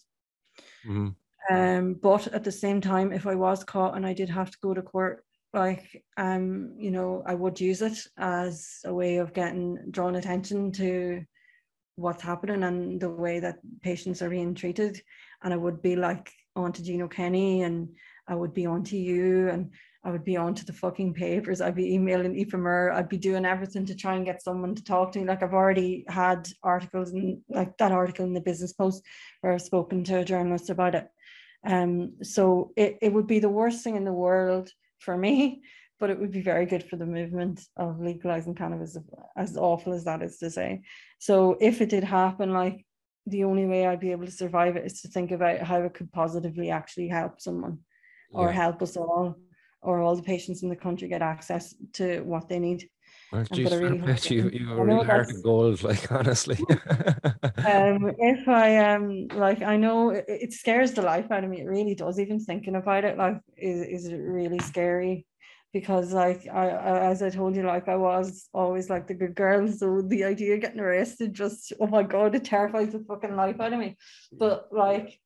Mm-hmm. 0.87 1.09
um 1.53 1.93
but 2.01 2.27
at 2.27 2.43
the 2.43 2.51
same 2.51 2.81
time 2.81 3.11
if 3.11 3.27
i 3.27 3.35
was 3.35 3.63
caught 3.63 3.95
and 3.95 4.05
i 4.05 4.13
did 4.13 4.29
have 4.29 4.49
to 4.49 4.57
go 4.61 4.73
to 4.73 4.81
court 4.81 5.23
like 5.57 6.03
um 6.17 6.73
you 6.77 6.91
know 6.91 7.23
i 7.25 7.33
would 7.33 7.59
use 7.59 7.81
it 7.81 7.97
as 8.17 8.79
a 8.85 8.93
way 8.93 9.17
of 9.17 9.33
getting 9.33 9.77
drawn 9.91 10.15
attention 10.15 10.71
to 10.71 11.23
what's 11.97 12.21
happening 12.21 12.63
and 12.63 13.01
the 13.01 13.09
way 13.09 13.39
that 13.39 13.57
patients 13.81 14.21
are 14.21 14.29
being 14.29 14.53
treated. 14.53 15.01
And 15.43 15.53
i 15.53 15.57
would 15.57 15.81
be 15.81 15.95
like 15.95 16.31
on 16.55 16.71
to 16.73 16.83
Gino 16.83 17.07
Kenny 17.07 17.63
and 17.63 17.89
i 18.27 18.35
would 18.35 18.53
be 18.53 18.65
on 18.65 18.83
to 18.85 18.97
you 18.97 19.49
and 19.49 19.71
i 20.03 20.11
would 20.11 20.23
be 20.23 20.37
on 20.37 20.53
to 20.55 20.65
the 20.65 20.73
fucking 20.73 21.13
papers. 21.13 21.59
I'd 21.59 21.75
be 21.75 21.93
emailing 21.93 22.35
Aoife 22.39 22.95
i'd 22.95 23.09
be 23.09 23.17
doing 23.17 23.45
everything 23.45 23.85
to 23.87 23.95
try 23.95 24.15
and 24.15 24.25
get 24.25 24.43
someone 24.43 24.75
to 24.75 24.83
talk 24.83 25.11
to 25.11 25.19
me. 25.19 25.25
Like 25.25 25.43
i've 25.43 25.59
already 25.61 26.05
had 26.07 26.47
articles 26.63 27.11
and 27.11 27.41
like 27.49 27.77
that 27.77 27.91
article 27.91 28.25
in 28.25 28.33
the 28.33 28.47
business 28.49 28.73
post 28.73 29.03
where 29.41 29.53
i've 29.53 29.61
spoken 29.61 30.03
to 30.05 30.19
a 30.19 30.25
journalist 30.25 30.69
about 30.69 30.95
it. 30.95 31.07
Um 31.65 31.91
so 32.21 32.71
it, 32.77 32.97
it 33.01 33.11
would 33.13 33.27
be 33.27 33.39
the 33.39 33.57
worst 33.59 33.83
thing 33.83 33.95
in 33.95 34.05
the 34.05 34.19
world 34.27 34.69
for 34.99 35.17
me, 35.17 35.61
but 35.99 36.09
it 36.09 36.19
would 36.19 36.31
be 36.31 36.41
very 36.41 36.65
good 36.65 36.83
for 36.83 36.95
the 36.95 37.05
movement 37.05 37.61
of 37.75 37.99
legalizing 37.99 38.55
cannabis, 38.55 38.97
as 39.35 39.57
awful 39.57 39.93
as 39.93 40.03
that 40.05 40.21
is 40.21 40.37
to 40.37 40.49
say. 40.51 40.81
So 41.19 41.57
if 41.59 41.81
it 41.81 41.89
did 41.89 42.03
happen, 42.03 42.53
like 42.53 42.85
the 43.25 43.43
only 43.43 43.65
way 43.65 43.85
I'd 43.85 43.99
be 43.99 44.11
able 44.11 44.25
to 44.25 44.31
survive 44.31 44.75
it 44.75 44.85
is 44.85 45.01
to 45.01 45.07
think 45.07 45.31
about 45.31 45.61
how 45.61 45.81
it 45.81 45.93
could 45.93 46.11
positively 46.11 46.69
actually 46.69 47.07
help 47.07 47.41
someone 47.41 47.79
or 48.31 48.47
yeah. 48.47 48.53
help 48.53 48.81
us 48.81 48.95
all. 48.95 49.35
or 49.81 50.01
all 50.01 50.15
the 50.15 50.23
patients 50.23 50.63
in 50.63 50.69
the 50.69 50.75
country 50.75 51.07
get 51.07 51.21
access 51.21 51.73
to 51.93 52.21
what 52.21 52.49
they 52.49 52.59
need. 52.59 52.89
Well, 53.31 53.43
geez, 53.43 53.75
really 53.75 53.99
play 53.99 54.17
you, 54.29 54.49
you 54.53 54.69
were 54.69 54.85
know 54.85 55.03
really 55.03 55.05
hard 55.05 55.27
that's- 55.27 55.83
like 55.83 56.11
honestly. 56.19 56.57
um 57.65 58.11
if 58.19 58.47
i 58.47 58.77
um 58.77 59.27
like 59.35 59.61
i 59.61 59.75
know 59.75 60.11
it, 60.11 60.25
it 60.27 60.53
scares 60.53 60.93
the 60.93 61.01
life 61.01 61.29
out 61.31 61.43
of 61.43 61.49
me. 61.49 61.61
It 61.61 61.65
really 61.67 61.95
does 61.95 62.19
even 62.19 62.39
thinking 62.39 62.75
about 62.75 63.03
it 63.03 63.17
like 63.17 63.39
is, 63.57 63.81
is 63.81 64.05
it 64.07 64.15
really 64.17 64.59
scary? 64.59 65.25
Because 65.73 66.13
like 66.13 66.47
I, 66.47 66.69
I 66.69 66.99
as 67.11 67.21
i 67.21 67.29
told 67.29 67.55
you 67.55 67.63
like 67.63 67.89
i 67.89 67.95
was 67.97 68.47
always 68.53 68.89
like 68.89 69.07
the 69.07 69.13
good 69.13 69.35
girl 69.35 69.67
so 69.79 70.01
the 70.01 70.23
idea 70.23 70.55
of 70.55 70.61
getting 70.61 70.79
arrested 70.79 71.33
just 71.33 71.73
oh 71.81 71.87
my 71.87 72.03
god 72.03 72.33
it 72.35 72.45
terrifies 72.45 72.93
the 72.93 73.03
fucking 73.07 73.35
life 73.35 73.59
out 73.59 73.73
of 73.73 73.79
me. 73.79 73.97
But 74.31 74.67
like 74.71 75.19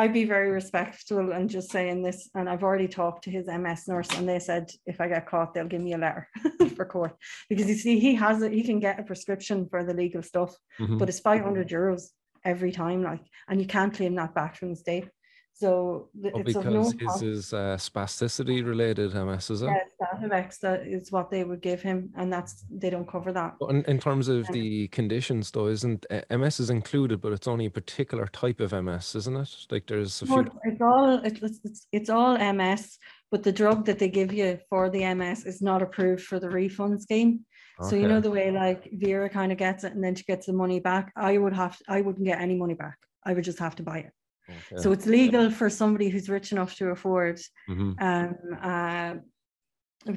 I'd 0.00 0.14
be 0.14 0.24
very 0.24 0.50
respectful 0.50 1.32
and 1.32 1.50
just 1.50 1.70
saying 1.70 2.02
this, 2.02 2.30
and 2.34 2.48
I've 2.48 2.62
already 2.62 2.88
talked 2.88 3.24
to 3.24 3.30
his 3.30 3.46
MS 3.48 3.86
nurse, 3.86 4.10
and 4.16 4.26
they 4.26 4.38
said 4.38 4.70
if 4.86 4.98
I 4.98 5.08
get 5.08 5.28
caught, 5.28 5.52
they'll 5.52 5.66
give 5.74 5.82
me 5.82 5.92
a 5.92 5.98
letter 5.98 6.26
for 6.74 6.86
court 6.86 7.14
because 7.50 7.68
you 7.68 7.74
see, 7.74 7.98
he 7.98 8.14
has 8.14 8.40
it, 8.40 8.50
he 8.52 8.62
can 8.62 8.80
get 8.80 8.98
a 8.98 9.02
prescription 9.02 9.68
for 9.68 9.84
the 9.84 9.92
legal 9.92 10.22
stuff, 10.22 10.56
Mhm. 10.78 10.98
but 10.98 11.10
it's 11.10 11.20
500 11.20 11.68
euros 11.68 12.02
every 12.46 12.72
time, 12.72 13.02
like, 13.02 13.20
and 13.48 13.60
you 13.60 13.66
can't 13.66 13.92
claim 13.92 14.14
that 14.14 14.34
back 14.34 14.56
from 14.56 14.70
the 14.70 14.76
state. 14.76 15.06
So 15.52 16.08
th- 16.22 16.32
Oh, 16.34 16.40
it's 16.40 16.54
of 16.56 16.64
no 16.64 16.90
because 16.90 17.20
his 17.20 17.38
is 17.38 17.52
uh, 17.52 17.76
spasticity 17.76 18.64
related 18.64 19.14
MS, 19.14 19.50
is 19.50 19.62
it? 19.62 19.70
Sativex, 20.00 20.58
that 20.60 20.86
is 20.86 21.12
what 21.12 21.30
they 21.30 21.44
would 21.44 21.60
give 21.60 21.82
him, 21.82 22.10
and 22.16 22.32
that's 22.32 22.64
they 22.70 22.88
don't 22.88 23.06
cover 23.08 23.30
that. 23.32 23.56
But 23.60 23.70
in, 23.70 23.84
in 23.84 23.98
terms 23.98 24.28
of 24.28 24.46
Um, 24.48 24.52
the 24.54 24.88
conditions, 24.88 25.50
though, 25.50 25.66
isn't 25.66 26.06
uh, 26.10 26.22
MS 26.38 26.60
is 26.60 26.70
included, 26.70 27.20
but 27.20 27.32
it's 27.32 27.46
only 27.46 27.66
a 27.66 27.70
particular 27.70 28.26
type 28.28 28.60
of 28.60 28.72
MS, 28.72 29.14
isn't 29.16 29.36
it? 29.36 29.50
Like 29.70 29.86
there's 29.86 30.22
a 30.22 30.26
No, 30.26 30.32
few. 30.34 30.40
it's- 30.42 30.56
it's 30.64 30.80
all 30.80 31.14
it's, 31.24 31.36
it's- 31.42 31.60
it's 31.64 31.86
it's 31.92 32.10
all 32.10 32.36
MS, 32.38 32.98
but 33.30 33.42
the 33.42 33.52
drug 33.52 33.84
that 33.84 33.98
they 33.98 34.08
give 34.08 34.32
you 34.32 34.58
for 34.70 34.88
the 34.88 35.04
MS 35.14 35.44
is 35.44 35.60
not 35.60 35.82
approved 35.82 36.22
for 36.24 36.38
the 36.40 36.48
refund 36.48 37.02
scheme. 37.02 37.44
So 37.82 37.96
you 37.96 38.08
know 38.08 38.20
the 38.20 38.30
way 38.30 38.50
like 38.50 38.90
Vera 38.92 39.28
kind 39.30 39.52
of 39.52 39.56
gets 39.58 39.84
it 39.84 39.94
and 39.94 40.04
then 40.04 40.14
she 40.14 40.24
gets 40.24 40.44
the 40.46 40.52
money 40.52 40.80
back. 40.80 41.12
I 41.16 41.38
would 41.38 41.54
have 41.54 41.78
I 41.88 42.02
wouldn't 42.02 42.26
get 42.26 42.38
any 42.38 42.54
money 42.56 42.74
back. 42.74 42.98
I 43.24 43.32
would 43.32 43.44
just 43.44 43.58
have 43.58 43.74
to 43.76 43.82
buy 43.82 43.98
it. 44.00 44.12
Okay. 44.50 44.82
So 44.82 44.92
it's 44.92 45.06
legal 45.06 45.50
for 45.50 45.68
somebody 45.70 46.08
who's 46.08 46.28
rich 46.28 46.52
enough 46.52 46.74
to 46.76 46.88
afford 46.90 47.40
Mhm. 47.68 47.90
um 48.08 48.36
uh 48.62 49.14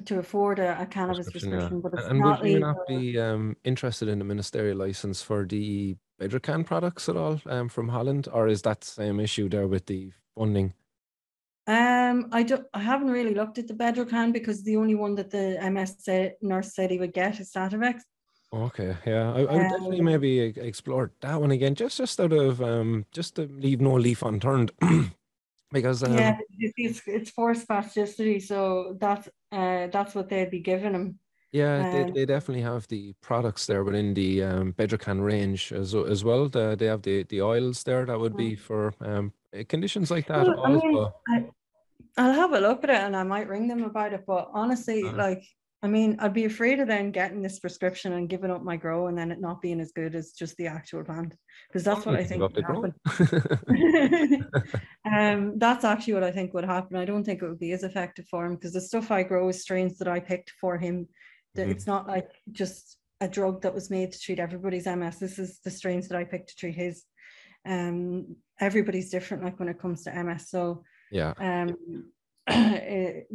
to 0.05 0.19
afford 0.19 0.59
a, 0.59 0.81
a 0.81 0.85
cannabis 0.85 1.29
Prescription, 1.29 1.75
yeah. 1.75 1.81
but 1.83 1.93
it's 1.93 2.07
And 2.07 2.19
not 2.19 2.41
would 2.41 2.49
you 2.49 2.55
legal. 2.55 2.73
not 2.73 2.87
be 2.87 3.19
um, 3.19 3.57
interested 3.65 4.07
in 4.07 4.17
the 4.19 4.23
ministerial 4.25 4.77
license 4.77 5.21
for 5.21 5.45
the 5.45 5.97
Bedrocan 6.21 6.65
products 6.65 7.09
at 7.09 7.17
all 7.17 7.41
um, 7.47 7.67
from 7.67 7.89
Holland, 7.89 8.29
or 8.31 8.47
is 8.47 8.61
that 8.61 8.83
same 8.85 9.19
issue 9.19 9.49
there 9.49 9.67
with 9.67 9.85
the 9.85 10.11
funding? 10.37 10.73
Um, 11.67 12.27
I 12.31 12.43
don't, 12.43 12.65
I 12.73 12.79
haven't 12.79 13.09
really 13.09 13.33
looked 13.33 13.57
at 13.57 13.67
the 13.67 13.73
Bedrocan 13.73 14.31
because 14.31 14.63
the 14.63 14.77
only 14.77 14.95
one 14.95 15.15
that 15.15 15.29
the 15.31 15.57
MS 15.69 15.95
said, 15.99 16.35
nurse 16.41 16.73
said 16.75 16.89
he 16.91 16.99
would 16.99 17.13
get 17.13 17.39
is 17.41 17.51
Sativex. 17.51 18.01
Okay, 18.53 18.95
yeah, 19.07 19.33
I, 19.33 19.39
I 19.39 19.57
would 19.57 19.67
definitely 19.67 20.01
Um, 20.01 20.05
maybe 20.05 20.27
e- 20.29 20.53
explore 20.61 21.11
that 21.21 21.41
one 21.41 21.49
again, 21.51 21.73
just 21.73 21.97
just 21.97 22.19
out 22.19 22.31
of 22.33 22.61
um, 22.61 23.05
just 23.11 23.35
to 23.35 23.47
leave 23.47 23.81
no 23.81 23.93
leaf 23.95 24.21
unturned, 24.21 24.71
because 25.71 26.03
um, 26.03 26.13
Yeah, 26.13 26.37
it's, 26.59 26.73
it's, 26.77 27.01
it's 27.07 27.29
for 27.31 27.53
spasticity, 27.55 28.39
so 28.41 28.95
that's 28.99 29.27
uh 29.51 29.87
that's 29.87 30.13
what 30.13 30.29
they'd 30.29 30.51
be 30.51 30.59
giving 30.59 30.93
him. 30.93 31.19
Yeah, 31.51 31.83
they, 31.91 32.03
Um, 32.03 32.13
they 32.13 32.25
definitely 32.25 32.61
have 32.63 32.87
the 32.87 33.13
products 33.21 33.65
there 33.65 33.83
within 33.83 34.13
the 34.13 34.43
um, 34.43 34.73
Bedrocan 34.73 35.23
range 35.23 35.71
as, 35.71 35.93
as 35.95 36.23
well. 36.23 36.49
The, 36.49 36.75
they 36.75 36.87
have 36.87 37.03
the, 37.03 37.23
the 37.23 37.41
oils 37.41 37.83
there 37.83 38.05
that 38.05 38.19
would 38.19 38.35
be 38.35 38.55
for 38.55 38.93
um, 39.01 39.33
uh, 39.57 39.63
conditions 39.69 40.09
like 40.11 40.27
that. 40.27 40.47
Mm. 40.47 40.55
Well, 40.57 40.65
I 40.65 40.69
mean. 40.69 41.07
I, 41.27 41.45
I'll 42.17 42.33
have 42.33 42.53
a 42.53 42.59
look 42.59 42.83
at 42.83 42.89
it 42.91 42.95
and 42.97 43.15
I 43.15 43.23
might 43.23 43.47
ring 43.47 43.67
them 43.67 43.83
about 43.83 44.13
it. 44.13 44.25
But 44.25 44.49
honestly, 44.53 45.03
Uh-huh. 45.03 45.17
like, 45.17 45.43
I 45.83 45.87
mean, 45.87 46.15
I'd 46.19 46.33
be 46.33 46.45
afraid 46.45 46.79
of 46.79 46.87
then 46.87 47.11
getting 47.11 47.41
this 47.41 47.59
prescription 47.59 48.13
and 48.13 48.29
giving 48.29 48.49
up 48.49 48.63
my 48.63 48.77
grow 48.77 49.07
and 49.07 49.17
then 49.17 49.31
it 49.31 49.41
not 49.41 49.61
being 49.61 49.81
as 49.81 49.91
good 49.91 50.15
as 50.15 50.31
just 50.31 50.55
the 50.55 50.67
actual 50.67 51.03
plant 51.03 51.33
because 51.67 51.83
that's 51.83 52.05
what 52.05 52.15
I 52.15 52.23
think 52.23 52.41
would 52.41 52.63
happen. 52.63 52.93
um, 55.05 55.59
that's 55.59 55.83
actually 55.83 56.13
what 56.13 56.23
I 56.23 56.31
think 56.31 56.53
would 56.53 56.63
happen. 56.63 56.95
I 56.95 57.03
don't 57.03 57.25
think 57.25 57.41
it 57.41 57.49
would 57.49 57.59
be 57.59 57.73
as 57.73 57.83
effective 57.83 58.25
for 58.31 58.45
him 58.45 58.55
because 58.55 58.71
the 58.71 58.79
stuff 58.79 59.11
I 59.11 59.23
grow 59.23 59.49
is 59.49 59.61
strains 59.61 59.97
that 59.97 60.07
I 60.07 60.21
picked 60.21 60.53
for 60.61 60.77
him. 60.77 61.09
That 61.55 61.67
Mhm. 61.67 61.71
it's 61.71 61.85
not 61.85 62.07
like 62.07 62.29
just 62.53 62.97
a 63.19 63.27
drug 63.27 63.61
that 63.63 63.73
was 63.73 63.89
made 63.89 64.13
to 64.13 64.19
treat 64.19 64.39
everybody's 64.39 64.87
MS. 64.87 65.19
This 65.19 65.37
is 65.37 65.59
the 65.59 65.69
strains 65.69 66.07
that 66.07 66.17
I 66.17 66.23
picked 66.23 66.49
to 66.49 66.55
treat 66.55 66.75
his. 66.75 67.03
Um, 67.65 68.37
everybody's 68.59 69.09
different, 69.09 69.43
like 69.43 69.59
when 69.59 69.69
it 69.69 69.79
comes 69.79 70.03
to 70.03 70.15
MS. 70.15 70.49
So 70.49 70.83
yeah, 71.11 71.33
um 71.39 71.75
th- 72.49 73.25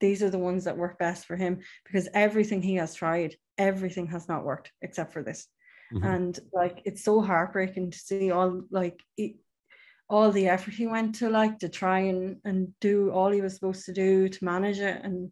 these 0.00 0.22
are 0.22 0.30
the 0.30 0.38
ones 0.38 0.64
that 0.64 0.76
work 0.76 0.98
best 0.98 1.26
for 1.26 1.36
him 1.36 1.60
because 1.84 2.08
everything 2.14 2.62
he 2.62 2.74
has 2.76 2.94
tried 2.94 3.36
everything 3.58 4.06
has 4.08 4.28
not 4.28 4.44
worked 4.44 4.72
except 4.82 5.12
for 5.12 5.22
this. 5.22 5.46
Mhm. 5.92 6.04
and 6.14 6.40
like 6.52 6.82
it's 6.84 7.04
so 7.04 7.20
heartbreaking 7.20 7.90
to 7.92 7.98
see 7.98 8.32
all 8.32 8.62
like 8.70 8.98
he- 9.16 9.38
all 10.08 10.32
the 10.32 10.48
effort 10.48 10.74
he 10.74 10.86
went 10.88 11.14
to 11.16 11.28
like 11.30 11.58
to 11.60 11.68
try 11.68 12.00
and 12.00 12.38
and 12.44 12.58
do 12.80 13.10
all 13.12 13.30
he 13.30 13.40
was 13.40 13.54
supposed 13.54 13.84
to 13.86 13.92
do 13.92 14.28
to 14.28 14.44
manage 14.44 14.80
it 14.80 14.98
and 15.04 15.30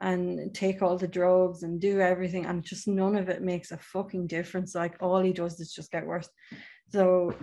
and 0.00 0.54
take 0.54 0.82
all 0.82 0.96
the 0.98 1.08
drugs 1.18 1.62
and 1.64 1.80
do 1.80 2.00
everything 2.00 2.44
and 2.46 2.62
just 2.62 2.86
none 2.86 3.16
of 3.16 3.28
it 3.28 3.42
makes 3.42 3.70
a 3.72 3.78
fucking 3.78 4.26
difference. 4.26 4.74
Like 4.74 4.94
all 5.00 5.20
he 5.22 5.32
does 5.32 5.58
is 5.58 5.72
just 5.72 5.90
get 5.90 6.06
worse. 6.06 6.28
So 6.90 7.34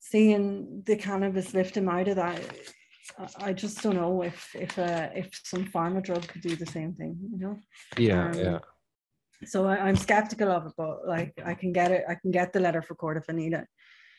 seeing 0.00 0.82
the 0.86 0.96
cannabis 0.96 1.52
lift 1.54 1.76
him 1.76 1.88
out 1.88 2.08
of 2.08 2.16
that 2.16 2.40
I- 3.18 3.48
I 3.48 3.52
just 3.52 3.82
don't 3.82 3.96
know 3.96 4.22
if 4.22 4.54
if 4.54 4.78
uh, 4.78 5.08
if 5.14 5.28
some 5.44 5.64
pharma 5.64 6.02
drug 6.02 6.26
could 6.28 6.42
do 6.42 6.56
the 6.56 6.66
same 6.66 6.94
thing, 6.94 7.18
you 7.32 7.38
know. 7.38 7.58
yeah, 7.98 8.30
um, 8.30 8.38
yeah. 8.38 8.58
So 9.46 9.66
I, 9.66 9.76
I'm 9.88 9.96
skeptical 9.96 10.50
of 10.50 10.66
it, 10.66 10.72
but 10.76 11.06
like 11.06 11.32
I 11.44 11.54
can 11.54 11.72
get 11.72 11.90
it, 11.90 12.04
I 12.08 12.14
can 12.14 12.30
get 12.30 12.52
the 12.52 12.60
letter 12.60 12.82
for 12.82 12.94
court 12.94 13.16
if 13.16 13.24
I 13.28 13.32
need 13.32 13.52
it. 13.54 13.66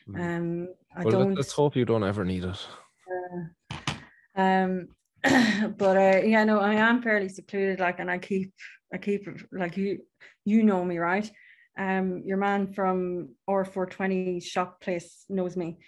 Mhm. 0.08 0.20
Um, 0.20 0.68
I 0.96 1.04
Well, 1.04 1.12
don't. 1.12 1.36
let's 1.36 1.52
hope 1.52 1.76
you 1.76 1.84
don't 1.84 2.04
ever 2.04 2.24
need 2.24 2.44
it. 2.44 2.58
Um, 4.34 4.88
but 5.78 5.96
uh, 5.96 6.20
yeah, 6.24 6.44
no, 6.44 6.58
I 6.58 6.74
am 6.74 7.02
fairly 7.02 7.28
secluded. 7.28 7.80
Like, 7.80 8.00
and 8.00 8.10
I 8.10 8.18
keep, 8.18 8.52
I 8.92 8.98
keep 8.98 9.28
like 9.52 9.76
you, 9.76 10.00
you 10.44 10.62
know 10.64 10.84
me, 10.84 10.98
right? 10.98 11.30
Um, 11.78 12.22
your 12.26 12.36
man 12.36 12.72
from 12.72 13.34
or 13.46 13.64
420 13.64 14.40
shop 14.40 14.80
place 14.80 15.24
knows 15.28 15.56
me. 15.56 15.78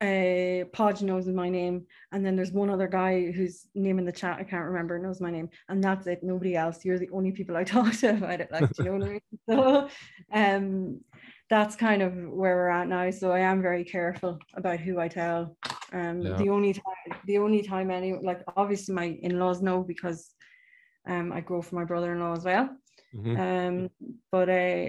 Uh, 0.00 0.64
Podge 0.72 1.02
knows 1.02 1.26
my 1.28 1.48
name, 1.48 1.86
and 2.12 2.26
then 2.26 2.36
there's 2.36 2.52
one 2.52 2.68
other 2.68 2.88
guy 2.88 3.30
whose 3.30 3.68
name 3.74 3.98
in 3.98 4.04
the 4.04 4.12
chat 4.12 4.38
I 4.38 4.44
can't 4.44 4.66
remember 4.66 4.98
knows 4.98 5.20
my 5.20 5.30
name, 5.30 5.48
and 5.68 5.82
that's 5.82 6.06
it. 6.06 6.22
Nobody 6.22 6.56
else. 6.56 6.84
You're 6.84 6.98
the 6.98 7.10
only 7.12 7.32
people 7.32 7.56
I 7.56 7.64
talk 7.74 7.92
to 7.98 8.10
about 8.10 8.40
it. 8.40 8.50
Like, 8.52 8.72
do 8.72 8.82
you 8.82 8.90
know 8.90 8.98
what 8.98 9.08
I 9.08 9.12
mean? 9.12 9.20
So, 9.48 9.88
um, 10.32 11.00
that's 11.48 11.76
kind 11.76 12.02
of 12.02 12.12
where 12.14 12.56
we're 12.56 12.68
at 12.70 12.88
now. 12.88 13.10
So 13.10 13.30
I 13.30 13.40
am 13.40 13.62
very 13.62 13.84
careful 13.84 14.38
about 14.54 14.80
who 14.80 14.98
I 14.98 15.08
tell. 15.08 15.56
Um, 15.92 16.22
Yeah. 16.22 16.36
the 16.38 16.48
only 16.48 16.72
time, 16.72 17.20
the 17.26 17.38
only 17.38 17.62
time 17.62 17.90
any 17.90 18.14
like 18.14 18.42
obviously 18.56 18.94
my 18.94 19.16
in-laws 19.22 19.62
know 19.62 19.82
because 19.82 20.30
um 21.06 21.32
I 21.32 21.40
grow 21.40 21.62
for 21.62 21.76
my 21.76 21.84
brother-in-law 21.84 22.32
as 22.36 22.44
well. 22.44 22.70
Mhm. 23.14 23.38
Um, 23.38 23.90
but 24.32 24.48
uh, 24.48 24.88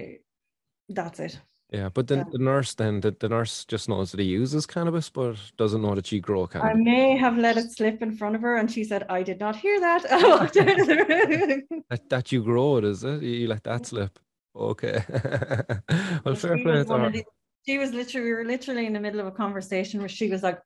that's 0.88 1.20
it. 1.20 1.40
Yeah, 1.70 1.88
but 1.88 2.06
then 2.06 2.18
yeah. 2.18 2.24
the 2.30 2.38
nurse, 2.38 2.74
then 2.74 3.00
the, 3.00 3.10
the 3.18 3.28
nurse 3.28 3.64
just 3.64 3.88
knows 3.88 4.12
that 4.12 4.20
he 4.20 4.26
uses 4.26 4.66
cannabis, 4.66 5.10
but 5.10 5.36
doesn't 5.56 5.82
know 5.82 5.96
that 5.96 6.12
you 6.12 6.20
grow 6.20 6.46
cannabis. 6.46 6.76
I 6.76 6.78
may 6.78 7.16
have 7.16 7.36
let 7.36 7.56
it 7.56 7.72
slip 7.72 8.02
in 8.02 8.16
front 8.16 8.36
of 8.36 8.42
her, 8.42 8.56
and 8.56 8.70
she 8.70 8.84
said, 8.84 9.04
"I 9.08 9.24
did 9.24 9.40
not 9.40 9.56
hear 9.56 9.80
that." 9.80 10.04
I 10.10 10.28
walked 10.28 10.56
out 10.56 10.80
of 10.80 10.86
the 10.86 11.64
room. 11.68 11.82
That, 11.90 12.08
that 12.08 12.30
you 12.30 12.44
grow 12.44 12.76
it, 12.76 12.84
is 12.84 13.02
it? 13.02 13.20
You, 13.22 13.48
let 13.48 13.64
that 13.64 13.86
slip. 13.86 14.16
Okay. 14.54 15.02
well, 16.24 16.36
fair 16.36 16.56
she 16.56 16.62
play 16.62 16.84
to 16.84 16.84
one 16.84 17.00
her. 17.00 17.06
of 17.06 17.12
the- 17.14 17.24
she 17.66 17.78
was 17.78 17.92
literally, 17.92 18.26
we 18.26 18.32
were 18.32 18.44
literally 18.44 18.86
in 18.86 18.92
the 18.92 19.00
middle 19.00 19.18
of 19.18 19.26
a 19.26 19.32
conversation 19.32 19.98
where 19.98 20.08
she 20.08 20.28
was 20.28 20.44
like, 20.44 20.60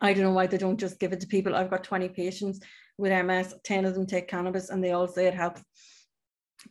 I 0.00 0.14
don't 0.14 0.24
know 0.24 0.32
why 0.32 0.46
they 0.46 0.56
don't 0.56 0.80
just 0.80 0.98
give 0.98 1.12
it 1.12 1.20
to 1.20 1.26
people. 1.26 1.54
I've 1.54 1.68
got 1.68 1.84
20 1.84 2.08
patients 2.08 2.60
with 2.96 3.12
MS, 3.12 3.54
10 3.64 3.84
of 3.84 3.94
them 3.94 4.06
take 4.06 4.26
cannabis 4.26 4.70
and 4.70 4.82
they 4.82 4.92
all 4.92 5.06
say 5.06 5.26
it 5.26 5.34
helps. 5.34 5.62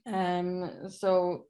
Um, 0.07 0.89
so 0.89 1.45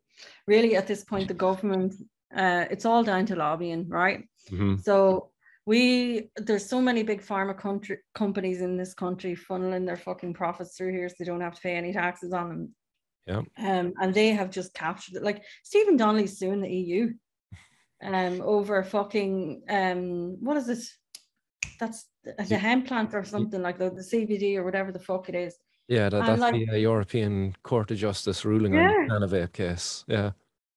really 0.47 0.75
at 0.75 0.87
this 0.87 1.03
point, 1.03 1.27
the 1.27 1.33
government, 1.33 1.95
uh, 2.35 2.65
it's 2.69 2.85
all 2.85 3.03
down 3.03 3.25
to 3.27 3.35
lobbying, 3.35 3.87
right? 3.89 4.27
Mhm. 4.49 4.81
So 4.81 5.31
we 5.65 6.31
there's 6.35 6.65
so 6.65 6.81
many 6.81 7.03
big 7.03 7.21
pharma 7.21 7.55
country 7.55 7.99
companies 8.15 8.61
in 8.61 8.75
this 8.75 8.93
country 8.93 9.35
funneling 9.35 9.85
their 9.85 9.97
fucking 9.97 10.33
profits 10.33 10.75
through 10.75 10.91
here 10.91 11.07
so 11.07 11.15
they 11.19 11.25
don't 11.25 11.41
have 11.41 11.53
to 11.53 11.61
pay 11.61 11.75
any 11.75 11.93
taxes 11.93 12.33
on 12.33 12.49
them. 12.49 12.75
Yeah. 13.27 13.41
Um, 13.57 13.93
and 14.01 14.11
they 14.11 14.29
have 14.29 14.49
just 14.49 14.73
captured 14.73 15.17
it. 15.17 15.23
Like 15.23 15.43
Stephen 15.63 15.95
Donnelly's 15.95 16.39
suing 16.39 16.61
the 16.61 16.69
EU 16.69 17.13
um 18.03 18.41
over 18.41 18.83
fucking 18.83 19.63
um 19.69 20.37
what 20.39 20.57
is 20.57 20.69
it? 20.69 20.83
That's 21.79 22.07
the 22.23 22.57
hemp 22.57 22.87
plant 22.87 23.13
or 23.13 23.23
something 23.23 23.61
like 23.61 23.77
the, 23.77 23.89
the 23.91 24.01
CBD 24.11 24.57
or 24.57 24.63
whatever 24.63 24.91
the 24.91 24.99
fuck 24.99 25.29
it 25.29 25.35
is. 25.35 25.55
Yeah, 25.89 26.07
that, 26.09 26.25
that's 26.25 26.41
like- 26.41 26.53
the 26.53 26.69
uh, 26.69 26.75
European 26.75 27.55
Court 27.63 27.91
of 27.91 27.97
Justice 27.97 28.45
ruling 28.45 28.75
on 28.75 28.81
Yeah. 28.81 29.05
the 29.07 29.13
Kanavape 29.27 29.53
case. 29.53 30.05
Yeah. 30.07 30.31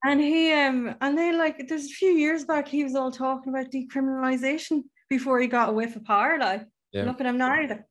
And 0.05 0.21
he 0.21 0.53
um 0.53 0.97
and 1.01 1.17
they 1.17 1.31
like 1.33 1.69
there's 1.69 1.85
a 1.85 1.89
few 2.01 2.11
years 2.11 2.45
back 2.45 2.67
he 2.67 2.83
was 2.83 2.97
all 2.97 3.13
talking 3.13 3.53
about 3.55 3.71
decriminalization 3.71 4.83
before 5.09 5.39
he 5.39 5.47
got 5.47 5.69
a 5.69 5.73
whiff 5.73 5.95
of 5.95 6.05
power. 6.05 6.39
Like 6.41 6.67
Yeah. 6.93 7.05
look 7.05 7.21
at 7.21 7.27
him 7.27 7.39
now, 7.39 7.57
like. 7.69 7.85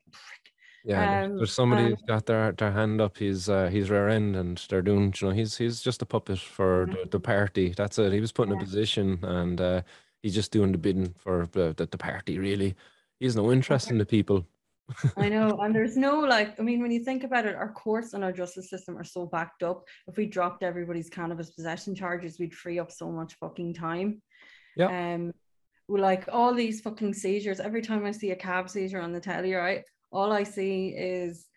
Yeah, 0.84 1.26
Um, 1.26 1.38
there's 1.38 1.54
somebody 1.54 1.84
and 1.84 1.90
who's 1.92 2.02
got 2.08 2.26
their, 2.26 2.54
their 2.54 2.72
hand 2.72 3.02
up 3.02 3.16
his 3.18 3.48
uh, 3.50 3.68
his 3.68 3.92
rear 3.92 4.10
end, 4.10 4.36
and 4.36 4.58
they're 4.68 4.82
doing. 4.82 5.14
You 5.22 5.28
know, 5.28 5.34
he's 5.34 5.56
he's 5.56 5.80
just 5.80 6.02
a 6.02 6.08
puppet 6.08 6.40
for 6.40 6.88
yeah, 6.88 6.96
the, 7.04 7.10
the 7.12 7.20
party. 7.20 7.70
That's 7.78 8.00
it. 8.00 8.12
He 8.12 8.20
was 8.20 8.32
put 8.32 8.48
in 8.48 8.56
a 8.56 8.60
position, 8.60 9.20
and 9.24 9.62
uh, 9.62 9.82
he's 10.24 10.34
just 10.34 10.52
doing 10.52 10.72
the 10.72 10.80
bidding 10.80 11.14
for 11.20 11.48
the, 11.52 11.76
the 11.78 11.86
the 11.86 12.00
party. 12.00 12.40
Really, 12.40 12.74
he's 13.20 13.36
no 13.36 13.52
interest 13.52 13.92
in 13.92 14.00
the 14.00 14.08
people. 14.08 14.48
I 15.18 15.30
know, 15.30 15.58
and 15.62 15.74
there's 15.74 15.98
no 15.98 16.20
like, 16.20 16.60
I 16.60 16.64
mean, 16.64 16.82
when 16.82 16.92
you 16.92 17.04
think 17.04 17.24
about 17.24 17.46
it, 17.46 17.56
our 17.56 17.72
courts 17.72 18.14
and 18.14 18.24
our 18.24 18.32
justice 18.32 18.70
system 18.70 18.98
are 18.98 19.04
so 19.04 19.26
backed 19.26 19.64
up. 19.64 19.84
If 20.08 20.18
we 20.18 20.26
dropped 20.26 20.64
everybody's 20.64 21.10
cannabis 21.10 21.52
possession 21.52 21.96
charges, 21.96 22.40
we'd 22.40 22.54
free 22.54 22.80
up 22.80 22.92
so 22.92 23.12
much 23.12 23.36
fucking 23.36 23.74
time. 23.74 24.22
Yeah. 24.76 25.14
Um, 25.14 25.34
like 25.88 26.30
all 26.32 26.54
these 26.54 26.82
fucking 26.82 27.14
seizures, 27.14 27.60
every 27.60 27.82
time 27.82 28.06
I 28.06 28.12
see 28.12 28.32
a 28.32 28.36
cab 28.36 28.70
seizure 28.70 29.02
on 29.02 29.12
the 29.12 29.20
telly, 29.20 29.54
right, 29.54 29.84
all 30.12 30.32
I 30.32 30.44
see 30.44 30.90
is 30.90 31.48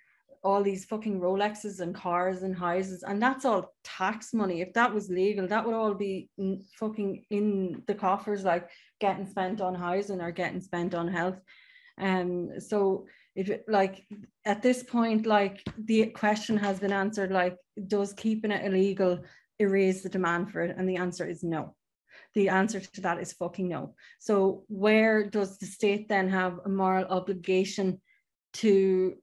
all 0.43 0.63
these 0.63 0.85
fucking 0.85 1.21
Rolexes 1.21 1.81
and 1.81 1.95
cars 1.95 2.43
and 2.43 2.55
houses, 2.55 3.03
and 3.03 3.21
that's 3.21 3.45
all 3.45 3.73
tax 3.83 4.35
money. 4.35 4.61
If 4.61 4.75
that 4.75 4.93
was 4.93 5.09
legal, 5.09 5.49
that 5.49 5.65
would 5.65 5.75
all 5.75 5.95
be 5.95 6.29
in, 6.37 6.63
fucking 6.79 7.25
in 7.31 7.83
the 7.87 7.95
coffers, 7.95 8.45
like 8.45 8.69
getting 9.01 9.27
spent 9.27 9.61
on 9.63 9.75
housing 9.75 10.21
or 10.21 10.31
getting 10.33 10.61
spent 10.61 10.95
on 10.95 11.09
health. 11.09 11.41
Um, 11.99 12.61
so 12.61 13.07
if 13.35 13.51
like 13.69 14.07
at 14.45 14.63
this 14.63 14.83
point, 14.83 15.27
like 15.27 15.63
the 15.79 16.07
question 16.07 16.57
has 16.57 16.79
been 16.79 16.93
answered, 16.93 17.31
like 17.31 17.57
does 17.87 18.13
keeping 18.13 18.51
it 18.51 18.65
illegal 18.65 19.21
erase 19.59 20.03
the 20.03 20.09
demand 20.09 20.51
for 20.51 20.63
it? 20.63 20.77
And 20.77 20.89
the 20.89 20.97
answer 20.97 21.27
is 21.27 21.43
no. 21.43 21.75
The 22.35 22.49
answer 22.49 22.81
to 22.81 23.01
that 23.03 23.21
is 23.21 23.33
fucking 23.33 23.69
no. 23.69 23.95
So 24.19 24.65
where 24.69 25.29
does 25.29 25.59
the 25.59 25.67
state 25.67 26.09
then 26.09 26.29
have 26.29 26.61
a 26.65 26.69
moral 26.69 27.07
obligation 27.07 28.01
to 28.55 29.15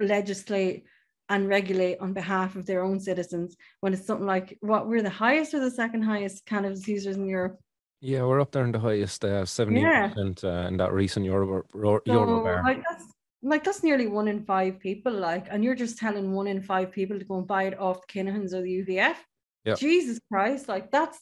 legislate 0.00 0.84
and 1.28 1.48
regulate 1.48 1.98
on 2.00 2.14
behalf 2.14 2.56
of 2.56 2.64
their 2.64 2.82
own 2.82 3.00
citizens 3.00 3.56
when 3.80 3.92
it's 3.92 4.06
something 4.06 4.26
like 4.26 4.56
what 4.60 4.88
we're 4.88 5.02
the 5.02 5.10
highest 5.10 5.52
or 5.52 5.60
the 5.60 5.70
second 5.70 6.02
highest 6.02 6.46
cannabis 6.46 6.88
users 6.88 7.16
in 7.16 7.28
Europe? 7.28 7.58
Yeah, 8.00 8.22
we're 8.24 8.40
up 8.40 8.52
there 8.52 8.64
in 8.64 8.72
the 8.72 8.78
highest, 8.78 9.24
uh, 9.24 9.44
seventy 9.44 9.80
Yeah. 9.80 10.08
percent 10.08 10.44
uh, 10.44 10.66
in 10.68 10.76
that 10.76 10.92
recent 10.92 11.26
Euro 11.26 11.64
Euro, 11.74 12.00
So 12.06 12.12
Euro 12.12 12.42
bar. 12.44 12.62
like 12.62 12.82
that's 12.88 13.04
like 13.42 13.64
that's 13.64 13.82
nearly 13.82 14.06
one 14.06 14.28
in 14.28 14.44
five 14.44 14.78
people, 14.78 15.12
like, 15.12 15.46
and 15.50 15.64
you're 15.64 15.74
just 15.74 15.98
telling 15.98 16.32
one 16.32 16.46
in 16.46 16.62
five 16.62 16.92
people 16.92 17.18
to 17.18 17.24
go 17.24 17.38
and 17.38 17.46
buy 17.46 17.64
it 17.64 17.78
off 17.78 18.06
the 18.06 18.12
Kinahans 18.12 18.52
or 18.52 18.62
the 18.62 18.70
UVF. 18.84 19.16
Yeah. 19.64 19.74
Jesus 19.74 20.20
Christ, 20.30 20.68
like 20.68 20.90
that's 20.92 21.18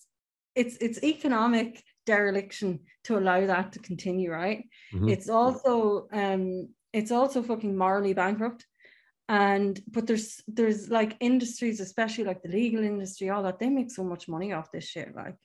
it's 0.55 0.77
it's 0.79 1.03
economic 1.03 1.83
dereliction 2.05 2.81
to 3.05 3.19
allow 3.19 3.47
that 3.47 3.73
to 3.73 3.79
continue, 3.79 4.31
right? 4.31 4.65
Mhm. 4.93 5.11
It's 5.11 5.29
also 5.31 6.09
um 6.13 6.69
it's 6.93 7.11
also 7.11 7.43
fucking 7.43 7.77
morally 7.77 8.13
bankrupt. 8.15 8.67
And 9.29 9.81
but 9.89 10.07
there's 10.07 10.43
there's 10.47 10.91
like 10.91 11.17
industries, 11.21 11.81
especially 11.81 12.25
like 12.25 12.43
the 12.43 12.49
legal 12.51 12.83
industry, 12.85 13.31
all 13.31 13.43
that, 13.45 13.59
they 13.59 13.71
make 13.71 13.91
so 13.91 14.05
much 14.05 14.29
money 14.29 14.53
off 14.53 14.71
this 14.73 14.85
shit. 14.89 15.15
Like 15.17 15.37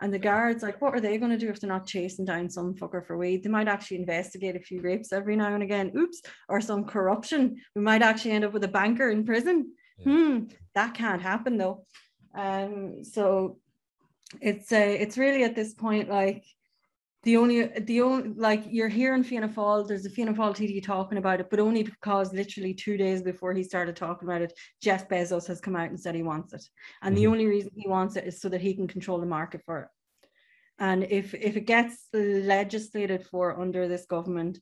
and 0.00 0.12
the 0.12 0.18
guards, 0.18 0.62
like, 0.62 0.80
what 0.80 0.94
are 0.94 1.00
they 1.00 1.18
going 1.18 1.30
to 1.30 1.38
do 1.38 1.48
if 1.48 1.60
they're 1.60 1.68
not 1.68 1.86
chasing 1.86 2.24
down 2.24 2.50
some 2.50 2.74
fucker 2.74 3.04
for 3.04 3.16
weed? 3.16 3.42
They 3.42 3.50
might 3.50 3.68
actually 3.68 3.98
investigate 3.98 4.56
a 4.56 4.60
few 4.60 4.80
rapes 4.80 5.12
every 5.12 5.36
now 5.36 5.54
and 5.54 5.62
again. 5.62 5.92
Oops, 5.96 6.20
or 6.48 6.60
some 6.60 6.84
corruption. 6.84 7.56
We 7.74 7.82
might 7.82 8.02
actually 8.02 8.32
end 8.32 8.44
up 8.44 8.52
with 8.52 8.64
a 8.64 8.68
banker 8.68 9.10
in 9.10 9.24
prison. 9.24 9.72
Yeah. 9.98 10.04
Hmm, 10.04 10.38
that 10.74 10.94
can't 10.94 11.22
happen 11.22 11.56
though. 11.56 11.84
Um, 12.34 13.02
so 13.02 13.58
it's 14.40 14.72
uh, 14.72 14.76
it's 14.76 15.16
really 15.16 15.44
at 15.44 15.54
this 15.54 15.72
point 15.74 16.10
like 16.10 16.44
the 17.26 17.36
only 17.36 17.66
the 17.66 18.00
only 18.02 18.28
like 18.36 18.62
you're 18.70 18.86
hearing 18.86 19.24
Fianna 19.24 19.48
Fáil, 19.48 19.86
there's 19.86 20.06
a 20.06 20.10
Fianna 20.10 20.32
Fáil 20.32 20.54
TD 20.54 20.80
talking 20.80 21.18
about 21.18 21.40
it, 21.40 21.50
but 21.50 21.58
only 21.58 21.82
because 21.82 22.32
literally 22.32 22.72
two 22.72 22.96
days 22.96 23.20
before 23.20 23.52
he 23.52 23.64
started 23.64 23.96
talking 23.96 24.28
about 24.28 24.42
it, 24.42 24.52
Jeff 24.80 25.08
Bezos 25.08 25.48
has 25.48 25.60
come 25.60 25.74
out 25.74 25.88
and 25.88 25.98
said 25.98 26.14
he 26.14 26.22
wants 26.22 26.52
it. 26.52 26.64
And 27.02 27.16
the 27.16 27.24
Mhm. 27.24 27.32
only 27.32 27.46
reason 27.46 27.72
he 27.74 27.88
wants 27.88 28.14
it 28.14 28.28
is 28.28 28.40
so 28.40 28.48
that 28.50 28.60
he 28.60 28.74
can 28.74 28.86
control 28.86 29.18
the 29.18 29.26
market 29.26 29.60
for 29.66 29.80
it. 29.82 29.88
And 30.78 31.02
if 31.02 31.34
if 31.34 31.56
it 31.56 31.66
gets 31.66 32.06
legislated 32.12 33.26
for 33.26 33.60
under 33.60 33.88
this 33.88 34.06
government, 34.06 34.60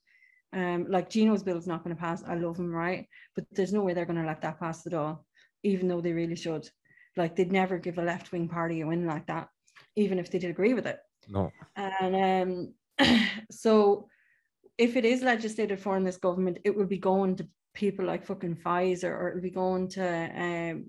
um, 0.55 0.87
like 0.89 1.11
Gino's 1.11 1.43
bill 1.43 1.59
is 1.59 1.67
not 1.67 1.85
going 1.85 1.95
to 1.95 2.01
pass. 2.01 2.25
I 2.25 2.37
love 2.37 2.57
him, 2.59 2.75
right? 2.75 3.07
But 3.35 3.45
there's 3.53 3.75
no 3.75 3.83
way 3.83 3.93
they're 3.93 4.07
going 4.07 4.23
to 4.23 4.27
let 4.33 4.41
that 4.41 4.59
pass 4.59 4.87
at 4.87 4.95
all, 4.95 5.27
even 5.65 5.87
though 5.87 6.01
they 6.01 6.15
really 6.15 6.37
should. 6.37 6.67
Like 7.15 7.37
they'd 7.37 7.53
never 7.53 7.77
give 7.77 7.99
a 7.99 8.03
left 8.03 8.33
wing 8.33 8.49
party 8.49 8.81
a 8.81 8.87
win 8.87 9.05
like 9.05 9.27
that, 9.27 9.51
even 9.97 10.19
if 10.19 10.31
they 10.31 10.39
did 10.39 10.49
agree 10.49 10.73
with 10.73 10.87
it. 10.87 10.99
No, 11.29 11.53
And 11.77 12.75
um, 13.01 13.19
so 13.51 14.09
if 14.79 14.97
it 14.97 15.05
is 15.05 15.23
legislated 15.23 15.81
for 15.81 15.97
in 15.97 16.05
this 16.05 16.17
government, 16.17 16.59
it 16.65 16.77
will 16.77 16.87
be 16.87 16.99
going 16.99 17.37
to 17.37 17.49
people 17.75 18.05
like 18.05 18.25
fucking 18.25 18.57
Pfizer 18.57 19.11
or 19.11 19.31
it'll 19.31 19.43
be 19.43 19.51
going 19.51 19.89
to 19.89 20.07
um 20.41 20.85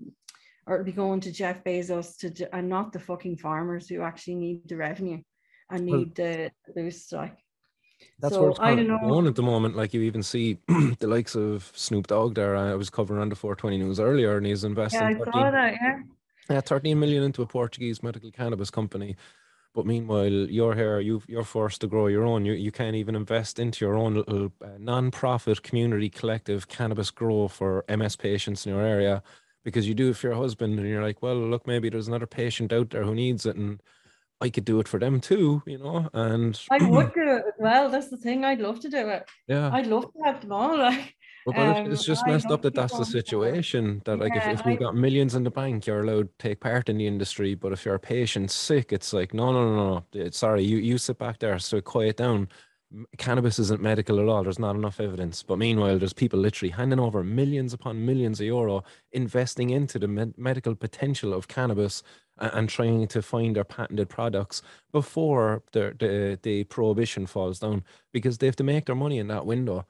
or 0.66 0.74
it'll 0.74 0.84
be 0.84 0.92
going 0.92 1.20
to 1.20 1.32
Jeff 1.32 1.62
Bezos 1.64 2.16
to 2.18 2.54
and 2.54 2.68
not 2.68 2.92
the 2.92 3.00
fucking 3.00 3.38
farmers 3.38 3.88
who 3.88 4.02
actually 4.02 4.36
need 4.36 4.68
the 4.68 4.76
revenue 4.76 5.20
and 5.70 5.86
Well, 5.88 5.98
need 5.98 6.14
the 6.14 6.52
boost 6.74 7.12
like 7.12 7.36
that's 8.20 8.34
So, 8.34 8.42
where 8.42 8.50
it's 8.50 8.60
I 8.60 8.74
don't 8.74 8.90
of 8.90 9.00
know. 9.00 9.08
going 9.08 9.26
at 9.26 9.34
the 9.34 9.42
moment. 9.42 9.74
Like 9.76 9.94
you 9.94 10.02
even 10.02 10.22
see 10.22 10.58
the 10.68 11.06
likes 11.06 11.34
of 11.34 11.72
Snoop 11.74 12.06
Dogg 12.06 12.34
there. 12.34 12.56
I 12.56 12.74
was 12.74 12.90
covering 12.90 13.20
on 13.20 13.28
the 13.30 13.36
420 13.36 13.78
news 13.78 13.98
earlier, 14.00 14.36
and 14.36 14.46
he's 14.46 14.64
investing 14.64 15.00
yeah 15.00 15.06
I 15.08 15.14
13 15.14 15.24
saw 15.32 15.50
that 15.50 15.74
yeah 15.80 15.98
Yeah, 16.50 16.60
13 16.60 16.98
million 16.98 17.22
into 17.24 17.42
a 17.42 17.46
Portuguese 17.46 18.02
medical 18.02 18.30
cannabis 18.30 18.70
company. 18.70 19.16
But 19.76 19.84
meanwhile, 19.84 20.30
you're 20.30 20.74
here, 20.74 21.00
you 21.00 21.22
you're 21.28 21.44
forced 21.44 21.82
to 21.82 21.86
grow 21.86 22.06
your 22.06 22.24
own. 22.24 22.46
You, 22.46 22.54
you 22.54 22.72
can't 22.72 22.96
even 22.96 23.14
invest 23.14 23.58
into 23.58 23.84
your 23.84 23.94
own 23.94 24.14
little 24.14 24.50
uh, 24.64 24.68
non-profit 24.78 25.62
community 25.62 26.08
collective 26.08 26.66
cannabis 26.66 27.10
grow 27.10 27.46
for 27.46 27.84
MS 27.94 28.16
patients 28.16 28.64
in 28.64 28.72
your 28.72 28.82
area. 28.82 29.22
Because 29.64 29.86
you 29.86 29.92
do 29.94 30.08
it 30.08 30.16
for 30.16 30.28
your 30.28 30.36
husband 30.36 30.78
and 30.78 30.88
you're 30.88 31.02
like, 31.02 31.20
well, 31.20 31.36
look, 31.36 31.66
maybe 31.66 31.90
there's 31.90 32.08
another 32.08 32.26
patient 32.26 32.72
out 32.72 32.88
there 32.88 33.04
who 33.04 33.14
needs 33.14 33.44
it 33.44 33.56
and 33.56 33.82
I 34.40 34.48
could 34.48 34.64
do 34.64 34.80
it 34.80 34.88
for 34.88 34.98
them 34.98 35.20
too, 35.20 35.62
you 35.66 35.76
know? 35.76 36.08
And 36.14 36.58
I 36.70 36.78
would 36.78 37.12
do 37.12 37.22
it 37.22 37.44
as 37.46 37.54
well. 37.58 37.90
That's 37.90 38.08
the 38.08 38.16
thing. 38.16 38.46
I'd 38.46 38.60
love 38.60 38.80
to 38.80 38.88
do 38.88 39.08
it. 39.08 39.28
Yeah, 39.46 39.70
I'd 39.70 39.88
love 39.88 40.04
to 40.04 40.24
have 40.24 40.40
them 40.40 40.52
all 40.52 40.78
like 40.88 41.15
It's, 41.46 41.56
Um, 41.58 41.92
it's 41.92 42.04
just 42.04 42.26
messed 42.26 42.50
up 42.50 42.62
that 42.62 42.74
that's 42.74 42.96
the 42.96 43.04
situation. 43.04 44.02
That 44.04 44.18
like 44.18 44.34
Yeah, 44.34 44.50
if, 44.50 44.60
if 44.60 44.66
we've 44.66 44.76
I- 44.76 44.80
got 44.84 44.96
millions 44.96 45.34
in 45.34 45.44
the 45.44 45.50
bank, 45.50 45.86
you're 45.86 46.00
allowed 46.00 46.28
to 46.28 46.34
take 46.48 46.60
part 46.60 46.88
in 46.88 46.98
the 46.98 47.06
industry. 47.06 47.54
But 47.54 47.72
if 47.72 47.84
you're 47.84 47.94
a 47.94 48.00
patient 48.00 48.50
sick, 48.50 48.92
it's 48.92 49.12
like 49.12 49.32
no, 49.32 49.52
no, 49.52 49.74
no, 49.76 50.04
no. 50.14 50.30
Sorry, 50.30 50.62
you 50.64 50.78
you 50.78 50.98
sit 50.98 51.18
back 51.18 51.38
there, 51.38 51.58
so 51.58 51.80
quiet 51.80 52.16
down. 52.16 52.48
Cannabis 53.18 53.58
isn't 53.58 53.82
medical 53.82 54.20
at 54.20 54.28
all. 54.28 54.44
There's 54.44 54.60
not 54.60 54.76
enough 54.76 55.00
evidence. 55.00 55.42
But 55.42 55.58
meanwhile, 55.58 55.98
there's 55.98 56.12
people 56.12 56.38
literally 56.38 56.70
handing 56.70 57.00
over 57.00 57.24
millions 57.24 57.72
upon 57.72 58.04
millions 58.06 58.40
of 58.40 58.46
euro, 58.46 58.84
investing 59.12 59.70
into 59.70 59.98
the 59.98 60.06
med- 60.06 60.38
medical 60.38 60.74
potential 60.76 61.34
of 61.34 61.48
cannabis 61.48 62.04
and, 62.38 62.52
and 62.54 62.68
trying 62.68 63.08
to 63.08 63.22
find 63.22 63.56
their 63.56 63.64
patented 63.64 64.08
products 64.08 64.62
before 64.92 65.62
the, 65.72 65.94
the 65.98 66.38
the 66.42 66.64
prohibition 66.64 67.26
falls 67.26 67.58
down 67.58 67.82
because 68.12 68.38
they 68.38 68.46
have 68.46 68.56
to 68.56 68.64
make 68.64 68.84
their 68.86 68.94
money 68.96 69.18
in 69.18 69.26
that 69.28 69.46
window. 69.46 69.84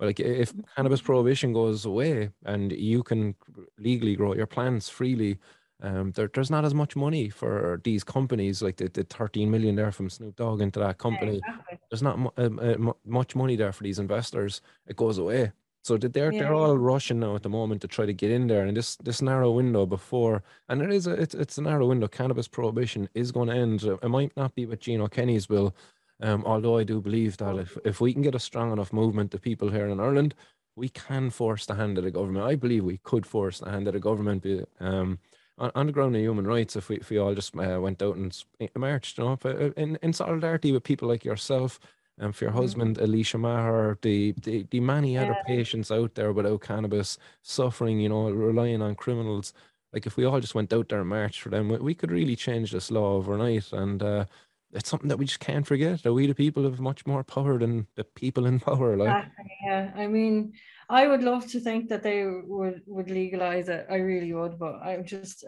But 0.00 0.06
like 0.06 0.20
if 0.20 0.54
cannabis 0.74 1.02
prohibition 1.02 1.52
goes 1.52 1.84
away 1.84 2.30
and 2.46 2.72
you 2.72 3.02
can 3.02 3.34
legally 3.78 4.16
grow 4.16 4.34
your 4.34 4.46
plants 4.46 4.88
freely, 4.88 5.36
um, 5.82 6.12
there, 6.12 6.30
there's 6.32 6.50
not 6.50 6.64
as 6.64 6.72
much 6.72 6.96
money 6.96 7.28
for 7.28 7.82
these 7.84 8.02
companies 8.02 8.62
like 8.62 8.78
the, 8.78 8.88
the 8.88 9.04
13 9.04 9.50
million 9.50 9.76
there 9.76 9.92
from 9.92 10.08
Snoop 10.08 10.36
Dogg 10.36 10.62
into 10.62 10.80
that 10.80 10.96
company. 10.96 11.36
exactly. 11.36 11.78
There's 11.90 12.02
not 12.02 12.18
mu- 12.18 12.30
uh, 12.38 12.76
mu- 12.78 12.94
much 13.04 13.36
money 13.36 13.56
there 13.56 13.72
for 13.72 13.82
these 13.82 13.98
investors. 13.98 14.62
It 14.86 14.96
goes 14.96 15.18
away. 15.18 15.52
So 15.82 15.98
they're 15.98 16.30
they're 16.30 16.54
all 16.54 16.76
rushing 16.78 17.20
now 17.20 17.34
at 17.36 17.42
the 17.42 17.48
moment 17.50 17.82
to 17.82 17.88
try 17.88 18.06
to 18.06 18.12
get 18.14 18.30
in 18.30 18.46
there 18.46 18.66
in 18.66 18.74
this 18.74 18.96
this 18.96 19.22
narrow 19.22 19.50
window 19.50 19.86
before, 19.86 20.42
and 20.68 20.82
it 20.82 20.92
is 20.92 21.06
a 21.06 21.12
it's 21.12 21.34
it's 21.34 21.56
a 21.56 21.62
narrow 21.62 21.86
window. 21.86 22.06
Cannabis 22.06 22.48
prohibition 22.48 23.08
is 23.14 23.32
going 23.32 23.48
to 23.48 23.54
end. 23.54 23.82
It 23.82 24.08
might 24.08 24.36
not 24.36 24.54
be 24.54 24.66
with 24.66 24.80
Gino 24.80 25.08
Kenny's 25.08 25.46
bill, 25.46 25.74
um, 26.20 26.44
although 26.46 26.78
I 26.78 26.84
do 26.84 27.00
believe 27.00 27.36
that 27.38 27.56
if, 27.56 27.78
if 27.84 28.00
we 28.00 28.12
can 28.12 28.22
get 28.22 28.34
a 28.34 28.38
strong 28.40 28.72
enough 28.72 28.92
movement 28.92 29.34
of 29.34 29.42
people 29.42 29.70
here 29.70 29.88
in 29.88 30.00
Ireland, 30.00 30.34
we 30.76 30.88
can 30.88 31.30
force 31.30 31.66
the 31.66 31.74
hand 31.74 31.98
of 31.98 32.04
the 32.04 32.10
government. 32.10 32.46
I 32.46 32.54
believe 32.56 32.84
we 32.84 32.98
could 32.98 33.26
force 33.26 33.58
the 33.58 33.70
hand 33.70 33.86
of 33.88 33.94
the 33.94 34.00
government 34.00 34.42
be- 34.42 34.64
um, 34.80 35.18
on, 35.58 35.70
on 35.74 35.86
the 35.86 35.92
ground 35.92 36.16
of 36.16 36.22
human 36.22 36.46
rights 36.46 36.76
if 36.76 36.88
we, 36.88 36.96
if 36.96 37.10
we 37.10 37.18
all 37.18 37.34
just 37.34 37.56
uh, 37.56 37.78
went 37.80 38.02
out 38.02 38.16
and 38.16 38.36
marched, 38.76 39.18
you 39.18 39.24
know, 39.24 39.38
uh, 39.44 39.70
in, 39.76 39.98
in 40.02 40.12
solidarity 40.12 40.72
with 40.72 40.84
people 40.84 41.08
like 41.08 41.24
yourself 41.24 41.80
and 42.18 42.34
for 42.36 42.44
your 42.44 42.52
Mhm. 42.52 42.56
husband, 42.56 42.98
Alicia 42.98 43.38
Maher, 43.38 43.98
the, 44.02 44.32
the, 44.42 44.66
the 44.70 44.80
many 44.80 45.16
other 45.18 45.34
Yeah. 45.36 45.42
patients 45.56 45.90
out 45.90 46.14
there 46.14 46.32
without 46.32 46.60
cannabis, 46.62 47.18
suffering, 47.42 48.00
you 48.00 48.08
know, 48.10 48.30
relying 48.30 48.82
on 48.82 48.94
criminals. 48.94 49.52
Like 49.92 50.06
if 50.06 50.16
we 50.16 50.24
all 50.24 50.40
just 50.40 50.54
went 50.54 50.72
out 50.72 50.88
there 50.88 51.00
and 51.00 51.08
marched 51.08 51.40
for 51.42 51.48
them, 51.50 51.68
we, 51.68 51.78
we 51.78 51.94
could 51.94 52.10
really 52.12 52.36
change 52.36 52.72
this 52.72 52.90
law 52.90 53.14
overnight. 53.16 53.72
And 53.72 54.02
uh, 54.02 54.26
it's 54.72 54.88
something 54.88 55.08
that 55.08 55.18
we 55.18 55.24
just 55.24 55.40
can't 55.40 55.66
forget 55.66 56.02
that 56.02 56.12
we 56.12 56.26
the 56.26 56.34
people 56.34 56.62
have 56.64 56.80
much 56.80 57.06
more 57.06 57.24
power 57.24 57.58
than 57.58 57.86
the 57.96 58.04
people 58.04 58.46
in 58.46 58.60
power 58.68 58.96
like 58.96 59.08
Exactly, 59.08 59.56
yeah. 59.66 59.92
I 59.96 60.06
mean, 60.06 60.52
I 60.88 61.06
would 61.06 61.22
love 61.22 61.46
to 61.48 61.60
think 61.60 61.88
that 61.88 62.02
they 62.02 62.26
would 62.26 62.82
would 62.86 63.10
legalize 63.10 63.68
it. 63.68 63.86
I 63.90 63.96
really 63.96 64.32
would, 64.32 64.58
but 64.58 64.80
I'm 64.82 65.04
just, 65.04 65.44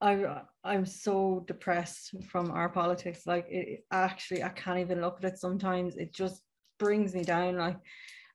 I 0.00 0.42
I'm 0.64 0.86
so 0.86 1.44
depressed 1.46 2.14
from 2.30 2.50
our 2.50 2.68
politics. 2.68 3.26
Like, 3.26 3.46
it, 3.48 3.84
actually, 3.90 4.42
I 4.42 4.50
can't 4.50 4.78
even 4.78 5.00
look 5.00 5.18
at 5.18 5.32
it 5.32 5.38
sometimes. 5.38 5.96
It 5.96 6.12
just 6.14 6.42
brings 6.78 7.14
me 7.14 7.24
down. 7.24 7.56
Like, 7.56 7.78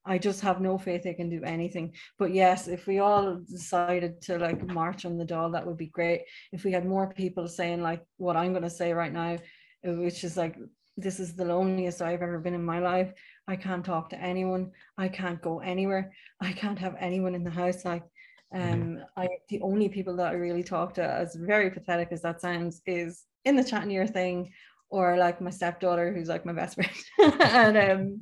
I 0.05 0.19
just 0.19 0.41
have 0.41 0.61
no 0.61 0.78
faith 0.78 1.03
they 1.03 1.15
can 1.15 1.30
do 1.30 1.41
anything. 1.43 1.93
But 2.19 2.34
yes, 2.34 2.67
if 2.67 2.86
we 2.86 2.99
all 2.99 3.41
decided 3.49 4.21
to 4.23 4.38
like 4.38 4.63
march 4.67 5.05
on 5.05 5.17
the 5.17 5.26
Dáil, 5.26 5.51
that 5.53 5.65
would 5.65 5.78
be 5.78 5.88
great. 5.88 6.21
If 6.51 6.63
we 6.63 6.71
had 6.71 6.86
more 6.86 7.11
people 7.11 7.47
saying 7.47 7.82
like 7.82 8.03
what 8.17 8.38
I'm 8.38 8.51
going 8.51 8.63
to 8.63 8.69
say 8.69 8.93
right 8.93 9.11
now, 9.11 9.38
which 9.84 10.23
is 10.23 10.38
like, 10.38 10.57
this 10.97 11.19
is 11.19 11.36
the 11.36 11.45
loneliest 11.45 12.01
I've 12.01 12.21
ever 12.21 12.39
been 12.39 12.53
in 12.53 12.63
my 12.63 12.80
life. 12.80 13.11
I 13.47 13.55
can't 13.55 13.86
talk 13.86 14.09
to 14.09 14.19
anyone. 14.19 14.71
I 14.97 15.07
can't 15.07 15.41
go 15.41 15.59
anywhere. 15.59 16.11
I 16.41 16.53
can't 16.53 16.80
have 16.80 16.95
anyone 16.99 17.36
in 17.36 17.43
the 17.43 17.51
house. 17.51 17.84
Like, 17.86 18.03
mm-hmm. 18.53 18.97
um, 18.97 19.03
I 19.17 19.28
the 19.49 19.61
only 19.61 19.89
people 19.89 20.15
that 20.17 20.28
I 20.28 20.36
really 20.36 20.63
talk 20.63 20.93
to, 20.95 21.03
as 21.03 21.36
very 21.36 21.69
pathetic 21.69 22.09
as 22.11 22.21
that 22.21 22.41
sounds, 22.41 22.82
is 22.86 23.23
in 23.43 23.55
the 23.55 23.63
chat 23.63 23.88
near 23.88 24.07
thing, 24.07 24.51
or 24.89 25.17
like 25.17 25.41
my 25.41 25.49
stepdaughter, 25.49 26.13
who's 26.13 26.30
like 26.30 26.45
my 26.45 26.53
best 26.53 26.76
friend, 26.76 27.41
and 27.41 27.78
um, 27.78 28.21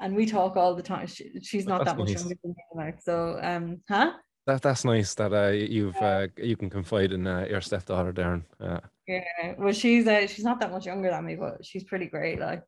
and 0.00 0.14
we 0.14 0.26
talk 0.26 0.56
all 0.56 0.74
the 0.74 0.82
time. 0.82 1.06
She, 1.06 1.30
she's 1.42 1.66
not 1.66 1.78
that's 1.78 1.92
that 1.92 1.98
much 1.98 2.08
nice. 2.08 2.20
younger 2.20 2.36
than 2.42 2.50
me, 2.50 2.64
like 2.74 3.00
so. 3.00 3.38
Um, 3.42 3.80
huh? 3.88 4.12
That 4.46 4.62
that's 4.62 4.84
nice 4.84 5.14
that 5.14 5.32
uh, 5.32 5.48
you've 5.48 5.96
uh, 5.96 6.26
you 6.36 6.56
can 6.56 6.68
confide 6.68 7.12
in 7.12 7.26
uh, 7.26 7.46
your 7.48 7.60
stepdaughter, 7.60 8.12
Darren. 8.12 8.42
Yeah, 9.06 9.54
well, 9.58 9.72
she's 9.72 10.06
uh, 10.06 10.26
she's 10.26 10.44
not 10.44 10.60
that 10.60 10.70
much 10.70 10.86
younger 10.86 11.10
than 11.10 11.24
me, 11.24 11.36
but 11.36 11.64
she's 11.64 11.84
pretty 11.84 12.06
great. 12.06 12.38
Like, 12.38 12.62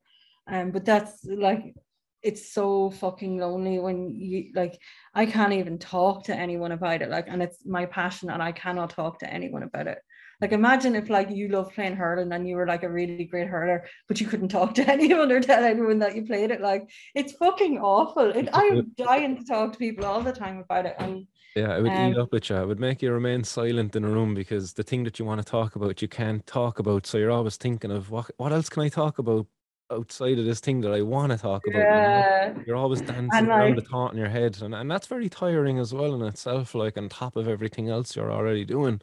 um, 0.46 0.70
but 0.70 0.84
that's 0.84 1.24
like 1.24 1.74
it's 2.22 2.52
so 2.52 2.90
fucking 2.90 3.38
lonely 3.38 3.78
when 3.78 4.14
you 4.14 4.50
like 4.54 4.78
I 5.14 5.26
can't 5.26 5.52
even 5.52 5.78
talk 5.78 6.24
to 6.24 6.34
anyone 6.34 6.72
about 6.72 7.02
it. 7.02 7.10
Like, 7.10 7.26
and 7.28 7.42
it's 7.42 7.64
my 7.66 7.86
passion, 7.86 8.30
and 8.30 8.42
I 8.42 8.52
cannot 8.52 8.90
talk 8.90 9.18
to 9.20 9.32
anyone 9.32 9.62
about 9.62 9.86
it. 9.86 9.98
Like 10.40 10.52
imagine 10.52 10.94
if 10.94 11.08
like 11.08 11.30
you 11.30 11.48
love 11.48 11.72
playing 11.72 11.96
hurling 11.96 12.30
and 12.32 12.46
you 12.46 12.56
were 12.56 12.66
like 12.66 12.82
a 12.82 12.90
really 12.90 13.24
great 13.24 13.48
hurler, 13.48 13.86
but 14.08 14.20
you 14.20 14.26
couldn't 14.26 14.48
talk 14.48 14.74
to 14.76 14.90
anyone 14.90 15.32
or 15.32 15.40
tell 15.40 15.64
anyone 15.64 15.98
that 16.00 16.14
you 16.14 16.24
played 16.24 16.50
it. 16.50 16.60
Like 16.60 16.90
it's 17.14 17.32
fucking 17.32 17.78
awful. 17.78 18.30
It, 18.30 18.48
I'm 18.52 18.92
dying 18.96 19.36
to 19.36 19.44
talk 19.44 19.72
to 19.72 19.78
people 19.78 20.04
all 20.04 20.20
the 20.20 20.32
time 20.32 20.58
about 20.58 20.86
it. 20.86 20.96
And 20.98 21.26
yeah, 21.56 21.76
it 21.76 21.82
would 21.82 21.92
um, 21.92 22.12
eat 22.12 22.18
up 22.18 22.32
with 22.32 22.50
you. 22.50 22.56
It 22.56 22.66
would 22.66 22.80
make 22.80 23.02
you 23.02 23.12
remain 23.12 23.42
silent 23.42 23.96
in 23.96 24.04
a 24.04 24.08
room 24.08 24.34
because 24.34 24.74
the 24.74 24.82
thing 24.82 25.04
that 25.04 25.18
you 25.18 25.24
want 25.24 25.40
to 25.40 25.50
talk 25.50 25.76
about, 25.76 26.02
you 26.02 26.08
can't 26.08 26.46
talk 26.46 26.78
about. 26.78 27.06
So 27.06 27.18
you're 27.18 27.30
always 27.30 27.56
thinking 27.56 27.90
of 27.90 28.10
what 28.10 28.30
what 28.36 28.52
else 28.52 28.68
can 28.68 28.82
I 28.82 28.88
talk 28.88 29.18
about 29.18 29.46
outside 29.90 30.38
of 30.38 30.44
this 30.44 30.60
thing 30.60 30.80
that 30.80 30.92
I 30.92 31.02
want 31.02 31.32
to 31.32 31.38
talk 31.38 31.66
about. 31.66 31.78
Yeah. 31.78 32.48
You 32.48 32.54
know? 32.54 32.62
You're 32.66 32.76
always 32.76 33.00
dancing 33.00 33.28
like, 33.28 33.48
around 33.48 33.76
the 33.76 33.82
thought 33.82 34.12
in 34.12 34.18
your 34.18 34.28
head. 34.28 34.60
And, 34.60 34.74
and 34.74 34.90
that's 34.90 35.06
very 35.06 35.28
tiring 35.28 35.78
as 35.78 35.94
well 35.94 36.14
in 36.14 36.22
itself, 36.22 36.74
like 36.74 36.98
on 36.98 37.08
top 37.08 37.36
of 37.36 37.48
everything 37.48 37.88
else 37.88 38.16
you're 38.16 38.32
already 38.32 38.64
doing. 38.64 39.00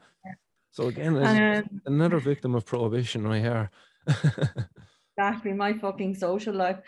So 0.72 0.88
again, 0.88 1.16
um, 1.18 1.82
another 1.86 2.20
victim 2.20 2.56
of 2.56 2.66
prohibition 2.66 3.28
right 3.28 3.41
here. 3.41 3.70
exactly 5.18 5.54
my 5.54 5.74
fucking 5.74 6.16
social 6.16 6.54
life. 6.54 6.80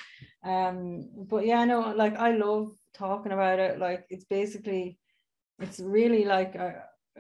Um, 0.43 1.09
but 1.29 1.45
yeah, 1.45 1.63
no, 1.65 1.93
like 1.95 2.15
I 2.15 2.31
love 2.31 2.71
talking 2.95 3.31
about 3.31 3.59
it. 3.59 3.79
Like 3.79 4.05
it's 4.09 4.25
basically, 4.25 4.97
it's 5.59 5.79
really 5.79 6.25
like 6.25 6.55
uh, 6.55 6.71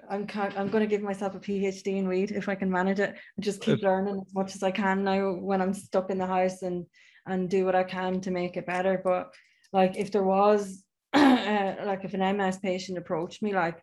I'm 0.09 0.27
I'm 0.33 0.69
going 0.69 0.83
to 0.83 0.87
give 0.87 1.01
myself 1.01 1.35
a 1.35 1.39
PhD 1.39 1.97
in 1.97 2.07
weed 2.07 2.31
if 2.31 2.49
I 2.49 2.55
can 2.55 2.69
manage 2.69 2.99
it 2.99 3.15
and 3.37 3.43
just 3.43 3.61
keep 3.61 3.81
learning 3.81 4.21
as 4.25 4.33
much 4.33 4.55
as 4.55 4.63
I 4.63 4.71
can 4.71 5.03
now 5.03 5.33
when 5.33 5.61
I'm 5.61 5.73
stuck 5.73 6.09
in 6.09 6.17
the 6.17 6.27
house 6.27 6.61
and 6.61 6.85
and 7.25 7.49
do 7.49 7.65
what 7.65 7.75
I 7.75 7.83
can 7.83 8.21
to 8.21 8.31
make 8.31 8.57
it 8.57 8.67
better. 8.67 9.01
But 9.03 9.33
like 9.71 9.95
if 9.97 10.11
there 10.11 10.23
was 10.23 10.83
uh, 11.13 11.75
like 11.85 12.03
if 12.03 12.13
an 12.13 12.37
MS 12.37 12.57
patient 12.57 12.97
approached 12.97 13.41
me, 13.41 13.53
like 13.53 13.81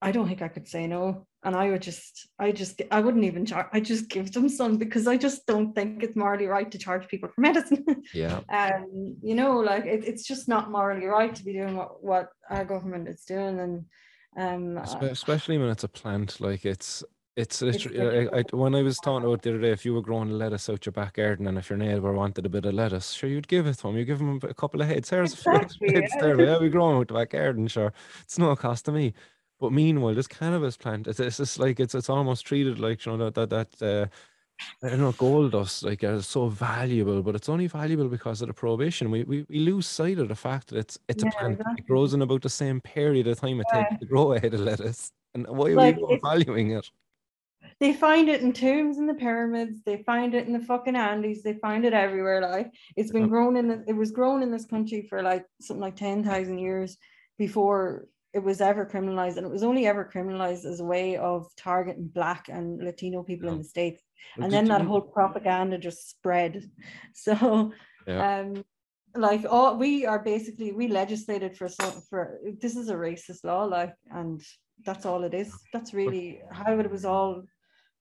I 0.00 0.12
don't 0.12 0.28
think 0.28 0.42
I 0.42 0.48
could 0.48 0.68
say 0.68 0.86
no. 0.86 1.26
And 1.46 1.54
I 1.54 1.70
would 1.70 1.80
just, 1.80 2.28
I 2.40 2.50
just, 2.50 2.82
I 2.90 3.00
wouldn't 3.00 3.22
even 3.22 3.46
charge. 3.46 3.68
I 3.72 3.78
just 3.78 4.08
give 4.08 4.32
them 4.32 4.48
some 4.48 4.78
because 4.78 5.06
I 5.06 5.16
just 5.16 5.46
don't 5.46 5.74
think 5.76 6.02
it's 6.02 6.16
morally 6.16 6.46
right 6.46 6.68
to 6.72 6.76
charge 6.76 7.06
people 7.06 7.28
for 7.28 7.40
medicine. 7.48 7.84
Yeah. 8.12 8.40
um, 8.48 9.16
you 9.22 9.36
know, 9.36 9.60
like 9.60 9.86
it, 9.86 10.02
it's 10.04 10.26
just 10.26 10.48
not 10.48 10.72
morally 10.72 11.06
right 11.06 11.32
to 11.36 11.44
be 11.44 11.52
doing 11.52 11.76
what 11.76 12.02
what 12.02 12.30
our 12.50 12.64
government 12.64 13.06
is 13.06 13.22
doing, 13.24 13.60
and 13.60 13.84
um, 14.36 14.76
especially 15.02 15.56
when 15.56 15.68
it's 15.68 15.84
a 15.84 15.88
plant, 15.88 16.40
like 16.40 16.66
it's 16.66 17.04
it's 17.36 17.60
literally, 17.60 18.28
I, 18.28 18.38
I, 18.38 18.44
when 18.50 18.74
I 18.74 18.82
was 18.82 18.96
talking 18.96 19.26
about 19.26 19.42
the 19.42 19.50
other 19.50 19.60
day, 19.60 19.70
if 19.70 19.84
you 19.84 19.92
were 19.92 20.00
growing 20.00 20.30
lettuce 20.30 20.70
out 20.70 20.86
your 20.86 20.94
back 20.94 21.14
garden 21.14 21.46
and 21.46 21.58
if 21.58 21.68
your 21.68 21.76
neighbour 21.76 22.12
wanted 22.14 22.46
a 22.46 22.48
bit 22.48 22.64
of 22.64 22.72
lettuce, 22.72 23.12
sure, 23.12 23.28
you'd 23.28 23.46
give 23.46 23.66
it 23.66 23.74
to 23.74 23.88
him. 23.88 23.98
You 23.98 24.06
give 24.06 24.20
him 24.20 24.40
a 24.42 24.54
couple 24.54 24.80
of 24.80 24.88
heads. 24.88 25.10
There's 25.10 25.34
exactly, 25.34 25.92
heads 25.92 26.12
yeah. 26.16 26.22
there. 26.22 26.40
Yeah, 26.40 26.58
we 26.58 26.70
growing 26.70 26.96
out 26.96 27.08
the 27.08 27.14
back 27.14 27.30
garden, 27.30 27.68
sure. 27.68 27.92
It's 28.22 28.38
no 28.38 28.56
cost 28.56 28.86
to 28.86 28.92
me. 28.92 29.12
But 29.58 29.72
meanwhile, 29.72 30.14
this 30.14 30.26
cannabis 30.26 30.76
plant, 30.76 31.06
it's, 31.06 31.20
it's 31.20 31.38
just 31.38 31.58
like 31.58 31.80
it's 31.80 31.94
it's 31.94 32.10
almost 32.10 32.46
treated 32.46 32.78
like 32.78 33.04
you 33.06 33.16
know 33.16 33.30
that 33.30 33.34
that 33.34 33.50
that 33.50 33.82
uh, 33.82 34.06
I 34.82 34.90
don't 34.90 35.00
know 35.00 35.12
gold 35.12 35.52
dust 35.52 35.82
like 35.82 36.04
uh, 36.04 36.16
it's 36.16 36.26
so 36.26 36.48
valuable, 36.48 37.22
but 37.22 37.34
it's 37.34 37.48
only 37.48 37.66
valuable 37.66 38.08
because 38.08 38.42
of 38.42 38.48
the 38.48 38.54
prohibition. 38.54 39.10
We 39.10 39.24
we, 39.24 39.46
we 39.48 39.60
lose 39.60 39.86
sight 39.86 40.18
of 40.18 40.28
the 40.28 40.34
fact 40.34 40.68
that 40.68 40.78
it's 40.78 40.98
it's 41.08 41.24
yeah, 41.24 41.30
a 41.30 41.32
plant 41.32 41.52
exactly. 41.54 41.74
it 41.78 41.86
grows 41.86 42.12
in 42.12 42.22
about 42.22 42.42
the 42.42 42.50
same 42.50 42.80
period 42.80 43.26
of 43.26 43.40
time 43.40 43.60
it 43.60 43.66
yeah. 43.72 43.84
takes 43.84 44.00
to 44.00 44.06
grow 44.06 44.32
a 44.32 44.40
head 44.40 44.54
of 44.54 44.60
lettuce, 44.60 45.12
and 45.34 45.46
why 45.48 45.70
are 45.70 45.74
like, 45.74 45.96
we 45.96 46.20
valuing 46.22 46.72
it? 46.72 46.90
They 47.80 47.92
find 47.92 48.28
it 48.28 48.42
in 48.42 48.52
tombs 48.52 48.98
in 48.98 49.06
the 49.06 49.14
pyramids. 49.14 49.82
They 49.84 50.02
find 50.02 50.34
it 50.34 50.46
in 50.46 50.52
the 50.52 50.60
fucking 50.60 50.96
Andes. 50.96 51.42
They 51.42 51.54
find 51.54 51.84
it 51.84 51.92
everywhere. 51.92 52.40
Like 52.40 52.72
it's 52.94 53.10
been 53.10 53.28
grown 53.28 53.56
in. 53.56 53.68
The, 53.68 53.84
it 53.86 53.94
was 53.94 54.10
grown 54.10 54.42
in 54.42 54.50
this 54.50 54.66
country 54.66 55.06
for 55.08 55.22
like 55.22 55.46
something 55.60 55.82
like 55.82 55.96
ten 55.96 56.22
thousand 56.22 56.58
years 56.58 56.96
before 57.38 58.06
it 58.36 58.42
was 58.42 58.60
ever 58.60 58.84
criminalized 58.84 59.38
and 59.38 59.46
it 59.46 59.50
was 59.50 59.62
only 59.62 59.86
ever 59.86 60.08
criminalized 60.14 60.66
as 60.66 60.80
a 60.80 60.84
way 60.84 61.16
of 61.16 61.46
targeting 61.56 62.08
black 62.08 62.48
and 62.50 62.82
latino 62.84 63.22
people 63.22 63.46
yeah. 63.46 63.52
in 63.52 63.58
the 63.58 63.64
states. 63.64 64.02
And 64.36 64.52
then 64.52 64.66
that 64.66 64.82
whole 64.82 65.00
propaganda 65.00 65.78
just 65.78 66.10
spread. 66.10 66.70
So 67.14 67.72
yeah. 68.06 68.40
um 68.40 68.64
like 69.14 69.44
all 69.48 69.78
we 69.78 70.04
are 70.04 70.18
basically 70.18 70.70
we 70.72 70.86
legislated 70.88 71.56
for 71.56 71.68
some 71.68 71.94
for 72.10 72.38
this 72.60 72.76
is 72.76 72.90
a 72.90 72.94
racist 72.94 73.42
law 73.44 73.64
like 73.64 73.94
and 74.10 74.42
that's 74.84 75.06
all 75.06 75.24
it 75.24 75.32
is. 75.32 75.50
That's 75.72 75.94
really 75.94 76.42
how 76.52 76.78
it 76.78 76.90
was 76.90 77.06
all 77.06 77.42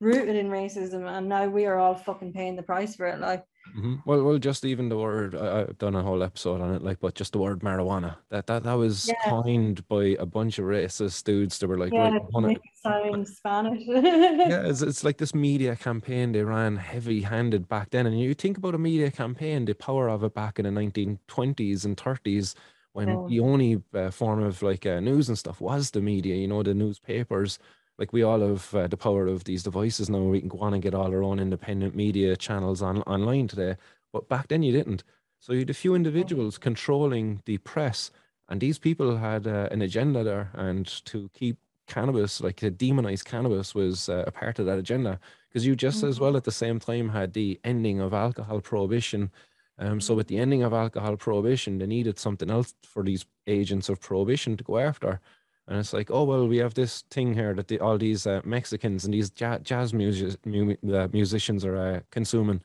rooted 0.01 0.35
in 0.35 0.49
racism 0.49 1.03
and 1.17 1.29
now 1.29 1.45
we 1.47 1.65
are 1.65 1.79
all 1.79 1.95
fucking 1.95 2.33
paying 2.33 2.57
the 2.57 2.69
price 2.71 2.93
for 2.97 3.07
it 3.07 3.19
like 3.19 3.43
Mm-hmm. 3.77 3.95
Well, 4.05 4.23
well, 4.23 4.37
just 4.37 4.63
even 4.63 4.89
the 4.89 4.97
word 4.97 5.35
I, 5.35 5.59
have 5.59 5.77
done 5.77 5.95
a 5.95 6.01
whole 6.01 6.23
episode 6.23 6.61
on 6.61 6.73
it, 6.73 6.81
like, 6.81 6.99
but 6.99 7.15
just 7.15 7.33
the 7.33 7.39
word 7.39 7.61
marijuana 7.61 8.15
that 8.29 8.47
that 8.47 8.63
that 8.63 8.73
was 8.73 9.07
yeah. 9.07 9.29
coined 9.29 9.87
by 9.87 10.15
a 10.19 10.25
bunch 10.25 10.59
of 10.59 10.65
racist 10.65 11.23
dudes 11.23 11.57
that 11.59 11.67
were 11.67 11.77
like, 11.77 11.91
yeah, 11.91 12.17
right, 12.33 12.61
sound 12.75 13.27
Spanish. 13.27 13.83
yeah, 13.85 14.61
it's, 14.67 14.81
it's 14.81 15.03
like 15.03 15.17
this 15.17 15.35
media 15.35 15.75
campaign 15.75 16.31
they 16.31 16.43
ran 16.43 16.77
heavy-handed 16.77 17.67
back 17.67 17.89
then, 17.89 18.05
and 18.05 18.19
you 18.19 18.33
think 18.33 18.57
about 18.57 18.75
a 18.75 18.79
media 18.79 19.11
campaign, 19.11 19.65
the 19.65 19.73
power 19.73 20.09
of 20.09 20.23
it 20.23 20.33
back 20.33 20.59
in 20.59 20.65
the 20.65 20.81
1920s 20.81 21.85
and 21.85 21.97
30s 21.97 22.55
when 22.93 23.27
the 23.27 23.41
only 23.41 23.83
uh, 23.93 24.09
form 24.09 24.41
of 24.41 24.61
like 24.61 24.85
uh, 24.85 25.01
news 25.01 25.27
and 25.27 25.37
stuff 25.37 25.59
was 25.59 25.91
the 25.91 25.99
media, 25.99 26.33
you 26.33 26.47
know, 26.47 26.63
the 26.63 26.73
newspapers 26.73 27.59
like 27.97 28.11
we 28.11 28.23
all 28.23 28.41
have 28.41 28.73
uh, 28.75 28.87
the 28.87 28.97
power 28.97 29.27
of 29.27 29.43
these 29.45 29.63
devices 29.63 30.09
now. 30.09 30.19
We 30.19 30.39
can 30.39 30.49
go 30.49 30.59
on 30.59 30.73
and 30.73 30.83
get 30.83 30.93
all 30.93 31.11
our 31.11 31.23
own 31.23 31.39
independent 31.39 31.95
media 31.95 32.35
channels 32.35 32.81
on 32.81 33.01
online 33.03 33.47
today. 33.47 33.75
But 34.11 34.27
back 34.27 34.47
then 34.47 34.63
you 34.63 34.71
didn't. 34.71 35.03
So 35.39 35.53
you 35.53 35.59
had 35.59 35.69
a 35.69 35.73
few 35.73 35.95
individuals 35.95 36.57
controlling 36.57 37.41
the 37.45 37.57
press, 37.59 38.11
and 38.49 38.59
these 38.59 38.79
people 38.79 39.17
had 39.17 39.47
uh, 39.47 39.69
an 39.71 39.81
agenda 39.81 40.23
there. 40.23 40.49
And 40.53 40.85
to 41.05 41.29
keep 41.33 41.57
cannabis, 41.87 42.41
like 42.41 42.57
to 42.57 42.71
demonize 42.71 43.23
cannabis, 43.23 43.75
was 43.75 44.09
uh, 44.09 44.23
a 44.27 44.31
part 44.31 44.59
of 44.59 44.65
that 44.65 44.79
agenda. 44.79 45.19
Because 45.49 45.65
you 45.65 45.75
just 45.75 45.99
mm-hmm. 45.99 46.09
as 46.09 46.19
well 46.19 46.35
at 46.35 46.43
the 46.43 46.51
same 46.51 46.79
time 46.79 47.09
had 47.09 47.33
the 47.33 47.59
ending 47.63 48.01
of 48.01 48.13
alcohol 48.13 48.59
prohibition. 48.59 49.31
Um, 49.77 50.01
so 50.01 50.13
with 50.15 50.27
the 50.27 50.37
ending 50.37 50.63
of 50.63 50.73
alcohol 50.73 51.15
prohibition, 51.17 51.77
they 51.77 51.85
needed 51.85 52.17
something 52.17 52.49
else 52.49 52.73
for 52.83 53.03
these 53.03 53.25
agents 53.47 53.87
of 53.89 54.01
prohibition 54.01 54.57
to 54.57 54.63
go 54.63 54.77
after. 54.79 55.21
And 55.67 55.79
it's 55.79 55.93
like, 55.93 56.11
oh 56.11 56.23
well, 56.23 56.47
we 56.47 56.57
have 56.57 56.75
this 56.75 57.03
thing 57.09 57.33
here 57.33 57.53
that 57.55 57.67
the, 57.67 57.79
all 57.79 57.97
these 57.97 58.27
uh, 58.27 58.41
Mexicans 58.45 59.05
and 59.05 59.13
these 59.13 59.31
jazz, 59.31 59.61
jazz 59.63 59.93
music, 59.93 60.45
mu- 60.45 60.75
uh, 60.93 61.07
musicians 61.11 61.65
are 61.65 61.77
uh, 61.77 61.99
consuming. 62.11 62.61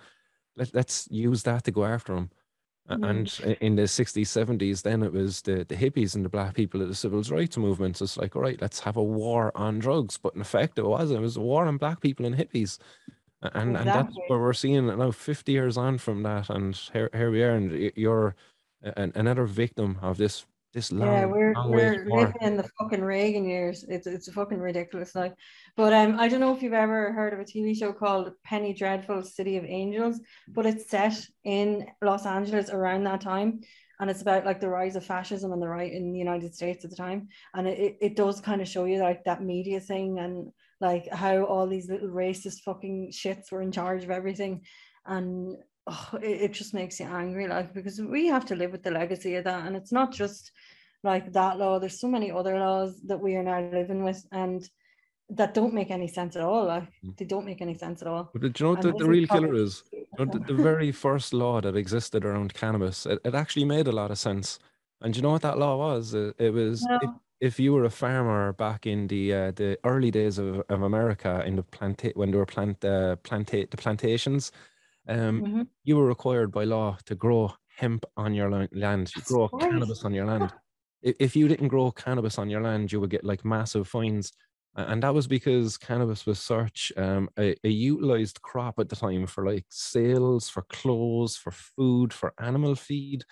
Let, 0.56 0.74
let's 0.74 1.08
use 1.10 1.42
that 1.44 1.64
to 1.64 1.70
go 1.70 1.84
after 1.84 2.14
them. 2.14 2.30
Mm. 2.90 3.08
And 3.08 3.56
in 3.60 3.76
the 3.76 3.82
60s, 3.82 4.26
70s, 4.26 4.82
then 4.82 5.02
it 5.02 5.12
was 5.12 5.42
the, 5.42 5.64
the 5.64 5.76
hippies 5.76 6.14
and 6.14 6.24
the 6.24 6.28
black 6.28 6.54
people 6.54 6.82
of 6.82 6.88
the 6.88 6.94
civil 6.94 7.22
rights 7.22 7.56
movements. 7.56 8.02
It's 8.02 8.16
like, 8.16 8.34
all 8.34 8.42
right, 8.42 8.60
let's 8.60 8.80
have 8.80 8.96
a 8.96 9.02
war 9.02 9.52
on 9.54 9.78
drugs. 9.78 10.18
But 10.18 10.34
in 10.34 10.40
effect, 10.40 10.78
it 10.78 10.84
wasn't. 10.84 11.20
It 11.20 11.22
was 11.22 11.36
a 11.36 11.40
war 11.40 11.66
on 11.66 11.76
black 11.76 12.00
people 12.00 12.26
and 12.26 12.34
hippies. 12.34 12.78
And, 13.42 13.70
exactly. 13.70 13.76
and 13.76 13.86
that's 13.86 14.16
what 14.28 14.40
we're 14.40 14.52
seeing 14.52 14.86
now 14.86 15.10
50 15.10 15.52
years 15.52 15.76
on 15.76 15.98
from 15.98 16.22
that. 16.24 16.50
And 16.50 16.74
here, 16.92 17.08
here 17.14 17.30
we 17.30 17.42
are. 17.42 17.54
And 17.54 17.92
you're 17.94 18.34
an, 18.82 19.12
another 19.14 19.46
victim 19.46 19.98
of 20.02 20.16
this 20.16 20.44
this 20.72 20.92
long, 20.92 21.08
yeah, 21.08 21.24
we're, 21.24 21.52
long 21.54 21.70
we're 21.70 22.06
living 22.08 22.34
in 22.40 22.56
the 22.56 22.68
fucking 22.78 23.02
Reagan 23.02 23.44
years. 23.44 23.84
It's 23.88 24.06
it's 24.06 24.32
fucking 24.32 24.58
ridiculous. 24.58 25.14
Like, 25.14 25.34
but 25.76 25.92
um, 25.92 26.18
I 26.18 26.28
don't 26.28 26.40
know 26.40 26.54
if 26.54 26.62
you've 26.62 26.72
ever 26.72 27.12
heard 27.12 27.32
of 27.32 27.40
a 27.40 27.44
TV 27.44 27.76
show 27.76 27.92
called 27.92 28.30
Penny 28.44 28.72
Dreadful 28.72 29.22
City 29.22 29.56
of 29.56 29.64
Angels, 29.64 30.20
but 30.48 30.66
it's 30.66 30.88
set 30.88 31.20
in 31.44 31.86
Los 32.02 32.24
Angeles 32.24 32.70
around 32.70 33.04
that 33.04 33.20
time. 33.20 33.60
And 33.98 34.08
it's 34.08 34.22
about 34.22 34.46
like 34.46 34.60
the 34.60 34.68
rise 34.68 34.96
of 34.96 35.04
fascism 35.04 35.52
on 35.52 35.60
the 35.60 35.68
right 35.68 35.92
in 35.92 36.12
the 36.12 36.18
United 36.18 36.54
States 36.54 36.84
at 36.84 36.90
the 36.90 36.96
time. 36.96 37.28
And 37.54 37.68
it, 37.68 37.98
it 38.00 38.16
does 38.16 38.40
kind 38.40 38.62
of 38.62 38.68
show 38.68 38.86
you 38.86 38.98
like 38.98 39.24
that 39.24 39.42
media 39.42 39.78
thing 39.78 40.18
and 40.18 40.50
like 40.80 41.06
how 41.12 41.44
all 41.44 41.66
these 41.66 41.90
little 41.90 42.08
racist 42.08 42.62
fucking 42.64 43.12
shits 43.12 43.52
were 43.52 43.60
in 43.60 43.72
charge 43.72 44.02
of 44.02 44.10
everything. 44.10 44.62
And 45.04 45.56
oh, 45.86 46.10
it, 46.22 46.42
it 46.42 46.52
just 46.52 46.74
makes 46.74 47.00
you 47.00 47.06
angry, 47.06 47.48
like 47.48 47.74
because 47.74 48.00
we 48.00 48.26
have 48.28 48.46
to 48.46 48.56
live 48.56 48.72
with 48.72 48.82
the 48.82 48.90
legacy 48.90 49.36
of 49.36 49.44
that, 49.44 49.66
and 49.66 49.76
it's 49.76 49.92
not 49.92 50.12
just 50.12 50.52
like 51.02 51.32
that 51.32 51.58
law. 51.58 51.78
There's 51.78 52.00
so 52.00 52.08
many 52.08 52.30
other 52.30 52.58
laws 52.58 53.00
that 53.06 53.20
we 53.20 53.36
are 53.36 53.42
now 53.42 53.60
living 53.70 54.04
with, 54.04 54.24
and 54.32 54.62
that 55.30 55.54
don't 55.54 55.74
make 55.74 55.90
any 55.90 56.08
sense 56.08 56.36
at 56.36 56.42
all. 56.42 56.66
Like 56.66 56.88
Mm. 57.04 57.16
they 57.16 57.24
don't 57.24 57.46
make 57.46 57.62
any 57.62 57.76
sense 57.78 58.02
at 58.02 58.08
all. 58.08 58.30
But 58.32 58.40
do 58.40 58.46
you 58.46 58.64
know 58.64 58.70
what 58.70 58.82
the, 58.82 58.92
the 58.92 59.10
real 59.10 59.26
killer 59.26 59.54
is? 59.54 59.82
You 59.92 60.06
know, 60.18 60.24
the, 60.26 60.38
the 60.40 60.54
very 60.62 60.92
first 60.92 61.32
law 61.32 61.60
that 61.60 61.76
existed 61.76 62.24
around 62.24 62.52
cannabis, 62.52 63.06
it, 63.06 63.20
it 63.24 63.34
actually 63.34 63.64
made 63.64 63.86
a 63.86 63.92
lot 63.92 64.10
of 64.10 64.18
sense. 64.18 64.58
And 65.00 65.14
do 65.14 65.18
you 65.18 65.22
know 65.22 65.30
what 65.30 65.42
that 65.42 65.58
law 65.58 65.76
was? 65.76 66.12
It, 66.12 66.34
it 66.38 66.52
was 66.52 66.82
if, 66.82 67.02
No. 67.02 67.20
if 67.40 67.58
you 67.58 67.72
were 67.72 67.84
a 67.84 67.90
farmer 67.90 68.52
back 68.52 68.86
in 68.86 69.06
the 69.06 69.32
uh, 69.32 69.50
the 69.52 69.78
early 69.84 70.10
days 70.10 70.38
of, 70.38 70.62
of 70.68 70.82
America 70.82 71.42
in 71.46 71.56
the 71.56 71.62
plant 71.62 72.04
when 72.14 72.30
there 72.30 72.40
were 72.40 72.46
plant 72.46 72.84
uh, 72.84 73.16
the 73.22 73.76
plantations, 73.78 74.52
um, 75.10 75.42
Mhm. 75.42 75.68
you 75.84 75.96
were 75.96 76.06
required 76.06 76.52
by 76.52 76.64
law 76.64 76.98
to 77.06 77.14
grow 77.14 77.52
hemp 77.76 78.04
on 78.16 78.34
your 78.34 78.50
land, 78.50 79.16
you 79.16 79.22
grow 79.22 79.48
right. 79.52 79.70
cannabis 79.70 80.04
on 80.04 80.14
your 80.14 80.26
land. 80.26 80.54
If 81.02 81.36
you 81.36 81.48
didn't 81.48 81.68
grow 81.68 81.90
cannabis 81.92 82.38
on 82.38 82.50
your 82.50 82.62
land, 82.62 82.92
you 82.92 83.00
would 83.00 83.10
get 83.10 83.24
like 83.24 83.44
massive 83.44 83.88
fines. 83.88 84.32
And 84.76 85.02
that 85.02 85.14
was 85.14 85.26
because 85.26 85.78
cannabis 85.78 86.26
was 86.26 86.38
such 86.40 86.92
um, 86.96 87.28
a, 87.38 87.56
a 87.64 87.68
utilized 87.70 88.42
crop 88.42 88.78
at 88.78 88.88
the 88.88 88.96
time 88.96 89.26
for 89.26 89.44
like 89.46 89.66
sales, 89.70 90.48
for 90.48 90.62
clothes, 90.62 91.36
for 91.36 91.50
food, 91.52 92.12
for 92.12 92.34
animal 92.38 92.74
feed. 92.76 93.24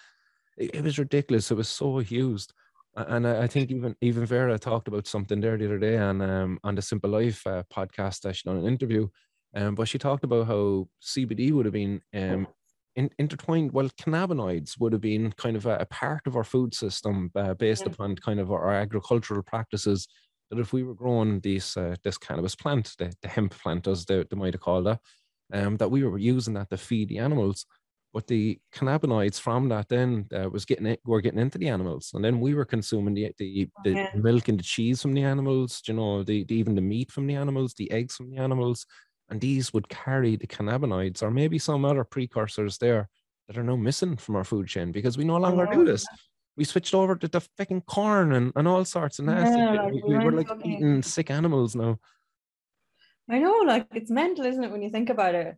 It, 0.57 0.75
it 0.77 0.85
was 0.85 0.99
ridiculous. 0.99 1.51
It 1.51 1.57
was 1.57 1.69
so 1.69 2.01
used. 2.01 2.53
And 2.97 3.27
I 3.29 3.45
I 3.45 3.47
think 3.47 3.71
even 3.71 3.95
even 4.01 4.27
Vera 4.27 4.59
talked 4.59 4.89
about 4.89 5.07
something 5.07 5.41
there 5.41 5.57
the 5.57 5.67
other 5.67 5.79
day 5.79 5.99
on 5.99 6.21
um, 6.23 6.59
on 6.65 6.75
the 6.75 6.83
Simple 6.83 7.11
Life 7.11 7.47
uh, 7.47 7.63
podcast. 7.73 8.35
She 8.35 8.43
done 8.45 8.57
an 8.59 8.67
interview, 8.67 9.09
um, 9.55 9.75
but 9.75 9.89
she 9.89 9.99
talked 9.99 10.25
about 10.25 10.47
how 10.47 10.89
CBD 11.03 11.53
would 11.53 11.67
have 11.67 11.73
been 11.73 12.03
um, 12.15 12.47
in, 12.97 13.11
intertwined. 13.19 13.73
Well, 13.73 13.89
cannabinoids 13.91 14.79
would 14.79 14.93
have 14.93 15.01
been 15.03 15.33
kind 15.33 15.57
of 15.57 15.67
a, 15.67 15.77
a 15.79 15.87
part 15.87 16.27
of 16.27 16.37
our 16.37 16.45
food 16.45 16.75
system 16.75 17.31
uh, 17.35 17.55
based 17.55 17.87
Yeah. 17.87 17.95
upon 17.95 18.17
kind 18.17 18.41
of 18.41 18.51
our, 18.53 18.65
our 18.67 18.75
agricultural 18.75 19.43
practices. 19.43 20.07
That 20.51 20.59
if 20.61 20.73
we 20.73 20.83
were 20.83 20.95
growing 20.95 21.41
these 21.41 21.77
uh, 21.77 21.97
this 22.03 22.17
cannabis 22.19 22.55
plant, 22.55 22.95
the, 22.99 23.13
the 23.23 23.29
hemp 23.29 23.53
plant, 23.53 23.87
as 23.87 24.05
they, 24.07 24.25
they 24.29 24.37
might 24.37 24.55
have 24.55 24.63
called 24.63 24.89
it, 24.89 24.99
um, 25.53 25.77
that 25.77 25.91
we 25.91 26.05
were 26.05 26.19
using 26.19 26.55
that 26.55 26.71
to 26.71 26.77
feed 26.77 27.09
the 27.09 27.19
animals. 27.19 27.67
But 28.15 28.27
the 28.27 28.59
cannabinoids 28.75 29.39
from 29.39 29.69
that 29.69 29.89
then 29.91 30.27
uh, 30.35 30.49
was 30.49 30.65
getting 30.65 30.87
it, 30.87 31.01
were 31.05 31.21
getting 31.21 31.39
into 31.39 31.59
the 31.59 31.69
animals, 31.69 32.13
and 32.15 32.25
then 32.25 32.41
we 32.41 32.55
were 32.55 32.65
consuming 32.65 33.13
the 33.15 33.33
the, 33.39 33.69
the 33.85 33.91
Yeah. 33.95 34.07
milk 34.15 34.49
and 34.49 34.59
the 34.59 34.63
cheese 34.63 35.03
from 35.03 35.13
the 35.13 35.23
animals. 35.23 35.83
You 35.87 35.95
know, 35.95 36.23
the, 36.23 36.45
the 36.45 36.55
even 36.55 36.75
the 36.75 36.81
meat 36.81 37.13
from 37.13 37.27
the 37.27 37.35
animals, 37.35 37.75
the 37.75 37.91
eggs 37.91 38.17
from 38.17 38.31
the 38.31 38.39
animals, 38.39 38.87
and 39.31 39.41
these 39.41 39.73
would 39.73 39.89
carry 39.89 40.37
the 40.37 40.47
cannabinoids 40.47 41.23
or 41.23 41.31
maybe 41.31 41.59
some 41.59 41.85
other 41.85 42.05
precursors 42.05 42.79
there 42.79 43.09
that 43.47 43.59
are 43.59 43.63
now 43.63 43.77
missing 43.77 44.17
from 44.17 44.37
our 44.37 44.45
food 44.45 44.69
chain 44.69 44.93
because 44.93 45.19
we 45.19 45.25
no 45.25 45.37
longer 45.37 45.67
do 45.67 45.83
oh. 45.83 45.85
this. 45.85 46.07
We 46.57 46.65
switched 46.65 46.95
over 46.95 47.15
to 47.17 47.29
the 47.29 47.41
fucking 47.41 47.83
corn 47.83 48.33
and, 48.33 48.53
and 48.57 48.67
all 48.67 48.85
sorts 48.85 49.19
of 49.19 49.27
nasty. 49.27 49.59
Yeah, 49.59 49.83
like 49.83 49.93
we, 49.93 50.03
we 50.03 50.19
we 50.19 50.25
were 50.25 50.33
like 50.33 50.49
eating 50.65 51.03
sick 51.03 51.31
animals 51.31 51.77
now. 51.77 51.99
I 53.31 53.39
know, 53.39 53.63
like 53.65 53.87
it's 53.95 54.11
mental, 54.11 54.45
isn't 54.45 54.65
it, 54.65 54.71
when 54.71 54.83
you 54.83 54.91
think 54.91 55.11
about 55.11 55.35
it? 55.35 55.57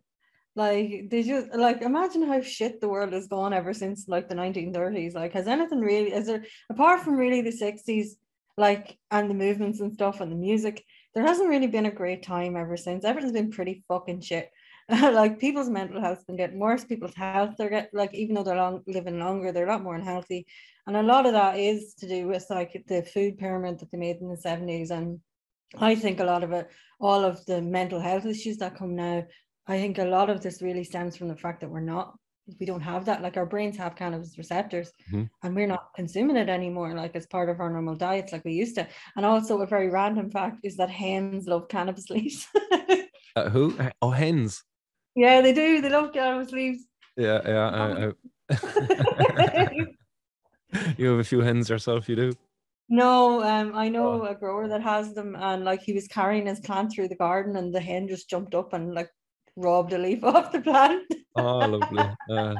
Like 0.55 1.09
they 1.09 1.23
just 1.23 1.53
like 1.55 1.81
imagine 1.81 2.23
how 2.23 2.41
shit 2.41 2.81
the 2.81 2.89
world 2.89 3.13
has 3.13 3.27
gone 3.27 3.53
ever 3.53 3.73
since 3.73 4.07
like 4.07 4.27
the 4.27 4.35
1930s. 4.35 5.15
Like, 5.15 5.33
has 5.33 5.47
anything 5.47 5.79
really 5.79 6.11
is 6.11 6.27
there 6.27 6.43
apart 6.69 7.01
from 7.01 7.15
really 7.15 7.41
the 7.41 7.51
60s, 7.51 8.09
like 8.57 8.97
and 9.09 9.29
the 9.29 9.33
movements 9.33 9.79
and 9.79 9.93
stuff 9.93 10.19
and 10.19 10.31
the 10.31 10.35
music, 10.35 10.83
there 11.13 11.25
hasn't 11.25 11.49
really 11.49 11.67
been 11.67 11.85
a 11.85 11.91
great 11.91 12.23
time 12.23 12.55
ever 12.55 12.77
since. 12.77 13.03
Everything's 13.03 13.33
been 13.33 13.51
pretty 13.51 13.83
fucking 13.87 14.21
shit. 14.21 14.49
like 14.89 15.39
people's 15.39 15.69
mental 15.69 16.01
health's 16.01 16.23
been 16.23 16.37
getting 16.37 16.59
worse, 16.59 16.83
people's 16.83 17.15
health, 17.15 17.55
they're 17.57 17.69
get 17.69 17.89
like 17.93 18.13
even 18.13 18.35
though 18.35 18.43
they're 18.43 18.55
long 18.55 18.81
living 18.87 19.19
longer, 19.19 19.51
they're 19.51 19.67
a 19.67 19.71
lot 19.71 19.83
more 19.83 19.95
unhealthy. 19.95 20.45
And 20.87 20.97
a 20.97 21.03
lot 21.03 21.25
of 21.25 21.33
that 21.33 21.57
is 21.57 21.93
to 21.99 22.07
do 22.07 22.27
with 22.27 22.45
like 22.49 22.83
the 22.87 23.03
food 23.03 23.37
pyramid 23.37 23.79
that 23.79 23.91
they 23.91 23.97
made 23.97 24.17
in 24.17 24.29
the 24.29 24.35
70s. 24.35 24.89
And 24.89 25.19
I 25.77 25.95
think 25.95 26.19
a 26.19 26.25
lot 26.25 26.43
of 26.43 26.51
it 26.51 26.69
all 26.99 27.23
of 27.23 27.43
the 27.45 27.61
mental 27.61 27.99
health 27.99 28.25
issues 28.25 28.57
that 28.57 28.75
come 28.75 28.95
now, 28.95 29.25
I 29.67 29.77
think 29.77 29.97
a 29.97 30.05
lot 30.05 30.29
of 30.29 30.41
this 30.41 30.61
really 30.61 30.83
stems 30.83 31.15
from 31.15 31.27
the 31.27 31.37
fact 31.37 31.61
that 31.61 31.69
we're 31.69 31.79
not, 31.81 32.15
we 32.59 32.65
don't 32.65 32.81
have 32.81 33.05
that. 33.05 33.21
Like 33.21 33.37
our 33.37 33.45
brains 33.45 33.77
have 33.77 33.95
cannabis 33.95 34.37
receptors 34.37 34.91
Mhm. 35.11 35.29
and 35.43 35.55
we're 35.55 35.67
not 35.67 35.93
consuming 35.95 36.37
it 36.37 36.49
anymore, 36.49 36.93
like 36.95 37.15
as 37.15 37.27
part 37.27 37.49
of 37.49 37.59
our 37.59 37.69
normal 37.69 37.95
diets, 37.95 38.31
like 38.33 38.43
we 38.45 38.53
used 38.53 38.75
to. 38.75 38.87
And 39.15 39.25
also, 39.25 39.61
a 39.61 39.67
very 39.67 39.89
random 39.89 40.29
fact 40.31 40.57
is 40.63 40.75
that 40.77 40.89
hens 40.89 41.47
love 41.47 41.67
cannabis 41.69 42.09
leaves. 42.09 42.47
Uh, 43.33 43.49
who? 43.49 43.73
Oh, 44.01 44.09
hens. 44.09 44.61
yeah, 45.15 45.39
they 45.39 45.53
do. 45.53 45.79
They 45.79 45.87
love 45.89 46.11
cannabis 46.11 46.51
leaves. 46.51 46.85
Yeah, 47.15 47.39
yeah. 47.47 47.69
I, 47.69 48.11
I... 48.51 49.51
you 50.97 51.07
have 51.11 51.19
a 51.19 51.23
few 51.23 51.39
hens 51.39 51.69
yourself, 51.69 52.09
you 52.09 52.17
do. 52.17 52.33
No, 52.89 53.41
um, 53.41 53.73
I 53.73 53.87
Oh. 53.87 53.89
know 53.89 54.25
a 54.25 54.35
grower 54.35 54.67
that 54.67 54.81
has 54.81 55.13
them, 55.13 55.37
and 55.37 55.63
like 55.63 55.81
he 55.81 55.93
was 55.93 56.07
carrying 56.09 56.45
his 56.47 56.59
plant 56.59 56.91
through 56.91 57.07
the 57.07 57.15
garden, 57.15 57.55
and 57.55 57.73
the 57.73 57.79
hen 57.79 58.09
just 58.09 58.29
jumped 58.29 58.53
up 58.53 58.73
and 58.73 58.93
like 58.93 59.09
robbed 59.55 59.93
a 59.93 59.97
leaf 59.97 60.23
off 60.23 60.51
the 60.51 60.61
plant. 60.61 61.03
Oh, 61.35 61.59
lovely. 61.59 62.03
Uh, 62.29 62.55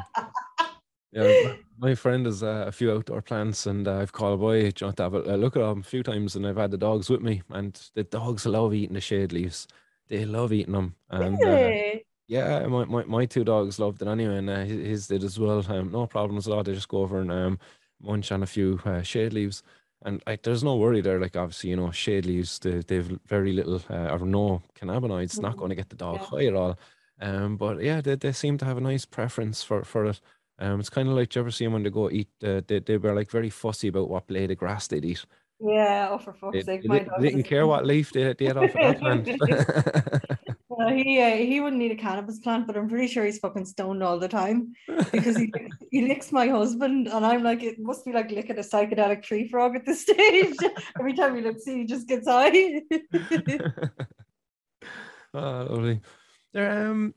yeah, 1.12 1.54
my 1.78 1.94
friend 1.96 2.26
has 2.26 2.42
uh, 2.42 2.66
a 2.68 2.72
few 2.72 2.92
outdoor 2.92 3.22
plants, 3.22 3.66
and 3.66 3.88
uh, 3.88 3.98
I've 3.98 4.14
called 4.14 4.36
a 4.36 4.38
boy, 4.38 4.72
John, 4.72 4.94
to 4.94 5.04
have 5.04 5.14
a, 5.14 5.36
a 5.36 5.38
look 5.38 5.56
at 5.58 5.60
them 5.60 5.80
a 5.80 5.84
few 5.84 6.04
times, 6.04 6.36
and 6.36 6.48
I've 6.48 6.58
had 6.58 6.72
the 6.72 6.78
dogs 6.78 7.10
with 7.10 7.22
me, 7.22 7.42
and 7.50 7.74
the 7.96 8.04
dogs 8.04 8.46
love 8.46 8.74
eating 8.74 8.94
the 8.94 9.02
shade 9.02 9.34
leaves. 9.34 9.68
They 10.08 10.24
love 10.26 10.54
eating 10.54 10.74
them, 10.74 10.96
and 11.10 11.36
uh, 11.44 11.48
Really? 11.48 12.06
yeah, 12.28 12.66
my, 12.68 12.86
my, 12.86 13.04
my 13.04 13.26
two 13.26 13.44
dogs 13.44 13.78
loved 13.80 14.02
it 14.02 14.08
anyway, 14.08 14.38
and 14.38 14.50
uh, 14.50 14.64
his, 14.64 14.88
his 14.88 15.08
did 15.08 15.24
as 15.24 15.38
well. 15.38 15.66
Um, 15.68 15.92
no 15.92 16.08
problems 16.08 16.48
at 16.48 16.54
all. 16.54 16.64
They 16.64 16.74
just 16.74 16.88
go 16.88 17.00
over 17.00 17.20
and 17.20 17.32
um, 17.32 17.60
munch 18.02 18.32
on 18.32 18.44
a 18.44 18.48
few 18.48 18.80
uh, 18.86 19.02
shade 19.02 19.34
leaves. 19.34 19.64
And 20.04 20.22
like, 20.26 20.42
there's 20.44 20.64
no 20.64 20.78
worry 20.78 21.02
there. 21.02 21.20
Like, 21.20 21.36
obviously, 21.36 21.70
you 21.72 21.76
know, 21.76 21.92
shade 21.92 22.26
leaves, 22.26 22.58
they, 22.60 22.80
they've 22.80 23.20
very 23.28 23.54
little 23.54 23.82
uh, 23.90 24.10
or 24.12 24.20
no 24.26 24.64
cannabinoids. 24.76 25.42
Not 25.42 25.56
Mhm. 25.56 25.58
going 25.58 25.70
to 25.70 25.76
get 25.76 25.90
the 25.90 25.96
dog 25.96 26.22
Yeah. 26.22 26.26
high 26.26 26.46
at 26.48 26.56
all. 26.56 26.80
Um, 27.20 27.58
but 27.58 27.82
yeah, 27.82 28.02
they, 28.02 28.16
they 28.16 28.32
seem 28.32 28.58
to 28.60 28.66
have 28.66 28.78
a 28.78 28.82
nice 28.82 29.06
preference 29.06 29.64
for, 29.64 29.84
for 29.84 30.06
it. 30.08 30.20
Um, 30.58 30.80
it's 30.80 30.90
kind 30.90 31.08
of 31.08 31.16
like, 31.16 31.30
do 31.30 31.40
you 31.40 31.44
ever 31.44 31.52
see 31.52 31.66
them 31.66 31.74
when 31.74 31.84
they 31.84 31.90
go 31.92 32.10
eat? 32.10 32.30
Uh, 32.44 32.62
they, 32.68 32.80
they 32.80 32.98
were 32.98 33.14
like 33.14 33.30
very 33.30 33.50
fussy 33.50 33.90
about 33.90 34.10
what 34.10 34.28
blade 34.28 34.52
of 34.52 34.58
grass 34.58 34.88
they'd 34.88 35.06
eat. 35.06 35.24
Yeah, 35.60 36.10
oh 36.12 36.18
for 36.18 36.34
They, 36.50 36.64
fuck's 36.64 36.66
sake, 36.66 36.82
they 36.84 36.88
my 36.88 37.06
they 37.20 37.30
didn't 37.30 37.44
care 37.44 37.68
what 37.68 37.86
leaf 37.86 38.12
they, 38.12 38.34
they 38.34 38.46
had 38.46 38.58
off 38.58 38.74
of 38.76 38.82
that 38.82 38.98
plant. 39.00 39.28
Well, 40.74 40.88
he 40.88 41.20
uh, 41.22 41.36
he 41.36 41.60
wouldn't 41.60 41.82
need 41.82 41.92
a 41.92 41.98
cannabis 41.98 42.40
plant, 42.40 42.66
but 42.66 42.78
I'm 42.78 42.88
pretty 42.88 43.08
sure 43.08 43.26
he's 43.26 43.40
fucking 43.40 43.66
stoned 43.66 44.02
all 44.02 44.18
the 44.18 44.30
time 44.30 44.72
because 45.12 45.36
he 45.36 45.52
he 45.92 46.08
licks 46.08 46.32
my 46.32 46.48
husband, 46.48 47.10
and 47.10 47.26
I'm 47.26 47.44
like, 47.44 47.62
it 47.62 47.78
must 47.78 48.06
be 48.06 48.14
like 48.14 48.32
licking 48.32 48.58
a 48.58 48.62
psychedelic 48.62 49.22
tree 49.22 49.50
frog 49.50 49.76
at 49.76 49.86
this 49.86 50.02
stage. 50.08 50.56
Every 50.98 51.14
time 51.14 51.36
he 51.36 51.42
looks, 51.42 51.66
he 51.66 51.84
just 51.84 52.08
gets 52.08 52.26
high. 52.26 52.52
oh, 55.34 55.68
lovely. 55.70 56.00
There, 56.54 56.88
um, 56.88 57.16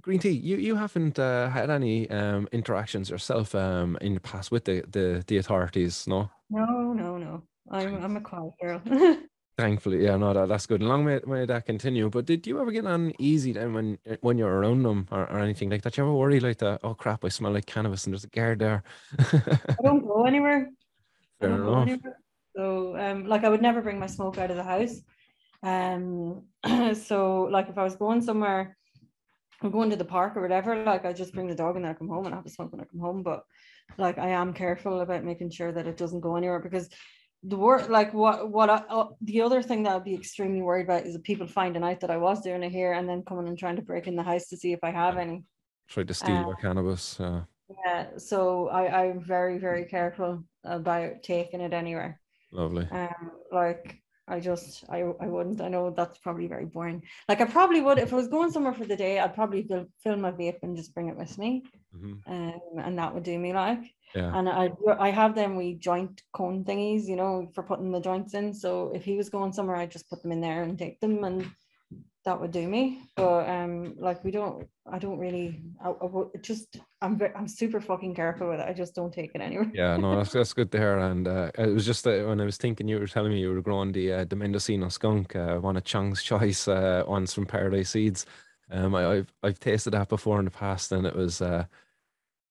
green 0.00 0.20
tea. 0.20 0.30
You 0.30 0.56
you 0.56 0.74
haven't 0.74 1.18
uh, 1.18 1.50
had 1.50 1.68
any 1.68 2.08
um 2.08 2.48
interactions 2.52 3.10
yourself 3.10 3.54
um 3.54 3.98
in 4.00 4.14
the 4.14 4.20
past 4.20 4.50
with 4.50 4.64
the 4.64 4.82
the, 4.90 5.22
the 5.26 5.36
authorities, 5.36 6.06
no? 6.06 6.30
no, 6.48 6.94
no, 6.94 7.18
no. 7.18 7.42
I'm 7.70 8.02
I'm 8.02 8.16
a 8.16 8.22
quiet 8.22 8.52
girl. 8.62 8.80
Thankfully, 9.58 10.04
yeah, 10.04 10.16
no, 10.16 10.32
that, 10.32 10.48
that's 10.48 10.66
good. 10.66 10.82
Long 10.84 11.04
may, 11.04 11.18
may 11.26 11.44
that 11.44 11.66
continue. 11.66 12.08
But 12.08 12.26
did 12.26 12.46
you 12.46 12.60
ever 12.60 12.70
get 12.70 12.86
on 12.86 13.12
easy 13.18 13.52
then 13.52 13.74
when 13.74 13.98
when 14.20 14.38
you're 14.38 14.56
around 14.56 14.84
them 14.84 15.08
or, 15.10 15.22
or 15.28 15.40
anything 15.40 15.68
like 15.68 15.82
that? 15.82 15.96
You 15.96 16.04
ever 16.04 16.12
worry 16.12 16.38
like 16.38 16.58
that? 16.58 16.78
Oh 16.84 16.94
crap, 16.94 17.24
I 17.24 17.28
smell 17.28 17.50
like 17.50 17.66
cannabis 17.66 18.04
and 18.04 18.14
there's 18.14 18.22
a 18.22 18.28
guard 18.28 18.60
there. 18.60 18.84
I 19.18 19.82
don't 19.82 20.06
go 20.06 20.26
anywhere. 20.26 20.70
Fair 21.40 21.50
enough. 21.50 21.88
anywhere. 21.88 22.20
So 22.54 22.96
um 22.96 23.26
like 23.26 23.42
I 23.42 23.48
would 23.48 23.60
never 23.60 23.82
bring 23.82 23.98
my 23.98 24.06
smoke 24.06 24.38
out 24.38 24.52
of 24.52 24.56
the 24.56 24.62
house. 24.62 24.94
Um 25.64 26.44
so 26.94 27.48
like 27.50 27.68
if 27.68 27.76
I 27.78 27.82
was 27.82 27.96
going 27.96 28.22
somewhere 28.22 28.76
I'm 29.60 29.72
going 29.72 29.90
to 29.90 29.96
the 29.96 30.04
park 30.04 30.36
or 30.36 30.42
whatever, 30.42 30.84
like 30.84 31.04
I 31.04 31.12
just 31.12 31.34
bring 31.34 31.48
the 31.48 31.56
dog 31.56 31.74
and 31.74 31.84
then 31.84 31.90
I 31.90 31.94
come 31.94 32.08
home 32.08 32.26
and 32.26 32.32
I 32.32 32.38
have 32.38 32.46
a 32.46 32.48
smoke 32.48 32.70
when 32.70 32.80
I 32.80 32.84
come 32.84 33.00
home. 33.00 33.24
But 33.24 33.42
like 33.96 34.18
I 34.18 34.28
am 34.28 34.52
careful 34.52 35.00
about 35.00 35.24
making 35.24 35.50
sure 35.50 35.72
that 35.72 35.88
it 35.88 35.96
doesn't 35.96 36.20
go 36.20 36.36
anywhere 36.36 36.60
because 36.60 36.88
the 37.44 37.56
word 37.56 37.88
like 37.88 38.12
what 38.12 38.50
what 38.50 38.68
I, 38.68 38.82
uh, 38.88 39.08
the 39.22 39.42
other 39.42 39.62
thing 39.62 39.84
that 39.84 39.94
I'd 39.94 40.04
be 40.04 40.14
extremely 40.14 40.60
worried 40.60 40.84
about 40.84 41.04
is 41.04 41.16
people 41.18 41.46
finding 41.46 41.84
out 41.84 42.00
that 42.00 42.10
I 42.10 42.16
was 42.16 42.42
doing 42.42 42.62
it 42.62 42.72
here 42.72 42.92
and 42.92 43.08
then 43.08 43.22
coming 43.22 43.46
and 43.48 43.58
trying 43.58 43.76
to 43.76 43.82
break 43.82 44.06
in 44.06 44.16
the 44.16 44.22
house 44.22 44.46
to 44.48 44.56
see 44.56 44.72
if 44.72 44.80
I 44.82 44.90
have 44.90 45.16
any. 45.16 45.44
Tried 45.88 46.08
to 46.08 46.14
steal 46.14 46.34
your 46.34 46.56
cannabis. 46.56 47.18
Uh, 47.20 47.42
Yeah, 47.86 48.06
so 48.16 48.68
I, 48.68 49.04
I'm 49.04 49.20
very, 49.22 49.58
very 49.58 49.84
careful 49.84 50.44
about 50.64 51.22
taking 51.22 51.60
it 51.60 51.72
anywhere. 51.72 52.20
lovely. 52.52 52.88
Um, 52.90 53.30
like 53.52 54.02
I 54.28 54.40
just 54.40 54.84
I 54.88 55.00
I 55.00 55.26
wouldn't. 55.26 55.60
I 55.60 55.68
know 55.68 55.90
that's 55.90 56.18
probably 56.18 56.46
very 56.46 56.66
boring. 56.66 57.02
Like 57.28 57.40
I 57.40 57.44
probably 57.46 57.80
would 57.80 57.98
if 57.98 58.12
I 58.12 58.16
was 58.16 58.28
going 58.28 58.50
somewhere 58.50 58.74
for 58.74 58.84
the 58.84 58.96
day. 58.96 59.18
I'd 59.18 59.34
probably 59.34 59.62
fill, 59.62 59.86
fill 60.02 60.16
my 60.16 60.32
vape 60.32 60.62
and 60.62 60.76
just 60.76 60.94
bring 60.94 61.08
it 61.08 61.16
with 61.16 61.36
me, 61.38 61.64
Mhm. 61.96 62.20
um, 62.26 62.60
and 62.78 62.98
that 62.98 63.14
would 63.14 63.22
do 63.24 63.38
me 63.38 63.52
like. 63.52 63.84
Yeah. 64.14 64.36
And 64.38 64.48
I 64.48 64.70
I 64.98 65.10
have 65.10 65.34
them 65.34 65.56
we 65.56 65.74
joint 65.74 66.22
cone 66.32 66.64
thingies, 66.64 67.06
you 67.06 67.16
know, 67.16 67.50
for 67.54 67.62
putting 67.62 67.90
the 67.92 68.00
joints 68.00 68.34
in. 68.34 68.54
So 68.54 68.90
if 68.94 69.04
he 69.04 69.16
was 69.16 69.28
going 69.30 69.52
somewhere, 69.52 69.76
I'd 69.76 69.90
just 69.90 70.08
put 70.08 70.22
them 70.22 70.32
in 70.32 70.40
there 70.40 70.62
and 70.62 70.78
take 70.78 71.00
them, 71.00 71.24
and 71.24 71.50
that 72.28 72.38
would 72.38 72.52
do 72.52 72.68
me. 72.68 73.00
But 73.16 73.48
um, 73.48 73.94
like 73.98 74.22
we 74.22 74.30
don't, 74.30 74.68
I 74.86 74.98
don't 74.98 75.18
really, 75.18 75.62
I, 75.82 75.88
I 75.88 76.38
just, 76.42 76.76
I'm 77.00 77.16
very, 77.16 77.34
I'm 77.34 77.48
super 77.48 77.80
fucking 77.80 78.14
careful 78.14 78.50
with 78.50 78.60
it. 78.60 78.68
I 78.68 78.74
just 78.74 78.94
don't 78.94 79.12
take 79.12 79.34
it 79.34 79.40
anywhere. 79.40 79.70
Yeah, 79.72 79.96
no, 79.96 80.16
that's 80.16 80.32
that's 80.38 80.52
good 80.52 80.70
to 80.72 80.78
hear. 80.78 80.98
And 80.98 81.26
uh, 81.26 81.50
it 81.56 81.72
was 81.72 81.86
just 81.86 82.04
that 82.04 82.26
when 82.26 82.40
I 82.40 82.44
was 82.44 82.58
thinking, 82.58 82.86
you 82.86 82.98
were 82.98 83.06
telling 83.06 83.32
me 83.32 83.40
you 83.40 83.52
were 83.52 83.62
growing 83.62 83.92
the 83.92 84.12
uh, 84.12 84.24
the 84.26 84.36
Mendocino 84.36 84.90
skunk, 84.90 85.34
uh, 85.34 85.56
one 85.56 85.78
of 85.78 85.84
Chong's 85.84 86.22
choice 86.22 86.68
uh, 86.68 87.02
ones 87.06 87.32
from 87.32 87.46
Paradise 87.46 87.90
Seeds. 87.90 88.26
Um, 88.70 88.94
I, 88.94 89.02
have 89.14 89.32
I've 89.42 89.60
tasted 89.60 89.92
that 89.92 90.10
before 90.10 90.38
in 90.38 90.44
the 90.44 90.50
past, 90.50 90.92
and 90.92 91.06
it 91.06 91.16
was 91.16 91.40
uh, 91.40 91.64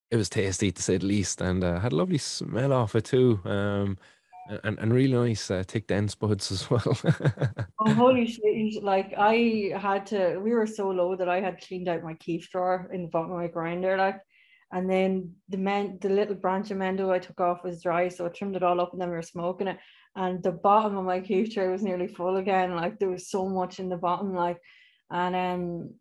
it 0.09 0.17
was 0.17 0.30
tasty 0.30 0.71
to 0.71 0.82
say 0.82 0.97
the 0.97 1.05
least, 1.05 1.39
and 1.39 1.63
uh, 1.63 1.80
had 1.80 1.93
a 1.93 1.95
lovely 1.95 2.17
smell 2.17 2.73
off 2.73 2.95
it 2.95 3.05
too. 3.05 3.39
Um, 3.45 3.99
and, 4.64 4.78
and 4.80 4.93
really 4.93 5.30
nice 5.30 5.50
uh, 5.52 5.64
thick 5.68 5.88
dense 5.88 6.16
buds 6.16 6.52
as 6.52 6.70
well. 6.70 6.98
oh, 7.80 7.93
holy 7.93 8.28
shit! 8.28 8.84
Like 8.84 9.14
I 9.18 9.74
had 9.80 10.06
to, 10.08 10.39
we 10.39 10.54
were 10.54 10.68
so 10.68 10.89
low 10.89 11.16
that 11.16 11.30
I 11.30 11.39
had 11.39 11.62
cleaned 11.62 11.88
out 11.88 12.04
my 12.04 12.14
keef 12.16 12.50
drawer 12.50 12.89
in 12.93 13.04
the 13.04 13.08
bottom 13.08 13.32
of 13.32 13.38
my 13.38 13.48
grinder, 13.48 13.98
like, 13.98 14.20
and 14.72 14.89
then 14.89 15.34
the 15.50 15.58
men, 15.58 15.98
the 16.02 16.10
little 16.10 16.36
branch 16.36 16.72
of 16.72 16.78
mendo 16.78 17.12
I 17.12 17.20
took 17.20 17.39
off 17.39 17.64
was 17.64 17.82
dry, 17.82 18.08
so 18.10 18.26
I 18.26 18.30
trimmed 18.30 18.56
it 18.56 18.64
all 18.64 18.82
up, 18.82 18.93
and 18.93 19.02
then 19.02 19.10
we 19.10 19.16
were 19.16 19.22
smoking 19.22 19.68
it, 19.68 19.78
and 20.16 20.41
the 20.43 20.52
bottom 20.52 20.98
of 20.98 21.06
my 21.06 21.20
keef 21.20 21.54
tray 21.54 21.68
was 21.68 21.84
nearly 21.84 22.08
full 22.08 22.38
again. 22.38 22.76
Like 22.76 23.00
there 23.00 23.10
was 23.10 23.30
so 23.30 23.48
much 23.48 23.80
in 23.80 23.89
the 23.89 23.98
bottom, 23.98 24.34
like, 24.34 24.58
and 25.10 25.36
um, 25.36 25.93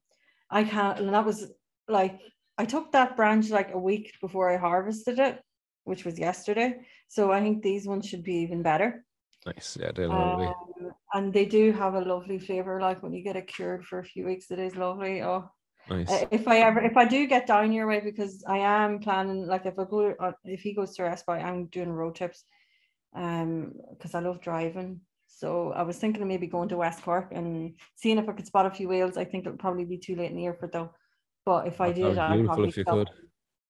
I 0.50 0.64
can't, 0.64 0.98
and 0.98 1.14
that 1.14 1.24
was 1.24 1.50
like 1.88 2.20
I 2.58 2.64
took 2.64 2.92
that 2.92 3.16
branch 3.16 3.50
like 3.50 3.74
a 3.74 3.78
week 3.78 4.12
before 4.20 4.50
I 4.50 4.56
harvested 4.56 5.18
it, 5.18 5.40
which 5.84 6.04
was 6.04 6.18
yesterday. 6.18 6.76
So 7.08 7.32
I 7.32 7.40
think 7.40 7.62
these 7.62 7.86
ones 7.86 8.06
should 8.06 8.22
be 8.22 8.36
even 8.36 8.62
better. 8.62 9.04
Nice. 9.46 9.76
Yeah, 9.80 9.92
they're 9.92 10.08
lovely. 10.08 10.46
Um, 10.46 10.92
and 11.14 11.32
they 11.32 11.44
do 11.44 11.72
have 11.72 11.94
a 11.94 12.00
lovely 12.00 12.38
flavor. 12.38 12.80
Like 12.80 13.02
when 13.02 13.14
you 13.14 13.22
get 13.22 13.36
it 13.36 13.46
cured 13.46 13.84
for 13.84 13.98
a 14.00 14.04
few 14.04 14.26
weeks, 14.26 14.50
it 14.50 14.58
is 14.58 14.76
lovely. 14.76 15.22
Oh, 15.22 15.48
nice. 15.88 16.10
Uh, 16.10 16.26
if 16.30 16.46
I 16.48 16.58
ever, 16.58 16.80
if 16.80 16.96
I 16.96 17.04
do 17.04 17.26
get 17.26 17.46
down 17.46 17.72
your 17.72 17.86
way, 17.86 18.00
because 18.00 18.44
I 18.46 18.58
am 18.58 18.98
planning, 19.00 19.46
like 19.46 19.66
if 19.66 19.78
I 19.78 19.84
go, 19.84 20.10
uh, 20.20 20.32
if 20.44 20.60
he 20.62 20.74
goes 20.74 20.94
to 20.96 21.04
Respite, 21.04 21.42
I'm 21.42 21.66
doing 21.66 21.90
road 21.90 22.16
trips, 22.16 22.44
um, 23.14 23.72
because 23.90 24.14
I 24.14 24.20
love 24.20 24.40
driving. 24.40 25.00
So 25.26 25.72
I 25.72 25.82
was 25.82 25.98
thinking 25.98 26.22
of 26.22 26.28
maybe 26.28 26.46
going 26.46 26.68
to 26.70 26.76
West 26.76 27.02
Cork 27.02 27.32
and 27.32 27.74
seeing 27.94 28.18
if 28.18 28.28
I 28.28 28.32
could 28.32 28.46
spot 28.46 28.66
a 28.66 28.70
few 28.70 28.88
whales. 28.88 29.16
I 29.16 29.24
think 29.24 29.46
it'll 29.46 29.58
probably 29.58 29.84
be 29.84 29.98
too 29.98 30.16
late 30.16 30.30
in 30.30 30.36
the 30.36 30.42
year 30.42 30.54
for 30.54 30.68
though. 30.68 30.92
But 31.44 31.66
if 31.68 31.80
I 31.80 31.92
did, 31.92 32.18
I'd 32.18 32.44
probably 32.44 32.68
if 32.68 32.76
you 32.76 32.84
could. 32.84 33.10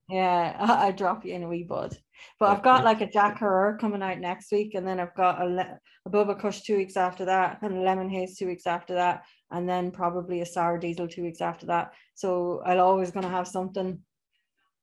Yeah, 0.08 0.56
I, 0.60 0.86
would 0.86 0.96
drop 0.96 1.24
you 1.24 1.34
in 1.34 1.42
a 1.42 1.48
wee 1.48 1.64
bud. 1.64 1.96
But 2.38 2.50
I've 2.50 2.62
got 2.62 2.84
like 2.84 3.00
a 3.00 3.10
Jack 3.10 3.38
Herer 3.38 3.78
coming 3.78 4.02
out 4.02 4.18
next 4.18 4.50
week, 4.52 4.74
and 4.74 4.86
then 4.86 5.00
I've 5.00 5.14
got 5.14 5.42
a, 5.42 5.44
le- 5.44 5.78
a 6.06 6.10
Bubba 6.10 6.38
Kush 6.38 6.62
two 6.62 6.76
weeks 6.76 6.96
after 6.96 7.24
that, 7.26 7.58
and 7.62 7.76
a 7.76 7.80
Lemon 7.80 8.08
Haze 8.08 8.38
two 8.38 8.46
weeks 8.46 8.66
after 8.66 8.94
that, 8.94 9.24
and 9.50 9.68
then 9.68 9.90
probably 9.90 10.40
a 10.40 10.46
Sour 10.46 10.78
Diesel 10.78 11.08
two 11.08 11.22
weeks 11.22 11.40
after 11.40 11.66
that. 11.66 11.92
So 12.14 12.62
I'm 12.64 12.80
always 12.80 13.10
going 13.10 13.24
to 13.24 13.30
have 13.30 13.48
something 13.48 14.00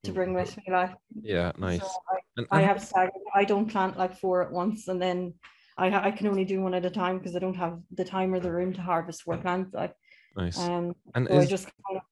to 0.04 0.12
bring 0.12 0.34
with 0.34 0.56
me. 0.56 0.64
Like, 0.70 0.94
yeah, 1.22 1.52
nice. 1.58 1.80
So 1.80 1.86
I, 1.86 2.18
and, 2.36 2.46
I 2.50 2.60
have 2.60 2.82
staggered. 2.82 3.12
I 3.34 3.44
don't 3.44 3.70
plant 3.70 3.96
like 3.96 4.18
four 4.18 4.42
at 4.42 4.52
once, 4.52 4.88
and 4.88 5.00
then 5.00 5.34
I 5.76 6.08
I 6.08 6.10
can 6.10 6.26
only 6.26 6.44
do 6.44 6.60
one 6.60 6.74
at 6.74 6.84
a 6.84 6.90
time 6.90 7.18
because 7.18 7.34
I 7.34 7.40
don't 7.40 7.56
have 7.56 7.80
the 7.92 8.04
time 8.04 8.34
or 8.34 8.40
the 8.40 8.52
room 8.52 8.72
to 8.74 8.82
harvest 8.82 9.22
four 9.22 9.38
plants. 9.38 9.74
Like, 9.74 9.94
nice. 10.36 10.58
Um, 10.58 10.94
and 11.14 11.26
so 11.26 11.38
is, 11.38 11.46
I 11.46 11.48
just 11.48 11.64
kind 11.64 11.96
of 11.96 12.02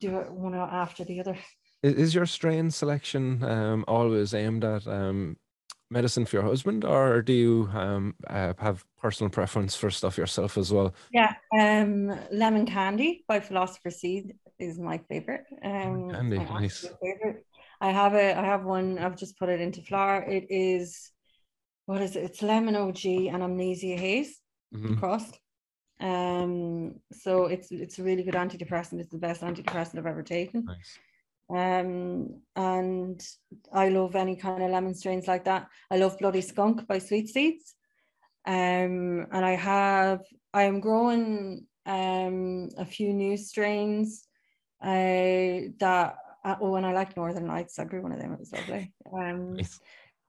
do 0.00 0.18
it 0.18 0.30
one 0.30 0.54
after 0.54 1.04
the 1.04 1.20
other. 1.20 1.36
Is 1.84 2.14
your 2.14 2.24
strain 2.24 2.70
selection 2.70 3.44
um, 3.44 3.84
always 3.86 4.32
aimed 4.32 4.64
at 4.64 4.86
um, 4.86 5.36
medicine 5.90 6.24
for 6.24 6.36
your 6.36 6.44
husband, 6.44 6.82
or 6.82 7.20
do 7.20 7.34
you 7.34 7.68
um, 7.74 8.14
uh, 8.26 8.54
have 8.58 8.86
personal 8.96 9.28
preference 9.28 9.76
for 9.76 9.90
stuff 9.90 10.16
yourself 10.16 10.56
as 10.56 10.72
well? 10.72 10.94
Yeah, 11.12 11.34
um, 11.52 12.18
lemon 12.32 12.64
candy 12.64 13.22
by 13.28 13.38
Philosopher 13.40 13.90
Seed 13.90 14.34
is 14.58 14.78
my 14.78 14.96
favorite. 15.10 15.44
Um, 15.62 16.10
candy, 16.10 16.38
nice. 16.38 16.86
Favorite. 17.02 17.44
I 17.82 17.90
have 17.90 18.14
a, 18.14 18.38
I 18.38 18.44
have 18.46 18.64
one. 18.64 18.98
I've 18.98 19.16
just 19.16 19.38
put 19.38 19.50
it 19.50 19.60
into 19.60 19.82
flour. 19.82 20.22
It 20.22 20.46
is, 20.48 21.12
what 21.84 22.00
is 22.00 22.16
it? 22.16 22.24
It's 22.24 22.40
lemon 22.40 22.76
OG 22.76 23.04
and 23.04 23.42
amnesia 23.42 23.96
haze 23.98 24.40
mm-hmm. 24.74 24.94
crossed. 24.94 25.38
Um, 26.00 26.94
so 27.12 27.44
it's 27.44 27.70
it's 27.70 27.98
a 27.98 28.02
really 28.02 28.22
good 28.22 28.34
antidepressant. 28.34 29.00
It's 29.00 29.12
the 29.12 29.18
best 29.18 29.42
antidepressant 29.42 29.98
I've 29.98 30.06
ever 30.06 30.22
taken. 30.22 30.64
Nice. 30.64 30.98
Um, 31.50 32.40
and 32.56 33.26
I 33.72 33.88
love 33.88 34.16
any 34.16 34.36
kind 34.36 34.62
of 34.62 34.70
lemon 34.70 34.94
strains 34.94 35.28
like 35.28 35.44
that. 35.44 35.68
I 35.90 35.96
love 35.96 36.18
Bloody 36.18 36.40
Skunk 36.40 36.86
by 36.86 36.98
Sweet 36.98 37.28
Seeds. 37.28 37.74
Um, 38.46 39.26
and 39.32 39.44
I 39.44 39.52
have, 39.52 40.20
I 40.52 40.64
am 40.64 40.80
growing 40.80 41.66
um, 41.86 42.68
a 42.76 42.84
few 42.84 43.12
new 43.12 43.36
strains 43.36 44.26
uh, 44.82 45.70
that, 45.78 46.16
uh, 46.44 46.56
oh, 46.60 46.74
and 46.76 46.86
I 46.86 46.92
like 46.92 47.16
Northern 47.16 47.46
Lights. 47.46 47.78
I 47.78 47.84
grew 47.84 48.02
one 48.02 48.12
of 48.12 48.20
them. 48.20 48.32
It 48.32 48.40
was 48.40 48.52
lovely. 48.52 48.92
Um, 49.12 49.54
nice. 49.54 49.80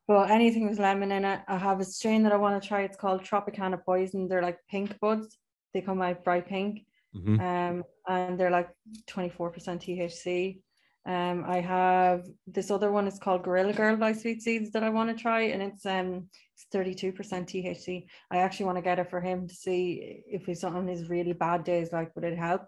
But 0.08 0.30
anything 0.30 0.70
with 0.70 0.80
lemon 0.80 1.12
in 1.12 1.26
it. 1.26 1.40
I 1.48 1.58
have 1.58 1.80
a 1.80 1.86
strain 1.86 2.24
that 2.24 2.32
I 2.32 2.38
want 2.38 2.62
to 2.62 2.68
try. 2.68 2.84
It's 2.84 2.98
called 2.98 3.24
Tropicana 3.24 3.84
Poison. 3.84 4.28
They're 4.28 4.42
like 4.42 4.60
pink 4.70 5.00
buds. 5.00 5.38
They 5.74 5.82
come 5.82 6.02
out 6.02 6.24
bright 6.24 6.48
pink. 6.48 6.86
Mm-hmm. 7.16 7.40
Um, 7.40 7.84
and 8.08 8.40
they're 8.40 8.52
like 8.52 8.70
24% 9.10 9.40
THC. 9.50 10.60
Um, 11.06 11.44
I 11.48 11.62
have 11.62 12.26
this 12.48 12.72
other 12.72 12.92
one 12.92 13.08
is 13.08 13.20
called 13.20 13.44
Gorilla 13.44 13.74
Girl 13.74 13.96
by 13.96 14.14
Sweet 14.14 14.42
Seeds 14.42 14.72
that 14.72 14.84
I 14.84 14.90
want 14.90 15.16
to 15.16 15.22
try, 15.22 15.42
and 15.42 15.62
it's 15.62 15.86
um 15.86 16.28
it's 16.56 16.66
32% 16.74 17.14
THC. 17.14 18.06
I 18.32 18.38
actually 18.38 18.66
want 18.66 18.78
to 18.78 18.82
get 18.82 18.98
it 18.98 19.10
for 19.10 19.22
him 19.22 19.48
to 19.48 19.54
see 19.54 20.24
if 20.28 20.46
he's 20.46 20.64
on 20.64 20.88
his 20.88 21.10
really 21.10 21.34
bad 21.34 21.64
days, 21.64 21.92
like 21.92 22.16
would 22.16 22.24
it 22.24 22.38
help? 22.38 22.64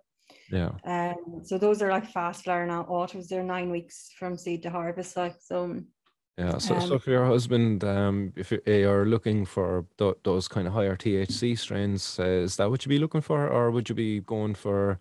Yeah. 0.51 0.71
Um, 0.85 1.41
so 1.43 1.57
those 1.57 1.81
are 1.81 1.89
like 1.89 2.11
fast 2.11 2.43
flowering 2.43 2.69
autos. 2.69 3.27
They're 3.27 3.43
nine 3.43 3.71
weeks 3.71 4.11
from 4.19 4.37
seed 4.37 4.61
to 4.63 4.69
harvest, 4.69 5.17
like 5.17 5.35
so. 5.39 5.79
Yeah, 6.37 6.59
so, 6.59 6.75
um, 6.75 6.87
so 6.87 6.99
for 6.99 7.09
your 7.09 7.25
husband, 7.25 7.83
um, 7.83 8.31
if 8.35 8.51
you're 8.51 9.07
looking 9.07 9.43
for 9.43 9.87
th- 9.97 10.17
those 10.23 10.47
kind 10.47 10.67
of 10.67 10.73
higher 10.73 10.95
THC 10.95 11.57
strains, 11.57 12.19
uh, 12.19 12.23
is 12.23 12.57
that 12.57 12.69
what 12.69 12.85
you'd 12.85 12.89
be 12.89 12.99
looking 12.99 13.21
for, 13.21 13.47
or 13.47 13.71
would 13.71 13.89
you 13.89 13.95
be 13.95 14.19
going 14.19 14.53
for 14.53 14.99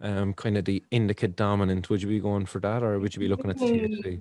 um, 0.00 0.34
kind 0.34 0.56
of 0.56 0.64
the 0.64 0.82
indica 0.90 1.28
dominant. 1.28 1.90
Would 1.90 2.02
you 2.02 2.08
be 2.08 2.20
going 2.20 2.46
for 2.46 2.60
that, 2.60 2.82
or 2.82 2.98
would 2.98 3.14
you 3.14 3.20
be 3.20 3.28
looking 3.28 3.50
at 3.50 3.58
the 3.58 3.64
THC? 3.64 4.20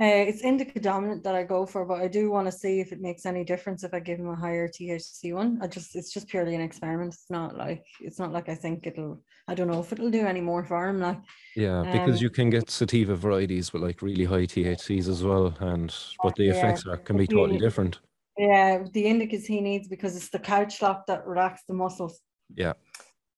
Uh, 0.00 0.24
it's 0.28 0.40
indica 0.40 0.80
dominant 0.80 1.22
that 1.22 1.34
I 1.34 1.42
go 1.42 1.66
for, 1.66 1.84
but 1.84 2.00
I 2.00 2.08
do 2.08 2.30
want 2.30 2.46
to 2.46 2.52
see 2.52 2.80
if 2.80 2.90
it 2.90 3.02
makes 3.02 3.26
any 3.26 3.44
difference 3.44 3.84
if 3.84 3.92
I 3.92 4.00
give 4.00 4.18
him 4.18 4.30
a 4.30 4.34
higher 4.34 4.66
THC 4.66 5.34
one. 5.34 5.58
I 5.60 5.66
just 5.66 5.94
it's 5.94 6.10
just 6.10 6.26
purely 6.26 6.54
an 6.54 6.62
experiment. 6.62 7.12
It's 7.12 7.28
not 7.28 7.54
like 7.54 7.84
it's 8.00 8.18
not 8.18 8.32
like 8.32 8.48
I 8.48 8.54
think 8.54 8.86
it'll. 8.86 9.22
I 9.46 9.54
don't 9.54 9.68
know 9.68 9.80
if 9.80 9.92
it'll 9.92 10.10
do 10.10 10.24
any 10.26 10.40
more 10.40 10.64
for 10.64 10.88
him. 10.88 11.00
Like 11.00 11.20
yeah, 11.54 11.82
because 11.92 12.16
um, 12.16 12.22
you 12.22 12.30
can 12.30 12.48
get 12.48 12.70
sativa 12.70 13.14
varieties 13.14 13.74
with 13.74 13.82
like 13.82 14.00
really 14.00 14.24
high 14.24 14.46
THCs 14.46 15.06
as 15.06 15.22
well, 15.22 15.54
and 15.60 15.94
but 16.22 16.34
the 16.36 16.44
yeah, 16.44 16.52
effects 16.52 16.86
are, 16.86 16.96
can 16.96 17.18
be 17.18 17.26
totally 17.26 17.58
different. 17.58 18.00
Yeah, 18.38 18.84
the 18.94 19.04
indicas 19.04 19.44
he 19.44 19.60
needs 19.60 19.86
because 19.86 20.16
it's 20.16 20.30
the 20.30 20.38
couch 20.38 20.80
lock 20.80 21.06
that 21.08 21.26
relaxes 21.26 21.66
the 21.68 21.74
muscles. 21.74 22.20
Yeah. 22.54 22.72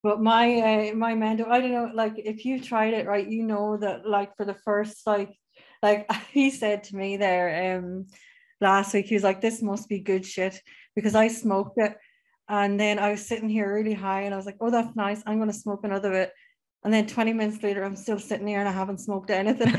But 0.03 0.21
my 0.21 0.91
uh, 0.91 0.95
my 0.95 1.15
mentor, 1.15 1.49
I 1.49 1.61
don't 1.61 1.73
know, 1.73 1.91
like 1.95 2.15
if 2.17 2.45
you 2.45 2.61
tried 2.61 2.95
it 2.95 3.07
right, 3.07 3.27
you 3.27 3.45
know 3.45 3.77
that 3.77 4.07
like 4.07 4.37
for 4.37 4.45
the 4.45 4.55
first 4.55 5.07
like 5.07 5.31
like 5.83 6.11
he 6.33 6.51
said 6.51 6.85
to 6.85 6.97
me 6.97 7.17
there 7.17 7.77
um 7.77 8.07
last 8.61 8.95
week, 8.95 9.07
he 9.07 9.15
was 9.15 9.25
like, 9.25 9.41
This 9.41 9.63
must 9.63 9.89
be 9.89 10.01
good 10.01 10.27
shit 10.27 10.61
because 10.95 11.15
I 11.15 11.29
smoked 11.29 11.79
it. 11.79 11.97
And 12.49 12.79
then 12.79 12.99
I 12.99 13.13
was 13.13 13.27
sitting 13.27 13.49
here 13.49 13.73
really 13.73 13.95
high 13.95 14.23
and 14.23 14.35
I 14.35 14.37
was 14.37 14.47
like, 14.47 14.59
Oh, 14.61 14.71
that's 14.71 14.97
nice. 14.97 15.23
I'm 15.27 15.39
gonna 15.39 15.53
smoke 15.53 15.85
another 15.85 16.11
bit. 16.11 16.33
And 16.85 16.93
then 16.93 17.07
20 17.07 17.33
minutes 17.33 17.63
later, 17.63 17.85
I'm 17.85 17.95
still 17.95 18.19
sitting 18.19 18.49
here 18.49 18.59
and 18.59 18.69
I 18.69 18.73
haven't 18.73 18.99
smoked 18.99 19.31
anything. 19.31 19.69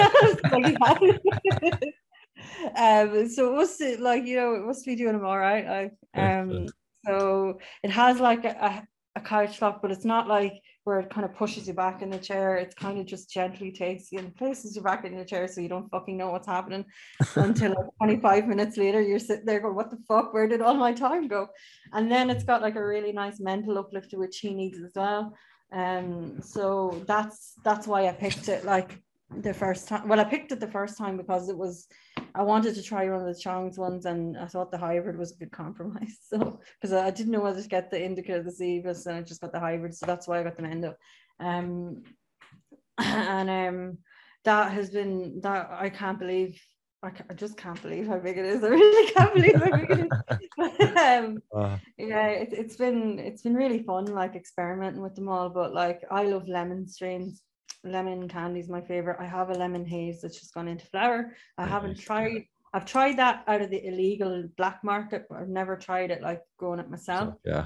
um, 2.77 3.27
so 3.27 3.51
it 3.51 3.57
must 3.57 3.81
like 3.99 4.25
you 4.25 4.37
know, 4.37 4.55
it 4.55 4.65
must 4.65 4.85
be 4.85 4.95
doing 4.95 5.13
them 5.13 5.25
all 5.25 5.37
right. 5.37 5.67
Like 5.67 5.93
um 6.15 6.67
so 7.05 7.59
it 7.83 7.89
has 7.89 8.21
like 8.21 8.45
a, 8.45 8.87
a 9.15 9.21
couch 9.21 9.61
lock, 9.61 9.81
but 9.81 9.91
it's 9.91 10.05
not 10.05 10.27
like 10.27 10.61
where 10.85 10.99
it 10.99 11.09
kind 11.09 11.23
of 11.23 11.35
pushes 11.35 11.67
you 11.67 11.73
back 11.73 12.01
in 12.01 12.09
the 12.09 12.17
chair. 12.17 12.55
It's 12.55 12.73
kind 12.73 12.99
of 12.99 13.05
just 13.05 13.29
gently 13.29 13.71
takes 13.71 14.11
you 14.11 14.19
and 14.19 14.35
places 14.35 14.75
you 14.75 14.81
back 14.81 15.05
in 15.05 15.15
the 15.15 15.23
chair 15.23 15.47
so 15.47 15.61
you 15.61 15.69
don't 15.69 15.89
fucking 15.89 16.17
know 16.17 16.31
what's 16.31 16.47
happening 16.47 16.85
until 17.35 17.69
like 17.69 17.97
25 17.97 18.47
minutes 18.47 18.77
later 18.77 19.01
you're 19.01 19.19
sitting 19.19 19.45
there 19.45 19.59
going, 19.59 19.75
What 19.75 19.91
the 19.91 19.99
fuck? 20.07 20.33
Where 20.33 20.47
did 20.47 20.61
all 20.61 20.73
my 20.73 20.93
time 20.93 21.27
go? 21.27 21.47
And 21.93 22.11
then 22.11 22.29
it's 22.29 22.43
got 22.43 22.61
like 22.61 22.75
a 22.75 22.85
really 22.85 23.11
nice 23.11 23.39
mental 23.39 23.77
uplifter 23.77 24.17
which 24.17 24.39
he 24.39 24.53
needs 24.53 24.79
as 24.79 24.91
well. 24.95 25.33
Um 25.71 26.41
so 26.41 27.03
that's 27.07 27.53
that's 27.63 27.87
why 27.87 28.07
I 28.07 28.11
picked 28.11 28.49
it 28.49 28.65
like 28.65 29.01
the 29.41 29.53
first 29.53 29.87
time. 29.87 30.07
Well, 30.07 30.19
I 30.19 30.23
picked 30.23 30.51
it 30.51 30.59
the 30.59 30.67
first 30.67 30.97
time 30.97 31.17
because 31.17 31.49
it 31.49 31.57
was 31.57 31.87
I 32.35 32.43
wanted 32.43 32.75
to 32.75 32.83
try 32.83 33.09
one 33.09 33.21
of 33.21 33.35
the 33.35 33.39
Chong's 33.39 33.77
ones, 33.77 34.05
and 34.05 34.37
I 34.37 34.47
thought 34.47 34.71
the 34.71 34.77
hybrid 34.77 35.17
was 35.17 35.31
a 35.31 35.37
good 35.37 35.51
compromise. 35.51 36.17
So 36.29 36.59
because 36.81 36.93
I 36.93 37.11
didn't 37.11 37.31
know 37.31 37.41
whether 37.41 37.61
to 37.61 37.67
get 37.67 37.91
the 37.91 38.03
indica 38.03 38.39
or 38.39 38.43
the 38.43 38.51
sativas, 38.51 39.05
and 39.05 39.17
I 39.17 39.21
just 39.21 39.41
got 39.41 39.51
the 39.51 39.59
hybrid, 39.59 39.95
so 39.95 40.05
that's 40.05 40.27
why 40.27 40.39
I 40.39 40.43
got 40.43 40.57
the 40.57 40.63
Mendo. 40.63 40.95
Um, 41.39 42.03
and 42.97 43.49
um, 43.49 43.97
that 44.45 44.71
has 44.71 44.89
been 44.89 45.41
that 45.41 45.69
I 45.71 45.89
can't 45.89 46.19
believe 46.19 46.59
I, 47.03 47.11
I, 47.29 47.33
just 47.33 47.57
can't 47.57 47.81
believe 47.81 48.07
how 48.07 48.17
big 48.17 48.37
it 48.37 48.45
is. 48.45 48.63
I 48.63 48.67
really 48.67 49.11
can't 49.11 49.33
believe 49.33 49.55
how 49.55 49.77
big 49.77 49.91
it 49.91 49.99
is. 49.99 50.39
But, 50.57 50.97
um, 50.97 51.43
uh, 51.53 51.77
yeah, 51.97 52.27
it, 52.27 52.49
it's 52.53 52.77
been 52.77 53.19
it's 53.19 53.41
been 53.41 53.55
really 53.55 53.83
fun, 53.83 54.05
like 54.05 54.35
experimenting 54.35 55.01
with 55.01 55.15
them 55.15 55.27
all. 55.27 55.49
But 55.49 55.73
like, 55.73 56.01
I 56.09 56.23
love 56.23 56.47
lemon 56.47 56.87
strains. 56.87 57.41
Lemon 57.83 58.27
candy 58.27 58.59
is 58.59 58.69
my 58.69 58.81
favorite. 58.81 59.17
I 59.19 59.25
have 59.25 59.49
a 59.49 59.53
lemon 59.53 59.85
haze 59.85 60.21
that's 60.21 60.39
just 60.39 60.53
gone 60.53 60.67
into 60.67 60.85
flower. 60.87 61.35
I 61.57 61.65
haven't 61.65 61.99
tried. 61.99 62.45
I've 62.73 62.85
tried 62.85 63.17
that 63.17 63.43
out 63.47 63.61
of 63.61 63.69
the 63.69 63.85
illegal 63.85 64.45
black 64.57 64.83
market, 64.83 65.25
but 65.29 65.39
I've 65.39 65.49
never 65.49 65.75
tried 65.75 66.09
it 66.09 66.21
like 66.21 66.41
growing 66.57 66.79
it 66.79 66.89
myself. 66.89 67.35
Yeah. 67.45 67.65